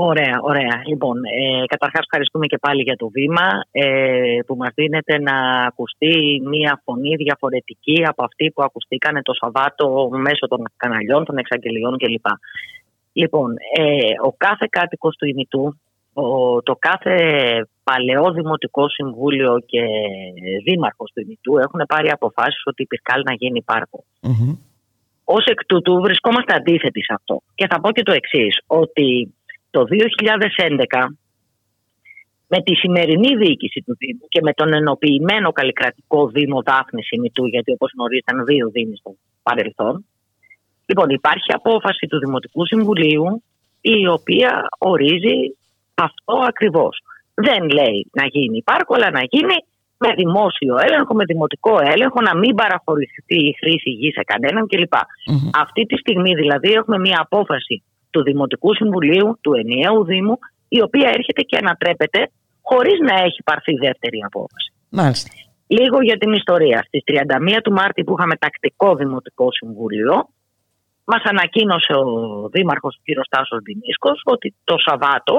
Ωραία, 0.00 0.38
ωραία. 0.42 0.82
Λοιπόν, 0.86 1.16
ε, 1.24 1.66
καταρχάς 1.66 2.00
ευχαριστούμε 2.00 2.46
και 2.46 2.58
πάλι 2.58 2.82
για 2.82 2.96
το 2.96 3.08
βήμα 3.08 3.46
ε, 3.70 4.38
που 4.46 4.56
μας 4.56 4.70
δίνεται 4.74 5.18
να 5.18 5.36
ακουστεί 5.66 6.42
μια 6.44 6.80
φωνή 6.84 7.16
διαφορετική 7.16 8.02
από 8.06 8.24
αυτή 8.24 8.50
που 8.54 8.62
ακουστήκανε 8.62 9.22
το 9.22 9.32
Σαββάτο 9.34 10.08
μέσω 10.12 10.46
των 10.48 10.60
καναλιών, 10.76 11.24
των 11.24 11.36
εξαγγελιών 11.38 11.98
κλπ. 11.98 12.26
Λοιπόν, 13.12 13.54
ε, 13.76 13.82
ο 14.24 14.32
κάθε 14.36 14.66
κάτοικος 14.70 15.16
του 15.16 15.26
ημιτού, 15.26 15.80
ο, 16.12 16.62
το 16.62 16.76
κάθε 16.78 17.16
παλαιό 17.82 18.32
Δημοτικό 18.32 18.88
Συμβούλιο 18.88 19.58
και 19.66 19.82
Δήμαρχος 20.64 21.10
του 21.14 21.20
ημιτού 21.20 21.58
έχουν 21.58 21.82
πάρει 21.88 22.10
αποφάσεις 22.10 22.62
ότι 22.64 22.82
υπήρχε 22.82 23.22
να 23.24 23.34
γίνει 23.34 23.62
πάρκο. 23.62 24.04
Mm-hmm. 24.22 24.58
Ως 25.24 25.44
εκ 25.44 25.64
τούτου 25.66 26.00
βρισκόμαστε 26.00 26.54
αντίθετοι 26.54 27.02
σε 27.02 27.12
αυτό. 27.14 27.42
Και 27.54 27.66
θα 27.70 27.80
πω 27.80 27.90
και 27.90 28.02
το 28.02 28.12
εξής 28.12 28.60
ότι 28.66 29.32
το 29.70 29.84
2011 30.88 31.06
με 32.48 32.62
τη 32.62 32.74
σημερινή 32.74 33.36
διοίκηση 33.36 33.82
του 33.86 33.96
Δήμου 33.98 34.26
και 34.28 34.40
με 34.42 34.52
τον 34.52 34.74
ενοποιημένο 34.74 35.52
καλλικρατικό 35.52 36.28
Δήμο 36.28 36.62
Δάφνη 36.62 37.02
Ημιτού, 37.10 37.46
γιατί 37.46 37.72
όπως 37.72 37.92
γνωρίζετε 37.94 38.32
ήταν 38.32 38.44
δύο 38.44 38.70
Δήμοι 38.70 38.96
στο 38.96 39.16
παρελθόν, 39.42 40.04
λοιπόν 40.86 41.08
υπάρχει 41.08 41.52
απόφαση 41.52 42.06
του 42.06 42.18
Δημοτικού 42.18 42.66
Συμβουλίου 42.66 43.42
η 43.80 44.08
οποία 44.08 44.68
ορίζει 44.78 45.38
αυτό 45.94 46.34
ακριβώς. 46.46 46.98
Δεν 47.34 47.68
λέει 47.68 48.10
να 48.12 48.26
γίνει 48.26 48.62
πάρκο, 48.62 48.94
αλλά 48.94 49.10
να 49.10 49.22
γίνει 49.22 49.56
με 49.98 50.14
δημόσιο 50.14 50.76
έλεγχο, 50.86 51.14
με 51.14 51.24
δημοτικό 51.24 51.78
έλεγχο, 51.80 52.20
να 52.20 52.36
μην 52.36 52.54
παραχωρηθεί 52.54 53.38
η 53.50 53.56
χρήση 53.60 53.90
γη 53.90 54.10
σε 54.12 54.22
κανέναν 54.24 54.66
κλπ. 54.66 54.94
Mm-hmm. 54.94 55.50
Αυτή 55.52 55.82
τη 55.82 55.96
στιγμή 55.96 56.34
δηλαδή 56.34 56.72
έχουμε 56.72 56.98
μια 56.98 57.18
απόφαση 57.20 57.82
του 58.10 58.22
Δημοτικού 58.22 58.74
Συμβουλίου, 58.74 59.38
του 59.40 59.52
ενιαίου 59.52 60.04
Δήμου, 60.04 60.38
η 60.68 60.82
οποία 60.82 61.08
έρχεται 61.08 61.42
και 61.42 61.56
ανατρέπεται 61.56 62.30
χωρίς 62.62 62.98
να 63.08 63.14
έχει 63.26 63.42
πάρθει 63.42 63.72
δεύτερη 63.74 64.18
απόφαση. 64.26 64.72
Μάλιστα. 64.88 65.30
Λίγο 65.66 66.02
για 66.02 66.16
την 66.18 66.32
ιστορία. 66.32 66.82
Στις 66.86 67.02
31 67.04 67.60
του 67.62 67.72
Μάρτη 67.72 68.04
που 68.04 68.14
είχαμε 68.18 68.36
τακτικό 68.36 68.94
Δημοτικό 68.94 69.52
Συμβούλιο, 69.52 70.28
μας 71.04 71.22
ανακοίνωσε 71.24 71.92
ο 71.92 72.04
Δήμαρχος 72.48 72.94
κ. 73.04 73.06
Στάσος 73.24 73.60
Δημίσκος 73.62 74.20
ότι 74.24 74.54
το 74.64 74.74
Σαββάτο 74.78 75.36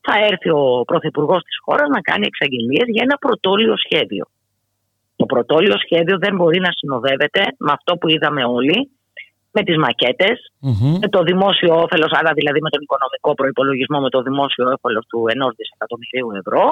θα 0.00 0.14
έρθει 0.30 0.50
ο 0.50 0.82
Πρωθυπουργός 0.86 1.42
της 1.42 1.56
χώρας 1.64 1.88
να 1.88 2.00
κάνει 2.00 2.26
εξαγγελίες 2.26 2.86
για 2.94 3.02
ένα 3.06 3.16
πρωτόλιο 3.16 3.74
σχέδιο. 3.84 4.24
Το 5.16 5.24
πρωτόλιο 5.26 5.76
σχέδιο 5.84 6.16
δεν 6.18 6.34
μπορεί 6.36 6.60
να 6.60 6.72
συνοδεύεται 6.78 7.42
με 7.58 7.72
αυτό 7.72 7.96
που 7.96 8.08
είδαμε 8.08 8.44
όλοι, 8.44 8.90
με 9.52 9.62
τις 9.62 9.76
μακετες 9.76 10.36
με 11.00 11.08
το 11.08 11.22
δημόσιο 11.22 11.72
όφελος, 11.84 12.10
άρα 12.18 12.32
δηλαδή 12.32 12.60
με 12.60 12.70
τον 12.70 12.82
οικονομικό 12.82 13.34
προϋπολογισμό, 13.34 14.00
με 14.00 14.10
το 14.10 14.22
δημόσιο 14.22 14.64
όφελος 14.74 15.04
του 15.06 15.24
1 15.28 15.52
δισεκατομμυρίου 15.56 16.28
ευρώ, 16.40 16.64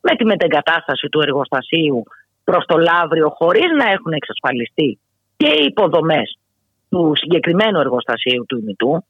με 0.00 0.16
τη 0.16 0.24
μετεγκατάσταση 0.24 1.08
του 1.08 1.20
εργοστασίου 1.20 2.02
προς 2.44 2.64
το 2.66 2.76
Λαύριο 2.78 3.28
χωρίς 3.38 3.70
να 3.80 3.90
έχουν 3.90 4.12
εξασφαλιστεί 4.12 4.98
και 5.36 5.48
οι 5.48 5.64
υποδομές 5.64 6.38
του 6.90 7.12
συγκεκριμένου 7.14 7.78
εργοστασίου 7.80 8.44
του 8.48 8.58
ημιτού, 8.58 9.04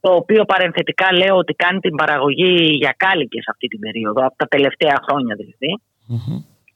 το 0.00 0.10
οποίο 0.14 0.44
παρενθετικά 0.44 1.12
λέω 1.12 1.36
ότι 1.36 1.54
κάνει 1.54 1.80
την 1.80 1.94
παραγωγή 1.94 2.54
για 2.82 2.94
κάλικες 2.96 3.44
αυτή 3.48 3.66
την 3.66 3.78
περίοδο, 3.78 4.26
από 4.26 4.36
τα 4.36 4.46
τελευταία 4.46 4.96
χρόνια 5.06 5.34
δηλαδή. 5.34 5.80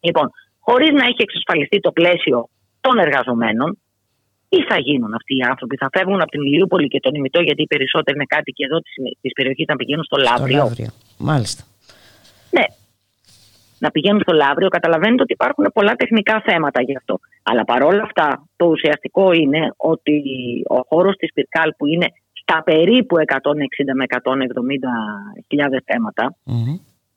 Λοιπόν, 0.01 0.31
χωρίς 0.61 0.91
να 0.91 1.05
έχει 1.05 1.23
εξασφαλιστεί 1.27 1.81
το 1.81 1.93
πλαίσιο 1.93 2.49
των 2.81 2.99
εργαζομένων, 2.99 3.79
τι 4.53 4.63
θα 4.69 4.79
γίνουν 4.79 5.15
αυτοί 5.15 5.35
οι 5.37 5.43
άνθρωποι, 5.51 5.77
θα 5.77 5.89
φεύγουν 5.93 6.21
από 6.21 6.31
την 6.31 6.43
Ηλιούπολη 6.43 6.89
και 6.89 7.01
τον 7.01 7.15
ημιτό, 7.15 7.41
γιατί 7.41 7.63
οι 7.63 7.67
περισσότεροι 7.67 8.17
είναι 8.17 8.27
κάτοικοι 8.35 8.65
εδώ 8.65 8.79
της 9.21 9.33
περιοχής 9.33 9.67
να 9.69 9.77
πηγαίνουν 9.77 10.05
στο 10.05 10.17
Λαύριο. 10.17 10.57
Στο 10.57 10.65
Λαύριο. 10.65 10.91
Μάλιστα. 11.19 11.63
Ναι, 12.51 12.65
να 13.79 13.91
πηγαίνουν 13.91 14.21
στο 14.21 14.33
Λαύριο, 14.33 14.69
καταλαβαίνετε 14.69 15.23
ότι 15.23 15.33
υπάρχουν 15.33 15.65
πολλά 15.75 15.95
τεχνικά 15.95 16.43
θέματα 16.47 16.83
γι' 16.83 16.97
αυτό. 16.97 17.19
Αλλά 17.43 17.65
παρόλα 17.65 18.03
αυτά, 18.03 18.49
το 18.57 18.67
ουσιαστικό 18.67 19.33
είναι 19.33 19.73
ότι 19.77 20.17
ο 20.69 20.79
χώρος 20.89 21.17
της 21.17 21.33
Πυρκάλ 21.33 21.73
που 21.77 21.87
είναι 21.87 22.07
στα 22.33 22.63
περίπου 22.63 23.17
160 23.19 23.25
με 23.95 24.05
170 24.09 24.19
χιλιάδες 25.49 25.83
θέματα, 25.85 26.35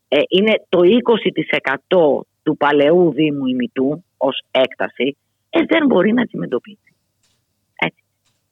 ε, 0.08 0.20
είναι 0.30 0.54
το 0.70 0.80
20% 0.84 2.26
του 2.44 2.58
παλαιού 2.58 3.12
Δήμου 3.14 3.46
ημιτού 3.46 4.04
ως 4.18 4.44
έκταση, 4.52 5.18
ε, 5.50 5.60
δεν 5.68 5.86
μπορεί 5.86 6.14
να 6.14 6.22
αντιμετωπίσει. 6.22 6.85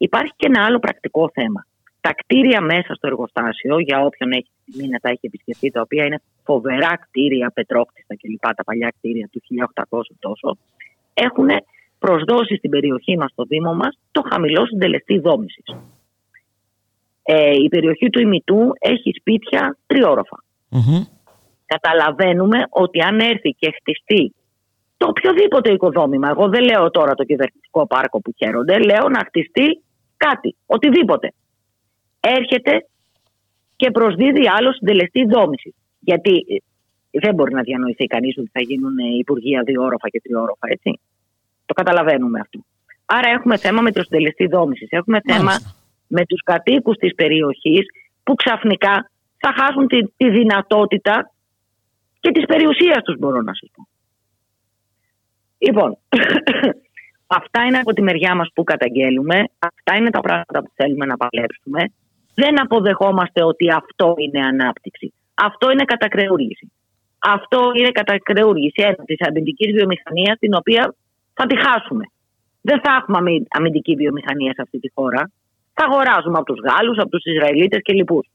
Έτσι. 0.04 0.10
Υπάρχει 0.10 0.34
και 0.36 0.48
ένα 0.48 0.66
άλλο 0.66 0.80
πρακτικό 0.80 1.30
θέμα 1.34 1.66
τα 2.06 2.14
κτίρια 2.14 2.62
μέσα 2.62 2.94
στο 2.94 3.08
εργοστάσιο, 3.08 3.80
για 3.80 3.98
όποιον 4.08 4.32
έχει 4.32 4.52
τιμή 4.66 4.88
να 4.88 5.00
τα 5.00 5.10
έχει 5.10 5.26
επισκεφτεί, 5.32 5.72
τα 5.72 5.82
οποία 5.82 6.06
είναι 6.06 6.20
φοβερά 6.44 6.94
κτίρια, 7.04 7.52
πετρόκτιστα 7.54 8.16
κλπ. 8.16 8.46
Τα 8.56 8.64
παλιά 8.64 8.90
κτίρια 8.98 9.28
του 9.32 9.42
1800 9.90 10.00
τόσο, 10.20 10.58
έχουν 11.14 11.50
προσδώσει 12.00 12.56
στην 12.56 12.70
περιοχή 12.70 13.18
μας, 13.18 13.32
στο 13.32 13.44
Δήμο 13.44 13.74
μας, 13.74 13.98
το 14.12 14.22
χαμηλό 14.30 14.66
συντελεστή 14.66 15.20
δόμησης. 15.20 15.66
Ε, 17.24 17.54
η 17.66 17.68
περιοχή 17.68 18.10
του 18.10 18.20
ημιτού 18.20 18.72
έχει 18.80 19.12
σπίτια 19.20 19.78
τριόροφα. 19.86 20.44
Καταλαβαίνουμε 21.66 22.60
ότι 22.70 23.02
αν 23.02 23.20
έρθει 23.20 23.50
και 23.60 23.74
χτιστεί 23.78 24.34
το 24.98 25.08
οποιοδήποτε 25.08 25.74
οικοδόμημα, 25.74 26.30
εγώ 26.30 26.50
δεν 26.50 26.64
λέω 26.64 26.90
τώρα 26.90 27.14
το 27.14 27.24
κυβερνητικό 27.24 27.88
πάρκο 27.88 28.22
που 28.22 28.32
χαίρονται, 28.38 28.80
λέω 28.80 29.10
να 29.10 29.20
χτιστεί 29.28 29.82
κάτι, 30.26 30.56
οτιδήποτε 30.66 31.34
έρχεται 32.20 32.74
και 33.76 33.92
προσδίδει 33.92 34.48
άλλο 34.58 34.74
συντελεστή 34.74 35.26
δόμηση. 35.26 35.76
Γιατί 36.00 36.34
ε, 37.12 37.20
δεν 37.20 37.34
μπορεί 37.34 37.54
να 37.54 37.62
διανοηθεί 37.62 38.06
κανείς 38.06 38.38
ότι 38.38 38.50
θα 38.54 38.62
γίνουν 38.62 38.98
υπουργεία 38.98 39.62
διόροφα 39.66 40.10
και 40.10 40.22
τριόροφα, 40.22 40.68
έτσι. 40.76 41.00
Το 41.66 41.74
καταλαβαίνουμε 41.74 42.40
αυτό. 42.40 42.60
Άρα 43.06 43.30
έχουμε 43.30 43.58
θέμα 43.58 43.82
με 43.82 43.92
το 43.92 44.02
συντελεστή 44.04 44.48
δόμηση. 44.48 44.88
Έχουμε 44.90 45.20
θέμα 45.32 45.54
με 46.08 46.26
τους 46.26 46.42
κατοίκους 46.44 46.98
της 46.98 47.16
περιοχής 47.16 47.86
που 48.24 48.36
ξαφνικά 48.36 49.12
θα 49.38 49.54
χάσουν 49.58 49.88
τη, 49.88 50.00
τη 50.18 50.30
δυνατότητα 50.30 51.32
και 52.20 52.32
της 52.32 52.46
περιουσίας 52.46 53.04
τους, 53.04 53.18
μπορώ 53.20 53.42
να 53.42 53.54
σας 53.54 53.70
πω. 53.76 53.88
Λοιπόν, 55.58 55.98
αυτά 57.36 57.64
είναι 57.64 57.78
από 57.78 57.94
τη 57.94 58.02
μεριά 58.02 58.36
μας 58.36 58.50
που 58.54 58.64
καταγγέλουμε. 58.64 59.38
Αυτά 59.60 59.96
είναι 59.98 60.10
τα 60.10 60.20
πράγματα 60.20 60.60
που 60.64 60.72
θέλουμε 60.76 61.06
να 61.06 61.18
παλέψουμε 61.18 61.84
δεν 62.36 62.62
αποδεχόμαστε 62.62 63.44
ότι 63.44 63.72
αυτό 63.72 64.16
είναι 64.18 64.46
ανάπτυξη. 64.46 65.14
Αυτό 65.34 65.72
είναι 65.72 65.84
κατακρεούργηση. 65.84 66.72
Αυτό 67.20 67.72
είναι 67.78 67.92
κατακρεούργηση 67.92 68.96
της 69.06 69.28
αμυντικής 69.28 69.72
βιομηχανίας, 69.74 70.38
την 70.40 70.54
οποία 70.54 70.96
θα 71.34 71.46
τη 71.46 71.56
χάσουμε. 71.58 72.06
Δεν 72.62 72.80
θα 72.84 72.92
έχουμε 73.00 73.32
αμυντική 73.50 73.96
βιομηχανία 73.96 74.54
σε 74.54 74.62
αυτή 74.62 74.80
τη 74.80 74.90
χώρα. 74.96 75.32
Θα 75.74 75.86
αγοράζουμε 75.86 76.38
από 76.38 76.54
τους 76.54 76.62
Γάλλους, 76.68 76.98
από 76.98 77.10
τους 77.10 77.24
Ισραηλίτες 77.24 77.82
και 77.82 77.94
λοιπούς. 77.94 78.28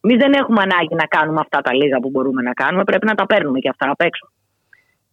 Εμείς 0.00 0.16
δεν 0.16 0.32
έχουμε 0.32 0.62
ανάγκη 0.62 0.94
να 0.94 1.06
κάνουμε 1.06 1.40
αυτά 1.40 1.60
τα 1.60 1.74
λίγα 1.74 1.98
που 2.00 2.10
μπορούμε 2.10 2.42
να 2.42 2.52
κάνουμε. 2.52 2.84
Πρέπει 2.84 3.06
να 3.06 3.14
τα 3.14 3.26
παίρνουμε 3.26 3.58
και 3.58 3.68
αυτά 3.68 3.90
απ' 3.90 4.00
έξω. 4.00 4.30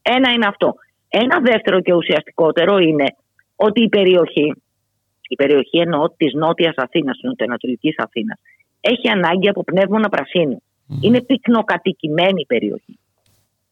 Ένα 0.02 0.30
είναι 0.32 0.46
αυτό. 0.46 0.76
Ένα 1.08 1.40
δεύτερο 1.40 1.82
και 1.82 1.94
ουσιαστικότερο 1.94 2.78
είναι 2.78 3.06
ότι 3.62 3.82
η 3.84 3.90
περιοχή 3.90 4.54
η 5.34 5.36
περιοχή 5.36 5.78
εννοώ 5.78 6.10
της 6.18 6.34
Νότιας 6.34 6.76
Αθήνας, 6.76 7.16
της 7.16 7.24
Νοτιοανατολικής 7.24 7.96
Αθήνας, 7.98 8.40
έχει 8.82 9.10
ανάγκη 9.10 9.50
από 9.50 9.64
πνεύμονα 9.64 10.10
πρασίνου. 10.10 10.62
Είναι 11.02 11.22
πυκνοκατοικημένη 11.22 12.42
η 12.42 12.46
περιοχή. 12.46 13.00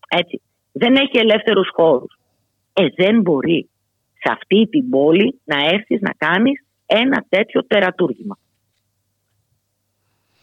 Έτσι. 0.09 0.41
Δεν 0.71 0.95
έχει 0.95 1.17
ελεύθερους 1.17 1.69
χώρους. 1.73 2.19
Ε, 2.73 2.85
δεν 2.95 3.21
μπορεί 3.21 3.69
σε 4.13 4.31
αυτή 4.31 4.67
την 4.69 4.89
πόλη 4.89 5.39
να 5.43 5.57
έρθεις 5.73 6.01
να 6.01 6.11
κάνεις 6.17 6.65
ένα 6.85 7.25
τέτοιο 7.29 7.65
τερατούργημα. 7.65 8.37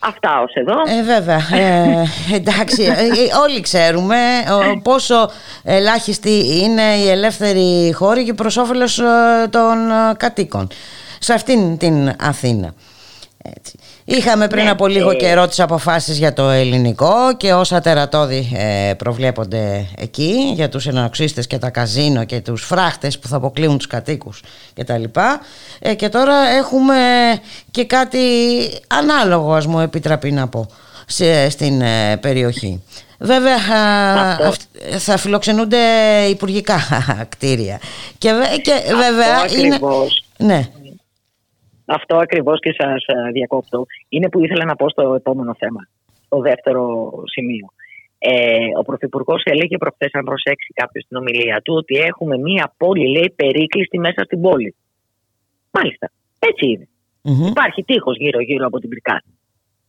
Αυτά 0.07 0.41
ως 0.41 0.53
εδώ. 0.55 0.73
Ε, 0.99 1.03
βέβαια. 1.03 1.41
Ε, 1.53 2.05
εντάξει, 2.35 2.83
ε, 2.83 3.37
όλοι 3.43 3.61
ξέρουμε 3.61 4.17
πόσο 4.83 5.31
ελάχιστη 5.63 6.61
είναι 6.63 6.83
η 6.83 7.09
ελεύθερη 7.09 7.93
χώρη 7.93 8.25
και 8.25 8.35
προς 8.35 8.57
όφελος 8.57 9.01
των 9.51 9.79
κατοίκων 10.17 10.69
σε 11.19 11.33
αυτήν 11.33 11.79
την 11.79 12.13
Αθήνα. 12.21 12.75
Έτσι. 13.57 13.79
Είχαμε 14.09 14.47
πριν 14.47 14.65
ναι, 14.65 14.71
από 14.71 14.87
λίγο 14.87 15.11
ε... 15.11 15.15
καιρό 15.15 15.49
τις 15.49 15.61
αποφάσεις 15.61 16.19
για 16.19 16.33
το 16.33 16.49
ελληνικό 16.49 17.37
και 17.37 17.53
όσα 17.53 17.81
τερατώδη 17.81 18.49
ε, 18.55 18.95
προβλέπονται 18.95 19.87
εκεί 19.97 20.53
για 20.55 20.69
τους 20.69 20.87
ενοξίστες 20.87 21.47
και 21.47 21.59
τα 21.59 21.71
καζίνο 21.71 22.25
και 22.25 22.41
τους 22.41 22.65
φράχτες 22.65 23.19
που 23.19 23.29
θα 23.29 23.37
αποκλείουν 23.37 23.77
τους 23.77 23.87
κατοίκους 23.87 24.43
και 24.75 24.85
τα 24.85 24.99
λοιπά. 24.99 25.41
Ε, 25.79 25.95
και 25.95 26.09
τώρα 26.09 26.49
έχουμε 26.49 26.97
και 27.71 27.85
κάτι 27.85 28.19
ανάλογο 28.87 29.55
ας 29.55 29.67
μου 29.67 29.81
επιτραπεί 29.81 30.33
να 30.33 30.49
πω 30.49 30.67
στην 31.49 31.81
ε, 31.81 32.17
περιοχή. 32.17 32.83
Βέβαια 33.19 33.59
θα 34.99 35.17
φιλοξενούνται 35.17 35.77
υπουργικά 36.29 36.81
κτίρια 37.29 37.81
και, 38.19 38.31
και 38.63 38.73
βέβαια 38.95 39.63
είναι... 39.63 39.79
Ναι. 40.39 40.69
Αυτό 41.87 42.17
ακριβώς 42.17 42.61
και 42.61 42.75
σας 42.79 43.05
ε, 43.07 43.31
διακόπτω. 43.33 43.87
Είναι 44.09 44.29
που 44.29 44.45
ήθελα 44.45 44.65
να 44.65 44.77
πω 44.77 44.89
στο 44.89 45.15
επόμενο 45.15 45.55
θέμα, 45.59 45.89
το 46.29 46.39
δεύτερο 46.39 47.11
σημείο. 47.25 47.67
Ε, 48.19 48.57
ο 48.79 48.83
Πρωθυπουργός 48.83 49.43
έλεγε 49.45 49.77
προχθές, 49.79 50.11
αν 50.13 50.25
προσέξει 50.25 50.73
κάποιος 50.75 51.05
στην 51.05 51.17
ομιλία 51.17 51.61
του, 51.61 51.75
ότι 51.75 51.95
έχουμε 51.95 52.39
μία 52.39 52.75
πόλη, 52.77 53.09
λέει, 53.09 53.33
περίκλειστη 53.37 53.99
μέσα 53.99 54.25
στην 54.25 54.41
πόλη. 54.41 54.75
Μάλιστα. 55.71 56.11
Έτσι 56.39 56.89
Υπάρχει 57.49 57.83
τείχος 57.83 58.17
γύρω-γύρω 58.17 58.67
από 58.67 58.79
την 58.79 58.89
Πρικάτη. 58.89 59.31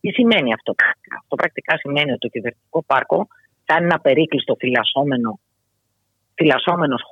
Τι 0.00 0.10
σημαίνει 0.10 0.52
αυτό. 0.52 0.74
Αυτό; 1.20 1.36
Πρακτικά 1.36 1.78
σημαίνει 1.78 2.10
ότι 2.10 2.18
το 2.18 2.28
κυβερνητικό 2.28 2.82
πάρκο 2.86 3.26
θα 3.64 3.74
είναι 3.76 3.84
ένα 3.84 4.00
περίκλειστο 4.00 4.54
φυλασσόμενο 4.58 5.40
φυλασσόμενος 6.38 7.02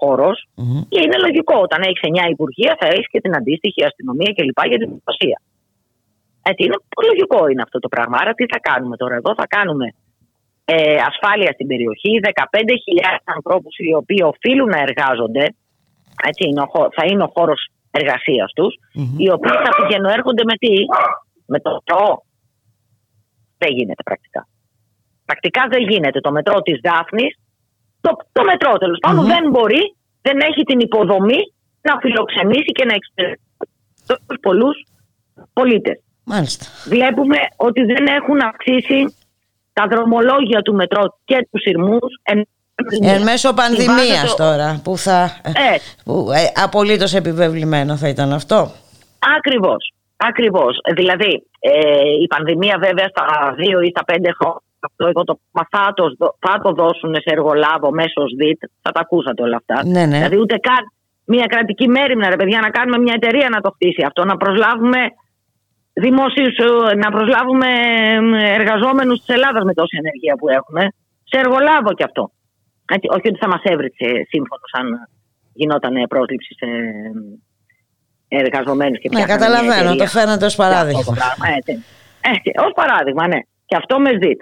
και 0.93 1.01
είναι 1.05 1.19
λογικό. 1.27 1.57
Όταν 1.66 1.81
έχεις 1.89 2.03
9 2.03 2.31
υπουργεία, 2.35 2.73
θα 2.81 2.86
έχεις 2.86 3.09
και 3.12 3.20
την 3.24 3.32
αντίστοιχη 3.36 3.85
αστυνομία 3.85 4.31
κλπ. 4.36 4.61
για 4.73 4.78
την 4.82 4.89
προστασία. 4.93 5.39
Έτσι, 6.51 6.61
είναι 6.65 6.78
λογικό 7.11 7.40
είναι 7.51 7.62
αυτό 7.66 7.78
το 7.85 7.89
πράγμα. 7.89 8.16
Άρα, 8.20 8.32
τι 8.39 8.44
θα 8.53 8.59
κάνουμε 8.69 8.97
τώρα 8.97 9.15
εδώ, 9.20 9.31
θα 9.40 9.47
κάνουμε 9.57 9.86
ε, 10.65 10.97
ασφάλεια 11.11 11.51
στην 11.53 11.66
περιοχή, 11.66 12.12
15.000 12.23 12.31
ανθρώπους 13.36 13.74
οι 13.77 13.94
οποίοι 13.94 14.23
οφείλουν 14.32 14.69
να 14.69 14.81
εργάζονται. 14.86 15.44
Έτσι, 16.28 16.43
είναι 16.48 16.61
ο, 16.61 16.69
θα 16.97 17.05
είναι 17.11 17.23
ο 17.23 17.31
χώρος 17.36 17.61
εργασίας 17.90 18.53
τους, 18.53 18.73
οι 19.23 19.28
οποίοι 19.36 19.57
θα 19.65 19.73
πηγαίνουν 19.77 20.11
έρχονται 20.19 20.44
με 20.51 20.55
τι, 20.62 20.73
με 21.47 21.59
το 21.61 21.70
μετρό. 21.77 22.23
Δεν 23.59 23.70
γίνεται 23.77 24.03
πρακτικά. 24.03 24.48
Πρακτικά 25.24 25.62
δεν 25.69 25.82
γίνεται. 25.90 26.20
Το 26.20 26.31
μετρό 26.32 26.61
της 26.62 26.81
Δάφνης 26.86 27.32
το, 28.07 28.16
το 28.33 28.43
μετρό 28.45 28.73
τέλος 28.78 28.99
δεν 29.33 29.51
μπορεί, 29.51 29.95
δεν 30.23 30.37
έχει 30.49 30.62
την 30.62 30.81
υποδομή 30.81 31.41
να 31.81 31.99
φιλοξενήσει 32.01 32.73
και 32.77 32.85
να 32.85 32.95
εξυπηρετήσει 32.95 33.45
τους 34.27 34.39
πολλούς 34.41 34.77
πολίτες. 35.53 36.01
Βλέπουμε 36.89 37.39
ότι 37.57 37.81
δεν 37.85 38.07
έχουν 38.07 38.39
αυξήσει 38.41 39.16
τα 39.73 39.87
δρομολόγια 39.91 40.62
του 40.62 40.74
μετρό 40.74 41.19
και 41.24 41.49
τους 41.51 41.62
σειρμούς 41.62 42.12
εν, 42.23 42.49
εν 43.01 43.23
μέσω 43.23 43.55
πανδημίας 43.55 44.37
τώρα 44.37 44.81
που 44.85 44.97
θα 44.97 45.41
ε. 45.43 45.77
που, 46.05 46.28
ε, 46.33 46.62
απολύτως 46.62 47.15
επιβεβλημένο 47.15 47.97
θα 47.97 48.09
ήταν 48.09 48.33
αυτό 48.33 48.70
Ακριβώς 49.39 49.95
Ακριβώς. 50.16 50.78
Δηλαδή, 50.95 51.47
ε, 51.59 51.73
η 52.23 52.27
πανδημία 52.27 52.77
βέβαια 52.78 53.09
στα 53.09 53.55
δύο 53.57 53.81
ή 53.81 53.89
στα 53.89 54.05
πέντε 54.05 54.31
χρόνια 54.33 54.65
αυτό 54.81 55.07
εγώ 55.07 55.24
το, 55.24 55.39
μα 55.51 55.62
θα, 55.70 55.93
το, 55.94 56.05
θα 56.39 56.61
το 56.62 56.70
δώσουν 56.73 57.15
σε 57.15 57.31
εργολάβο 57.36 57.90
μέσω 57.90 58.20
ΣΔΙΤ. 58.28 58.61
Θα 58.82 58.90
τα 58.93 59.01
ακούσατε 59.01 59.43
όλα 59.43 59.57
αυτά. 59.57 59.86
Ναι, 59.86 60.07
ναι. 60.07 60.16
Δηλαδή, 60.16 60.39
ούτε 60.39 60.57
καν 60.57 60.82
μια 61.24 61.47
κρατική 61.47 61.89
μέρημνα, 61.89 62.28
ρε 62.28 62.36
παιδιά, 62.36 62.61
να 62.61 62.70
κάνουμε 62.70 62.98
μια 62.98 63.15
εταιρεία 63.16 63.48
να 63.48 63.61
το 63.61 63.70
χτίσει 63.70 64.03
αυτό. 64.07 64.24
Να 64.24 64.36
προσλάβουμε 64.36 65.01
δημόσιους, 65.93 66.57
να 66.97 67.09
προσλάβουμε 67.11 67.69
εργαζόμενους 68.59 69.19
της 69.19 69.35
Ελλάδας 69.36 69.62
με 69.65 69.74
τόση 69.74 69.97
ενεργεία 70.03 70.35
που 70.36 70.48
έχουμε. 70.48 70.82
Σε 71.31 71.36
εργολάβο 71.39 71.93
κι 71.93 72.05
αυτό. 72.05 72.31
Έτσι, 72.94 73.07
όχι 73.16 73.28
ότι 73.28 73.39
θα 73.39 73.48
μας 73.48 73.62
έβριξε 73.62 74.07
σύμφωνο 74.32 74.65
αν 74.81 74.86
γινόταν 75.53 75.94
πρόσληψη 76.09 76.55
σε 76.55 76.66
εργαζομένους 78.28 78.98
και 78.98 79.09
Ναι, 79.12 79.24
καταλαβαίνω, 79.24 79.97
το 79.97 80.07
φαίνεται 80.07 80.44
ως 80.44 80.55
παράδειγμα. 80.55 81.15
Έτσι. 81.57 81.85
Έτσι, 82.35 82.51
ως 82.66 82.73
παράδειγμα, 82.74 83.27
ναι. 83.27 83.40
Και 83.66 83.77
αυτό 83.77 83.98
με 83.98 84.11
ΣΔΙΤ. 84.11 84.40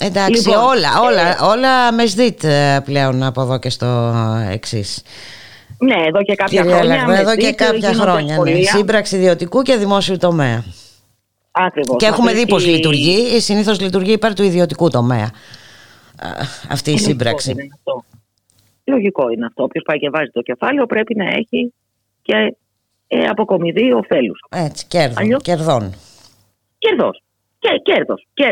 Εντάξει, 0.00 0.48
Λοιπόν, 0.48 0.64
όλα, 0.64 1.00
όλα, 1.02 1.20
ε, 1.28 1.36
όλα 1.42 1.92
με 1.92 2.06
ΣΔΙΤ 2.06 2.44
ε, 2.44 2.80
πλέον 2.84 3.22
από 3.22 3.42
εδώ 3.42 3.58
και 3.58 3.70
στο 3.70 4.14
εξής. 4.50 5.02
Ναι, 5.78 5.94
εδώ 6.06 6.22
και 6.22 6.34
κάποια 6.34 6.60
Κυρία 6.62 6.76
χρόνια. 6.76 6.96
Λαγδά, 6.96 7.12
με 7.12 7.18
εδώ 7.18 7.34
και 7.36 7.44
ΣΔΙΤ 7.46 7.56
κάποια 7.58 7.90
γίνονται 7.90 8.10
χρόνια. 8.10 8.24
Ναι. 8.26 8.32
σχολεία. 8.32 8.70
Σύμπραξη 8.70 9.16
ιδιωτικού 9.16 9.62
και 9.62 9.76
δημόσιου 9.76 10.16
τομέα. 10.16 10.64
Ακριβώς. 11.50 11.96
Και 11.98 12.06
έχουμε 12.06 12.30
Αυτή 12.30 12.40
δει 12.42 12.46
πώς 12.48 12.64
η- 12.64 12.68
λειτουργεί. 12.68 13.40
Συνήθως 13.40 13.80
λειτουργεί 13.80 14.12
υπέρ 14.12 14.34
του 14.34 14.42
ιδιωτικού 14.42 14.90
τομέα. 14.90 15.30
Α, 16.18 16.28
Αυτή 16.70 16.90
η 16.90 16.92
Λογικό 16.92 17.08
σύμπραξη. 17.10 17.50
είναι 17.50 17.66
αυτό. 17.74 18.04
Λογικό 18.84 19.28
είναι 19.30 19.46
αυτό. 19.46 19.62
Όποιος 19.62 19.84
πάει 19.86 19.98
και 19.98 20.10
βάζει 20.10 20.30
το 20.30 20.40
κεφάλαιο 20.42 20.86
πρέπει 20.86 21.14
να 21.16 21.24
έχει 21.28 21.72
και 22.22 22.56
ε, 23.06 23.24
αποκομιδή 23.24 23.92
ωφέλους. 23.92 24.40
Έτσι, 24.48 24.86
κέρδων. 24.86 25.18
Αλλιώς- 25.18 25.42
κερδών. 25.42 25.94
Κέρδος. 26.78 27.22
Και 27.58 27.68
κέρδος. 27.82 28.26
Και 28.34 28.44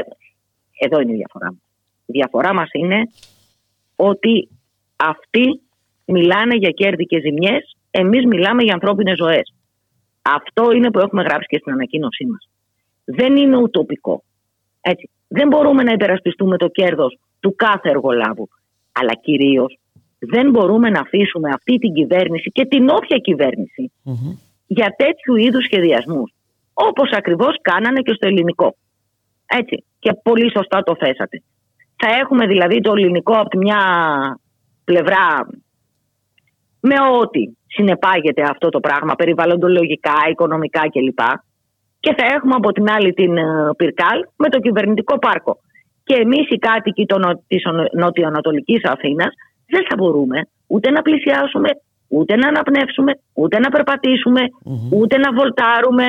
εδώ 0.79 1.01
είναι 1.01 1.13
η 1.13 1.17
διαφορά 1.17 1.47
μας. 1.47 1.63
Η 2.07 2.13
διαφορά 2.13 2.55
μας 2.55 2.69
είναι 2.73 3.09
ότι 3.97 4.49
αυτοί 4.97 5.61
μιλάνε 6.05 6.55
για 6.57 6.71
κέρδη 6.71 7.05
και 7.05 7.21
ζημιές, 7.21 7.77
εμείς 7.91 8.25
μιλάμε 8.25 8.63
για 8.63 8.73
ανθρώπινες 8.73 9.17
ζωές. 9.17 9.55
Αυτό 10.23 10.73
είναι 10.73 10.91
που 10.91 10.99
έχουμε 10.99 11.23
γράψει 11.23 11.47
και 11.47 11.59
στην 11.59 11.73
ανακοίνωσή 11.73 12.27
μας. 12.27 12.49
Δεν 13.05 13.37
είναι 13.37 13.57
ουτοπικό. 13.57 14.23
Έτσι. 14.81 15.11
Δεν 15.29 15.49
μπορούμε 15.49 15.83
να 15.83 15.93
υπερασπιστούμε 15.93 16.57
το 16.57 16.69
κέρδος 16.69 17.19
του 17.41 17.55
κάθε 17.55 17.89
εργολάβου. 17.89 18.49
Αλλά 18.93 19.15
κυρίως 19.15 19.79
δεν 20.19 20.51
μπορούμε 20.51 20.91
να 20.91 21.01
αφήσουμε 21.01 21.51
αυτή 21.55 21.79
την 21.79 21.93
κυβέρνηση 21.93 22.51
και 22.51 22.67
την 22.67 22.89
όποια 22.89 23.19
κυβέρνηση 23.19 23.93
για 24.67 24.95
τέτοιου 24.97 25.37
είδους 25.37 25.65
σχεδιασμούς. 25.65 26.33
Όπως 26.73 27.11
ακριβώς 27.11 27.57
κάνανε 27.61 28.01
και 28.01 28.13
στο 28.13 28.27
ελληνικό. 28.27 28.77
Έτσι. 29.47 29.85
Και 30.05 30.13
πολύ 30.23 30.51
σωστά 30.57 30.83
το 30.83 30.97
θέσατε. 30.99 31.43
Θα 31.97 32.09
έχουμε 32.21 32.47
δηλαδή 32.47 32.81
το 32.81 32.93
ελληνικό 32.93 33.33
από 33.33 33.49
τη 33.49 33.59
μια 33.59 33.81
πλευρά 34.85 35.47
με 36.81 36.95
ό,τι 37.21 37.41
συνεπάγεται 37.67 38.43
αυτό 38.43 38.69
το 38.69 38.81
πράγμα, 38.81 39.15
περιβαλλοντολογικά, 39.15 40.13
οικονομικά 40.31 40.81
κλπ. 40.91 41.19
Και 42.01 42.15
θα 42.19 42.27
έχουμε 42.35 42.55
από 42.55 42.73
την 42.73 42.91
άλλη 42.91 43.13
την 43.13 43.37
ε, 43.37 43.43
Πυρκάλ 43.77 44.19
με 44.37 44.49
το 44.49 44.59
κυβερνητικό 44.61 45.19
πάρκο. 45.19 45.59
Και 46.05 46.15
εμείς 46.15 46.51
οι 46.51 46.59
κάτοικοι 46.59 47.07
των- 47.07 47.43
της 47.47 47.63
νοτιοανατολικής 47.93 48.85
Αθήνας 48.85 49.35
δεν 49.67 49.87
θα 49.89 49.95
μπορούμε 49.97 50.49
ούτε 50.67 50.91
να 50.91 51.03
πλησιάσουμε, 51.03 51.69
ούτε 52.09 52.37
να 52.37 52.49
αναπνεύσουμε, 52.49 53.13
ούτε 53.33 53.59
να 53.59 53.69
περπατησουμε 53.71 54.41
ούτε 54.91 55.19
να 55.19 55.33
βολτάρουμε, 55.33 56.05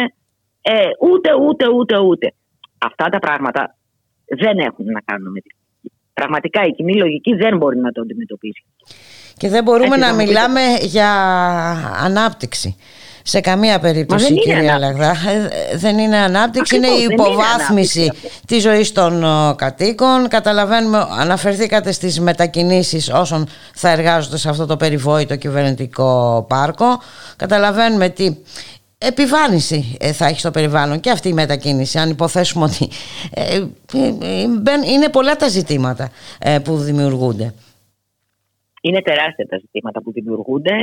ε, 0.62 0.88
ούτε, 1.00 1.30
ούτε, 1.42 1.70
ούτε, 1.70 2.00
ούτε. 2.00 2.34
Αυτά 2.78 3.06
τα 3.10 3.20
πράγματα 3.20 3.76
δεν 4.28 4.58
έχουν 4.60 4.86
να 4.86 5.02
κάνουν 5.06 5.32
με 5.32 5.40
τη 5.40 5.50
λογική. 5.54 5.92
Πραγματικά 6.14 6.62
η 6.66 6.72
κοινή 6.72 6.96
λογική 6.96 7.34
δεν 7.36 7.58
μπορεί 7.58 7.78
να 7.78 7.92
το 7.92 8.02
αντιμετωπίσει. 8.02 8.66
Και 9.38 9.50
δεν 9.50 9.64
μπορούμε 9.64 9.86
Έτσι, 9.86 10.00
να 10.00 10.06
θα 10.06 10.12
μου 10.14 10.18
πείτε. 10.20 10.30
μιλάμε 10.32 10.62
για 10.82 11.10
ανάπτυξη. 12.04 12.76
Σε 13.28 13.40
καμία 13.40 13.80
περίπτωση, 13.80 14.24
δεν 14.26 14.34
είναι 14.34 14.42
κυρία 14.42 14.76
ανάπτυξη. 14.76 14.98
Λαγδά. 15.02 15.30
Ε, 15.32 15.78
Δεν 15.78 15.98
είναι 15.98 16.18
ανάπτυξη, 16.18 16.76
Ακριβώς, 16.76 16.98
είναι 16.98 17.04
η 17.04 17.08
δεν 17.08 17.18
είναι 17.18 17.24
υποβάθμιση 17.28 18.00
ανάπτυξη 18.02 18.40
της 18.48 18.62
ζωής 18.62 18.92
των 18.92 19.24
ε, 19.24 19.28
κατοίκων. 19.56 20.28
Καταλαβαίνουμε, 20.28 21.08
αναφερθήκατε 21.20 21.92
στις 21.92 22.20
μετακινήσεις 22.20 23.10
όσων 23.10 23.48
θα 23.74 23.90
εργάζονται 23.90 24.38
σε 24.38 24.50
αυτό 24.50 24.66
το 24.66 24.78
περιβόητο 24.78 25.36
κυβερνητικό 25.36 26.46
πάρκο. 26.50 26.86
Καταλαβαίνουμε 27.36 28.10
τι 28.10 28.36
επιβάρυνση 29.08 29.98
ε, 30.00 30.12
θα 30.12 30.26
έχει 30.26 30.40
στο 30.40 30.52
περιβάλλον 30.52 31.00
και 31.00 31.10
αυτή 31.10 31.30
η 31.30 31.34
μετακίνηση, 31.34 31.98
αν 31.98 32.10
υποθέσουμε 32.10 32.64
ότι 32.66 32.90
ε, 33.34 33.56
ε, 33.56 34.08
ε, 34.08 34.48
μπεν- 34.62 34.88
είναι 34.94 35.10
πολλά 35.10 35.36
τα 35.36 35.48
ζητήματα 35.48 36.12
ε, 36.40 36.60
που 36.64 36.76
δημιουργούνται. 36.78 37.54
Είναι 38.82 39.02
τεράστια 39.02 39.48
τα 39.48 39.58
ζητήματα 39.58 40.02
που 40.02 40.12
δημιουργούνται 40.12 40.74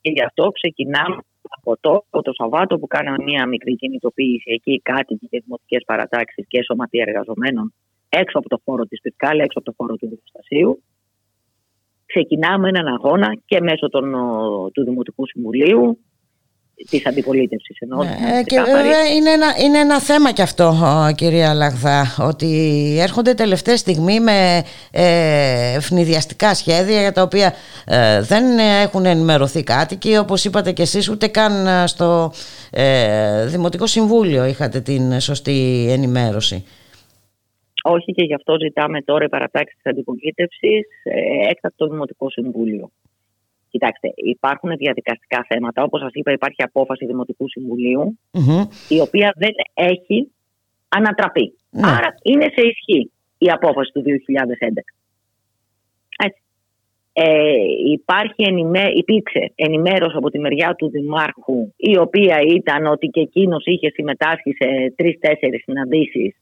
και 0.00 0.10
γι' 0.10 0.24
αυτό 0.24 0.50
ξεκινάμε 0.50 1.16
από 1.56 1.76
το, 1.80 2.04
από 2.10 2.22
το 2.22 2.32
Σαββάτο 2.32 2.78
που 2.78 2.86
κάναμε 2.86 3.22
μια 3.24 3.46
μικρή 3.46 3.76
κινητοποίηση 3.76 4.50
εκεί, 4.52 4.80
κάτοικοι 4.82 5.26
και 5.30 5.42
δημοτικές 5.44 5.82
παρατάξεις 5.86 6.44
και 6.48 6.62
σωματεία 6.62 7.04
εργαζομένων 7.06 7.72
έξω 8.08 8.38
από 8.38 8.48
το 8.48 8.60
χώρο 8.64 8.84
της 8.84 9.00
Πυρκάλη, 9.00 9.40
έξω 9.40 9.58
από 9.58 9.70
το 9.70 9.74
χώρο 9.76 9.96
του 9.96 10.08
Δικαστασίου. 10.08 10.82
Ξεκινάμε 12.06 12.68
έναν 12.68 12.86
αγώνα 12.86 13.36
και 13.44 13.60
μέσω 13.60 13.88
των, 13.88 14.14
ο, 14.14 14.70
του 14.72 14.84
Δημοτικού 14.84 15.26
Συμβουλίου, 15.26 15.98
της 16.90 17.06
αντιπολίτευσης 17.06 17.78
εννοώ. 17.80 18.02
Ε, 18.02 18.42
και 18.46 18.60
βέβαια 18.60 19.06
είναι 19.16 19.30
ένα, 19.30 19.46
είναι 19.64 19.78
ένα 19.78 20.00
θέμα 20.00 20.32
κι 20.32 20.42
αυτό, 20.42 20.64
ο, 20.64 21.12
κυρία 21.14 21.54
Λαγδά, 21.54 22.04
ότι 22.18 22.48
έρχονται 23.00 23.34
τελευταία 23.34 23.76
στιγμή 23.76 24.20
με 24.20 24.62
ε, 24.90 25.76
ευνηδιαστικά 25.76 26.54
σχέδια 26.54 27.00
για 27.00 27.12
τα 27.12 27.22
οποία 27.22 27.54
ε, 27.86 28.22
δεν 28.22 28.58
έχουν 28.58 29.04
ενημερωθεί 29.04 29.62
κάτοικοι, 29.62 30.16
όπως 30.16 30.44
είπατε 30.44 30.72
κι 30.72 30.82
εσείς, 30.82 31.08
ούτε 31.08 31.26
καν 31.26 31.66
ε, 31.66 31.86
στο 31.86 32.32
ε, 32.70 33.46
Δημοτικό 33.46 33.86
Συμβούλιο 33.86 34.44
είχατε 34.44 34.80
την 34.80 35.20
σωστή 35.20 35.86
ενημέρωση. 35.90 36.64
Όχι 37.84 38.12
και 38.12 38.24
γι' 38.24 38.34
αυτό 38.34 38.56
ζητάμε 38.60 39.02
τώρα 39.02 39.24
η 39.24 39.28
παρατάξη 39.28 39.74
της 39.74 39.86
αντιπολίτευσης 39.92 40.86
ε, 41.02 41.50
έκτακτο 41.50 41.88
Δημοτικό 41.88 42.30
Συμβούλιο. 42.30 42.90
Κοιτάξτε, 43.72 44.12
υπάρχουν 44.16 44.76
διαδικαστικά 44.76 45.44
θέματα. 45.48 45.82
Όπως 45.82 46.00
σας 46.00 46.10
είπα 46.12 46.32
υπάρχει 46.32 46.62
απόφαση 46.62 47.06
Δημοτικού 47.06 47.48
Συμβουλίου 47.48 48.18
Μμμ. 48.32 48.60
η 48.88 49.00
οποία 49.00 49.34
δεν 49.36 49.50
έχει 49.74 50.32
ανατραπεί. 50.88 51.56
Ναι. 51.70 51.80
Άρα 51.84 52.14
είναι 52.22 52.44
σε 52.54 52.62
ισχύ 52.70 53.10
η 53.38 53.48
απόφαση 53.50 53.90
του 53.92 54.02
2011. 54.02 54.08
Έτσι. 56.24 56.42
Ε, 57.12 57.54
υπάρχει 57.92 58.42
ενημέ... 58.48 58.84
Υπήρξε 58.94 59.52
ενημέρωση 59.54 60.16
από 60.16 60.30
τη 60.30 60.38
μεριά 60.38 60.74
του 60.74 60.90
Δημάρχου 60.90 61.72
η 61.76 61.98
οποία 61.98 62.38
ήταν 62.40 62.86
ότι 62.86 63.06
και 63.06 63.20
εκείνος 63.20 63.64
είχε 63.66 63.90
συμμετάσχει 63.90 64.52
σε 64.52 64.92
τρεις-τέσσερις 64.96 65.62
συναντήσεις 65.62 66.36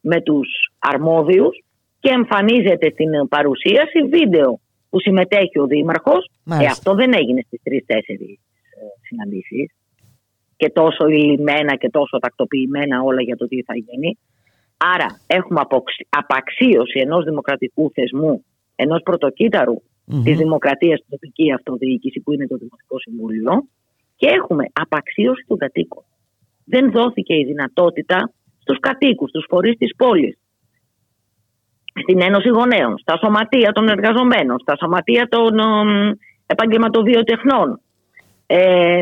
με 0.00 0.20
τους 0.20 0.48
αρμόδιους 0.78 1.64
και 2.00 2.10
εμφανίζεται 2.10 2.90
στην 2.90 3.28
παρουσίαση 3.28 4.02
βίντεο 4.10 4.60
που 4.90 5.00
συμμετέχει 5.00 5.58
ο 5.58 5.66
Δήμαρχος. 5.66 6.24
Ε, 6.26 6.30
Μάλιστα. 6.44 6.70
αυτό 6.72 6.94
δεν 6.94 7.12
έγινε 7.12 7.42
στις 7.46 7.60
τρεις-τέσσερις 7.62 8.38
ε, 8.78 9.06
συναντήσεις 9.06 9.70
και 10.56 10.70
τόσο 10.70 11.06
ηλυμένα 11.08 11.76
και 11.76 11.88
τόσο 11.90 12.18
τακτοποιημένα 12.18 13.02
όλα 13.02 13.22
για 13.22 13.36
το 13.36 13.48
τι 13.48 13.62
θα 13.62 13.74
γίνει. 13.76 14.18
Άρα 14.94 15.20
έχουμε 15.26 15.60
αποξ- 15.60 16.06
απαξίωση 16.08 16.98
ενός 17.00 17.24
δημοκρατικού 17.24 17.90
θεσμού, 17.94 18.44
ενός 18.76 19.02
πρωτοκύτταρου 19.02 19.76
Μμμ. 20.04 20.22
της 20.22 20.36
δημοκρατίας 20.36 20.98
στην 20.98 21.10
τοπική 21.10 21.52
αυτοδιοίκηση 21.52 22.20
που 22.20 22.32
είναι 22.32 22.46
το 22.46 22.56
Δημοτικό 22.56 22.98
Συμβούλιο 22.98 23.64
και 24.16 24.26
έχουμε 24.26 24.64
απαξίωση 24.72 25.44
των 25.46 25.58
κατοίκων. 25.58 26.02
Δεν 26.64 26.90
δόθηκε 26.90 27.34
η 27.34 27.44
δυνατότητα 27.44 28.32
στους 28.58 28.78
κατοίκους, 28.78 29.28
στους 29.28 29.44
φορείς 29.48 29.76
της 29.76 29.96
πόλης, 29.96 30.38
στην 32.02 32.20
Ένωση 32.22 32.48
Γονέων, 32.48 32.98
στα 32.98 33.18
σωματεία 33.22 33.72
των 33.72 33.88
εργαζομένων, 33.88 34.58
στα 34.58 34.76
σωματεία 34.76 35.28
των 35.28 35.58
εμ, 35.58 36.10
επαγγελματοβιοτεχνών, 36.46 37.80
ε, 38.46 39.00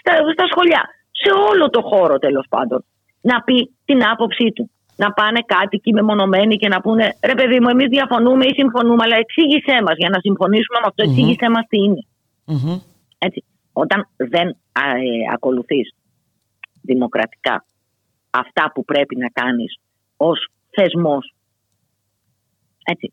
στα, 0.00 0.12
στα 0.32 0.46
σχολιά, 0.50 0.82
σε 1.10 1.30
όλο 1.50 1.70
το 1.70 1.82
χώρο 1.82 2.18
τέλος 2.18 2.46
πάντων, 2.48 2.84
να 3.20 3.42
πει 3.42 3.70
την 3.84 4.06
άποψή 4.12 4.52
του. 4.54 4.70
Να 4.96 5.12
πάνε 5.12 5.40
κάτοικοι 5.46 5.92
μεμονωμένοι 5.92 6.56
και 6.56 6.68
να 6.68 6.80
πούνε 6.80 7.16
ρε 7.22 7.34
παιδί 7.34 7.60
μου, 7.60 7.68
εμείς 7.68 7.88
διαφωνούμε 7.88 8.44
ή 8.44 8.52
συμφωνούμε, 8.54 9.02
αλλά 9.04 9.16
εξήγησέ 9.16 9.82
μας 9.82 9.94
για 9.96 10.08
να 10.08 10.18
συμφωνήσουμε 10.20 10.78
με 10.80 10.86
αυτό, 10.88 11.04
Μμμ. 11.04 11.10
εξήγησέ 11.10 11.50
μας 11.50 11.64
τι 11.68 11.78
είναι. 11.78 12.02
Μμμ. 12.44 12.78
Έτσι. 13.18 13.44
Όταν 13.72 14.08
δεν 14.16 14.48
α, 14.72 14.84
ε, 14.90 15.32
ακολουθείς 15.32 15.94
δημοκρατικά 16.82 17.64
αυτά 18.30 18.70
που 18.74 18.84
πρέπει 18.84 19.16
να 19.16 19.28
κάνεις 19.28 19.78
ως 20.16 20.48
θεσμός, 20.70 21.34
έτσι, 22.86 23.12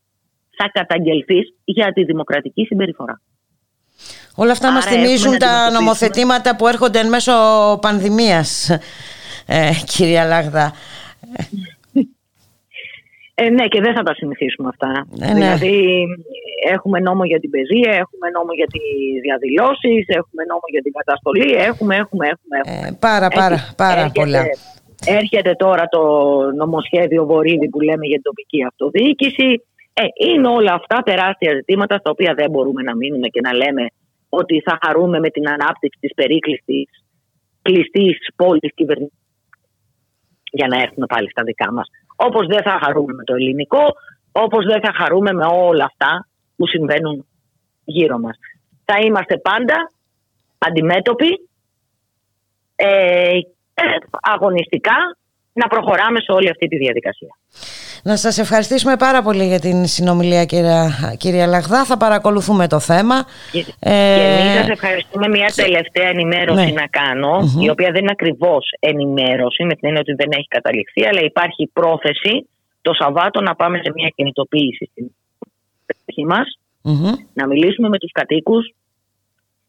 θα 0.58 0.70
καταγγελθείς 0.74 1.54
για 1.64 1.94
τη 1.94 2.04
δημοκρατική 2.04 2.64
συμπεριφορά. 2.66 3.22
Όλα 4.36 4.52
αυτά 4.52 4.68
Άρα 4.68 4.76
μας 4.76 4.86
θυμίζουν 4.86 5.12
έχουμε 5.14 5.32
να 5.32 5.38
τα 5.38 5.48
αντιμετωπίσουμε- 5.48 5.80
νομοθετήματα 5.80 6.56
που 6.56 6.68
έρχονται 6.68 7.00
εν 7.00 7.08
μέσω 7.10 7.34
πανδημίας, 7.82 8.70
ε, 9.46 9.70
κυρία 9.86 10.26
Λάγδα. 10.26 10.74
Ε, 13.36 13.50
ναι, 13.50 13.68
και 13.68 13.82
δεν 13.82 13.94
θα 13.96 14.04
τα 14.04 14.14
συνηθίσουμε 14.14 14.70
αυτά. 14.70 15.08
Ε, 15.22 15.28
ναι. 15.28 15.34
Δηλαδή, 15.34 16.06
έχουμε 16.72 17.00
νόμο 17.00 17.24
για 17.26 17.40
την 17.40 17.50
παιδεία, 17.50 17.92
έχουμε 17.92 18.28
νόμο 18.34 18.54
για 18.54 18.68
τις 18.68 18.82
διαδηλώσεις, 19.22 20.06
έχουμε 20.08 20.44
νόμο 20.48 20.66
για 20.72 20.82
την 20.82 20.92
καταστολή, 21.00 21.52
έχουμε, 21.70 21.96
έχουμε, 21.96 22.26
έχουμε. 22.28 22.56
έχουμε. 22.64 22.88
Ε, 22.88 22.98
πάρα, 23.00 23.28
πάρα, 23.30 23.56
Έτσι, 23.56 23.74
πάρα 23.76 24.00
έρχεται- 24.00 24.20
πολλά. 24.20 24.44
Έρχεται 25.06 25.54
τώρα 25.54 25.86
το 25.88 26.04
νομοσχέδιο 26.52 27.26
Βορύδη 27.26 27.70
που 27.70 27.80
λέμε 27.80 28.06
για 28.06 28.16
την 28.16 28.24
τοπική 28.24 28.66
αυτοδιοίκηση. 28.66 29.64
Ε, 29.94 30.04
είναι 30.28 30.48
όλα 30.48 30.74
αυτά 30.74 31.02
τεράστια 31.06 31.54
ζητήματα 31.54 31.98
στα 31.98 32.10
οποία 32.10 32.34
δεν 32.34 32.50
μπορούμε 32.50 32.82
να 32.82 32.96
μείνουμε 32.96 33.28
και 33.28 33.42
να 33.42 33.54
λέμε 33.54 33.86
ότι 34.30 34.62
θα 34.66 34.78
χαρούμε 34.84 35.20
με 35.20 35.30
την 35.30 35.50
ανάπτυξη 35.50 36.00
της 36.00 36.14
περίκλειστης 36.14 36.90
κλειστής 37.62 38.18
πόλης 38.36 38.74
κυβερνήσης 38.74 39.18
για 40.52 40.68
να 40.68 40.82
έρθουμε 40.82 41.06
πάλι 41.06 41.30
στα 41.30 41.44
δικά 41.44 41.72
μας. 41.72 41.88
Όπως 42.16 42.48
δεν 42.48 42.62
θα 42.62 42.80
χαρούμε 42.84 43.14
με 43.14 43.24
το 43.24 43.34
ελληνικό, 43.34 43.84
όπως 44.32 44.66
δεν 44.66 44.82
θα 44.82 44.94
χαρούμε 44.94 45.34
με 45.34 45.46
όλα 45.46 45.84
αυτά 45.84 46.28
που 46.56 46.68
συμβαίνουν 46.68 47.26
γύρω 47.84 48.20
μας. 48.20 48.38
Θα 48.86 49.00
είμαστε 49.06 49.38
πάντα 49.38 49.92
αντιμέτωποι 50.58 51.50
ε, 52.76 52.86
ε, 52.86 53.40
αγωνιστικά 54.22 54.96
να 55.54 55.68
προχωράμε 55.68 56.20
σε 56.20 56.32
όλη 56.32 56.50
αυτή 56.50 56.68
τη 56.68 56.78
διαδικασία. 56.78 57.38
Να 58.04 58.16
σας 58.16 58.38
ευχαριστήσουμε 58.38 58.96
πάρα 58.98 59.22
πολύ 59.22 59.46
για 59.48 59.60
την 59.60 59.86
συνομιλία 59.88 60.46
κυρία, 60.46 61.16
κυρία 61.18 61.48
Λαγδά. 61.48 61.86
Θα 61.86 61.98
παρακολουθούμε 61.98 62.68
το 62.68 62.80
θέμα. 62.80 63.16
Και, 63.52 63.60
Ε, 63.80 64.16
και 64.16 64.40
εμείς 64.40 64.54
σας 64.54 64.68
ευχαριστούμε 64.70 65.28
μια 65.28 65.52
τελευταία 65.56 66.08
ενημέρωση 66.08 66.66
Ναι. 66.66 66.72
να 66.72 66.88
κάνω, 66.88 67.40
Μμμ. 67.40 67.62
η 67.62 67.70
οποία 67.70 67.92
δεν 67.92 68.02
είναι 68.02 68.12
ακριβώς 68.12 68.66
ενημέρωση, 68.80 69.64
με 69.64 69.70
την 69.76 69.88
έννοια 69.88 70.02
ότι 70.02 70.14
δεν 70.14 70.30
έχει 70.32 70.48
καταληφθεί, 70.48 71.06
αλλά 71.06 71.22
υπάρχει 71.22 71.70
πρόθεση 71.74 72.48
το 72.82 72.94
Σαββάτο 72.94 73.42
να 73.42 73.56
πάμε 73.56 73.78
σε 73.84 73.92
μια 73.96 74.10
κινητοποίηση 74.16 74.90
στην 74.92 75.12
περιοχή 75.86 76.26
μας, 76.34 76.60
μμμ. 76.82 77.12
να 77.34 77.48
μιλήσουμε 77.48 77.90
με 77.90 77.98
τους 77.98 78.12
κατοίκους, 78.12 78.74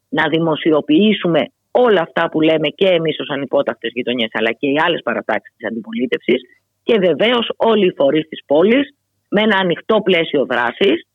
να 0.09 0.27
δημοσιοποιήσουμε 0.29 1.41
όλα 1.83 2.01
αυτά 2.01 2.29
που 2.29 2.41
λέμε 2.41 2.67
και 2.67 2.87
εμείς 2.87 3.19
ως 3.19 3.29
ανυπότακτες 3.29 3.91
γειτονιές 3.93 4.29
αλλά 4.33 4.51
και 4.51 4.67
οι 4.67 4.77
άλλες 4.85 5.01
παρατάξεις 5.03 5.55
της 5.57 5.67
αντιπολίτευσης 5.67 6.41
και 6.83 6.95
βεβαίως 6.99 7.45
όλοι 7.55 7.85
οι 7.85 7.93
φορείς 7.95 8.27
της 8.27 8.43
πόλης 8.45 8.85
με 9.29 9.41
ένα 9.41 9.57
ανοιχτό 9.57 10.01
πλαίσιο 10.01 10.45
δράσης 10.45 11.07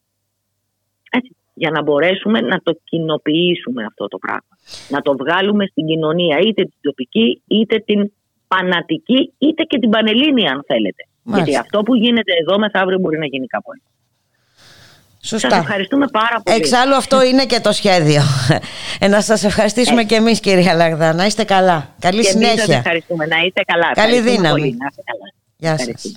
έτσι, 1.11 1.37
για 1.55 1.71
να 1.71 1.83
μπορέσουμε 1.83 2.41
να 2.41 2.59
το 2.63 2.73
κοινοποιήσουμε 2.85 3.85
αυτό 3.85 4.07
το 4.09 4.19
πράγμα. 4.19 4.55
Να 4.89 5.01
το 5.01 5.17
βγάλουμε 5.17 5.67
στην 5.67 5.87
κοινωνία 5.87 6.39
είτε 6.39 6.63
την 6.63 6.79
τοπική 6.81 7.43
είτε 7.47 7.77
την 7.79 8.13
πανατική 8.49 9.33
είτε 9.39 9.63
και 9.63 9.79
την 9.79 9.91
πανελλήνια 9.91 10.51
αν 10.53 10.65
θέλετε. 10.67 11.03
Μάλιστα. 11.23 11.51
Γιατί 11.51 11.61
αυτό 11.65 11.83
που 11.83 11.95
γίνεται 11.95 12.33
εδώ 12.41 12.59
μεθαύριο 12.59 12.99
μπορεί 12.99 13.19
να 13.19 13.27
γίνει 13.27 13.47
κάπου 13.47 13.71
αλλού. 13.73 13.89
Σωστά. 15.23 15.49
Σας 15.51 15.59
ευχαριστούμε 15.59 16.07
πάρα 16.07 16.41
πολύ. 16.45 16.57
Εξάλλου 16.57 16.95
αυτό 16.95 17.23
είναι 17.23 17.45
και 17.47 17.61
το 17.61 17.73
σχέδιο. 17.73 18.23
Ε, 18.99 19.09
να 19.09 19.21
σας 19.21 19.45
ευχαριστήσουμε 19.45 20.05
και 20.05 20.15
εμείς 20.15 20.41
κυρία 20.41 20.75
Λαγδά. 20.75 21.13
Να 21.13 21.25
είστε 21.27 21.45
καλά. 21.45 21.95
Καλή 22.01 22.23
Και 22.23 22.29
εμείς 22.29 22.47
σας 22.47 22.53
συνέχεια. 22.55 22.77
ευχαριστούμε. 22.77 23.27
Να 23.27 23.37
είστε 23.39 23.63
καλά. 23.67 23.93
Καλή 23.93 24.15
Ευχαριστούμε 24.17 24.37
δύναμη. 24.37 24.61
πολύ. 24.61 24.77
Να 24.79 24.87
είστε 24.91 25.03
καλά. 25.05 25.33
Γεια 25.57 25.79
σας. 25.79 26.13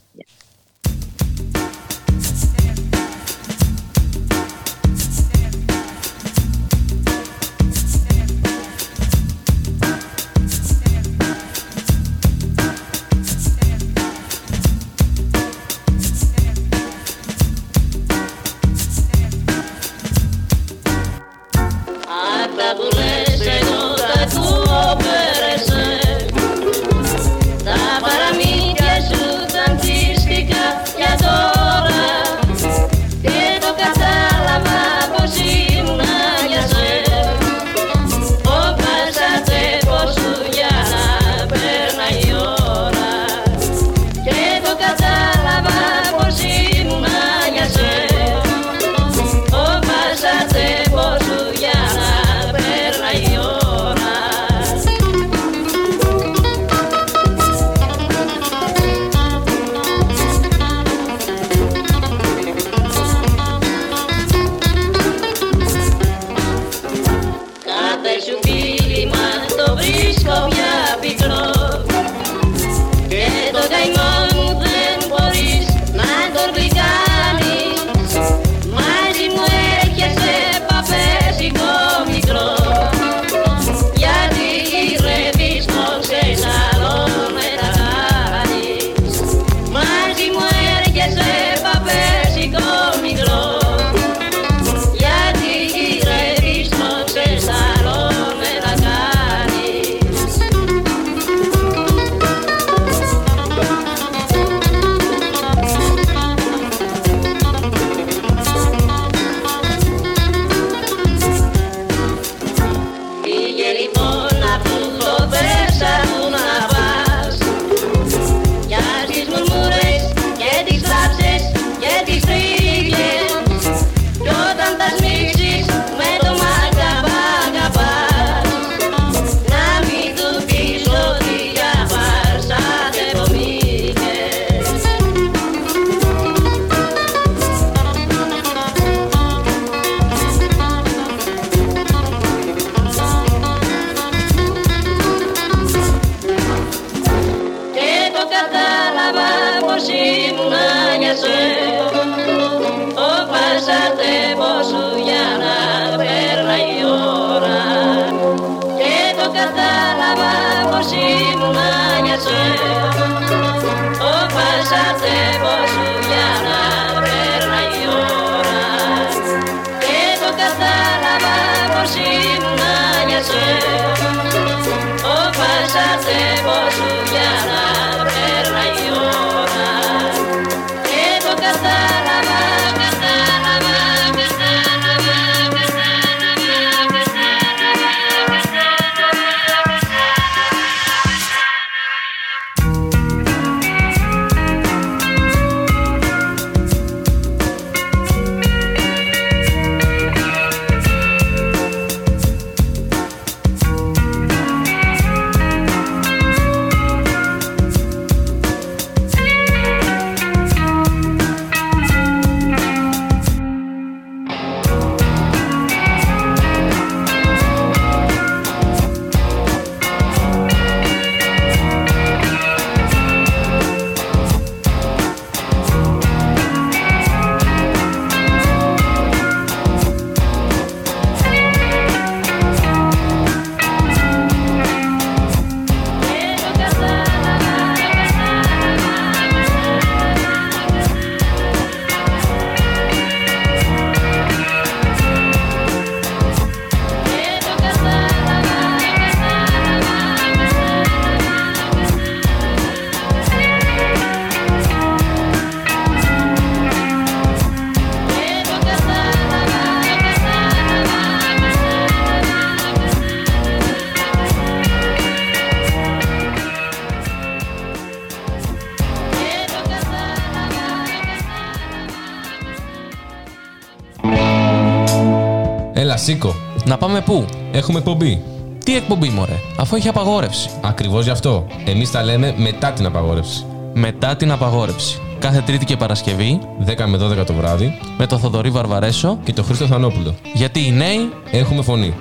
Σήκω. 276.04 276.36
Να 276.66 276.78
πάμε 276.78 277.02
πού; 277.02 277.26
Έχουμε 277.52 277.78
εκπομπή. 277.78 278.24
Τι 278.66 278.76
εκπομπή, 278.76 279.10
μωρέ, 279.10 279.40
αφού 279.58 279.76
έχει 279.76 279.88
απαγόρευση. 279.88 280.50
Ακριβώς 280.62 281.04
γι' 281.04 281.10
αυτό. 281.10 281.46
Εμείς 281.66 281.92
τα 281.92 282.04
λέμε 282.04 282.34
μετά 282.38 282.72
την 282.72 282.86
απαγόρευση. 282.86 283.46
Μετά 283.74 284.16
την 284.16 284.32
απαγόρευση. 284.32 285.00
Κάθε 285.20 285.42
Τρίτη 285.42 285.66
και 285.66 285.78
Παρασκευή, 285.78 286.40
10 286.66 286.86
με 286.88 286.98
12 286.98 287.26
το 287.26 287.34
βράδυ, 287.34 287.80
με 287.98 288.08
το 288.08 288.18
Θοδωρή 288.18 288.50
Βαρβαρέσο 288.50 289.18
και 289.24 289.34
το 289.34 289.44
Χρήστο 289.44 289.66
Θανόπουλο. 289.68 290.16
Γιατί 290.34 290.68
οι 290.68 290.72
νέοι 290.72 291.12
έχουμε 291.32 291.62
φωνή. 291.62 291.94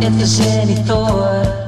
If 0.00 1.63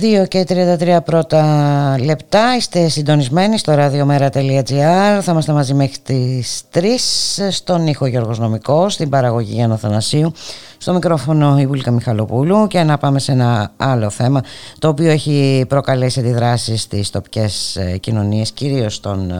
2 0.00 0.28
και 0.28 0.46
33 0.48 0.98
πρώτα 1.04 1.96
λεπτά. 2.04 2.56
Είστε 2.56 2.88
συντονισμένοι 2.88 3.58
στο 3.58 3.74
radiomera.gr 3.76 5.18
θα 5.22 5.32
είμαστε 5.32 5.52
μαζί 5.52 5.74
μέχρι 5.74 5.98
τις 6.02 6.62
3 6.74 6.80
στον 7.50 7.86
ήχο 7.86 8.06
Γιώργος 8.06 8.38
Νομικός 8.38 8.92
στην 8.92 9.08
παραγωγή 9.08 9.52
Γιάννα 9.52 9.76
Θανασίου 9.76 10.32
στο 10.78 10.92
μικρόφωνο 10.92 11.58
η 11.58 11.66
Βούλικα 11.66 11.90
Μιχαλοπούλου 11.90 12.66
και 12.66 12.82
να 12.82 12.98
πάμε 12.98 13.18
σε 13.18 13.32
ένα 13.32 13.72
άλλο 13.76 14.10
θέμα 14.10 14.40
το 14.78 14.88
οποίο 14.88 15.10
έχει 15.10 15.64
προκαλέσει 15.68 16.20
αντιδράσεις 16.20 16.82
στις 16.82 17.10
τοπικές 17.10 17.76
ε, 17.76 17.98
κοινωνίες 17.98 18.50
κυρίως 18.50 19.00
των 19.00 19.30
ε, 19.30 19.34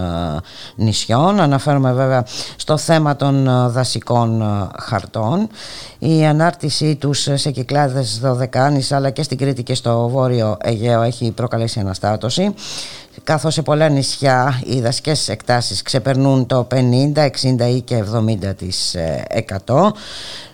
νησιών. 0.77 1.41
Αναφέρομαι 1.41 1.93
βέβαια 1.93 2.27
στο 2.57 2.77
θέμα 2.77 3.17
των 3.17 3.49
ε, 3.49 3.69
δασικών 3.69 4.43
χαρτών. 4.79 5.49
Η 5.99 6.27
ανάρτησή 6.27 6.97
τους 6.97 7.29
σε 7.35 7.51
κυκλάδες 7.51 8.19
Δωδεκάνης 8.19 8.93
αλλά 8.93 9.11
και 9.11 9.23
στην 9.23 9.39
Κρήτη 9.39 9.63
και 9.63 9.75
στο 9.75 10.09
Βόρειο 10.09 10.57
Αιγαίο 10.63 11.03
έχει 11.03 11.31
προκαλέσει 11.31 11.81
αναστάτωση 11.81 12.55
καθώς 13.25 13.55
σε 13.55 13.63
πολλά 13.63 13.89
νησιά 13.89 14.63
οι 14.67 14.81
δασικές 14.81 15.29
εκτάσεις 15.29 15.83
ξεπερνούν 15.83 16.47
το 16.47 16.67
50, 16.75 16.79
60 17.15 17.69
ή 17.75 17.81
και 17.81 18.05
70%. 19.67 19.93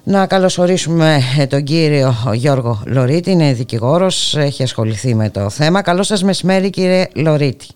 Να 0.05 0.26
καλωσορίσουμε 0.26 1.20
τον 1.48 1.62
κύριο 1.64 2.14
Γιώργο 2.32 2.82
Λωρίτη, 2.86 3.30
είναι 3.30 3.52
δικηγόρος, 3.52 4.36
έχει 4.36 4.62
ασχοληθεί 4.62 5.14
με 5.14 5.30
το 5.30 5.51
θέμα. 5.51 5.82
Καλό 5.82 6.02
σας 6.02 6.22
μεσημέρι 6.22 6.70
κύριε 6.70 7.06
Λωρίτη. 7.14 7.66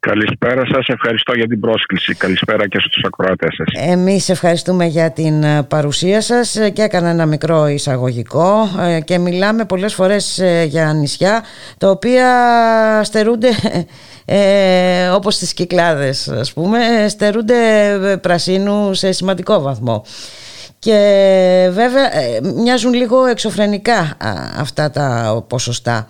Καλησπέρα 0.00 0.62
σας, 0.72 0.86
ευχαριστώ 0.86 1.34
για 1.34 1.46
την 1.46 1.60
πρόσκληση. 1.60 2.14
Καλησπέρα 2.14 2.68
και 2.68 2.78
στους 2.80 3.02
ακροατές 3.04 3.54
σας. 3.54 3.88
Εμείς 3.90 4.28
ευχαριστούμε 4.28 4.84
για 4.84 5.10
την 5.10 5.44
παρουσία 5.68 6.20
σας 6.20 6.58
και 6.72 6.82
έκανα 6.82 7.08
ένα 7.08 7.26
μικρό 7.26 7.66
εισαγωγικό 7.66 8.68
ε, 8.80 9.00
και 9.00 9.18
μιλάμε 9.18 9.64
πολλές 9.64 9.94
φορές 9.94 10.38
ε, 10.38 10.64
για 10.64 10.92
νησιά 10.92 11.44
τα 11.78 11.90
οποία 11.90 12.30
στερούνται 13.04 13.48
ε, 14.24 15.08
όπως 15.08 15.34
στις 15.34 15.54
Κυκλάδες 15.54 16.28
ας 16.28 16.52
πούμε 16.52 16.78
στερούνται 17.08 17.54
πρασίνου 18.22 18.94
σε 18.94 19.12
σημαντικό 19.12 19.60
βαθμό. 19.60 20.04
Και 20.78 21.68
βέβαια 21.72 22.10
μοιάζουν 22.42 22.92
λίγο 22.92 23.24
εξωφρενικά 23.24 24.16
αυτά 24.58 24.90
τα 24.90 25.44
ποσοστά 25.48 26.08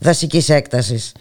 δασικής 0.00 0.48
έκτασης. 0.48 1.12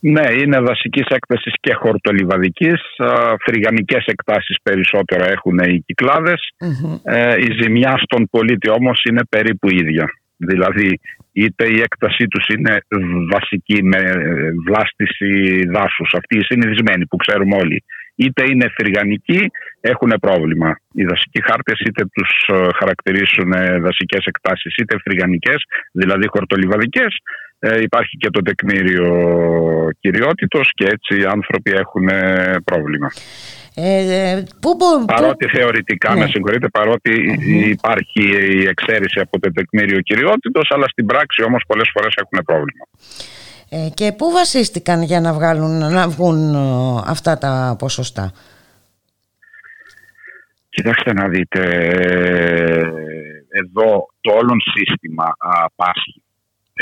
Ναι, 0.00 0.32
είναι 0.40 0.58
δασική 0.60 1.02
έκταση 1.08 1.50
και 1.60 1.74
χορτολιβαδικής. 1.74 2.80
Φρυγανικές 3.44 4.04
εκτάσεις 4.04 4.56
περισσότερο 4.62 5.24
έχουν 5.24 5.58
οι 5.58 5.82
κυκλαδε 5.86 6.34
Ε, 7.02 7.34
η 7.36 7.62
ζημιά 7.62 7.98
στον 8.04 8.28
πολίτη 8.30 8.70
όμως 8.70 9.02
είναι 9.08 9.22
περίπου 9.28 9.68
ίδια. 9.70 10.06
Δηλαδή, 10.36 11.00
είτε 11.32 11.64
η 11.66 11.80
έκτασή 11.80 12.24
τους 12.28 12.46
είναι 12.46 12.80
βασική 13.30 13.82
με 13.82 14.00
βλάστηση 14.66 15.30
δάσους, 15.74 16.10
αυτή 16.20 16.38
η 16.38 16.44
συνηθισμένη 16.48 17.06
που 17.06 17.16
ξέρουμε 17.16 17.56
όλοι, 17.56 17.84
είτε 18.14 18.42
είναι 18.50 18.66
φρυγανική, 18.76 19.40
έχουν 19.80 20.12
πρόβλημα. 20.20 20.70
Οι 20.92 21.04
δασικοί 21.04 21.40
χάρτες 21.48 21.78
είτε 21.86 22.02
τους 22.14 22.30
ε, 22.46 22.68
χαρακτηρίσουν 22.78 23.50
δασικές 23.86 24.24
εκτάσεις 24.24 24.74
είτε 24.76 24.96
φρυγανικές, 25.04 25.60
δηλαδή 25.92 26.26
χορτολιβαδικές, 26.28 27.12
ε, 27.60 27.80
υπάρχει 27.80 28.16
και 28.16 28.30
το 28.30 28.42
τεκμήριο 28.42 29.08
κυριότητος 30.00 30.70
και 30.74 30.84
έτσι 30.84 31.20
οι 31.20 31.24
άνθρωποι 31.24 31.70
έχουν 31.70 32.08
ε, 32.08 32.56
πρόβλημα. 32.64 33.10
Ε, 33.74 34.30
ε 34.30 34.44
πού, 34.60 34.76
παρότι 35.06 35.48
θεωρητικά, 35.48 36.14
ναι. 36.14 36.20
με 36.20 36.26
συγχωρείτε, 36.26 36.68
υπάρχει 37.64 38.22
η 38.60 38.66
εξαίρεση 38.68 39.20
από 39.20 39.40
το 39.40 39.52
τεκμήριο 39.52 40.00
κυριότητος, 40.00 40.70
αλλά 40.70 40.88
στην 40.88 41.06
πράξη 41.06 41.42
όμως 41.42 41.64
πολλές 41.66 41.90
φορές 41.92 42.14
έχουν 42.16 42.44
πρόβλημα. 42.44 42.84
Ε, 43.70 43.88
και 43.94 44.12
πού 44.12 44.30
βασίστηκαν 44.32 45.02
για 45.02 45.20
να, 45.20 45.32
βγάλουν, 45.32 45.92
να 45.92 46.08
βγουν 46.08 46.54
αυτά 47.06 47.38
τα 47.38 47.76
ποσοστά; 47.78 48.32
Κοιτάξτε 50.68 51.12
να 51.12 51.28
δείτε, 51.28 51.60
εδώ 53.48 54.08
το 54.20 54.32
όλον 54.32 54.58
σύστημα 54.74 55.24
πάσχει 55.76 56.22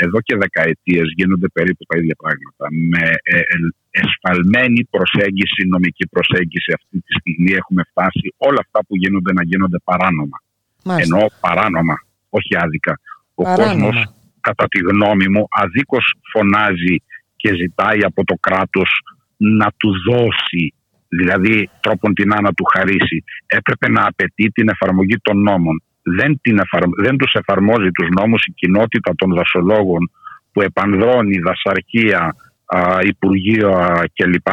εδώ 0.05 0.19
και 0.21 0.35
δεκαετίες 0.43 1.07
γίνονται 1.17 1.47
περίπου 1.57 1.83
τα 1.89 1.97
ίδια 1.99 2.15
πράγματα. 2.23 2.65
Με 2.91 3.03
ε, 3.23 3.37
ε, 3.39 3.57
εσφαλμένη 4.03 4.81
προσέγγιση, 4.95 5.61
νομική 5.67 6.05
προσέγγιση 6.07 6.69
αυτή 6.77 6.97
τη 7.05 7.11
στιγμή 7.19 7.51
έχουμε 7.61 7.83
φτάσει 7.89 8.27
όλα 8.37 8.61
αυτά 8.65 8.79
που 8.85 8.95
γίνονται 8.95 9.33
να 9.33 9.43
γίνονται 9.43 9.79
παράνομα. 9.83 10.37
Μάλιστα. 10.83 11.15
Ενώ 11.15 11.25
παράνομα, 11.39 11.95
όχι 12.29 12.57
άδικα. 12.63 12.93
Ο 13.33 13.43
κόσμος, 13.43 13.95
κατά 14.41 14.65
τη 14.67 14.79
γνώμη 14.89 15.27
μου, 15.33 15.43
αδίκως 15.61 16.05
φωνάζει 16.31 16.95
και 17.35 17.49
ζητάει 17.61 17.99
από 18.09 18.23
το 18.23 18.35
κράτος 18.39 18.89
να 19.37 19.67
του 19.77 19.89
δώσει 20.09 20.73
δηλαδή 21.07 21.69
τρόπον 21.79 22.13
την 22.13 22.27
να 22.27 22.53
του 22.53 22.63
χαρίσει. 22.73 23.23
Έπρεπε 23.47 23.89
να 23.89 24.05
απαιτεί 24.07 24.49
την 24.49 24.69
εφαρμογή 24.69 25.17
των 25.21 25.37
νόμων 25.41 25.81
δεν, 26.15 26.39
την 26.41 26.59
δεν 27.01 27.17
τους 27.17 27.33
εφαρμόζει 27.33 27.91
τους 27.91 28.07
νόμους 28.19 28.45
η 28.45 28.51
κοινότητα 28.51 29.15
των 29.15 29.33
δασολόγων 29.35 30.11
που 30.51 30.61
επανδρώνει 30.61 31.39
δασαρχία, 31.39 32.35
α, 32.65 32.97
υπουργεία 33.01 34.03
κλπ. 34.13 34.47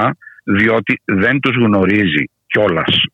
διότι 0.44 1.00
δεν 1.04 1.40
τους 1.40 1.56
γνωρίζει 1.56 2.30
κιόλας. 2.46 3.04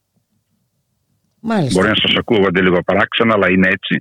Μπορεί 1.41 1.89
να 1.89 1.97
σας 1.97 2.15
ακούγονται 2.19 2.62
λίγο 2.62 2.83
παράξενα 2.83 3.35
αλλά 3.35 3.51
είναι 3.51 3.69
έτσι 3.69 3.97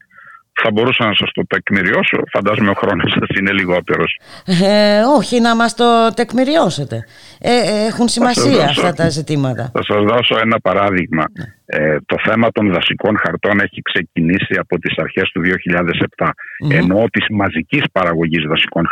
θα 0.63 0.71
μπορούσα 0.71 1.05
να 1.05 1.13
σας 1.13 1.31
το 1.31 1.43
τεκμηριώσω. 1.47 2.19
Φαντάζομαι 2.31 2.69
ο 2.69 2.73
χρόνος 2.73 3.11
σας 3.19 3.37
είναι 3.39 3.51
λιγότερος. 3.51 4.19
Ε, 4.45 5.01
όχι, 5.17 5.39
να 5.39 5.55
μας 5.55 5.75
το 5.75 6.13
τεκμηριώσετε. 6.15 7.05
Ε, 7.39 7.51
ε 7.51 7.85
έχουν 7.85 8.07
σημασία 8.07 8.63
αυτά 8.63 8.93
τα 8.93 9.09
ζητήματα. 9.09 9.71
Θα 9.73 9.83
σας 9.83 10.03
δώσω 10.03 10.35
ένα 10.45 10.59
παράδειγμα. 10.59 11.23
Ναι. 11.37 11.45
Ε, 11.71 11.97
το 12.05 12.15
θέμα 12.25 12.51
των 12.51 12.71
δασικών 12.71 13.17
χαρτών 13.17 13.59
έχει 13.59 13.81
ξεκινήσει 13.81 14.53
από 14.57 14.79
τις 14.79 14.97
αρχές 14.97 15.29
του 15.33 15.41
2007. 15.41 16.25
Mm-hmm. 16.25 16.71
Ενώ 16.71 17.05
της 17.11 17.25
μαζικής 17.29 17.83
παραγωγής 17.91 18.43
δασικών 18.43 18.85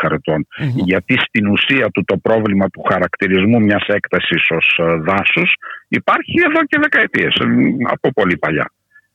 Γιατί 0.76 1.18
στην 1.20 1.48
ουσία 1.48 1.90
του 1.90 2.04
το 2.06 2.18
πρόβλημα 2.18 2.66
του 2.70 2.82
χαρακτηρισμού 2.90 3.62
μιας 3.62 3.86
έκτασης 3.88 4.44
ως 4.50 4.80
ε, 4.80 4.84
δάσους 4.84 5.54
υπάρχει 5.88 6.34
εδώ 6.48 6.64
και 6.66 6.78
δεκαετίες, 6.82 7.34
από 7.94 8.12
πολύ 8.12 8.38
παλιά. 8.38 8.72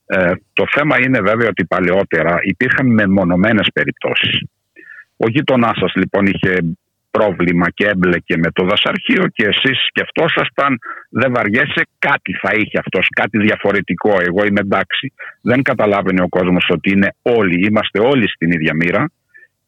Ε, 0.07 0.33
το 0.53 0.65
θέμα 0.75 0.97
είναι 1.05 1.21
βέβαια 1.21 1.49
ότι 1.49 1.65
παλαιότερα 1.65 2.39
υπήρχαν 2.43 2.87
μεμονωμένες 2.87 3.69
περιπτώσεις. 3.73 4.43
Ο 5.17 5.29
γείτονάς 5.29 5.79
σας 5.79 5.93
λοιπόν 5.95 6.27
είχε 6.27 6.77
πρόβλημα 7.11 7.71
και 7.71 7.87
έμπλεκε 7.87 8.37
με 8.37 8.51
το 8.53 8.65
δασαρχείο 8.65 9.25
και 9.37 9.47
εσείς 9.47 9.79
σκεφτόσασταν 9.87 10.79
δεν 11.09 11.33
βαριέσαι 11.33 11.83
κάτι 11.99 12.33
θα 12.43 12.51
είχε 12.55 12.79
αυτός, 12.79 13.07
κάτι 13.21 13.39
διαφορετικό, 13.39 14.13
εγώ 14.29 14.45
είμαι 14.45 14.61
εντάξει. 14.61 15.13
Δεν 15.41 15.63
καταλάβαινε 15.63 16.23
ο 16.23 16.29
κόσμος 16.29 16.67
ότι 16.71 16.91
είναι 16.91 17.15
όλοι, 17.23 17.67
είμαστε 17.67 17.99
όλοι 18.01 18.29
στην 18.29 18.51
ίδια 18.51 18.75
μοίρα 18.75 19.11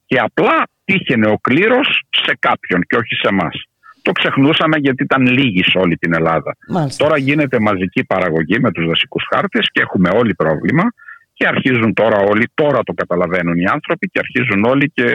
και 0.06 0.18
απλά 0.18 0.56
τύχαινε 0.84 1.26
ο 1.28 1.38
κλήρος 1.40 2.02
σε 2.10 2.36
κάποιον 2.38 2.80
και 2.88 2.96
όχι 2.96 3.14
σε 3.14 3.28
εμάς 3.28 3.56
το 4.04 4.12
ξεχνούσαμε 4.12 4.76
γιατί 4.76 5.02
ήταν 5.02 5.22
λίγοι 5.26 5.62
σε 5.64 5.78
όλη 5.78 5.96
την 5.96 6.14
Ελλάδα. 6.14 6.56
Τώρα 6.96 7.16
γίνεται 7.18 7.60
μαζική 7.60 8.04
παραγωγή 8.04 8.56
με 8.60 8.70
τους 8.72 8.86
δασικούς 8.86 9.24
χάρτες 9.34 9.68
και 9.72 9.80
έχουμε 9.80 10.10
όλοι 10.20 10.34
πρόβλημα 10.34 10.84
και 11.32 11.46
αρχίζουν 11.46 11.94
τώρα 11.94 12.18
όλοι, 12.30 12.46
τώρα 12.54 12.80
το 12.82 12.92
καταλαβαίνουν 12.92 13.56
οι 13.56 13.66
άνθρωποι 13.66 14.06
και 14.12 14.20
αρχίζουν 14.24 14.64
όλοι 14.64 14.90
και 14.94 15.08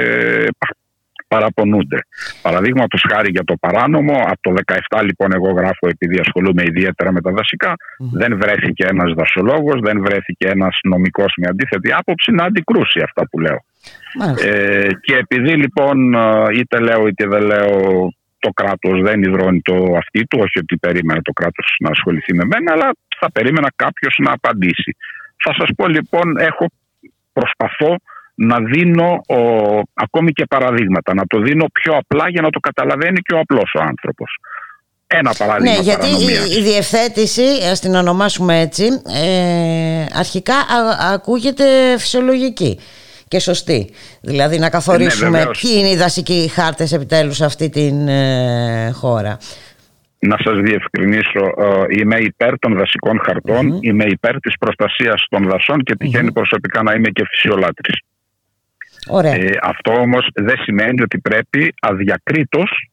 παραπονούνται. 1.27 1.99
Παραδείγματος 2.41 3.01
χάρη 3.11 3.29
για 3.31 3.43
το 3.43 3.55
παράνομο, 3.59 4.15
από 4.31 4.41
το 4.41 4.51
17 4.97 5.03
λοιπόν 5.03 5.29
εγώ 5.33 5.51
γράφω 5.51 5.87
επειδή 5.87 6.19
ασχολούμαι 6.19 6.63
ιδιαίτερα 6.65 7.11
με 7.11 7.21
τα 7.21 7.31
δασικά, 7.31 7.73
δεν 8.11 8.37
βρέθηκε 8.41 8.85
ένας 8.85 9.13
δασολόγος, 9.13 9.79
δεν 9.81 10.01
βρέθηκε 10.01 10.47
ένας 10.47 10.79
νομικός 10.83 11.33
με 11.37 11.47
αντίθετη 11.49 11.91
άποψη 11.91 12.31
να 12.31 12.43
αντικρούσει 12.43 12.99
αυτά 13.03 13.27
που 13.29 13.39
λέω. 13.39 13.59
Ε, 14.43 14.87
και 15.01 15.15
επειδή 15.15 15.53
λοιπόν 15.55 15.97
είτε 16.59 16.79
λέω 16.79 17.07
είτε 17.07 17.27
δεν 17.27 17.41
λέω 17.41 17.73
το 18.39 18.49
κράτος 18.49 19.01
δεν 19.01 19.23
υδρώνει 19.23 19.61
το 19.61 19.75
αυτή 19.97 20.25
του, 20.27 20.37
όχι 20.41 20.59
ότι 20.59 20.77
περίμενε 20.77 21.21
το 21.21 21.31
κράτος 21.31 21.75
να 21.79 21.89
ασχοληθεί 21.89 22.33
με 22.35 22.43
μένα, 22.45 22.71
αλλά 22.73 22.89
θα 23.19 23.31
περίμενα 23.31 23.71
κάποιος 23.75 24.15
να 24.23 24.31
απαντήσει. 24.31 24.95
Θα 25.43 25.53
σας 25.59 25.69
πω 25.75 25.87
λοιπόν, 25.87 26.37
έχω, 26.37 26.65
προσπαθώ 27.33 27.95
να 28.35 28.57
δίνω 28.59 29.21
ο, 29.27 29.39
ακόμη 29.93 30.31
και 30.31 30.45
παραδείγματα, 30.45 31.13
να 31.13 31.23
το 31.27 31.39
δίνω 31.39 31.65
πιο 31.73 31.93
απλά 31.97 32.29
για 32.29 32.41
να 32.41 32.49
το 32.49 32.59
καταλαβαίνει 32.59 33.19
και 33.19 33.33
ο 33.35 33.39
απλός 33.39 33.71
ο 33.79 33.81
άνθρωπος. 33.81 34.37
Ένα 35.07 35.33
παράδειγμα 35.37 35.71
Ναι, 35.75 35.81
γιατί 35.81 35.99
παρανομίας. 35.99 36.55
η, 36.55 36.59
η 36.59 36.63
διευθέτηση, 36.63 37.43
ας 37.71 37.79
την 37.79 37.95
ονομάσουμε 37.95 38.59
έτσι, 38.59 38.85
ε, 39.23 40.05
αρχικά 40.13 40.55
α- 40.55 41.13
ακούγεται 41.13 41.97
φυσιολογική 41.97 42.79
και 43.29 43.39
σωστή. 43.39 43.89
Δηλαδή 44.21 44.57
να 44.59 44.69
καθορίσουμε 44.69 45.29
βεβαίως. 45.37 45.59
ποιοι 45.61 45.71
είναι 45.77 45.89
οι 45.89 45.95
δασικοί 45.95 46.49
χάρτες 46.53 46.91
επιτέλους 46.91 47.35
σε 47.35 47.45
αυτή 47.45 47.69
την 47.69 48.07
ε, 48.07 48.91
χώρα. 48.93 49.37
Να 50.19 50.35
σας 50.43 50.59
διευκρινίσω, 50.59 51.43
ε, 51.57 51.99
είμαι 51.99 52.17
υπέρ 52.19 52.59
των 52.59 52.77
δασικών 52.77 53.19
χαρτών, 53.25 53.77
είμαι 53.81 54.05
υπέρ 54.05 54.39
της 54.39 54.57
προστασίας 54.59 55.25
των 55.29 55.49
δασών 55.49 55.83
και 55.83 55.95
τυχαίνει 55.95 56.31
προσωπικά 56.31 56.83
να 56.83 56.93
είμαι 56.93 57.09
και 57.09 57.23
φυσιολάτρης. 57.29 57.99
Ωραία. 59.07 59.33
Ε, 59.33 59.49
αυτό 59.63 59.91
όμως 59.91 60.27
δεν 60.33 60.55
σημαίνει 60.63 61.01
ότι 61.01 61.17
πρέπει 61.19 61.73
αδιακρίτως, 61.81 62.89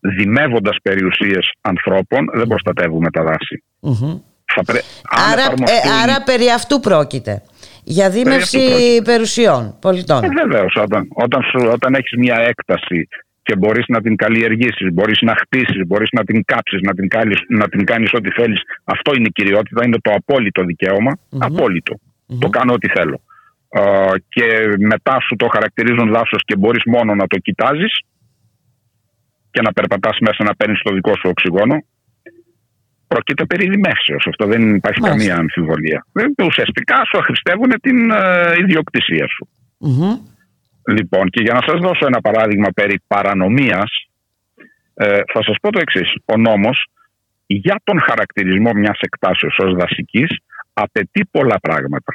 δημεύοντας 0.00 0.76
περιουσίες 0.82 1.52
ανθρώπων, 1.60 2.30
δεν 2.34 2.46
προστατεύουμε 2.46 3.10
τα 3.10 3.22
δάση. 3.22 3.62
Μμμ. 3.80 4.18
Θα 4.54 4.62
πρέ... 4.64 4.78
αν 5.10 5.32
Άρα, 5.32 5.40
εφαρμοστούν- 5.42 5.78
ε, 5.84 6.02
άρα 6.02 6.22
περί 6.22 6.50
αυτού 6.50 6.80
πρόκειται. 6.80 7.42
Για 7.84 8.10
δίμευση 8.10 8.56
αυτού 8.56 8.68
πρόκειται. 8.70 9.02
περιουσιών 9.02 9.76
πολιτών. 9.80 10.24
Ε, 10.24 10.28
Βεβαίως, 10.28 10.74
όταν, 10.80 11.08
όταν, 11.14 11.42
σου- 11.42 11.70
όταν 11.72 11.94
έχεις 11.94 12.12
μια 12.18 12.36
έκταση 12.36 13.08
και 13.42 13.56
μπορείς 13.56 13.84
να 13.88 14.00
την 14.00 14.16
καλλιεργήσεις, 14.16 14.92
μπορείς 14.92 15.20
να 15.20 15.34
χτίσεις, 15.36 15.86
μπορείς 15.86 16.08
να 16.12 16.24
την 16.24 16.44
κάψεις, 16.44 16.80
να 16.80 16.94
την, 16.94 17.08
κάνεις, 17.08 17.38
να 17.48 17.68
την 17.68 17.84
κάνεις 17.84 18.12
ό,τι 18.12 18.30
θέλεις. 18.30 18.60
Αυτό 18.84 19.14
είναι 19.14 19.26
η 19.28 19.32
κυριότητα, 19.32 19.84
είναι 19.86 19.98
το 20.02 20.10
απόλυτο 20.14 20.64
δικαίωμα. 20.64 21.18
Απόλυτο. 21.38 21.94
Το 22.38 22.48
κάνω 22.48 22.72
ό,τι 22.72 22.88
θέλω. 22.88 23.20
Ε, 23.68 23.80
και 24.28 24.44
μετά 24.78 25.20
σου 25.20 25.36
το 25.36 25.46
χαρακτηρίζουν 25.52 26.10
δάσο 26.12 26.36
και 26.44 26.56
μπορείς 26.56 26.82
μόνο 26.86 27.14
να 27.14 27.26
το 27.26 27.36
κοιτάζεις 27.38 28.00
και 29.50 29.60
να 29.62 29.72
περπατάς 29.72 30.18
μέσα 30.20 30.44
να 30.44 30.54
παίρνεις 30.54 30.80
το 30.82 30.94
δικό 30.94 31.12
σου 31.16 31.28
οξυγόνο. 31.28 31.76
Πρόκειται 33.14 33.44
περί 33.44 33.68
δημεύσεως. 33.68 34.26
Αυτό 34.26 34.46
δεν 34.46 34.74
υπάρχει 34.74 35.00
Μάλιστα. 35.00 35.18
καμία 35.18 35.40
αμφιβολία. 35.42 36.06
Ε, 36.12 36.44
Ουσιαστικά 36.44 36.96
σου 37.08 37.18
αχρηστεύουν 37.18 37.72
την 37.82 38.10
ε, 38.10 38.54
ιδιοκτησία 38.62 39.26
σου. 39.34 39.48
Μμμ. 39.78 40.12
Λοιπόν, 40.96 41.24
και 41.28 41.42
για 41.42 41.54
να 41.54 41.62
σας 41.66 41.80
δώσω 41.80 42.06
ένα 42.06 42.20
παράδειγμα 42.20 42.68
περί 42.74 43.00
παρανομίας, 43.06 43.90
ε, 44.94 45.20
θα 45.32 45.42
σας 45.42 45.56
πω 45.60 45.70
το 45.72 45.78
εξής. 45.82 46.14
Ο 46.24 46.36
νόμος 46.36 46.86
για 47.46 47.80
τον 47.84 48.00
χαρακτηρισμό 48.00 48.72
μιας 48.72 48.98
εκτάσεως 49.00 49.56
ως 49.58 49.74
δασικής 49.74 50.30
απαιτεί 50.72 51.26
πολλά 51.30 51.58
πράγματα. 51.60 52.12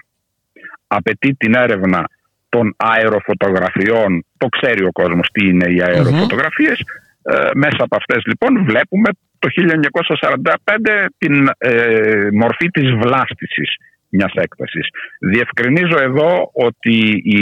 Απαιτεί 0.88 1.34
την 1.34 1.54
έρευνα 1.54 2.04
των 2.50 2.76
αεροφωτογραφιών, 2.78 4.26
το 4.38 4.48
ξέρει 4.48 4.84
ο 4.86 4.92
κόσμος 4.92 5.28
τι 5.32 5.48
είναι 5.48 5.68
οι 5.70 5.82
αεροφωτογραφίες. 5.82 6.80
Ε, 7.22 7.50
μέσα 7.56 7.78
από 7.80 7.96
αυτές 7.96 8.24
λοιπόν 8.26 8.66
βλέπουμε 8.66 9.10
το 9.40 9.50
1945 9.52 11.06
την 11.18 11.50
ε, 11.58 12.28
μορφή 12.34 12.68
της 12.68 12.92
βλάστησης 12.92 13.76
μιας 14.10 14.32
έκτασης. 14.36 14.88
Διευκρινίζω 15.20 15.98
εδώ 16.02 16.50
ότι 16.54 17.22
η, 17.24 17.42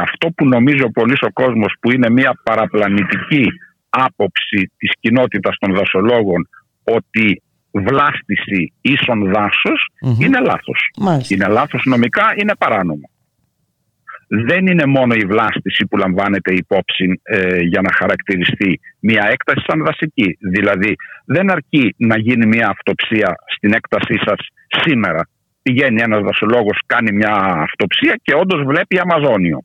αυτό 0.00 0.28
που 0.36 0.46
νομίζω 0.46 0.90
πολύς 0.90 1.20
ο 1.22 1.32
κόσμος 1.32 1.74
που 1.80 1.90
είναι 1.90 2.10
μια 2.10 2.40
παραπλανητική 2.42 3.46
άποψη 3.88 4.72
της 4.76 4.90
κοινότητας 5.00 5.56
των 5.58 5.74
δασολόγων 5.74 6.48
ότι 6.84 7.42
βλάστηση 7.72 8.72
ίσον 8.80 9.32
δάσος 9.32 9.88
είναι 10.18 10.40
λάθος. 10.40 10.90
Μάλιστα. 10.98 11.34
Είναι 11.34 11.48
λάθος 11.48 11.82
νομικά, 11.84 12.34
είναι 12.36 12.54
παράνομο. 12.58 13.10
Δεν 14.32 14.66
είναι 14.66 14.86
μόνο 14.86 15.14
η 15.14 15.24
βλάστηση 15.26 15.86
που 15.86 15.96
λαμβάνεται 15.96 16.52
υπόψη 16.54 17.20
ε, 17.22 17.58
για 17.60 17.80
να 17.80 17.92
χαρακτηριστεί 17.92 18.80
μια 19.00 19.28
έκταση 19.30 19.64
σαν 19.68 19.84
δασική. 19.84 20.36
Δηλαδή 20.40 20.94
δεν 21.24 21.50
αρκεί 21.50 21.94
να 21.96 22.18
γίνει 22.18 22.46
μια 22.46 22.68
αυτοψία 22.68 23.34
στην 23.56 23.72
έκτασή 23.74 24.18
σας 24.26 24.38
σήμερα. 24.68 25.28
Πηγαίνει 25.62 26.00
ένας 26.02 26.22
δασολόγος, 26.22 26.78
κάνει 26.86 27.12
μια 27.12 27.34
αυτοψία 27.68 28.14
και 28.22 28.34
όντως 28.34 28.62
βλέπει 28.64 28.98
Αμαζόνιο. 28.98 29.58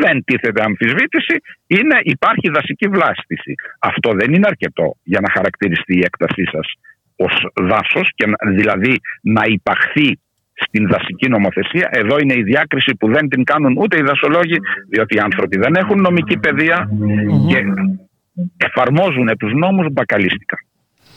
Δεν 0.00 0.24
τίθεται 0.24 0.62
αμφισβήτηση, 0.62 1.36
είναι, 1.66 1.98
υπάρχει 2.02 2.48
δασική 2.50 2.88
βλάστηση. 2.88 3.54
Αυτό 3.78 4.10
δεν 4.12 4.34
είναι 4.34 4.46
αρκετό 4.46 4.96
για 5.02 5.20
να 5.20 5.30
χαρακτηριστεί 5.30 5.94
η 5.98 6.02
έκτασή 6.04 6.44
σας 6.52 6.72
ως 7.16 7.34
δάσος 7.60 8.10
και 8.14 8.26
να- 8.26 8.50
δηλαδή 8.50 9.00
να 9.22 9.42
υπαχθεί 9.46 10.20
στην 10.64 10.88
δασική 10.88 11.28
νομοθεσία. 11.28 11.88
Εδώ 11.92 12.18
είναι 12.18 12.34
η 12.34 12.42
διάκριση 12.42 12.94
που 12.98 13.12
δεν 13.12 13.28
την 13.28 13.44
κάνουν 13.44 13.76
ούτε 13.78 13.96
οι 13.98 14.02
δασολόγοι, 14.02 14.56
διότι 14.90 15.16
οι 15.16 15.18
άνθρωποι 15.18 15.58
δεν 15.58 15.74
έχουν 15.74 16.00
νομική 16.00 16.38
παιδεία 16.38 16.88
και 17.48 17.64
εφαρμόζουν 18.56 19.36
τους 19.38 19.52
νόμους 19.52 19.86
μπακαλίστικα. 19.92 20.56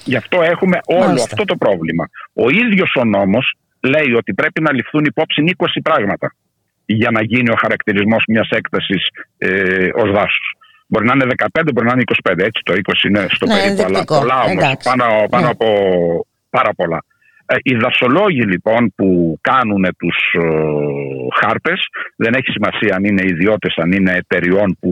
Γι' 0.05 0.15
αυτό 0.15 0.41
έχουμε 0.41 0.77
όλο 0.85 0.99
Μάλιστα. 1.05 1.27
αυτό 1.31 1.43
το 1.45 1.55
πρόβλημα. 1.55 2.05
Ο 2.33 2.49
ίδιος 2.49 2.91
ο 2.99 3.03
νόμος 3.05 3.53
λέει 3.83 4.11
ότι 4.17 4.33
πρέπει 4.33 4.61
να 4.61 4.73
ληφθούν 4.73 5.05
υπόψη 5.05 5.43
20 5.57 5.65
πράγματα 5.83 6.33
για 6.85 7.11
να 7.11 7.23
γίνει 7.23 7.49
ο 7.49 7.55
χαρακτηρισμός 7.59 8.23
μιας 8.27 8.49
έκτασης 8.49 9.07
ε, 9.37 9.87
ως 9.93 10.11
δάσος. 10.11 10.53
Μπορεί 10.87 11.05
να 11.05 11.13
είναι 11.15 11.25
15, 11.61 11.61
μπορεί 11.73 11.87
να 11.87 11.93
είναι 11.93 12.03
25, 12.29 12.33
έτσι 12.37 12.61
το 12.63 12.73
20 12.73 12.77
είναι 13.07 13.25
στο 13.29 13.45
Ναι, 13.45 13.53
περίπου, 13.53 13.71
αλλά 13.73 13.85
ενδεικτικό. 13.87 14.17
πολλά 14.19 14.35
όμως, 14.41 14.51
Εντάξει. 14.63 14.89
πάνω, 14.89 15.05
πάνω 15.29 15.45
Ναι. 15.45 15.51
από 15.51 15.67
πάρα 16.49 16.73
πολλά. 16.73 17.03
Ε, 17.51 17.55
οι 17.63 17.75
δασολόγοι 17.75 18.41
λοιπόν 18.41 18.93
που 18.95 19.37
κάνουν 19.41 19.85
τους 19.97 20.17
ε, 20.33 20.45
χάρτες, 21.39 21.79
δεν 22.15 22.33
έχει 22.33 22.51
σημασία 22.51 22.95
αν 22.95 23.03
είναι 23.03 23.21
ιδιώτες, 23.25 23.73
αν 23.77 23.91
είναι 23.91 24.11
εταιριών 24.11 24.77
που 24.79 24.91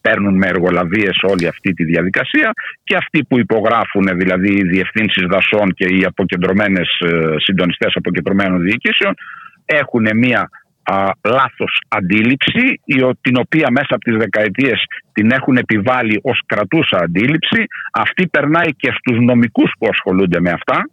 παίρνουν 0.00 0.36
με 0.36 0.46
εργολαβίες 0.46 1.16
όλη 1.22 1.46
αυτή 1.46 1.72
τη 1.72 1.84
διαδικασία 1.84 2.50
και 2.84 2.96
αυτοί 2.96 3.24
που 3.28 3.38
υπογράφουν, 3.38 4.06
δηλαδή 4.14 4.52
οι 4.54 4.62
διευθύνσεις 4.62 5.26
δασών 5.26 5.68
και 5.74 5.86
οι 5.94 6.04
αποκεντρωμένες 6.04 6.88
ε, 7.00 7.34
συντονιστές 7.36 7.92
αποκεντρωμένων 7.94 8.60
διοικήσεων, 8.60 9.14
έχουν 9.64 10.06
μία 10.14 10.48
α, 10.82 11.10
λάθος 11.24 11.80
αντίληψη 11.88 12.80
η 12.84 13.02
ο- 13.02 13.16
την 13.20 13.36
οποία 13.38 13.68
μέσα 13.70 13.92
από 13.94 14.04
τις 14.04 14.16
δεκαετίες 14.16 14.84
την 15.12 15.30
έχουν 15.30 15.56
επιβάλει 15.56 16.20
ως 16.22 16.42
κρατούσα 16.46 16.98
αντίληψη. 16.98 17.64
Αυτή 17.92 18.28
περνάει 18.28 18.70
και 18.76 18.92
στους 18.98 19.18
νομικούς 19.20 19.70
που 19.78 19.86
ασχολούνται 19.90 20.40
με 20.40 20.50
αυτά 20.50 20.88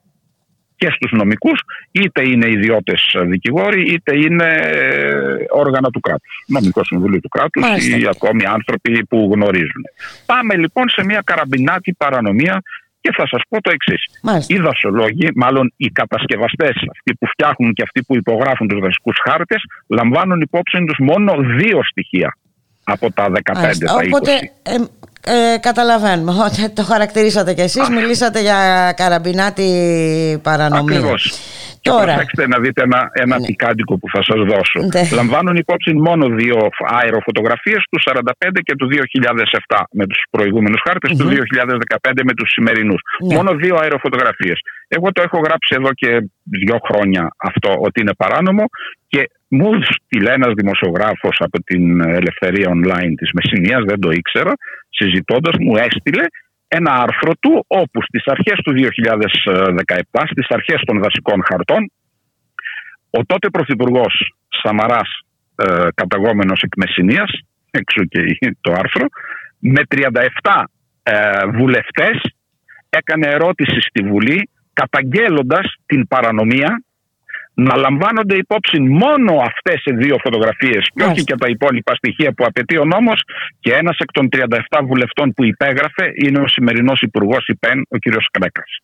και 0.83 0.91
στους 0.95 1.11
νομικούς 1.11 1.59
είτε 1.91 2.21
είναι 2.29 2.49
ιδιώτες 2.49 3.15
δικηγόροι 3.25 3.93
είτε 3.93 4.17
είναι 4.17 4.49
ε, 4.61 5.45
όργανα 5.49 5.89
του 5.89 5.99
κράτους 5.99 6.43
νομικό 6.47 6.83
συμβούλιο 6.83 7.19
του 7.19 7.29
κράτους 7.29 7.61
Μάλιστα. 7.61 7.97
ή 7.97 8.07
ακόμη 8.07 8.45
άνθρωποι 8.45 9.05
που 9.05 9.29
γνωρίζουν 9.33 9.83
πάμε 10.25 10.55
λοιπόν 10.55 10.89
σε 10.89 11.03
μια 11.03 11.21
καραμπινάτη 11.25 11.93
παρανομία 11.93 12.61
και 13.01 13.11
θα 13.17 13.27
σας 13.27 13.41
πω 13.49 13.61
το 13.61 13.71
εξής. 13.73 14.01
Οι 14.47 14.57
δασολόγοι, 14.57 15.29
μάλλον 15.35 15.73
οι 15.77 15.87
κατασκευαστές, 15.87 16.69
αυτοί 16.69 17.15
που 17.19 17.27
φτιάχνουν 17.27 17.73
και 17.73 17.81
αυτοί 17.81 18.03
που 18.03 18.15
υπογράφουν 18.15 18.67
τους 18.67 18.79
δασικούς 18.79 19.17
χάρτες, 19.25 19.61
λαμβάνουν 19.87 20.41
υπόψη 20.41 20.83
τους 20.87 20.97
μόνο 20.99 21.33
δύο 21.57 21.83
στοιχεία 21.83 22.37
από 22.83 23.11
τα 23.11 23.29
15, 23.29 23.53
Μάλιστα. 23.53 23.85
τα 23.85 24.03
20. 24.03 24.07
Οπότε 24.11 24.31
ε, 24.63 24.75
ε, 25.25 25.57
καταλαβαίνουμε 25.59 26.31
ότι 26.47 26.69
το 26.69 26.83
χαρακτηρίσατε 26.83 27.53
κι 27.53 27.61
εσείς, 27.61 27.89
μιλήσατε 27.89 28.41
για 28.41 28.57
καραμπινάτη 28.95 29.69
παρανομία. 30.43 30.97
Ακριβώς. 30.97 31.21
Και 31.83 31.89
Τώρα, 31.89 32.13
προσέξτε 32.13 32.47
να 32.47 32.57
δείτε 32.63 32.81
ένα, 32.87 33.01
ένα 33.23 33.35
πικάντικο 33.47 33.93
που 33.99 34.07
θα 34.13 34.21
σας 34.27 34.39
δώσω. 34.51 34.79
Ναι. 34.93 35.03
Λαμβάνουν 35.19 35.55
υπόψη 35.55 35.93
μόνο 36.07 36.23
δύο 36.41 36.57
αεροφωτογραφίες 37.01 37.81
του 37.89 37.99
45 38.07 38.59
και 38.67 38.75
του 38.75 38.87
2007 39.67 39.83
με 39.91 40.05
τους 40.07 40.19
προηγούμενους 40.29 40.81
χάρτες, 40.87 41.17
του 41.17 41.27
2015 41.27 42.21
με 42.29 42.33
τους 42.33 42.49
σημερινούς. 42.55 43.01
Ναι. 43.27 43.35
Μόνο 43.35 43.51
δύο 43.63 43.75
αεροφωτογραφίες. 43.81 44.59
Εγώ 44.87 45.11
το 45.11 45.21
έχω 45.21 45.37
γράψει 45.45 45.71
εδώ 45.79 45.89
και 46.01 46.09
δύο 46.43 46.77
χρόνια 46.87 47.23
αυτό 47.37 47.71
ότι 47.87 48.01
είναι 48.01 48.13
παράνομο 48.17 48.65
και 49.07 49.21
μου 49.47 49.69
στείλε 49.95 50.31
ένας 50.39 50.53
δημοσιογράφος 50.59 51.35
από 51.39 51.57
την 51.63 51.83
Ελευθερία 52.01 52.67
Online 52.75 53.13
της 53.19 53.29
Μεσσηνίας, 53.37 53.81
δεν 53.89 53.99
το 53.99 54.09
ήξερα, 54.11 54.53
συζητώντας 54.97 55.55
μου 55.59 55.75
έστειλε 55.75 56.25
ένα 56.67 56.91
άρθρο 56.91 57.31
του 57.39 57.65
όπου 57.67 58.01
στις 58.01 58.23
αρχές 58.25 58.59
του 58.63 58.73
2017, 58.73 60.23
στις 60.31 60.47
αρχές 60.49 60.81
των 60.85 61.01
δασικών 61.01 61.43
χαρτών, 61.49 61.91
ο 63.09 63.25
τότε 63.25 63.49
Πρωθυπουργός 63.49 64.35
Σαμαράς, 64.61 65.09
ε, 65.55 65.87
καταγόμενος 65.95 66.61
εκ 66.61 66.73
Μεσσηνίας, 66.77 67.31
έξω 67.71 68.05
και 68.05 68.19
το 68.61 68.71
άρθρο, 68.71 69.05
με 69.59 69.81
37 69.87 70.63
ε, 71.03 71.45
βουλευτές 71.47 72.17
έκανε 72.89 73.27
ερώτηση 73.27 73.81
στη 73.81 74.03
Βουλή 74.03 74.49
καταγγέλλοντας 74.73 75.75
την 75.85 76.07
παρανομία 76.07 76.83
να 77.53 77.75
λαμβάνονται 77.75 78.35
υπόψη 78.35 78.79
μόνο 78.79 79.33
αυτές 79.49 79.81
οι 79.85 79.93
δύο 79.93 80.15
φωτογραφίες 80.23 80.89
και 80.95 81.03
όχι 81.03 81.23
και 81.23 81.35
τα 81.35 81.47
υπόλοιπα 81.49 81.95
στοιχεία 81.95 82.33
που 82.33 82.45
απαιτεί 82.45 82.77
ο 82.77 82.85
νόμος 82.85 83.23
και 83.59 83.73
ένας 83.73 83.97
εκ 83.97 84.11
των 84.11 84.29
37 84.31 84.79
βουλευτών 84.87 85.33
που 85.33 85.43
υπέγραφε 85.43 86.05
είναι 86.23 86.39
ο 86.39 86.47
σημερινός 86.47 87.01
Υπουργός 87.01 87.47
ΥΠΕΝ, 87.47 87.85
ο 87.89 87.97
κύριος 87.97 88.27
Κρέκας. 88.31 88.77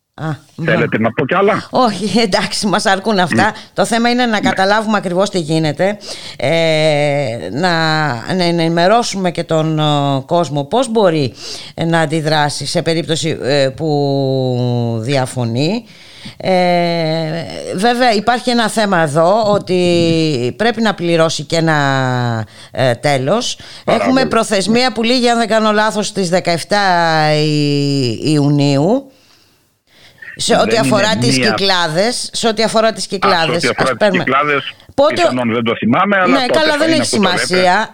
Θέλετε 0.63 0.99
να 0.99 1.11
πω 1.11 1.25
κι 1.25 1.35
άλλα; 1.35 1.67
Όχι, 1.69 2.19
εντάξει, 2.19 2.67
μας 2.67 2.85
αρκούν 2.85 3.19
αυτά. 3.19 3.53
Το 3.73 3.85
θέμα 3.85 4.09
είναι 4.09 4.25
να 4.25 4.39
καταλάβουμε 4.39 4.97
ακριβώς 4.97 5.29
τι 5.29 5.39
γίνεται, 5.39 5.97
ε, 6.37 7.49
να, 7.51 7.73
να 8.33 8.43
ενημερώσουμε 8.43 9.31
και 9.31 9.43
τον 9.43 9.79
ε, 9.79 9.83
κόσμο 10.25 10.63
πώς 10.63 10.91
μπορεί 10.91 11.33
να 11.85 11.99
αντιδράσει 11.99 12.65
σε 12.65 12.81
περίπτωση 12.81 13.37
ε, 13.41 13.69
που 13.75 14.99
διαφωνεί. 15.01 15.85
Ε, 16.37 16.51
βέβαια 17.75 18.11
υπάρχει 18.13 18.49
ένα 18.49 18.69
θέμα 18.69 18.99
εδώ 19.01 19.43
ότι 19.51 20.53
πρέπει 20.57 20.81
να 20.81 20.93
πληρώσει 20.93 21.43
και 21.43 21.55
ένα 21.55 22.45
ε, 22.71 22.93
τέλος 22.95 23.59
έχουμε 23.85 24.25
προθεσμία 24.25 24.91
που 24.91 25.03
λύγει 25.03 25.29
αν 25.29 25.37
δεν 25.37 25.47
κάνω 25.47 25.71
λάθος 25.71 26.07
στις 26.07 26.29
17 26.29 26.37
Ι- 27.45 28.19
Ιουνίου 28.31 29.11
σε 30.35 30.55
ό,τι 30.55 30.69
Δεν 30.69 30.79
αφορά 30.79 31.11
είναι 31.11 31.21
τις 31.25 31.37
μία- 31.39 31.49
κυκλάδες 31.49 32.29
σε 32.33 32.47
ό,τι 32.47 32.63
αφορά 32.63 32.91
τις 32.91 33.03
Α, 33.05 33.07
σε 33.09 33.15
κυκλάδες 33.15 33.55
ό,τι 33.55 33.67
αφορά 33.67 33.83
Ας 33.83 33.89
τις 33.89 33.97
παίρνουμε. 33.97 34.23
κυκλάδες, 34.23 34.73
Πότε- 34.95 35.13
πιθανόν 35.15 35.53
δεν 35.53 35.63
το 35.63 35.73
θυμάμαι, 35.77 36.15
αλλά 36.17 36.27
ναι, 36.39 36.45
τότε 36.45 36.59
καλά, 36.59 36.71
θα 36.71 36.77
δεν 36.77 36.87
είναι 36.87 36.95
έχει 36.95 37.01
αυτό 37.01 37.17
το 37.17 37.23
λέτε. 37.23 37.45
σημασία. 37.45 37.89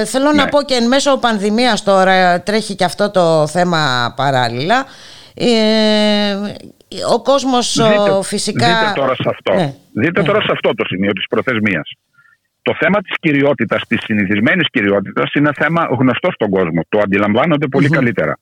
Ε, 0.00 0.04
θέλω 0.04 0.24
να 0.32 0.44
Ναι. 0.44 0.50
πω 0.50 0.62
και 0.62 0.74
εν 0.74 0.86
μέσω 0.86 1.16
πανδημίας 1.16 1.82
τώρα 1.82 2.40
τρέχει 2.42 2.74
και 2.74 2.84
αυτό 2.84 3.10
το 3.10 3.46
θέμα 3.46 4.12
παράλληλα. 4.16 4.84
Ε, 5.34 5.46
ο 7.14 7.22
κόσμος 7.22 7.78
ο, 7.78 7.88
Δείτε- 7.88 8.22
φυσικά... 8.22 8.66
Δείτε 8.66 8.92
τώρα 8.94 9.14
σε 9.14 9.28
αυτό. 9.28 9.54
Ναι. 9.54 9.74
Δείτε 9.92 10.22
τώρα 10.22 10.40
σε 10.40 10.48
αυτό 10.52 10.74
το 10.74 10.84
σημείο 10.84 11.12
της 11.12 11.26
προθεσμίας. 11.28 11.92
Το 12.62 12.74
θέμα 12.78 13.00
της 13.00 13.14
κυριότητας, 13.20 13.82
της 13.86 14.00
συνηθισμένης 14.02 14.66
κυριότητας 14.70 15.32
είναι 15.32 15.50
θέμα 15.54 15.88
γνωστό 15.90 16.28
στον 16.32 16.50
κόσμο. 16.50 16.80
Το 16.88 16.98
αντιλαμβάνονται 16.98 17.66
πολύ 17.66 17.88
καλύτερα. 17.88 18.38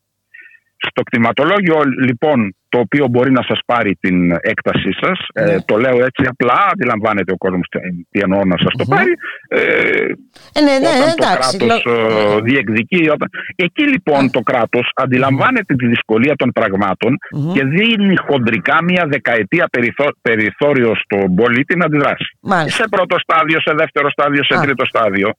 Στο 0.78 1.02
κτηματολόγιο 1.02 1.80
λοιπόν 2.06 2.52
το 2.70 2.78
οποίο 2.78 3.06
μπορεί 3.08 3.30
να 3.32 3.42
σας 3.42 3.58
πάρει 3.66 3.96
την 4.00 4.30
έκτασή 4.32 4.92
σας, 5.00 5.18
ε, 5.32 5.58
το 5.64 5.76
λέω 5.76 5.96
έτσι 6.04 6.22
απλά, 6.26 6.68
αντιλαμβάνεται 6.72 7.32
ο 7.32 7.36
κόσμος 7.36 7.66
τι- 7.70 7.78
τι 8.10 8.18
εννοώ 8.20 8.44
να 8.44 8.56
σας 8.58 8.72
το 8.78 8.84
πάρει, 8.88 9.12
ε, 9.48 9.58
Ε, 9.60 10.60
ναι, 10.60 10.78
ναι, 10.78 10.88
όταν 11.02 11.14
εντάξει. 11.18 11.58
το 11.58 11.66
κράτος 11.66 11.84
λο- 11.84 12.36
ε, 12.36 12.40
διεκδικεί. 12.40 13.08
Όταν... 13.08 13.28
Εκεί 13.56 13.82
λοιπόν 13.88 14.30
το 14.30 14.40
κράτος 14.40 14.90
αντιλαμβάνεται 14.94 15.74
τη 15.74 15.86
δυσκολία 15.86 16.34
των 16.36 16.52
πραγματων 16.52 17.18
και 17.54 17.64
δίνει 17.64 18.16
χοντρικά 18.16 18.82
μια 18.84 19.06
δεκαετία 19.08 19.68
περιθώ- 19.70 20.16
περιθώριο 20.22 20.94
στον 21.02 21.34
πολίτη 21.34 21.76
να 21.76 21.84
αντιδράσει. 21.84 22.36
Μάλιστα. 22.40 22.82
Σε 22.82 22.88
πρώτο 22.88 23.16
στάδιο, 23.18 23.60
σε 23.60 23.72
δεύτερο 23.76 24.10
στάδιο, 24.10 24.44
σε 24.44 24.60
τρίτο 24.62 24.84
στάδιο. 24.84 25.30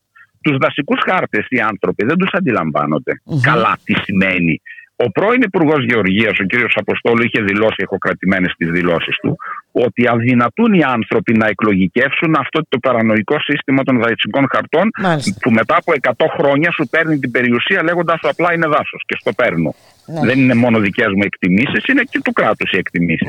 Τους 0.43 0.57
δασικούς 0.57 0.99
χάρτες 1.09 1.45
οι 1.49 1.59
άνθρωποι 1.59 2.05
δεν 2.05 2.17
τους 2.17 2.29
αντιλαμβάνονται 2.33 3.21
καλά 3.41 3.77
τι 3.83 3.93
σημαίνει. 4.03 4.61
Ο 5.05 5.11
πρώην 5.11 5.41
Υπουργός 5.41 5.81
Γεωργίας, 5.89 6.39
ο 6.39 6.45
κ. 6.45 6.53
Αποστόλου, 6.75 7.23
είχε 7.23 7.41
δηλώσει, 7.41 7.75
έχω 7.77 7.97
κρατημένες 7.97 8.53
τις 8.57 8.69
δηλώσεις 8.69 9.15
του, 9.21 9.37
ότι 9.71 10.07
αδυνατούν 10.07 10.73
οι 10.73 10.83
άνθρωποι 10.83 11.33
να 11.33 11.47
εκλογικεύσουν 11.47 12.35
αυτό 12.35 12.59
το 12.69 12.77
παρανοϊκό 12.79 13.35
σύστημα 13.39 13.83
των 13.83 13.99
δασικών 14.01 14.45
χαρτών, 14.53 14.89
που 15.41 15.51
μετά 15.51 15.75
από 15.81 15.91
100 16.01 16.25
χρόνια 16.37 16.71
σου 16.71 16.87
παίρνει 16.91 17.19
την 17.19 17.31
περιουσία 17.31 17.83
λέγοντας 17.83 18.19
σου 18.19 18.29
απλά 18.29 18.53
είναι 18.53 18.67
δάσος 18.67 19.01
και 19.05 19.15
στο 19.19 19.31
παίρνω. 19.33 19.75
Ναι. 20.13 20.19
Δεν 20.27 20.37
είναι 20.39 20.55
μόνο 20.63 20.79
δικές 20.79 21.11
μου 21.15 21.23
εκτιμήσεις, 21.23 21.83
είναι 21.91 22.03
και 22.09 22.19
του 22.23 22.31
κράτους 22.31 22.71
οι 22.71 22.77
εκτιμησει 22.77 23.25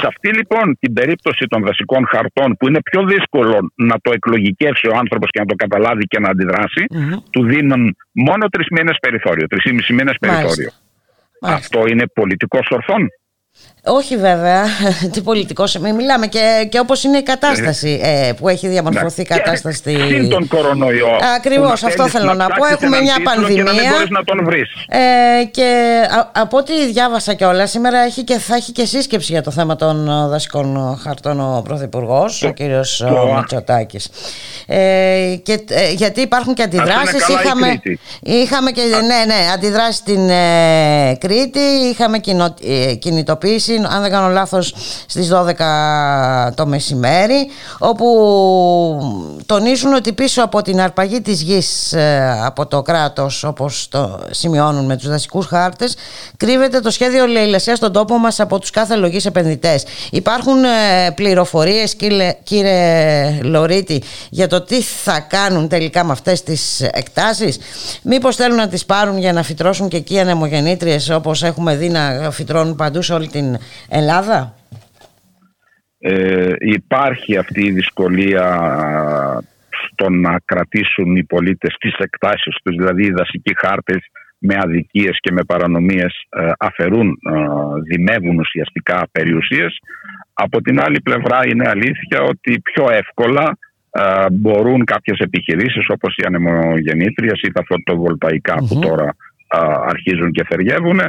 Σε 0.00 0.06
αυτή 0.06 0.28
λοιπόν 0.38 0.76
την 0.80 0.92
περίπτωση 0.92 1.46
των 1.48 1.62
δασικών 1.64 2.06
χαρτών, 2.12 2.56
που 2.56 2.68
είναι 2.68 2.80
πιο 2.90 3.04
δύσκολο 3.04 3.72
να 3.74 3.96
το 4.02 4.10
εκλογικεύσει 4.12 4.86
ο 4.88 4.96
άνθρωπος 4.96 5.30
και 5.30 5.40
να 5.40 5.46
το 5.46 5.54
καταλάβει 5.54 6.04
και 6.04 6.18
να 6.18 6.28
αντιδρασει 6.28 6.84
του 7.30 7.44
δίνουν 7.44 7.96
μόνο 8.12 8.48
τρεις 8.48 8.66
μήνες 8.70 8.96
περιθώριο, 9.00 9.46
τρεις 9.46 9.72
μισή 9.72 9.92
μήνες 9.92 10.16
περιθώριο. 10.20 10.70
Αυτό 11.42 11.86
είναι 11.86 12.06
πολιτικός 12.06 12.68
ορθόν. 12.70 13.08
Όχι 13.84 14.16
βέβαια, 14.16 14.62
τι 15.12 15.20
πολιτικό 15.20 15.64
μην 15.80 15.94
μιλάμε 15.94 16.26
και, 16.26 16.66
και 16.70 16.78
όπως 16.78 17.04
είναι 17.04 17.18
η 17.18 17.22
κατάσταση 17.22 18.00
ε, 18.02 18.32
που 18.32 18.48
έχει 18.48 18.68
διαμορφωθεί 18.68 19.20
η 19.20 19.26
Ναι. 19.30 19.36
κατάσταση 19.36 19.76
στη... 19.76 19.96
Συν 20.08 20.28
τον 20.28 20.48
κορονοϊό. 20.48 21.08
Ακριβώς, 21.36 21.80
που 21.80 21.86
να 21.86 21.88
αυτό 21.88 22.08
θέλεις 22.08 22.12
θέλω 22.12 22.34
να 22.34 22.46
πω. 22.46 22.54
ψάξεις 22.64 22.74
Έχουμε 22.74 22.96
έναν 22.96 23.02
μια 23.02 23.14
τίτλο 23.14 23.32
πανδημία. 23.34 23.62
Και 23.64 23.70
να 23.70 23.82
μην 23.82 23.90
μπορείς 23.92 24.08
να 24.10 24.24
τον 24.24 24.44
βρεις. 24.44 24.68
Ε, 24.88 25.44
και 25.44 26.00
α- 26.18 26.30
από 26.42 26.56
ό,τι 26.56 26.86
διάβασα 26.92 27.34
και 27.34 27.44
όλα 27.44 27.66
σήμερα 27.66 27.98
έχει 27.98 28.22
και, 28.22 28.38
θα 28.38 28.54
έχει 28.54 28.72
και 28.72 28.84
σύσκεψη 28.84 29.32
για 29.32 29.42
το 29.42 29.50
θέμα 29.50 29.76
των 29.76 30.08
ε, 30.08 30.26
δασικών 30.28 30.76
ε, 30.76 31.00
χαρτών 31.02 31.40
ο 31.40 31.62
Πρωθυπουργός, 31.64 32.42
ο 32.42 32.50
κύριος 32.50 33.00
ε, 33.00 33.04
το- 33.08 33.34
Μητσοτάκης. 33.36 34.08
Ε, 34.66 35.34
και, 35.42 35.64
ε, 35.68 35.92
γιατί 35.92 36.20
υπάρχουν 36.20 36.54
και 36.54 36.62
αντιδράσεις. 36.62 37.24
καλά 37.26 37.40
η 37.40 37.44
Είχαμε, 37.44 37.66
Κρήτη. 37.68 37.98
είχαμε 38.22 38.70
και 38.70 38.80
ναι, 38.80 39.24
ναι, 39.34 39.50
αντιδράσεις 39.54 39.96
στην 39.96 40.28
ε, 40.30 41.16
Κρήτη, 41.20 41.60
είχαμε 41.92 42.18
κοινο, 42.18 42.54
ε, 43.72 43.76
κινητοποίηση, 43.76 43.94
αν 43.96 44.02
δεν 44.02 44.10
κάνω 44.10 44.28
λάθος, 44.28 44.74
στις 45.06 45.28
12 45.28 46.52
το 46.54 46.66
μεσημέρι, 46.66 47.48
όπου 47.78 48.06
τονίζουν 49.46 49.94
ότι 49.94 50.12
πίσω 50.12 50.42
από 50.42 50.62
την 50.62 50.80
αρπαγή 50.80 51.20
της 51.20 51.42
γης 51.42 51.92
ε, 51.92 52.40
από 52.44 52.66
το 52.66 52.82
κράτος, 52.82 53.44
όπως 53.44 53.88
το 53.90 54.20
σημειώνουν 54.30 54.84
με 54.84 54.96
τους 54.96 55.08
δασικούς 55.08 55.46
χάρτες, 55.46 55.94
κρύβεται 56.36 56.80
το 56.80 56.90
σχέδιο 56.90 57.26
λαιλασίας 57.26 57.76
στον 57.76 57.92
τόπο 57.92 58.18
μας 58.18 58.40
από 58.40 58.58
τους 58.58 58.70
κάθε 58.70 58.96
λογής 58.96 59.26
επενδυτές. 59.26 59.84
Υπάρχουν 60.10 60.64
ε, 60.64 61.10
πληροφορίες, 61.14 61.94
κύριε, 61.94 62.36
κύριε 62.42 63.38
Λωρίτη, 63.42 64.02
για 64.30 64.46
το 64.46 64.60
τι 64.60 64.82
θα 64.82 65.20
κάνουν 65.20 65.68
τελικά 65.68 66.04
με 66.04 66.12
αυτές 66.12 66.42
τις 66.42 66.80
εκτάσεις; 66.80 67.58
Μήπως 68.02 68.36
θέλουν 68.36 68.56
να 68.56 68.68
τις 68.68 68.84
πάρουν 68.84 69.18
για 69.18 69.32
να 69.32 69.42
φυτρώσουν 69.42 69.88
και 69.88 69.96
εκεί 69.96 70.18
ανεμογεννήτριες 70.18 71.10
όπως 71.10 71.42
έχουμε 71.42 71.76
δει 71.76 71.88
να 71.88 72.30
φυτρώνουν 72.30 72.76
παντού 72.76 73.02
σε 73.02 73.12
όλη 73.12 73.28
την 73.28 73.58
Ελλάδα; 73.88 74.54
Ε, 75.98 76.52
υπάρχει 76.58 77.36
αυτή 77.36 77.64
η 77.64 77.70
δυσκολία 77.70 78.44
α, 78.44 79.40
στο 79.90 80.10
να 80.10 80.38
κρατήσουν 80.44 81.16
οι 81.16 81.24
πολίτες 81.24 81.74
τις 81.80 81.94
εκτάσεις 81.98 82.56
τους, 82.62 82.76
δηλαδή 82.76 83.04
οι 83.06 83.12
δασικοί 83.12 83.52
χάρτες 83.56 84.00
με 84.38 84.54
αδικίες 84.58 85.18
και 85.20 85.32
με 85.32 85.44
παρανομίες 85.44 86.26
ε, 86.28 86.50
αφαιρούν, 86.58 87.08
ε, 87.08 87.36
δημεύουν 87.88 88.38
ουσιαστικά 88.38 89.08
περιουσίες. 89.12 89.78
Από 90.32 90.60
την 90.62 90.80
άλλη 90.80 91.00
πλευρά 91.00 91.40
είναι 91.46 91.68
αλήθεια 91.68 92.20
ότι 92.22 92.60
πιο 92.60 92.86
εύκολα 92.90 93.58
ε, 93.90 94.26
μπορούν 94.30 94.84
κάποιες 94.84 95.18
επιχειρήσεις 95.18 95.86
όπως 95.88 96.14
οι 96.16 96.22
ανεμογεννήτριες 96.26 97.40
ή 97.42 97.52
τα 97.52 97.62
φωτοβολταϊκά 97.66 98.54
που 98.54 98.78
τώρα 98.78 99.16
α, 99.48 99.60
αρχίζουν 99.88 100.30
και 100.30 100.44
θεριεύουν. 100.48 101.00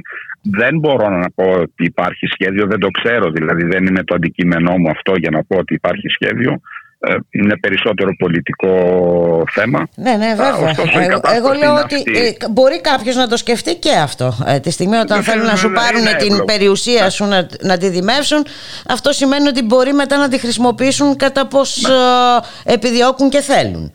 Δεν 0.44 0.80
μπορώ 0.80 1.10
να 1.10 1.30
πω 1.36 1.44
ότι 1.44 1.84
υπάρχει 1.84 2.26
σχέδιο, 2.26 2.66
δεν 2.68 2.80
το 2.80 2.88
ξέρω, 2.88 3.32
δηλαδή 3.32 3.64
δεν 3.66 3.86
είναι 3.86 4.04
το 4.04 4.16
αντικείμενό 4.16 4.78
μου 4.78 4.90
αυτό 4.90 5.14
για 5.18 5.30
να 5.30 5.44
πω 5.44 5.58
ότι 5.58 5.74
υπάρχει 5.74 6.08
σχέδιο. 6.08 6.62
Ε, 7.08 7.16
Είναι 7.30 7.58
περισσότερο 7.58 8.16
πολιτικό 8.18 8.74
θέμα. 9.52 9.88
Ναι, 9.96 10.12
ναι, 10.16 10.28
βέβαια. 10.28 10.56
ωστόσο, 10.56 11.00
η 11.00 11.04
εγώ, 11.04 11.08
κατάσταση 11.08 11.36
εγώ 11.38 11.52
λέω 11.54 11.72
είναι 11.72 11.80
ότι 11.80 11.96
αυτή. 11.96 12.18
ε, 12.18 12.50
μπορεί 12.52 12.82
κάποιος 12.82 13.16
να 13.16 13.28
το 13.28 13.38
σκεφτεί 13.38 13.76
και 13.76 13.92
αυτό. 13.92 14.34
Ε, 14.48 14.60
τη 14.60 14.72
στιγμή 14.72 14.96
όταν 14.96 15.18
Βέβαια, 15.18 15.34
θέλουν 15.34 15.46
να 15.48 15.56
σου 15.56 15.68
βέβαια, 15.68 15.84
πάρουν 15.84 16.00
είναι 16.02 16.10
την 16.16 16.26
εύλογο. 16.26 16.44
περιουσία 16.46 17.10
σου 17.10 17.26
να, 17.26 17.48
να 17.62 17.78
τη 17.78 17.90
δημεύσουν, 17.90 18.46
αυτό 18.88 19.12
σημαίνει 19.12 19.48
ότι 19.48 19.64
μπορεί 19.64 19.94
μετά 19.94 20.18
να 20.18 20.30
τη 20.30 20.40
χρησιμοποιήσουν 20.40 21.16
κατά 21.16 21.48
πώς 21.48 21.86
επιδιώκουν 22.64 23.30
και 23.30 23.40
θέλουν. 23.42 23.92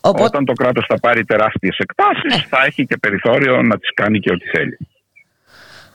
Όταν 0.00 0.44
το 0.44 0.52
κράτος 0.52 0.84
θα 0.88 0.98
πάρει 1.00 1.24
τεράστιες 1.24 1.76
Ναι. 1.78 1.84
εκτάσεις 1.88 2.48
θα 2.48 2.58
έχει 2.66 2.86
και 2.86 2.96
περιθώριο 3.00 3.62
να 3.62 3.78
τις 3.78 3.90
κάνει 3.94 4.18
και 4.18 4.30
ό,τι 4.32 4.48
θέλει. 4.48 4.78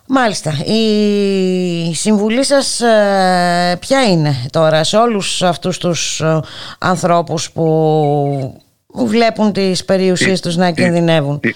Μάλιστα. 0.10 0.52
Η 0.66 1.94
συμβουλή 1.94 2.44
σας 2.44 2.82
ε, 2.82 3.78
ποια 3.80 4.04
είναι 4.04 4.32
τώρα 4.50 4.84
σε 4.84 4.98
όλους 4.98 5.44
αυτούς 5.44 5.78
τους 5.78 6.20
ε, 6.22 6.40
ανθρώπους 6.80 7.52
που 7.52 8.62
βλέπουν 9.06 9.54
τις 9.54 9.86
περιουσίες 9.86 10.42
τους 10.42 10.56
να 10.56 10.72
κινδυνεύουν; 10.72 11.40
Τι- 11.40 11.54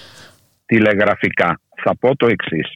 τηλεγραφικά 0.66 1.60
θα 1.82 1.96
πω 1.96 2.16
το 2.16 2.26
εξής. 2.26 2.72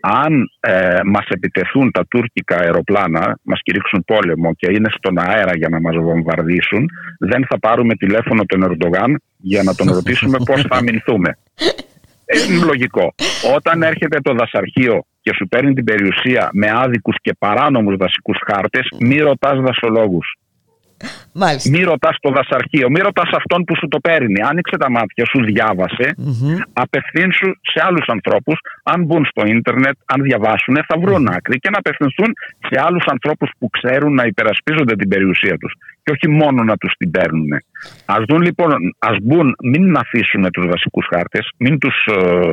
Αν 0.00 0.50
ε, 0.60 1.00
μας 1.04 1.26
επιτεθούν 1.28 1.90
τα 1.90 2.06
τουρκικά 2.06 2.56
αεροπλάνα, 2.56 3.38
μας 3.42 3.60
κηρύξουν 3.62 4.04
πόλεμο 4.04 4.54
και 4.54 4.72
είναι 4.72 4.88
στον 4.98 5.18
αέρα 5.18 5.56
για 5.56 5.68
να 5.68 5.80
μας 5.80 5.96
βομβαρδίσουν, 5.96 6.88
δεν 7.18 7.46
θα 7.48 7.58
πάρουμε 7.58 7.94
τηλέφωνο 7.94 8.44
τον 8.44 8.62
Ερντογάν 8.62 9.22
για 9.36 9.62
να 9.62 9.74
τον 9.74 9.88
ρωτήσουμε 9.96 10.38
πώς 10.44 10.60
θα 10.68 10.76
αμυνθούμε. 10.76 11.38
Ε, 12.26 12.52
Είναι 12.52 12.64
λογικό. 12.64 13.14
Όταν 13.54 13.82
έρχεται 13.82 14.20
το 14.20 14.34
δασαρχείο 14.34 15.04
και 15.20 15.32
σου 15.34 15.48
παίρνει 15.48 15.72
την 15.72 15.84
περιουσία 15.84 16.50
με 16.52 16.70
άδικους 16.70 17.16
και 17.20 17.32
παράνομους 17.38 17.96
δασικούς 17.96 18.38
χάρτες, 18.46 18.88
μη 19.00 19.18
ρωτάς 19.18 19.60
δασολόγους. 19.60 20.36
Μάλιστα. 21.32 21.70
Μη 21.70 21.82
ρωτάς 21.82 22.16
το 22.20 22.30
δασαρχείο, 22.30 22.90
μη 22.90 23.00
ρωτάς 23.00 23.30
αυτόν 23.32 23.64
που 23.64 23.76
σου 23.76 23.88
το 23.88 23.98
παίρνει. 24.00 24.40
Άνοιξε 24.50 24.76
τα 24.76 24.90
μάτια 24.90 25.24
σου, 25.24 25.44
διάβασε, 25.44 26.14
απευθύνσου 26.72 27.48
σε 27.62 27.78
άλλους 27.86 28.06
ανθρώπους. 28.06 28.58
Αν 28.82 29.04
μπουν 29.04 29.24
στο 29.24 29.46
ίντερνετ, 29.46 29.96
αν 30.04 30.22
διαβάσουν, 30.22 30.76
θα 30.88 30.98
βρουν 30.98 31.28
άκρη 31.28 31.58
και 31.58 31.70
να 31.70 31.78
απευθυνθούν 31.78 32.32
σε 32.68 32.80
άλλους 32.86 33.04
ανθρώπους 33.06 33.50
που 33.58 33.70
ξέρουν 33.70 34.14
να 34.14 34.24
υπερασπίζονται 34.24 34.96
την 34.96 35.08
περιουσία 35.08 35.56
τους. 35.58 35.72
Και 36.02 36.12
όχι 36.12 36.28
μόνο 36.28 36.62
να 36.62 36.76
τους 36.76 36.92
την 36.98 37.10
παίρνουν. 37.10 37.52
Α 38.04 38.16
δουν 38.28 38.42
λοιπόν, 38.42 38.70
ας 38.98 39.16
μπουν, 39.22 39.56
μην 39.62 39.96
αφήσουν 39.96 40.50
τους 40.50 40.66
βασικούς 40.66 41.06
χάρτες, 41.14 41.50
μην 41.56 41.78
τους 41.78 42.06
ε, 42.06 42.50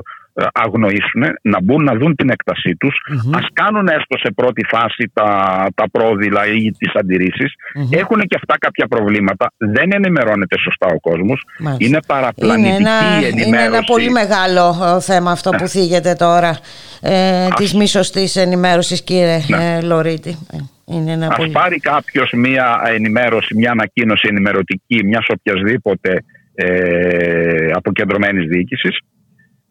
αγνοήσουν, 0.54 1.24
να 1.42 1.62
μπουν 1.62 1.84
να 1.84 1.96
δουν 1.96 2.16
την 2.16 2.30
έκτασή 2.30 2.76
τους. 2.76 2.96
Ας 3.34 3.48
κάνουν 3.54 3.88
έστω 3.88 4.18
σε 4.18 4.32
πρώτη 4.36 4.66
φάση 4.68 5.12
τα, 5.14 5.28
τα 5.76 5.90
πρόδειλα 5.92 6.46
ή 6.48 6.72
τις 6.72 6.94
αντιρρησεις 6.96 7.54
Έχουν 7.90 8.20
και 8.20 8.36
αυτά 8.36 8.56
κάποια 8.60 8.88
προβλήματα. 8.88 9.52
Δεν 9.58 9.90
ενημερώνεται 9.94 10.58
σωστά 10.58 10.88
ο 10.88 11.00
κόσμος. 11.00 11.46
Μάλιστα. 11.60 11.86
Είναι 11.86 12.00
παραπλανητική 12.08 12.76
Είναι 12.76 12.90
ένα, 12.90 13.20
η 13.22 13.26
ενημέρωση. 13.26 13.48
είναι 13.48 13.62
ένα 13.64 13.84
πολύ 13.84 14.10
μεγάλο 14.10 14.96
ε, 14.98 15.02
θέμα 15.02 15.32
αυτό 15.32 15.50
που 15.50 15.68
θίγεται 15.68 16.14
τώρα 16.14 16.58
ε, 17.02 17.48
της 17.56 17.74
μη 17.74 17.88
σωστής 17.88 18.36
ενημέρωσης 18.36 19.04
κύριε 19.04 19.40
ε, 19.60 19.82
Λωρίτη. 19.82 20.38
Ε, 20.54 20.58
Είναι 20.86 21.12
ένα 21.12 21.28
Ας 21.28 21.36
πολύ... 21.36 21.52
πάρει 21.52 21.80
κάποιος 21.80 22.32
μία 22.36 22.82
ενημέρωση, 22.86 23.56
μία 23.56 23.72
ανακοίνωση 23.72 24.28
ενημερωτική 24.30 25.04
μιας 25.06 25.26
οποιασδήποτε 25.30 26.24
ε, 26.56 27.72
αποκεντρωμένης 27.74 28.48
διοίκησης 28.48 29.00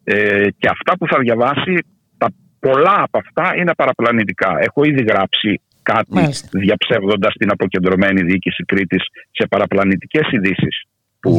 ε, 0.03 0.47
και 0.57 0.67
αυτά 0.71 0.97
που 0.97 1.07
θα 1.07 1.19
διαβάσει, 1.19 1.85
τα 2.17 2.27
πολλά 2.59 2.95
από 3.01 3.17
αυτά 3.17 3.55
είναι 3.55 3.73
παραπλανητικά. 3.73 4.57
Έχω 4.59 4.83
ήδη 4.83 5.03
γράψει 5.03 5.61
κάτι 5.83 6.13
Μάλιστα. 6.13 6.47
διαψεύδοντας 6.51 7.33
την 7.33 7.51
αποκεντρωμένη 7.51 8.21
διοίκηση 8.21 8.63
Κρήτης 8.63 9.03
σε 9.31 9.47
παραπλανητικές 9.47 10.31
ειδήσεις 10.31 10.83
που, 11.19 11.33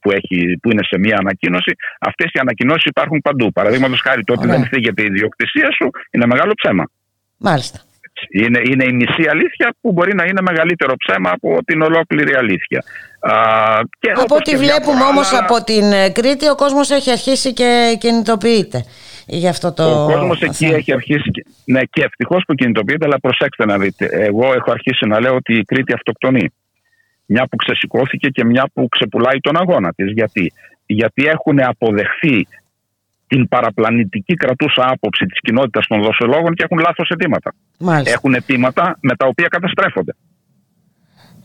που, 0.00 0.10
έχει, 0.10 0.58
που 0.62 0.70
είναι 0.70 0.82
σε 0.82 0.98
μία 0.98 1.16
ανακοίνωση. 1.18 1.72
Αυτές 1.98 2.30
οι 2.32 2.38
ανακοινώσεις 2.38 2.84
υπάρχουν 2.84 3.20
παντού. 3.20 3.52
Παραδείγματος 3.52 4.00
χάρη 4.00 4.24
το 4.24 4.32
ότι 4.32 4.46
Ωραία. 4.46 4.58
δεν 4.58 4.66
θίγεται 4.66 5.02
η 5.02 5.06
ιδιοκτησία 5.06 5.68
σου 5.72 5.90
είναι 6.10 6.26
μεγάλο 6.26 6.52
ψέμα. 6.62 6.84
Μάλιστα. 7.36 7.80
Είναι, 8.30 8.60
είναι 8.70 8.84
η 8.84 8.92
μισή 8.92 9.28
αλήθεια 9.30 9.74
που 9.80 9.92
μπορεί 9.92 10.14
να 10.14 10.24
είναι 10.24 10.40
μεγαλύτερο 10.40 10.94
ψέμα 11.06 11.30
από 11.30 11.64
την 11.64 11.82
ολόκληρη 11.82 12.34
αλήθεια. 12.34 12.84
Α, 13.20 13.32
και 13.98 14.10
Από 14.10 14.20
όπως 14.20 14.38
ό,τι 14.38 14.50
και 14.50 14.56
βλέπουμε 14.56 14.84
διάφορα 14.84 15.06
όμως 15.08 15.32
άλλα, 15.32 15.38
από 15.44 15.64
την 15.64 15.92
ε, 15.92 16.10
Κρήτη 16.10 16.48
ο 16.48 16.54
κόσμος 16.54 16.90
έχει 16.90 17.10
αρχίσει 17.10 17.52
και 17.52 17.96
κινητοποιείται 18.00 18.84
για 19.26 19.50
αυτό 19.50 19.72
το 19.72 20.02
Ο 20.02 20.06
κόσμος 20.12 20.40
εκεί 20.42 20.64
θέμα. 20.64 20.76
έχει 20.76 20.92
αρχίσει. 20.92 21.30
και- 21.30 21.44
Ναι, 21.64 21.80
και 21.82 22.02
ευτυχώς 22.02 22.42
που 22.46 22.54
κινητοποιείται, 22.54 23.04
αλλά 23.04 23.20
προσέξτε 23.20 23.64
να 23.64 23.78
δείτε. 23.78 24.08
Εγώ 24.12 24.52
έχω 24.54 24.70
αρχίσει 24.70 25.06
να 25.06 25.20
λέω 25.20 25.34
ότι 25.34 25.52
η 25.58 25.64
Κρήτη 25.64 25.92
αυτοκτονεί. 25.92 26.48
Μια 27.26 27.46
που 27.50 27.56
ξεσηκώθηκε 27.56 28.28
και 28.28 28.44
μια 28.44 28.64
που 28.74 28.88
ξεπουλάει 28.88 29.40
τον 29.40 29.56
αγώνα 29.60 29.92
της. 29.92 30.12
Γιατί, 30.12 30.52
Γιατί 30.86 31.26
έχουν 31.26 31.60
αποδεχθεί 31.60 32.46
την 33.34 33.48
παραπλανητική 33.48 34.34
κρατούσα 34.34 34.82
άποψη 34.94 35.24
της 35.26 35.40
κοινότητας 35.40 35.86
των 35.86 36.02
δοσολόγων 36.02 36.54
και 36.54 36.64
έχουν 36.66 36.78
λάθος 36.78 37.08
αιτήματα. 37.08 37.54
Μάλιστα. 37.78 38.12
Έχουν 38.16 38.34
αιτήματα 38.34 38.98
με 39.00 39.14
τα 39.16 39.26
οποία 39.26 39.48
καταστρέφονται. 39.48 40.12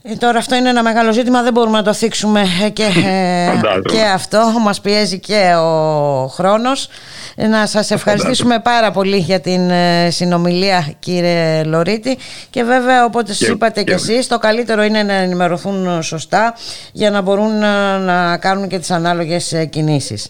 Ε, 0.02 0.14
τώρα 0.14 0.38
αυτό 0.38 0.54
είναι 0.54 0.68
ένα 0.68 0.82
μεγάλο 0.82 1.12
ζήτημα, 1.12 1.42
δεν 1.42 1.52
μπορούμε 1.52 1.76
να 1.76 1.82
το 1.82 1.92
θίξουμε 1.92 2.44
ε, 2.64 2.68
και, 2.68 2.82
ε, 2.82 3.46
Φαντάζομαι. 3.54 3.80
και 3.92 4.02
αυτό. 4.14 4.52
Μας 4.62 4.80
πιέζει 4.80 5.18
και 5.18 5.54
ο 5.54 6.26
χρόνος. 6.26 6.88
Ε, 7.36 7.46
Να 7.46 7.66
σας 7.66 7.90
ευχαριστήσουμε 7.90 8.58
πάρα 8.60 8.90
πολύ 8.90 9.16
για 9.16 9.40
την 9.40 9.70
ε, 9.70 10.10
συνομιλία 10.10 10.92
κύριε 10.98 11.62
Λωρίτη 11.64 12.18
και 12.50 12.62
βέβαια 12.62 13.04
όπως 13.04 13.22
Και- 13.38 13.46
είπατε 13.46 13.82
και, 13.82 13.86
και- 13.90 13.92
εσείς 13.94 14.26
το 14.26 14.38
καλύτερο 14.38 14.82
είναι 14.82 15.02
να 15.02 15.12
ενημερωθούν 15.12 16.02
σωστά 16.02 16.54
για 16.92 17.10
να 17.10 17.20
μπορούν 17.20 17.58
να, 17.58 17.98
να 17.98 18.36
κάνουν 18.36 18.68
και 18.68 18.78
τις 18.78 18.90
ανάλογες 18.90 19.52
ε, 19.52 19.64
κινήσεις. 19.64 20.28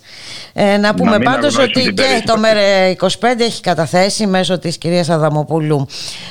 Ε, 0.53 0.77
να 0.77 0.95
πούμε 0.95 1.11
μην 1.11 1.23
πάντως 1.25 1.59
αγνοήσουν 1.59 1.63
ότι 1.63 1.83
την 1.83 1.95
και 1.97 2.03
περίπτωση. 2.03 2.41
το 2.41 3.29
ΜΕΡΕ25 3.37 3.41
έχει 3.41 3.61
καταθέσει 3.63 4.27
μέσω 4.27 4.59
της 4.59 4.79
κυρίας 4.79 5.11
Αδαμοπούλου 5.11 5.87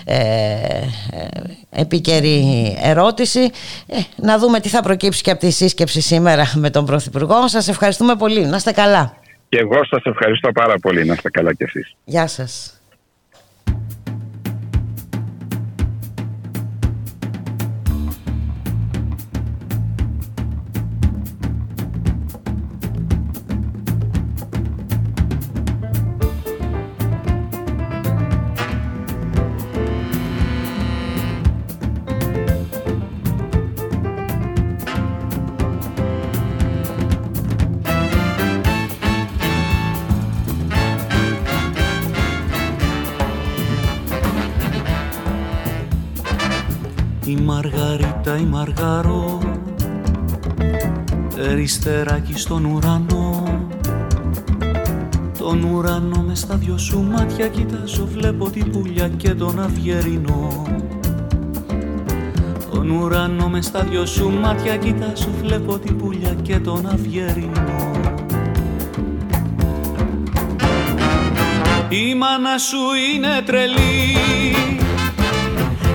ε, 0.05 0.15
ε, 0.15 1.68
επίκαιρη 1.69 2.77
ερώτηση. 2.81 3.39
Ε, 3.87 3.97
να 4.15 4.37
δούμε 4.37 4.59
τι 4.59 4.69
θα 4.69 4.81
προκύψει 4.81 5.21
και 5.21 5.31
από 5.31 5.39
τη 5.39 5.49
σύσκεψη 5.49 6.01
σήμερα 6.01 6.51
με 6.63 6.69
τον 6.69 6.85
Πρωθυπουργό. 6.85 7.47
Σας 7.47 7.67
ευχαριστούμε 7.67 8.15
πολύ. 8.15 8.45
Να 8.45 8.55
είστε 8.55 8.71
καλά. 8.71 9.13
Και 9.49 9.57
εγώ 9.57 9.85
σας 9.85 10.03
ευχαριστώ 10.03 10.51
πάρα 10.51 10.73
πολύ. 10.81 11.05
Να 11.05 11.13
είστε 11.13 11.29
καλά 11.29 11.53
κι 11.53 11.63
εσείς. 11.63 11.95
Γεια 12.03 12.27
σας. 12.27 12.78
Περιστεράκι 51.89 52.33
στον 52.37 52.65
ουρανό. 52.65 53.43
Τον 55.37 55.63
ουρανό 55.63 56.23
με 56.27 56.35
στα 56.35 56.55
δυο 56.55 56.77
σου 56.77 57.01
μάτια 57.01 57.47
κοιτάζω 57.47 58.05
Βλέπω 58.05 58.49
την 58.49 58.71
πουλιά 58.71 59.07
και 59.07 59.29
τον 59.29 59.59
αυγερινό 59.59 60.67
Τον 62.71 62.89
ουρανό 62.89 63.49
με 63.49 63.61
στα 63.61 63.83
δυο 63.83 64.05
σου 64.05 64.31
μάτια 64.41 64.77
κοιτάζω 64.77 65.29
Βλέπω 65.41 65.79
την 65.79 65.97
πουλιά 65.97 66.33
και 66.41 66.59
τον 66.59 66.85
αυγερινό 66.85 67.91
Η 71.89 72.15
μάνα 72.15 72.57
σου 72.57 72.77
είναι 73.13 73.41
τρελή 73.45 74.15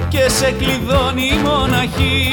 και 0.09 0.31
σε 0.31 0.51
κλειδώνει 0.51 1.23
η 1.23 1.39
μοναχή 1.45 2.24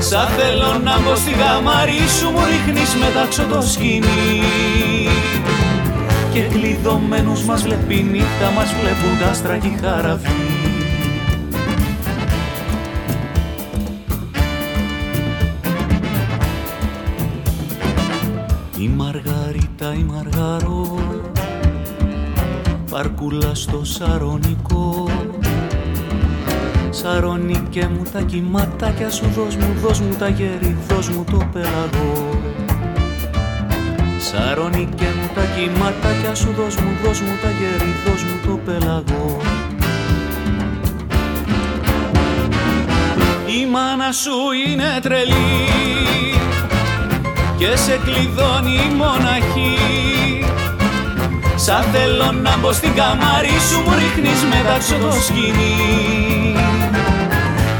Σα 0.00 0.26
θέλω 0.26 0.78
να 0.84 1.00
μπω 1.00 1.16
στη 1.16 1.30
γαμαρή 1.30 2.08
σου 2.18 2.30
μου 2.30 2.38
ρίχνεις 2.44 2.94
μετάξω 2.94 3.44
το 3.44 3.62
σκηνή 3.62 4.42
Και 6.32 6.40
κλειδωμένους 6.40 7.42
μας 7.42 7.62
βλέπει 7.62 7.94
η 7.98 8.02
νύχτα 8.02 8.50
μας 8.54 8.72
βλέπουν 8.72 9.18
τα 9.20 9.26
άστρα 9.26 9.56
και 9.56 9.66
η 9.66 9.78
χαραβή 9.82 10.28
Η 18.78 18.88
Μαργαρίτα 18.88 19.94
η 19.94 20.02
Μαργαρό 20.02 20.98
Παρκούλα 22.90 23.54
στο 23.54 23.84
σαρονικό 23.84 25.07
Σαρονίκε 27.02 27.88
μου 27.94 28.02
τα 28.12 28.20
κυματάκια 28.20 29.10
σου. 29.10 29.26
Δώσ' 29.36 29.56
μου, 29.56 29.74
δώσ' 29.82 30.00
μου 30.00 30.14
τα 30.18 30.28
γέρι, 30.28 30.76
δώσ' 30.88 31.08
μου 31.08 31.24
το 31.24 31.48
πελαγό. 31.52 32.40
Σαρονίκε 34.18 35.06
μου 35.20 35.28
τα 35.34 35.42
κυματάκια 35.56 36.34
σου. 36.34 36.54
Δώσ' 36.56 36.76
μου, 36.76 36.90
δώσ' 37.04 37.20
μου 37.20 37.38
τα 37.42 37.50
γέρι, 37.50 37.94
δώσ' 38.06 38.22
μου 38.22 38.38
το 38.46 38.60
πελαγό. 38.64 39.36
Η 43.60 43.66
μάνα 43.66 44.12
σου 44.12 44.36
είναι 44.66 45.00
τρελή 45.02 45.66
και 47.58 47.76
σε 47.76 48.00
κλειδώνει 48.04 48.74
η 48.90 48.94
μοναχή. 48.96 49.76
Σαν 51.56 51.82
θέλω 51.82 52.32
να 52.32 52.58
μπω 52.58 52.72
στην 52.72 52.94
καμάρι 52.94 53.48
σου 53.70 53.80
μου 53.86 53.94
ρίχνεις 53.94 54.42
μετάξω 54.50 54.96
το 54.96 55.12
σκηνή 55.12 56.37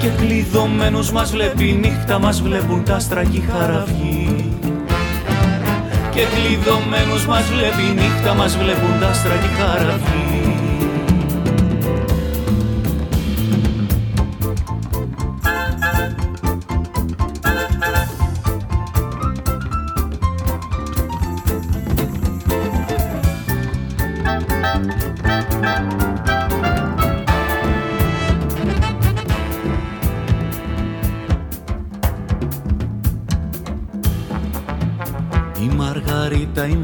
Και 0.01 0.09
κλειδωμένους 0.09 1.13
μας 1.13 1.31
βλέπει 1.31 1.69
η 1.69 1.73
νύχτα 1.73 2.19
μας 2.19 2.41
βλέπουν 2.41 2.85
τα 2.85 2.95
άστρα 2.95 3.25
και 3.25 3.37
η 3.37 3.41
χαραυγή. 3.41 4.53
Και 6.11 6.25
κλειδωμένους 6.35 7.27
μας 7.27 7.43
βλέπει 7.43 7.83
η 7.83 7.95
νύχτα 7.95 8.35
μας 8.35 8.57
βλέπουν 8.57 9.01
τα 9.01 9.09
άστρα 9.09 9.35
και 9.35 9.47
η 9.47 9.63
χαραυγή 9.63 10.48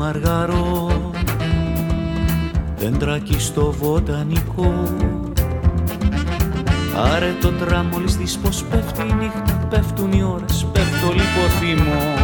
Μαργαρό. 0.05 1.10
Δέντρακι 2.76 3.39
στο 3.39 3.74
βοτανικό. 3.78 4.72
Πάρε 6.94 7.35
το 7.40 7.48
τραμόλι 7.51 8.12
της 8.22 8.39
πως 8.39 8.64
πέφτει 8.70 9.02
η 9.02 9.14
νύχτα 9.20 9.66
Πέφτουν 9.70 10.12
οι 10.12 10.22
ώρες, 10.22 10.66
πέφτω 10.72 11.12
λιποθύμω 11.12 12.14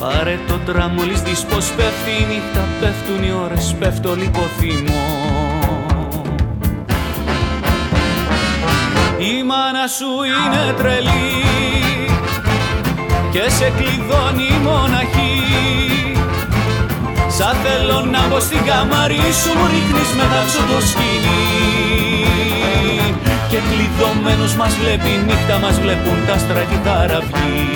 Πάρε 0.00 0.38
το 0.48 0.72
τραμ 0.72 0.92
μόλις 0.92 1.22
δεις 1.22 1.44
πως 1.44 1.72
πέφτει 1.72 2.10
η 2.10 2.26
νύχτα 2.26 2.64
Πέφτουν 2.80 3.24
οι 3.24 3.32
ώρες, 3.44 3.74
πέφτω 3.78 4.14
λιποθυμώ 4.14 5.06
Η 9.18 9.42
μάνα 9.42 9.86
σου 9.86 10.10
είναι 10.24 10.72
τρελή 10.76 11.46
Και 13.32 13.50
σε 13.50 13.72
κλειδώνει 13.76 14.50
μοναχή 14.62 15.85
Σαν 17.38 17.56
θέλω 17.64 17.98
να 18.14 18.20
μπω 18.28 18.38
στην 18.40 18.62
καμαρί 18.68 19.26
σου 19.40 19.50
Μου 19.58 19.66
ρίχνεις 19.72 20.10
μετάξω 20.18 20.62
το 20.70 20.78
σκηνή 20.88 21.44
Και 23.50 23.58
κλειδωμένους 23.68 24.54
μας 24.60 24.72
βλέπει 24.80 25.08
η 25.16 25.20
νύχτα 25.26 25.56
Μας 25.62 25.76
βλέπουν 25.82 26.18
τα 26.26 26.32
άστρα 26.38 26.62
και 26.70 26.78
τα 26.86 26.94
καραβιοί 26.98 27.66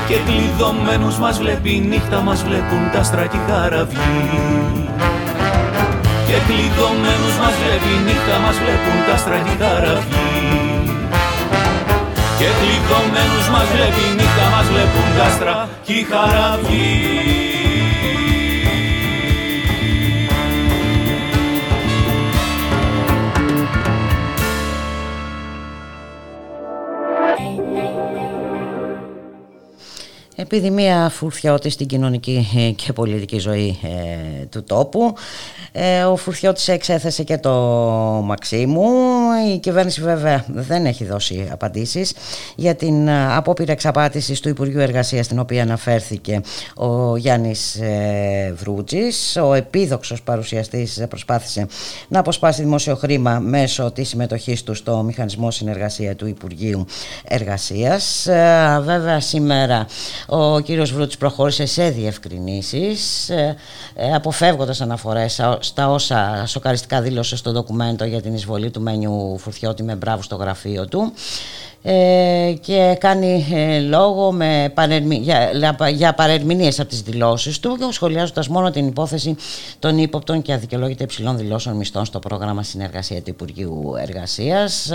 Και 0.08 0.18
κλειδωμένους 0.26 1.18
μας 1.18 1.38
βλέπει 1.38 1.70
η 1.76 1.80
νύχτα 1.80 2.22
μας 2.22 2.44
βλέπουν 2.44 2.92
τα 2.92 3.00
άστρα 3.00 3.26
και 3.26 3.38
οι 3.38 3.42
καραβιοί. 3.48 4.90
Και 6.28 6.38
κλειδωμένους 6.48 7.36
μας 7.42 7.54
βλέπει 7.62 7.90
η 7.98 8.02
νύχτα 8.06 8.40
μας 8.40 8.56
βλέπουν 8.62 9.00
τα 9.08 9.14
άστρα 9.14 9.38
και 9.46 9.52
οι 9.52 9.56
καραβιοί. 9.56 10.98
Και 12.38 12.48
κλειδωμένους 12.60 13.48
μας 13.54 13.68
βλέπει 13.74 14.02
η 14.10 14.14
νύχτα 14.18 14.46
μας 14.54 14.66
βλέπουν 14.72 15.08
τα 15.18 15.24
άστρα 15.26 15.70
και 15.86 15.94
οι 15.94 16.04
χαραβιοί 16.12 17.53
Επιδημία 30.56 31.10
Φουρθιώτη 31.10 31.70
στην 31.70 31.88
κοινωνική 31.88 32.48
ε, 32.56 32.72
και 32.72 32.94
πολιτική 32.94 33.40
ζωή 33.40 33.80
ε, 33.84 34.46
του 34.46 34.64
τόπου. 34.64 35.16
Ε, 35.76 36.04
ο 36.04 36.16
Φουρθιώτης 36.16 36.68
εξέθεσε 36.68 37.24
και 37.24 37.38
το 37.38 37.52
Μαξίμου. 38.24 38.90
Η 39.54 39.58
κυβέρνηση 39.58 40.02
βέβαια 40.02 40.46
δεν 40.48 40.86
έχει 40.86 41.06
δώσει 41.06 41.48
απαντήσεις 41.52 42.14
για 42.56 42.76
την 42.76 43.08
ε, 43.08 43.36
απόπειρα 43.36 43.72
εξαπάτησης 43.72 44.40
του 44.40 44.50
Υπουργείου 44.50 44.80
Εργασίας 44.80 45.26
στην 45.26 45.40
οποία 45.40 45.62
αναφέρθηκε 45.62 46.42
ο 46.76 47.18
Γιάννης 47.18 47.76
ε, 47.76 48.54
Βρούτζης. 48.58 49.38
Ο 49.42 49.54
επίδοξος 49.54 50.22
παρουσιαστής 50.22 51.04
προσπάθησε 51.10 51.68
να 52.08 52.20
αποσπάσει 52.20 52.62
δημόσιο 52.62 52.96
χρήμα 52.96 53.40
μέσω 53.40 53.92
της 53.92 54.10
συμμετοχής 54.10 54.64
του 54.64 54.74
στο 54.74 55.04
μηχανισμό 55.04 55.52
συνεργασία 55.52 56.16
του 56.16 56.28
Υπουργείου 56.28 56.86
Εργασίας. 57.24 58.28
Ε, 58.28 58.82
βέβαια 58.84 59.20
σήμερα 59.20 59.88
ο 60.28 60.60
κύριος 60.60 60.94
Βρούτης 60.94 61.18
προχώρησε 61.18 61.66
σε 61.66 61.90
διευκρινήσεις 61.90 63.30
ε, 63.30 63.56
ε, 63.96 64.14
αποφεύγοντας 64.14 64.82
αναφορές 64.82 65.40
στα 65.64 65.90
όσα 65.90 66.44
σοκαριστικά 66.48 67.02
δήλωσε 67.02 67.36
στο 67.36 67.52
ντοκουμέντο 67.52 68.06
για 68.06 68.22
την 68.22 68.34
εισβολή 68.34 68.70
του 68.72 68.82
Μένιου 68.82 69.38
Φουρθιώτη 69.38 69.84
με 69.84 69.96
μπράβο 69.96 70.22
στο 70.22 70.36
γραφείο 70.36 70.88
του 70.88 71.14
ε, 71.86 72.54
και 72.62 72.98
κάνει 73.00 73.48
ε, 73.52 73.80
λόγο 73.80 74.32
με 74.32 74.72
παρερμη, 74.74 75.16
για, 75.16 75.52
για 75.94 76.14
παρερμηνίες 76.14 76.80
από 76.80 76.90
τις 76.90 77.02
δηλώσεις 77.02 77.60
του 77.60 77.78
και 77.78 77.86
σχολιάζοντας 77.92 78.48
μόνο 78.48 78.72
την 78.72 78.88
υπόθεση 78.88 79.36
των 79.80 79.98
ύποπτων 79.98 80.42
και 80.42 80.54
αδικαιολόγητα 80.54 81.04
υψηλών 81.04 81.38
δηλώσεων 81.38 81.76
μισθών 81.76 82.06
στο 82.06 82.20
πρόγραμμα 82.20 82.64
συνεργασία 82.64 83.22
του 83.22 83.30
Υπουργείου 83.30 83.94
Εργασίας. 84.00 84.92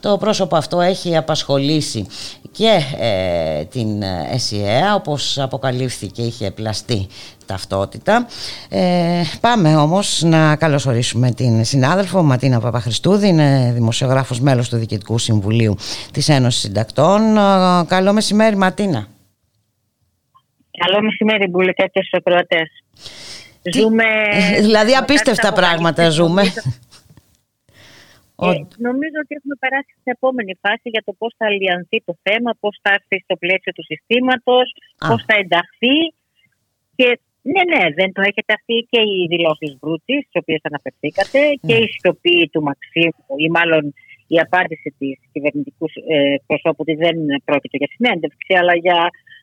Το 0.00 0.16
πρόσωπο 0.16 0.56
αυτό 0.56 0.80
έχει 0.80 1.16
απασχολήσει 1.16 2.06
και 2.52 2.80
ε, 2.98 3.64
την 3.64 4.02
ΕΣΥΕΑ 4.32 4.94
όπως 4.94 5.38
αποκαλύφθηκε 5.38 6.22
είχε 6.22 6.50
πλαστεί 6.50 7.06
ταυτότητα. 7.46 8.26
Ε, 8.68 9.22
πάμε 9.40 9.76
όμως 9.76 10.22
να 10.22 10.56
καλωσορίσουμε 10.56 11.30
την 11.30 11.64
συνάδελφο 11.64 12.22
Ματίνα 12.22 12.60
Παπαχριστούδη, 12.60 13.28
είναι 13.28 13.70
δημοσιογράφος 13.74 14.40
μέλος 14.40 14.68
του 14.68 14.76
Διοικητικού 14.76 15.18
Συμβουλίου 15.18 15.76
της 16.12 16.28
Ένωσης 16.28 16.60
Συντακτών. 16.60 17.36
Ε, 17.36 17.84
καλό 17.86 18.12
μεσημέρι 18.12 18.56
Ματίνα. 18.56 19.06
Καλό 20.78 21.02
μεσημέρι 21.02 21.46
Μπουλικά 21.48 21.86
και 21.86 22.00
στους 22.00 22.12
ακροατές. 22.12 22.68
Ζούμε... 23.74 24.04
δηλαδή 24.66 24.92
απίστευτα 24.94 25.52
πράγματα 25.52 26.10
ζούμε. 26.10 26.42
Ε, 28.50 28.52
νομίζω 28.88 29.16
ότι 29.24 29.32
έχουμε 29.38 29.56
περάσει 29.62 29.92
στην 30.00 30.12
επόμενη 30.16 30.52
φάση 30.64 30.86
για 30.94 31.02
το 31.06 31.12
πώς 31.20 31.34
θα 31.38 31.46
αλλιανθεί 31.46 31.98
το 32.08 32.14
θέμα, 32.22 32.50
πώς 32.60 32.74
θα 32.82 32.90
έρθει 32.96 33.16
στο 33.26 33.34
πλαίσιο 33.42 33.72
του 33.76 33.84
συστήματος, 33.90 34.66
πώς 35.08 35.20
θα 35.28 35.34
ενταχθεί 35.42 35.96
και 36.98 37.08
ναι, 37.50 37.62
ναι, 37.72 37.82
δεν 37.98 38.12
το 38.12 38.20
έχετε 38.30 38.52
αυτή 38.58 38.76
και 38.90 39.00
οι 39.10 39.26
δηλώσεις 39.32 39.70
Βρούτσης, 39.80 40.20
τι 40.30 40.38
οποίες 40.42 40.60
αναφερθήκατε, 40.70 41.40
και 41.66 41.76
η 41.84 41.88
σιωπή 41.94 42.48
του 42.52 42.62
Μαξίμου, 42.62 43.32
ή 43.44 43.48
μάλλον 43.56 43.94
η 44.34 44.38
απάντηση 44.46 44.94
της 44.98 45.18
κυβερνητικούς 45.32 45.92
ε, 45.94 46.34
προσώπου 46.46 46.82
ότι 46.84 46.94
δεν 47.04 47.16
πρόκειται 47.44 47.76
για 47.76 47.90
συνέντευξη, 47.94 48.52
αλλά 48.60 48.74
για 48.84 48.98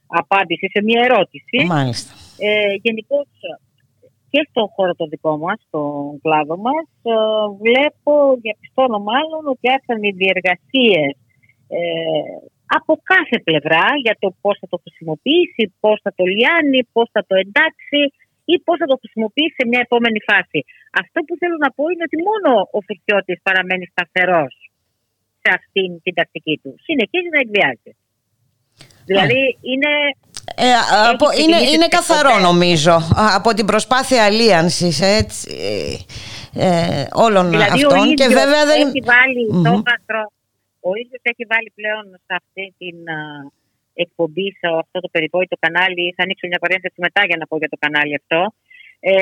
απάντηση 0.08 0.66
σε 0.74 0.84
μια 0.84 1.02
ερώτηση. 1.08 1.58
Μάλιστα. 1.66 2.12
Ε, 2.38 2.74
Γενικώς 2.86 3.28
και 4.32 4.48
στον 4.50 4.68
χώρο 4.76 4.94
το 4.96 5.06
δικό 5.14 5.38
μας, 5.38 5.58
στον 5.68 6.22
κλάδο 6.22 6.58
μας, 6.58 6.86
ε, 7.12 7.14
βλέπω, 7.64 8.14
διαπιστώνω 8.42 9.00
μάλλον 9.12 9.44
ότι 9.54 9.66
άρχισαν 9.76 10.04
οι 10.04 10.12
διεργασίες 10.22 11.14
ε, 11.68 11.82
από 12.78 12.94
κάθε 13.12 13.38
πλευρά 13.48 13.86
για 14.06 14.16
το 14.24 14.28
πώς 14.42 14.56
θα 14.62 14.68
το 14.74 14.78
χρησιμοποιήσει, 14.84 15.64
πώς 15.84 15.98
θα 16.04 16.12
το 16.18 16.24
λιάνει, 16.36 16.80
πώς 16.96 17.08
θα 17.16 17.22
το 17.30 17.36
εντάξει 17.44 18.02
ή 18.54 18.56
πώς 18.66 18.76
θα 18.82 18.88
το 18.92 18.98
χρησιμοποιήσει 19.02 19.56
σε 19.60 19.66
μια 19.72 19.82
επόμενη 19.88 20.20
φάση. 20.30 20.60
Αυτό 21.02 21.18
που 21.26 21.34
θέλω 21.42 21.58
να 21.66 21.70
πω 21.76 21.84
είναι 21.92 22.06
ότι 22.08 22.18
μόνο 22.30 22.50
ο 22.78 22.80
Φουρτιώτης 22.86 23.40
παραμένει 23.48 23.86
σταθερός 23.94 24.54
σε 25.42 25.50
αυτήν 25.58 25.90
την 26.04 26.14
τακτική 26.20 26.56
του. 26.62 26.72
Συνεχίζει 26.88 27.30
να 27.36 27.40
εκβιάζει. 27.46 27.92
Δηλαδή 29.10 29.42
είναι... 29.72 29.92
Ε, 30.66 30.70
από, 31.12 31.26
είναι, 31.42 31.60
είναι 31.74 31.88
καθαρό 31.98 32.36
νομίζω 32.50 32.96
από 33.38 33.50
την 33.54 33.66
προσπάθεια 33.66 34.26
αλίανσης 34.26 35.02
έτσι, 35.02 35.52
ε, 36.54 37.06
όλων 37.26 37.50
δηλαδή, 37.50 37.84
αυτών 37.84 38.10
ο 38.10 38.14
και 38.14 38.28
βέβαια 38.28 38.64
δεν... 38.66 38.88
έχει 38.88 39.02
βάλει 39.14 39.44
mm-hmm. 39.52 39.64
το 39.64 39.84
βάθρο 39.88 40.22
ο 40.90 40.94
ίδιος 41.02 41.22
έχει 41.32 41.44
βάλει 41.52 41.70
πλέον 41.80 42.06
σε 42.26 42.34
αυτή 42.40 42.66
την 42.82 42.98
α, 43.18 43.20
εκπομπή, 44.04 44.48
σε 44.60 44.68
αυτό 44.84 44.98
το 45.06 45.10
περιβόητο 45.16 45.56
κανάλι, 45.64 46.06
θα 46.16 46.24
ανοίξω 46.26 46.46
μια 46.52 46.62
παρένθεση 46.64 46.98
μετά 47.08 47.22
για 47.30 47.38
να 47.40 47.46
πω 47.50 47.56
για 47.62 47.72
το 47.74 47.78
κανάλι 47.84 48.14
αυτό, 48.22 48.42
ε, 49.00 49.14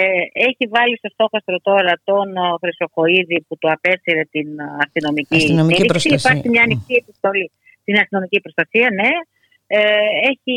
έχει 0.48 0.64
βάλει 0.76 0.96
στο 1.02 1.10
στόχαστρο 1.16 1.58
τώρα 1.70 1.94
τον 2.10 2.28
α, 2.38 2.48
Χρυσοχοίδη 2.62 3.38
που 3.48 3.56
το 3.62 3.68
απέσυρε 3.76 4.24
την 4.36 4.50
α, 4.62 4.68
αστυνομική, 4.86 5.36
αστυνομική 5.36 5.86
προστασία. 5.92 6.18
Υπάρχει 6.24 6.50
μια 6.54 6.64
ανοιχτή 6.68 6.94
επιστολή 7.04 7.52
στην 7.82 7.96
αστυνομική 8.02 8.40
προστασία, 8.46 8.88
ναι. 9.00 9.12
Ε, 9.70 9.80
έχει 10.32 10.56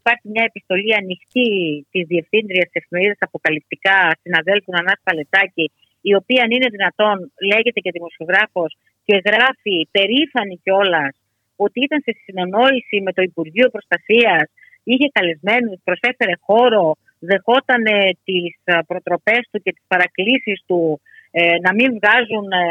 υπάρχει 0.00 0.26
μια 0.34 0.44
επιστολή 0.50 0.94
ανοιχτή 0.94 1.50
της 1.90 2.02
Διευθύντριας 2.12 2.66
της 2.70 2.82
Εφημερίδα 2.82 3.16
Αποκαλυπτικά 3.18 3.96
συναδέλφου 4.22 4.70
Νανά 4.76 4.94
Παλετάκη, 5.02 5.66
η 6.00 6.14
οποία 6.14 6.42
αν 6.44 6.50
είναι 6.50 6.68
δυνατόν 6.76 7.32
λέγεται 7.50 7.80
και 7.80 7.90
δημοσιογράφος 7.90 8.70
και 9.04 9.22
γράφει 9.28 9.76
περήφανη 9.90 10.56
κιόλας 10.62 11.14
ότι 11.56 11.78
ήταν 11.86 12.00
σε 12.06 12.12
συνεννόηση 12.24 12.96
με 13.02 13.12
το 13.12 13.22
Υπουργείο 13.22 13.68
Προστασίας, 13.74 14.44
είχε 14.82 15.08
καλεσμένους, 15.12 15.78
προσέφερε 15.84 16.34
χώρο, 16.40 16.96
δεχόταν 17.18 17.84
τις 18.24 18.50
προτροπές 18.86 19.42
του 19.50 19.58
και 19.62 19.72
τις 19.72 19.84
παρακλήσεις 19.86 20.62
του 20.66 21.00
ε, 21.30 21.54
να 21.64 21.74
μην 21.74 21.88
βγάζουν 21.98 22.46
ε, 22.52 22.64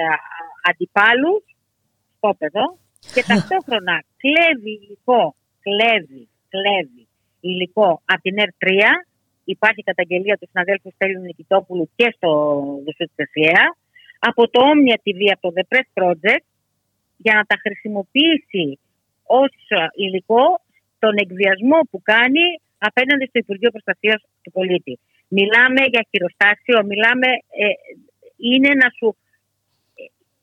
αντιπάλους. 0.70 1.44
Στο 2.18 2.36
παιδό 2.38 2.78
και 3.14 3.24
ταυτόχρονα 3.30 4.04
κλέβει 4.22 4.72
υλικό, 4.82 5.36
κλέβει, 5.66 6.24
κλέβει 6.54 7.04
υλικό 7.40 8.02
από 8.06 8.22
την 8.22 8.36
ΕΡ3 8.46 8.68
υπάρχει 9.44 9.82
καταγγελία 9.84 10.38
του 10.38 10.48
συναδέλφου 10.52 10.92
Στέλιου 10.92 11.22
Νικητόπουλου 11.22 11.90
και 11.96 12.14
στο 12.16 12.30
Δουσού 12.86 13.06
της 13.12 13.20
ΕΣΥΑ, 13.26 13.76
από 14.30 14.50
το 14.54 14.60
Omnia 14.72 14.98
TV, 15.06 15.20
από 15.36 15.42
το 15.46 15.52
The 15.58 15.66
Press 15.72 15.88
Project, 16.00 16.46
για 17.18 17.34
να 17.34 17.44
τα 17.50 17.56
χρησιμοποιήσει 17.64 18.80
ως 19.24 19.52
υλικό 19.96 20.46
τον 21.00 21.14
εκβιασμό 21.24 21.80
που 21.90 22.00
κάνει 22.12 22.46
απέναντι 22.78 23.26
στο 23.30 23.38
Υπουργείο 23.44 23.72
Προστασίας 23.72 24.20
του 24.42 24.52
Πολίτη. 24.52 25.00
Μιλάμε 25.28 25.82
για 25.94 26.06
χειροστάσιο, 26.10 26.78
μιλάμε. 26.92 27.28
Ε, 27.64 27.68
είναι 28.50 28.70
να 28.82 28.88
σου. 28.98 29.16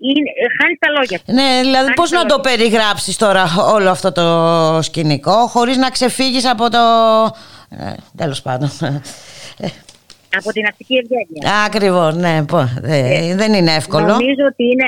Είναι, 0.00 0.30
χάνεις 0.58 0.78
τα 0.78 0.90
λόγια. 0.96 1.18
Ναι, 1.38 1.60
δηλαδή 1.62 1.92
πώς 1.92 2.10
να 2.10 2.24
το 2.24 2.40
περιγράψεις 2.40 3.16
τώρα 3.16 3.44
όλο 3.74 3.90
αυτό 3.90 4.12
το 4.12 4.26
σκηνικό 4.82 5.46
χωρίς 5.46 5.76
να 5.76 5.90
ξεφύγεις 5.90 6.44
από 6.46 6.70
το... 6.70 6.78
Ε, 7.70 7.94
τέλος 8.16 8.42
πάντων. 8.42 8.70
Από 10.36 10.52
την 10.52 10.66
αστική 10.66 10.94
ευγένεια. 10.94 11.64
Ακριβώς, 11.66 12.16
ναι. 12.16 12.44
Ε, 12.82 13.34
δεν 13.34 13.52
είναι 13.52 13.72
εύκολο. 13.74 14.06
Νομίζω 14.06 14.44
ότι 14.50 14.64
είναι... 14.64 14.84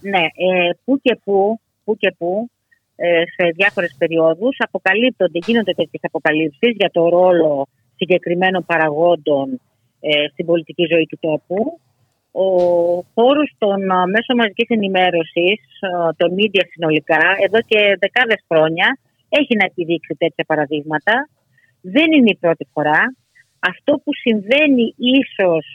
Ναι, 0.00 0.24
ε, 0.24 0.70
που 0.84 1.00
και 1.02 1.18
που, 1.24 1.60
που 1.84 1.96
και 1.96 2.14
που 2.18 2.50
ε, 2.96 3.22
σε 3.34 3.50
διάφορες 3.54 3.94
περιόδους 3.98 4.56
αποκαλύπτονται, 4.58 5.38
γίνονται 5.46 5.72
τέτοιες 5.72 6.02
αποκαλύψεις 6.04 6.72
για 6.76 6.90
το 6.92 7.08
ρόλο 7.08 7.68
συγκεκριμένων 7.96 8.64
παραγόντων 8.66 9.60
ε, 10.00 10.28
στην 10.32 10.46
πολιτική 10.46 10.86
ζωή 10.90 11.06
του 11.06 11.18
τόπου. 11.20 11.80
Ο 12.32 12.46
χώρος 13.14 13.54
των 13.58 13.78
μέσων 13.84 14.36
μαζικής 14.36 14.68
ενημέρωσης, 14.68 15.60
των 16.16 16.34
media 16.38 16.64
συνολικά, 16.72 17.22
εδώ 17.46 17.60
και 17.60 17.96
δεκάδες 17.98 18.44
χρόνια 18.48 18.98
έχει 19.28 19.56
να 19.56 19.64
επιδείξει 19.64 20.14
τέτοια 20.18 20.44
παραδείγματα. 20.46 21.28
Δεν 21.80 22.12
είναι 22.12 22.30
η 22.30 22.36
πρώτη 22.40 22.66
φορά. 22.72 23.14
Αυτό 23.60 23.92
που 24.04 24.14
συμβαίνει 24.14 24.94
ίσως 24.96 25.66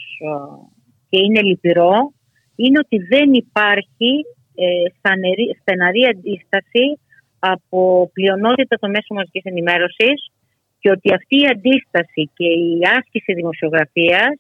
και 1.09 1.19
είναι 1.23 1.41
λυπηρό 1.41 2.13
είναι 2.55 2.79
ότι 2.79 2.97
δεν 2.97 3.33
υπάρχει 3.33 4.11
ε, 4.55 4.65
στεναρή 5.59 6.03
αντίσταση 6.13 6.99
από 7.39 8.09
πλειονότητα 8.13 8.75
των 8.79 8.89
μέσων 8.89 9.17
μαζικής 9.17 9.43
ενημέρωσης 9.43 10.17
και 10.79 10.89
ότι 10.89 11.13
αυτή 11.13 11.35
η 11.41 11.47
αντίσταση 11.55 12.31
και 12.37 12.47
η 12.47 12.79
άσκηση 12.97 13.33
δημοσιογραφίας 13.33 14.35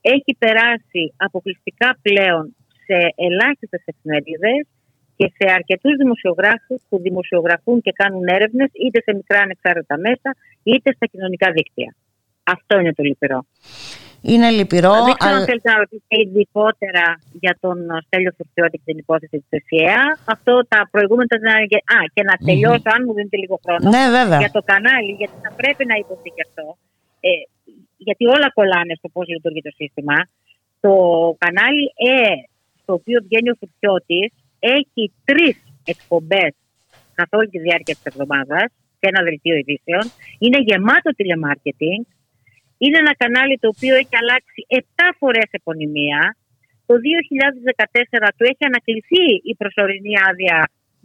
έχει 0.00 0.36
περάσει 0.38 1.02
αποκλειστικά 1.16 1.98
πλέον 2.02 2.56
σε 2.86 2.96
ελάχιστες 3.26 3.82
εφημερίδες 3.84 4.62
και 5.16 5.26
σε 5.36 5.52
αρκετούς 5.58 5.96
δημοσιογράφους 5.96 6.80
που 6.88 6.96
δημοσιογραφούν 7.00 7.80
και 7.80 7.92
κάνουν 7.92 8.26
έρευνες 8.26 8.70
είτε 8.84 8.98
σε 9.06 9.14
μικρά 9.14 9.40
ανεξάρτητα 9.40 9.98
μέσα 9.98 10.30
είτε 10.62 10.92
στα 10.92 11.06
κοινωνικά 11.06 11.50
δίκτυα. 11.52 11.94
Αυτό 12.44 12.78
είναι 12.78 12.92
το 12.92 13.02
λυπηρό. 13.02 13.40
Είναι 14.30 14.48
λυπηρό. 14.58 14.94
Δεν 15.08 15.14
ξέρω 15.20 15.36
αν 15.38 15.44
θέλετε 15.50 15.68
να 15.72 15.78
ρωτήσετε 15.82 16.14
ειδικότερα 16.22 17.06
για 17.44 17.54
τον 17.64 17.76
Στέλιο 18.06 18.32
Φουρτιώτη 18.36 18.76
και 18.76 18.88
την 18.90 18.98
υπόθεση 19.04 19.36
της 19.42 19.52
ΕΣΥΑ. 19.58 20.00
Αυτό 20.34 20.52
τα 20.72 20.80
προηγούμενα 20.92 21.26
ήταν. 21.30 21.46
Α, 21.96 21.98
και 22.14 22.22
να 22.30 22.34
τελειωσω 22.46 22.88
αν 22.96 23.00
μου 23.06 23.12
δίνετε 23.16 23.36
λίγο 23.42 23.56
χρόνο. 23.64 23.86
Ναι, 23.94 24.04
βέβαια. 24.18 24.38
Για 24.44 24.52
το 24.58 24.62
κανάλι, 24.70 25.12
γιατί 25.20 25.36
θα 25.44 25.50
πρέπει 25.60 25.82
να 25.90 25.96
υποθεί 26.02 26.28
και 26.36 26.42
αυτό. 26.48 26.66
Ε, 27.26 27.28
γιατί 28.06 28.24
όλα 28.34 28.48
κολλάνε 28.58 28.94
στο 29.00 29.08
πώς 29.14 29.24
λειτουργεί 29.34 29.62
το 29.68 29.72
σύστημα. 29.80 30.16
Το 30.84 30.94
κανάλι 31.42 31.84
Ε, 32.12 32.34
στο 32.82 32.92
οποίο 32.98 33.18
βγαίνει 33.26 33.50
ο 33.54 33.56
Φουρτιώτη, 33.60 34.22
έχει 34.78 35.02
τρεις 35.28 35.56
εκπομπές 35.92 36.52
καθ' 37.18 37.34
όλη 37.38 37.48
τη 37.54 37.58
διάρκεια 37.66 37.94
της 37.94 38.04
εβδομάδας 38.10 38.66
και 38.98 39.06
ένα 39.12 39.20
δελτίο 39.22 39.54
ειδήσεων. 39.60 40.04
Είναι 40.38 40.58
γεμάτο 40.68 41.10
τηλεμάρκετινγκ 41.18 42.04
είναι 42.84 42.98
ένα 43.04 43.14
κανάλι 43.22 43.54
το 43.62 43.68
οποίο 43.74 43.94
έχει 44.02 44.16
αλλάξει 44.22 44.58
7 44.68 44.82
φορές 45.20 45.48
επωνυμία. 45.60 46.20
Το 46.88 46.94
2014 46.94 48.28
του 48.36 48.44
έχει 48.50 48.64
ανακληθεί 48.70 49.26
η 49.50 49.52
προσωρινή 49.60 50.14
άδεια 50.28 50.58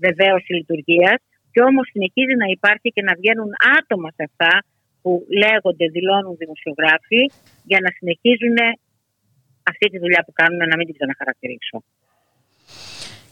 βεβαίωση 0.05 0.51
λειτουργίας 0.59 1.19
και 1.53 1.61
όμως 1.69 1.85
συνεχίζει 1.93 2.35
να 2.43 2.47
υπάρχει 2.55 2.89
και 2.95 3.03
να 3.07 3.13
βγαίνουν 3.19 3.51
άτομα 3.79 4.09
σε 4.17 4.23
αυτά 4.29 4.53
που 5.01 5.11
λέγονται, 5.43 5.85
δηλώνουν 5.95 6.35
δημοσιογράφοι 6.43 7.21
για 7.69 7.79
να 7.85 7.89
συνεχίζουν 7.97 8.57
αυτή 9.71 9.85
τη 9.91 9.97
δουλειά 10.03 10.21
που 10.25 10.33
κάνουν 10.39 10.61
να 10.71 10.75
μην 10.77 10.85
την 10.87 10.95
ξαναχαρακτηρίσω. 10.97 11.77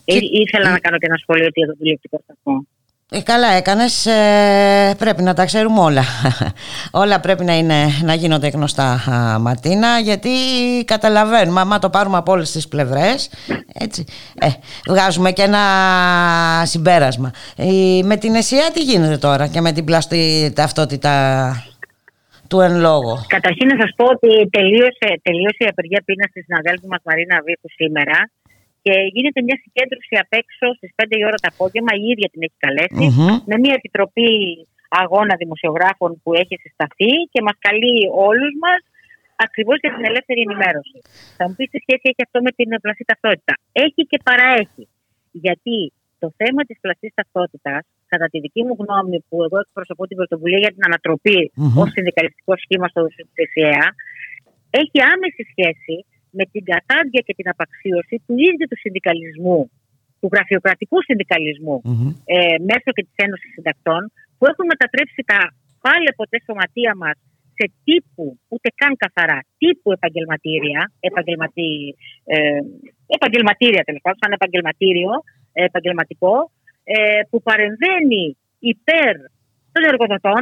Και... 0.05 0.17
Ήθελα 0.43 0.67
να 0.75 0.79
κάνω 0.79 0.97
και 0.97 1.09
ένα 1.11 1.19
σχόλιο 1.23 1.49
για 1.53 1.67
το 1.67 1.75
τηλεοπτικό 1.79 2.17
σταθμό. 2.23 2.55
Ε, 3.11 3.21
καλά 3.21 3.47
έκανες, 3.47 4.05
ε, 4.05 4.95
πρέπει 4.97 5.21
να 5.21 5.33
τα 5.33 5.45
ξέρουμε 5.45 5.79
όλα. 5.79 6.03
όλα 7.03 7.19
πρέπει 7.19 7.43
να, 7.43 7.57
είναι, 7.57 7.85
να 8.03 8.13
γίνονται 8.13 8.47
γνωστά 8.47 9.01
Ματίνα 9.41 9.99
γιατί 9.99 10.29
καταλαβαίνουμε, 10.85 11.59
άμα 11.59 11.79
το 11.79 11.89
πάρουμε 11.89 12.17
από 12.17 12.31
όλες 12.31 12.51
τις 12.51 12.67
πλευρές 12.67 13.29
έτσι, 13.73 14.05
ε, 14.39 14.47
βγάζουμε 14.87 15.31
και 15.31 15.41
ένα 15.41 15.61
συμπέρασμα. 16.65 17.31
Ε, 17.55 17.99
με 18.03 18.17
την 18.17 18.35
ΕΣΥΑ 18.35 18.71
τι 18.73 18.83
γίνεται 18.83 19.17
τώρα 19.17 19.47
και 19.47 19.61
με 19.61 19.71
την 19.71 19.85
πλαστή 19.85 20.51
ταυτότητα 20.55 21.13
του 22.47 22.59
εν 22.59 22.79
λόγω; 22.79 23.25
Καταρχήν 23.27 23.67
να 23.67 23.75
σας 23.81 23.91
πω 23.95 24.05
ότι 24.05 24.49
τελείωσε, 24.49 25.07
τελείωσε 25.21 25.63
η 25.65 25.67
απεργία 25.69 26.01
πείνας 26.05 26.29
στη 26.29 26.41
συναδέλφου 26.41 26.87
μας 26.87 26.99
Μαρίνα 27.03 27.41
Βίχου 27.45 27.69
σήμερα 27.75 28.17
και 28.87 28.97
γίνεται 29.15 29.39
μια 29.47 29.57
συγκέντρωση 29.63 30.13
απ' 30.23 30.35
έξω 30.41 30.65
στις 30.79 30.91
5 30.95 31.15
η 31.21 31.23
ώρα 31.29 31.37
το 31.43 31.49
απόγευμα. 31.53 31.93
Η 32.03 32.05
ίδια 32.13 32.27
την 32.33 32.41
έχει 32.45 33.07
με 33.49 33.55
μια 33.63 33.73
επιτροπή 33.79 34.31
αγώνα 35.03 35.33
δημοσιογράφων 35.43 36.11
που 36.21 36.29
έχει 36.41 36.55
συσταθεί 36.63 37.11
και 37.31 37.39
μας 37.47 37.57
καλεί 37.67 37.97
όλους 38.27 38.53
μας 38.63 38.81
ακριβώς 39.45 39.77
για 39.83 39.91
την 39.95 40.03
ελεύθερη 40.09 40.39
ενημέρωση. 40.47 40.97
Θα 41.37 41.43
μου 41.47 41.55
πεις 41.57 41.67
τι 41.73 41.79
σχέση 41.85 42.05
έχει 42.11 42.21
αυτό 42.27 42.37
με 42.47 42.51
την 42.57 42.67
πλαστή 42.83 43.03
ταυτότητα. 43.11 43.53
Έχει 43.85 44.01
και 44.11 44.19
παραέχει. 44.27 44.83
Γιατί 45.43 45.77
το 46.21 46.27
θέμα 46.39 46.61
της 46.67 46.77
πλαστής 46.83 47.11
ταυτότητας, 47.19 47.81
κατά 48.13 48.27
τη 48.31 48.37
δική 48.45 48.61
μου 48.67 48.75
γνώμη, 48.81 49.17
που 49.27 49.35
εγώ 49.45 49.57
εκπροσωπώ 49.65 50.03
την 50.09 50.17
πρωτοβουλία 50.19 50.61
για 50.63 50.73
την 50.75 50.83
ανατροπή 50.89 51.39
mm-hmm. 51.51 51.81
ως 51.81 51.89
συνδικαλιστικό 51.95 52.53
σχήμα 52.63 52.87
στο 52.91 53.01
ΔΣΕΑ, 53.37 53.87
έχει 54.81 54.97
άμεση 55.13 55.41
σχέση 55.51 55.95
με 56.37 56.43
την 56.51 56.63
κατάδια 56.71 57.21
και 57.25 57.33
την 57.39 57.47
απαξίωση 57.53 58.15
του 58.25 58.33
ίδιου 58.49 58.67
του 58.71 58.79
συνδικαλισμού, 58.83 59.59
του 60.19 60.29
γραφειοκρατικού 60.33 60.99
ε, 62.35 62.55
μέσω 62.69 62.89
και 62.95 63.03
της 63.07 63.17
Ένωσης 63.25 63.51
Συντακτών, 63.55 64.01
που 64.37 64.45
έχουν 64.51 64.65
μετατρέψει 64.73 65.21
τα 65.31 65.39
πάλι 65.85 66.09
ποτέ 66.19 66.37
σωματεία 66.45 66.93
μας 67.01 67.17
σε 67.57 67.65
τύπου, 67.85 68.25
ούτε 68.53 68.67
καν 68.79 68.93
καθαρά, 69.03 69.39
τύπου 69.61 69.91
επαγγελματήρια, 69.97 70.81
επαγγελματί, 71.09 71.71
ε, 72.33 72.59
επαγγελματήρια 73.17 73.83
τέλος 73.87 74.01
πάντων, 74.03 74.19
σαν 74.21 74.31
επαγγελματήριο, 74.39 75.11
ε, 75.57 75.63
επαγγελματικό, 75.69 76.35
ε, 76.83 77.21
που 77.29 77.37
παρεμβαίνει 77.47 78.25
υπέρ 78.73 79.13
των 79.73 79.83
εργοδοτών 79.91 80.41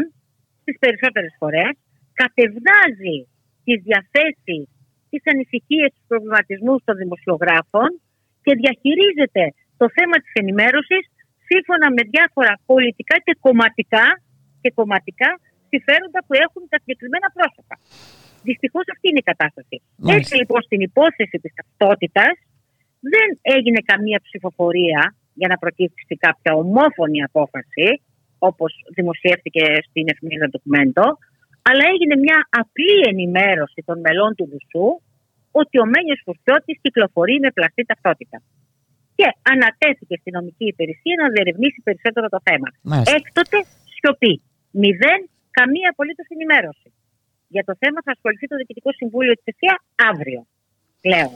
στι 0.61 0.71
περισσότερες 0.83 1.33
φορές, 1.39 1.73
κατευνάζει 2.21 3.17
τις 3.65 3.77
διαθέσεις 3.87 4.65
τι 5.21 5.29
ανησυχίε, 5.35 5.85
τους 5.95 6.05
προβληματισμούς 6.11 6.79
των 6.87 6.95
δημοσιογράφων 7.03 7.89
και 8.45 8.53
διαχειρίζεται 8.61 9.43
το 9.81 9.85
θέμα 9.97 10.15
της 10.23 10.33
ενημέρωσης 10.41 11.03
σύμφωνα 11.49 11.87
με 11.95 12.01
διάφορα 12.13 12.53
πολιτικά 12.71 13.15
και 13.25 13.33
κομματικά, 13.45 14.05
και 14.61 14.69
κομματικά 14.79 15.29
συμφέροντα 15.71 16.19
που 16.25 16.33
έχουν 16.45 16.61
τα 16.71 16.77
συγκεκριμένα 16.81 17.27
πρόσωπα. 17.37 17.75
Δυστυχώς 18.49 18.85
αυτή 18.93 19.05
είναι 19.09 19.21
η 19.25 19.29
κατάσταση. 19.31 19.75
Μάλιστα. 19.81 20.13
Έτσι 20.17 20.33
λοιπόν 20.41 20.61
στην 20.67 20.81
υπόθεση 20.89 21.35
της 21.43 21.51
ταυτότητας 21.57 22.35
δεν 23.13 23.27
έγινε 23.55 23.79
καμία 23.91 24.19
ψηφοφορία 24.27 25.01
για 25.39 25.47
να 25.51 25.57
προκύψει 25.63 26.13
κάποια 26.25 26.51
ομόφωνη 26.63 27.19
απόφαση, 27.29 27.87
όπως 28.49 28.71
δημοσιεύτηκε 28.97 29.63
στην 29.87 30.05
εφημερίδα 30.11 30.47
ντοκουμέντο, 30.49 31.07
αλλά 31.69 31.83
έγινε 31.93 32.15
μια 32.25 32.39
απλή 32.61 32.97
ενημέρωση 33.11 33.79
των 33.85 33.97
μελών 34.05 34.31
του 34.35 34.45
Δουσού 34.51 34.87
ότι 35.61 35.75
ο 35.83 35.85
Μένιος 35.93 36.19
Φουρτιώτης 36.25 36.77
κυκλοφορεί 36.83 37.35
με 37.45 37.49
πλαστή 37.57 37.83
ταυτότητα. 37.91 38.37
Και 39.17 39.27
ανατέθηκε 39.53 40.15
στην 40.21 40.31
νομική 40.37 40.65
υπηρεσία 40.73 41.15
να 41.23 41.27
διερευνήσει 41.33 41.79
περισσότερο 41.87 42.27
το 42.35 42.39
θέμα. 42.47 42.69
Μάλιστα. 42.91 43.15
Έκτοτε 43.17 43.57
σιωπή. 43.95 44.33
Μηδέν 44.81 45.21
καμία 45.57 45.87
απολύτως 45.93 46.27
ενημέρωση. 46.35 46.89
Για 47.53 47.63
το 47.69 47.73
θέμα 47.81 47.99
θα 48.05 48.11
ασχοληθεί 48.15 48.45
το 48.51 48.55
Διοικητικό 48.59 48.89
Συμβούλιο 48.99 49.33
της 49.37 49.45
ΕΣΥΑ 49.51 49.75
αύριο 50.11 50.41
πλέον. 51.05 51.35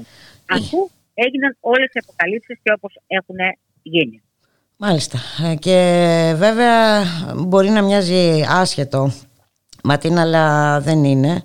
Αφού 0.58 0.80
έγιναν 1.26 1.52
όλες 1.74 1.90
οι 1.94 2.00
αποκαλύψεις 2.04 2.58
και 2.64 2.72
όπως 2.78 2.94
έχουν 3.20 3.40
γίνει. 3.94 4.18
Μάλιστα. 4.86 5.18
Ε, 5.46 5.56
και 5.66 5.78
βέβαια 6.36 6.82
μπορεί 7.48 7.70
να 7.70 7.82
μοιάζει 7.88 8.22
άσχετο 8.62 9.02
Ματίνα, 9.84 10.22
αλλά 10.22 10.80
δεν 10.80 11.04
είναι. 11.04 11.44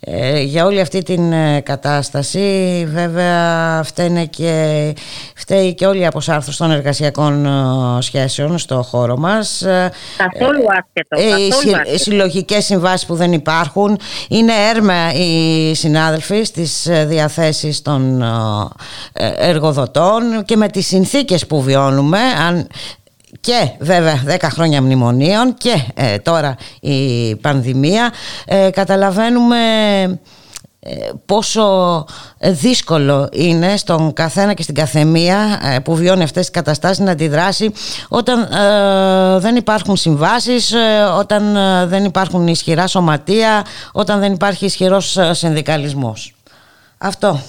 Ε, 0.00 0.40
για 0.40 0.64
όλη 0.64 0.80
αυτή 0.80 1.02
την 1.02 1.32
ε, 1.32 1.60
κατάσταση 1.60 2.86
βέβαια 2.92 3.82
φταίνε 3.84 4.24
και, 4.24 4.94
φταίει 5.34 5.74
και 5.74 5.86
όλη 5.86 6.00
η 6.00 6.06
αποσάρθωση 6.06 6.58
των 6.58 6.70
εργασιακών 6.70 7.46
ε, 7.46 8.02
σχέσεων 8.02 8.58
στο 8.58 8.82
χώρο 8.82 9.16
μας. 9.16 9.64
Καθόλου 10.16 10.64
άσχετο. 10.68 11.46
οι 11.46 11.52
συ, 11.52 11.98
συλλογικές 11.98 12.64
συμβάσεις 12.64 13.06
που 13.06 13.14
δεν 13.14 13.32
υπάρχουν. 13.32 13.98
Είναι 14.28 14.52
έρμα 14.74 15.12
οι 15.12 15.74
συνάδελφοι 15.74 16.42
στις 16.42 16.88
διαθέσεις 17.06 17.82
των 17.82 18.24
εργοδοτών 19.36 20.44
και 20.44 20.56
με 20.56 20.68
τις 20.68 20.86
συνθήκες 20.86 21.46
που 21.46 21.62
βιώνουμε 21.62 22.18
αν 22.48 22.66
και 23.40 23.70
βέβαια 23.78 24.22
10 24.26 24.36
χρόνια 24.42 24.82
μνημονίων 24.82 25.54
και 25.54 25.74
ε, 25.94 26.18
τώρα 26.18 26.56
η 26.80 27.36
πανδημία 27.36 28.12
ε, 28.46 28.70
καταλαβαίνουμε 28.70 29.56
ε, 30.80 31.10
πόσο 31.26 32.04
δύσκολο 32.40 33.28
είναι 33.32 33.76
στον 33.76 34.12
καθένα 34.12 34.54
και 34.54 34.62
στην 34.62 34.74
καθεμία 34.74 35.60
που 35.84 35.96
βιώνει 35.96 36.22
αυτές 36.22 36.40
τις 36.40 36.50
καταστάσεις 36.50 37.04
να 37.04 37.10
αντιδράσει 37.10 37.72
όταν 38.08 38.48
δεν 39.40 39.56
υπάρχουν 39.56 39.96
συμβάσεις, 39.96 40.74
όταν 41.18 41.52
δεν 41.88 42.04
υπάρχουν 42.04 42.46
ισχυρά 42.46 42.86
σωματεία, 42.86 43.64
όταν 43.92 44.20
δεν 44.20 44.32
υπάρχει 44.32 44.64
ισχυρός 44.64 45.18
συνδικαλισμός. 45.30 46.34
Αυτό. 46.98 47.40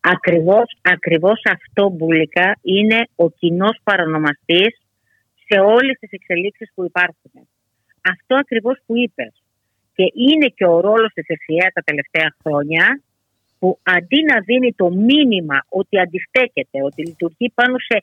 Ακριβώς, 0.00 0.76
ακριβώς 0.82 1.42
αυτό 1.52 1.88
Μπουλικά 1.88 2.56
είναι 2.62 3.08
ο 3.16 3.30
κοινός 3.30 3.78
παρονομαστής 3.84 4.78
σε 5.46 5.60
όλες 5.60 5.98
τις 5.98 6.10
εξελίξεις 6.10 6.72
που 6.74 6.84
υπάρχουν. 6.84 7.48
Αυτό 8.12 8.34
ακριβώς 8.36 8.78
που 8.86 8.96
είπες. 8.96 9.42
Και 9.94 10.06
είναι 10.14 10.46
και 10.46 10.66
ο 10.66 10.80
ρόλος 10.80 11.12
της 11.12 11.26
ΕΣΥΑ 11.28 11.70
τα 11.74 11.82
τελευταία 11.84 12.36
χρόνια 12.42 13.02
που 13.58 13.78
αντί 13.82 14.20
να 14.32 14.40
δίνει 14.40 14.72
το 14.72 14.90
μήνυμα 14.90 15.58
ότι 15.68 15.98
αντιστέκεται, 15.98 16.78
ότι 16.82 17.00
λειτουργεί 17.06 17.50
πάνω 17.54 17.76
σε 17.78 17.96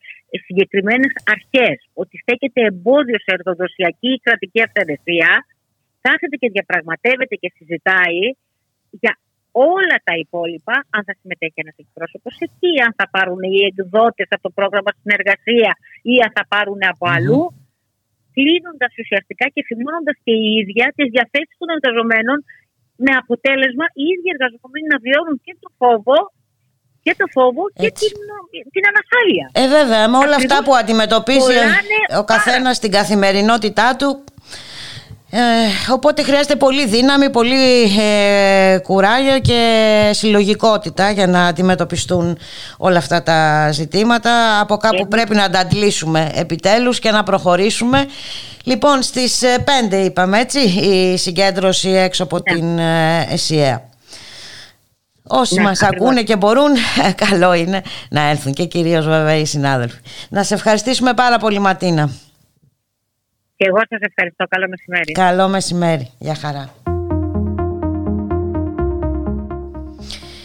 συγκεκριμένες 0.46 1.14
αρχές, 1.26 1.78
ότι 1.94 2.18
στέκεται 2.18 2.62
εμπόδιο 2.62 3.18
σε 3.20 3.32
ερδοδοσιακή 3.38 4.12
ή 4.14 4.20
κρατική 4.26 4.62
αυθαιρεσία, 4.62 5.46
κάθεται 6.02 6.36
και 6.36 6.50
διαπραγματεύεται 6.50 7.36
και 7.36 7.52
συζητάει 7.56 8.22
για 8.90 9.14
όλα 9.52 9.98
τα 10.08 10.14
υπόλοιπα, 10.24 10.76
αν 10.96 11.02
θα 11.08 11.14
συμμετέχει 11.20 11.60
ένας 11.64 11.78
εκπρόσωπος 11.84 12.34
εκεί, 12.48 12.72
αν 12.86 12.92
θα 13.00 13.06
πάρουν 13.16 13.42
οι 13.52 13.60
εκδότες 13.70 14.28
από 14.36 14.44
το 14.48 14.52
πρόγραμμα 14.58 14.92
συνεργασία 15.02 15.72
ή 16.12 16.14
αν 16.26 16.32
θα 16.38 16.44
πάρουν 16.54 16.82
από 16.94 17.06
αλλού, 17.16 17.42
κλείνοντας 18.36 18.92
ουσιαστικά 19.02 19.46
και 19.54 19.62
θυμώνοντα 19.68 20.14
και 20.26 20.34
η 20.44 20.48
ίδια 20.62 20.86
τις 20.98 21.08
διαθέσεις 21.16 21.56
των 21.62 21.70
εργαζομένων, 21.76 22.38
με 23.04 23.12
αποτέλεσμα 23.22 23.86
οι 24.00 24.04
ίδιοι 24.14 24.30
εργαζομένοι 24.36 24.88
να 24.94 24.98
βιώνουν 25.06 25.38
και 25.46 25.54
το 25.64 25.70
φόβο 25.80 26.18
και 27.06 27.14
το 27.22 27.28
φόβο 27.36 27.64
και 27.82 27.92
την, 28.02 28.16
την 28.76 28.84
ανασφάλεια. 28.92 29.46
Ε, 29.62 29.66
βέβαια, 29.78 30.04
με 30.12 30.18
όλα 30.24 30.36
αυτά 30.42 30.58
που 30.66 30.74
αντιμετωπίζει 30.82 31.58
ο 32.22 32.24
καθένας 32.34 32.76
στην 32.76 32.92
καθημερινότητά 32.92 33.88
του, 34.00 34.10
ε, 35.34 35.38
οπότε 35.92 36.24
χρειάζεται 36.24 36.56
πολύ 36.56 36.86
δύναμη, 36.86 37.30
πολύ 37.30 37.84
ε, 38.00 38.78
κουράγιο 38.78 39.40
και 39.40 40.10
συλλογικότητα 40.14 41.12
για 41.12 41.28
να 41.28 41.46
αντιμετωπιστούν 41.46 42.38
όλα 42.78 42.98
αυτά 42.98 43.24
τα 43.24 43.70
ζητήματα. 43.72 44.60
Από 44.60 44.78
κάπου 44.78 45.08
πρέπει 45.08 45.36
να 45.36 45.50
τα 45.50 45.60
αντλήσουμε 45.60 46.32
επιτέλους 46.34 47.00
και 47.00 47.12
να 47.12 47.24
προχωρήσουμε. 47.24 48.06
Λοιπόν, 48.64 49.02
στις 49.02 49.42
5 49.88 49.92
ε, 49.92 50.04
είπαμε 50.04 50.40
έτσι 50.40 50.60
η 50.60 51.18
συγκέντρωση 51.18 51.90
έξω 51.90 52.24
από 52.24 52.38
ναι. 52.38 52.54
την 52.54 52.80
ΕΣΥΑ. 53.34 53.90
Όσοι 55.24 55.56
ναι, 55.56 55.62
μας 55.62 55.82
ακούνε 55.82 56.22
και 56.24 56.36
μπορούν, 56.36 56.72
καλό 57.28 57.54
είναι 57.54 57.82
να 58.10 58.30
έρθουν 58.30 58.54
και 58.54 58.66
κυρίως 58.66 59.06
βέβαια 59.06 59.36
οι 59.36 59.46
συνάδελφοι. 59.46 59.98
Να 60.30 60.44
σε 60.44 60.54
ευχαριστήσουμε 60.54 61.14
πάρα 61.14 61.38
πολύ 61.38 61.60
Ματίνα. 61.60 62.10
Και 63.62 63.68
εγώ 63.68 63.80
σας 63.90 64.00
ευχαριστώ. 64.00 64.46
Καλό 64.50 64.68
μεσημέρι. 64.70 65.12
Καλό 65.12 65.48
μεσημέρι. 65.48 66.10
Γεια 66.18 66.36
χαρά. 66.36 66.70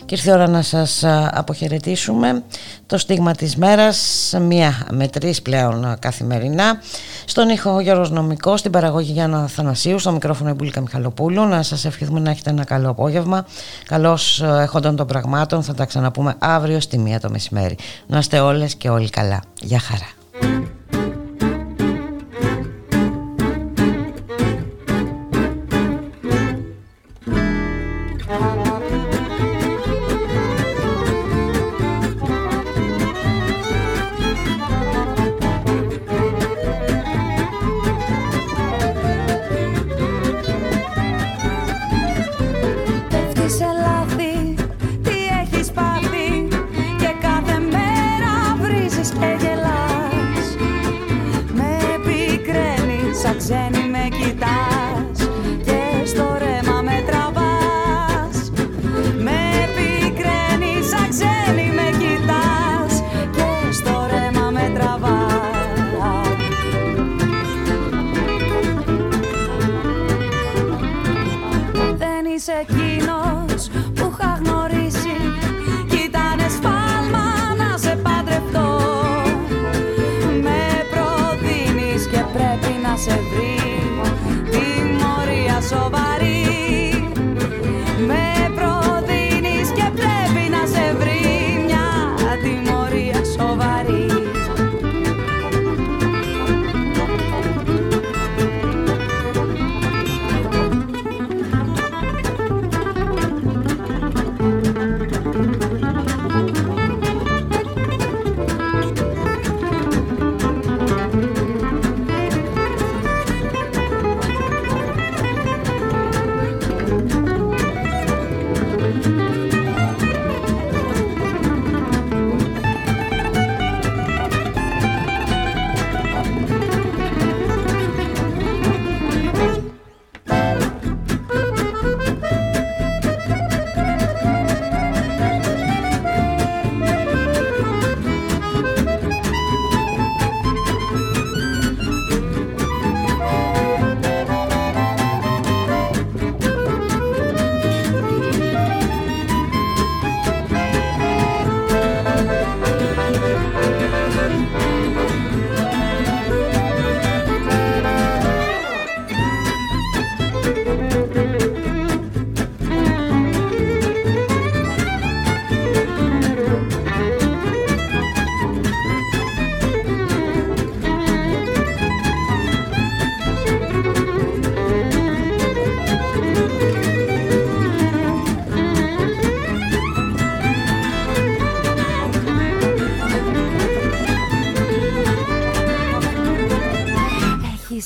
Και 0.04 0.14
ήρθε 0.14 0.30
η 0.30 0.32
ώρα 0.32 0.48
να 0.48 0.62
σας 0.62 1.04
αποχαιρετήσουμε 1.30 2.42
το 2.86 2.98
στίγμα 2.98 3.32
της 3.32 3.56
μέρας 3.56 4.34
μία 4.40 4.86
με 4.90 5.08
τρεις 5.08 5.42
πλέον 5.42 5.96
καθημερινά 5.98 6.80
στον 7.24 7.48
ήχο 7.48 7.80
Γιώργος 7.80 8.10
Νομικός 8.10 8.60
στην 8.60 8.70
παραγωγή 8.72 9.12
Γιάννα 9.12 9.46
Θανασίου 9.46 9.98
στο 9.98 10.12
μικρόφωνο 10.12 10.50
Εμπούλικα 10.50 10.80
Μιχαλοπούλου 10.80 11.44
να 11.44 11.62
σας 11.62 11.84
ευχηθούμε 11.84 12.20
να 12.20 12.30
έχετε 12.30 12.50
ένα 12.50 12.64
καλό 12.64 12.90
απόγευμα 12.90 13.46
καλώς 13.86 14.42
έχονταν 14.42 14.96
των 14.96 15.06
πραγμάτων 15.06 15.62
θα 15.62 15.74
τα 15.74 15.84
ξαναπούμε 15.84 16.34
αύριο 16.38 16.80
στη 16.80 16.98
μία 16.98 17.20
το 17.20 17.30
μεσημέρι 17.30 17.76
να 18.06 18.18
είστε 18.18 18.40
όλες 18.40 18.74
και 18.74 18.88
όλοι 18.88 19.10
καλά 19.10 19.42
Γεια 19.60 19.78
χαρά 19.78 20.25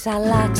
Yes, 0.03 0.07
I 0.07 0.17
like 0.17 0.60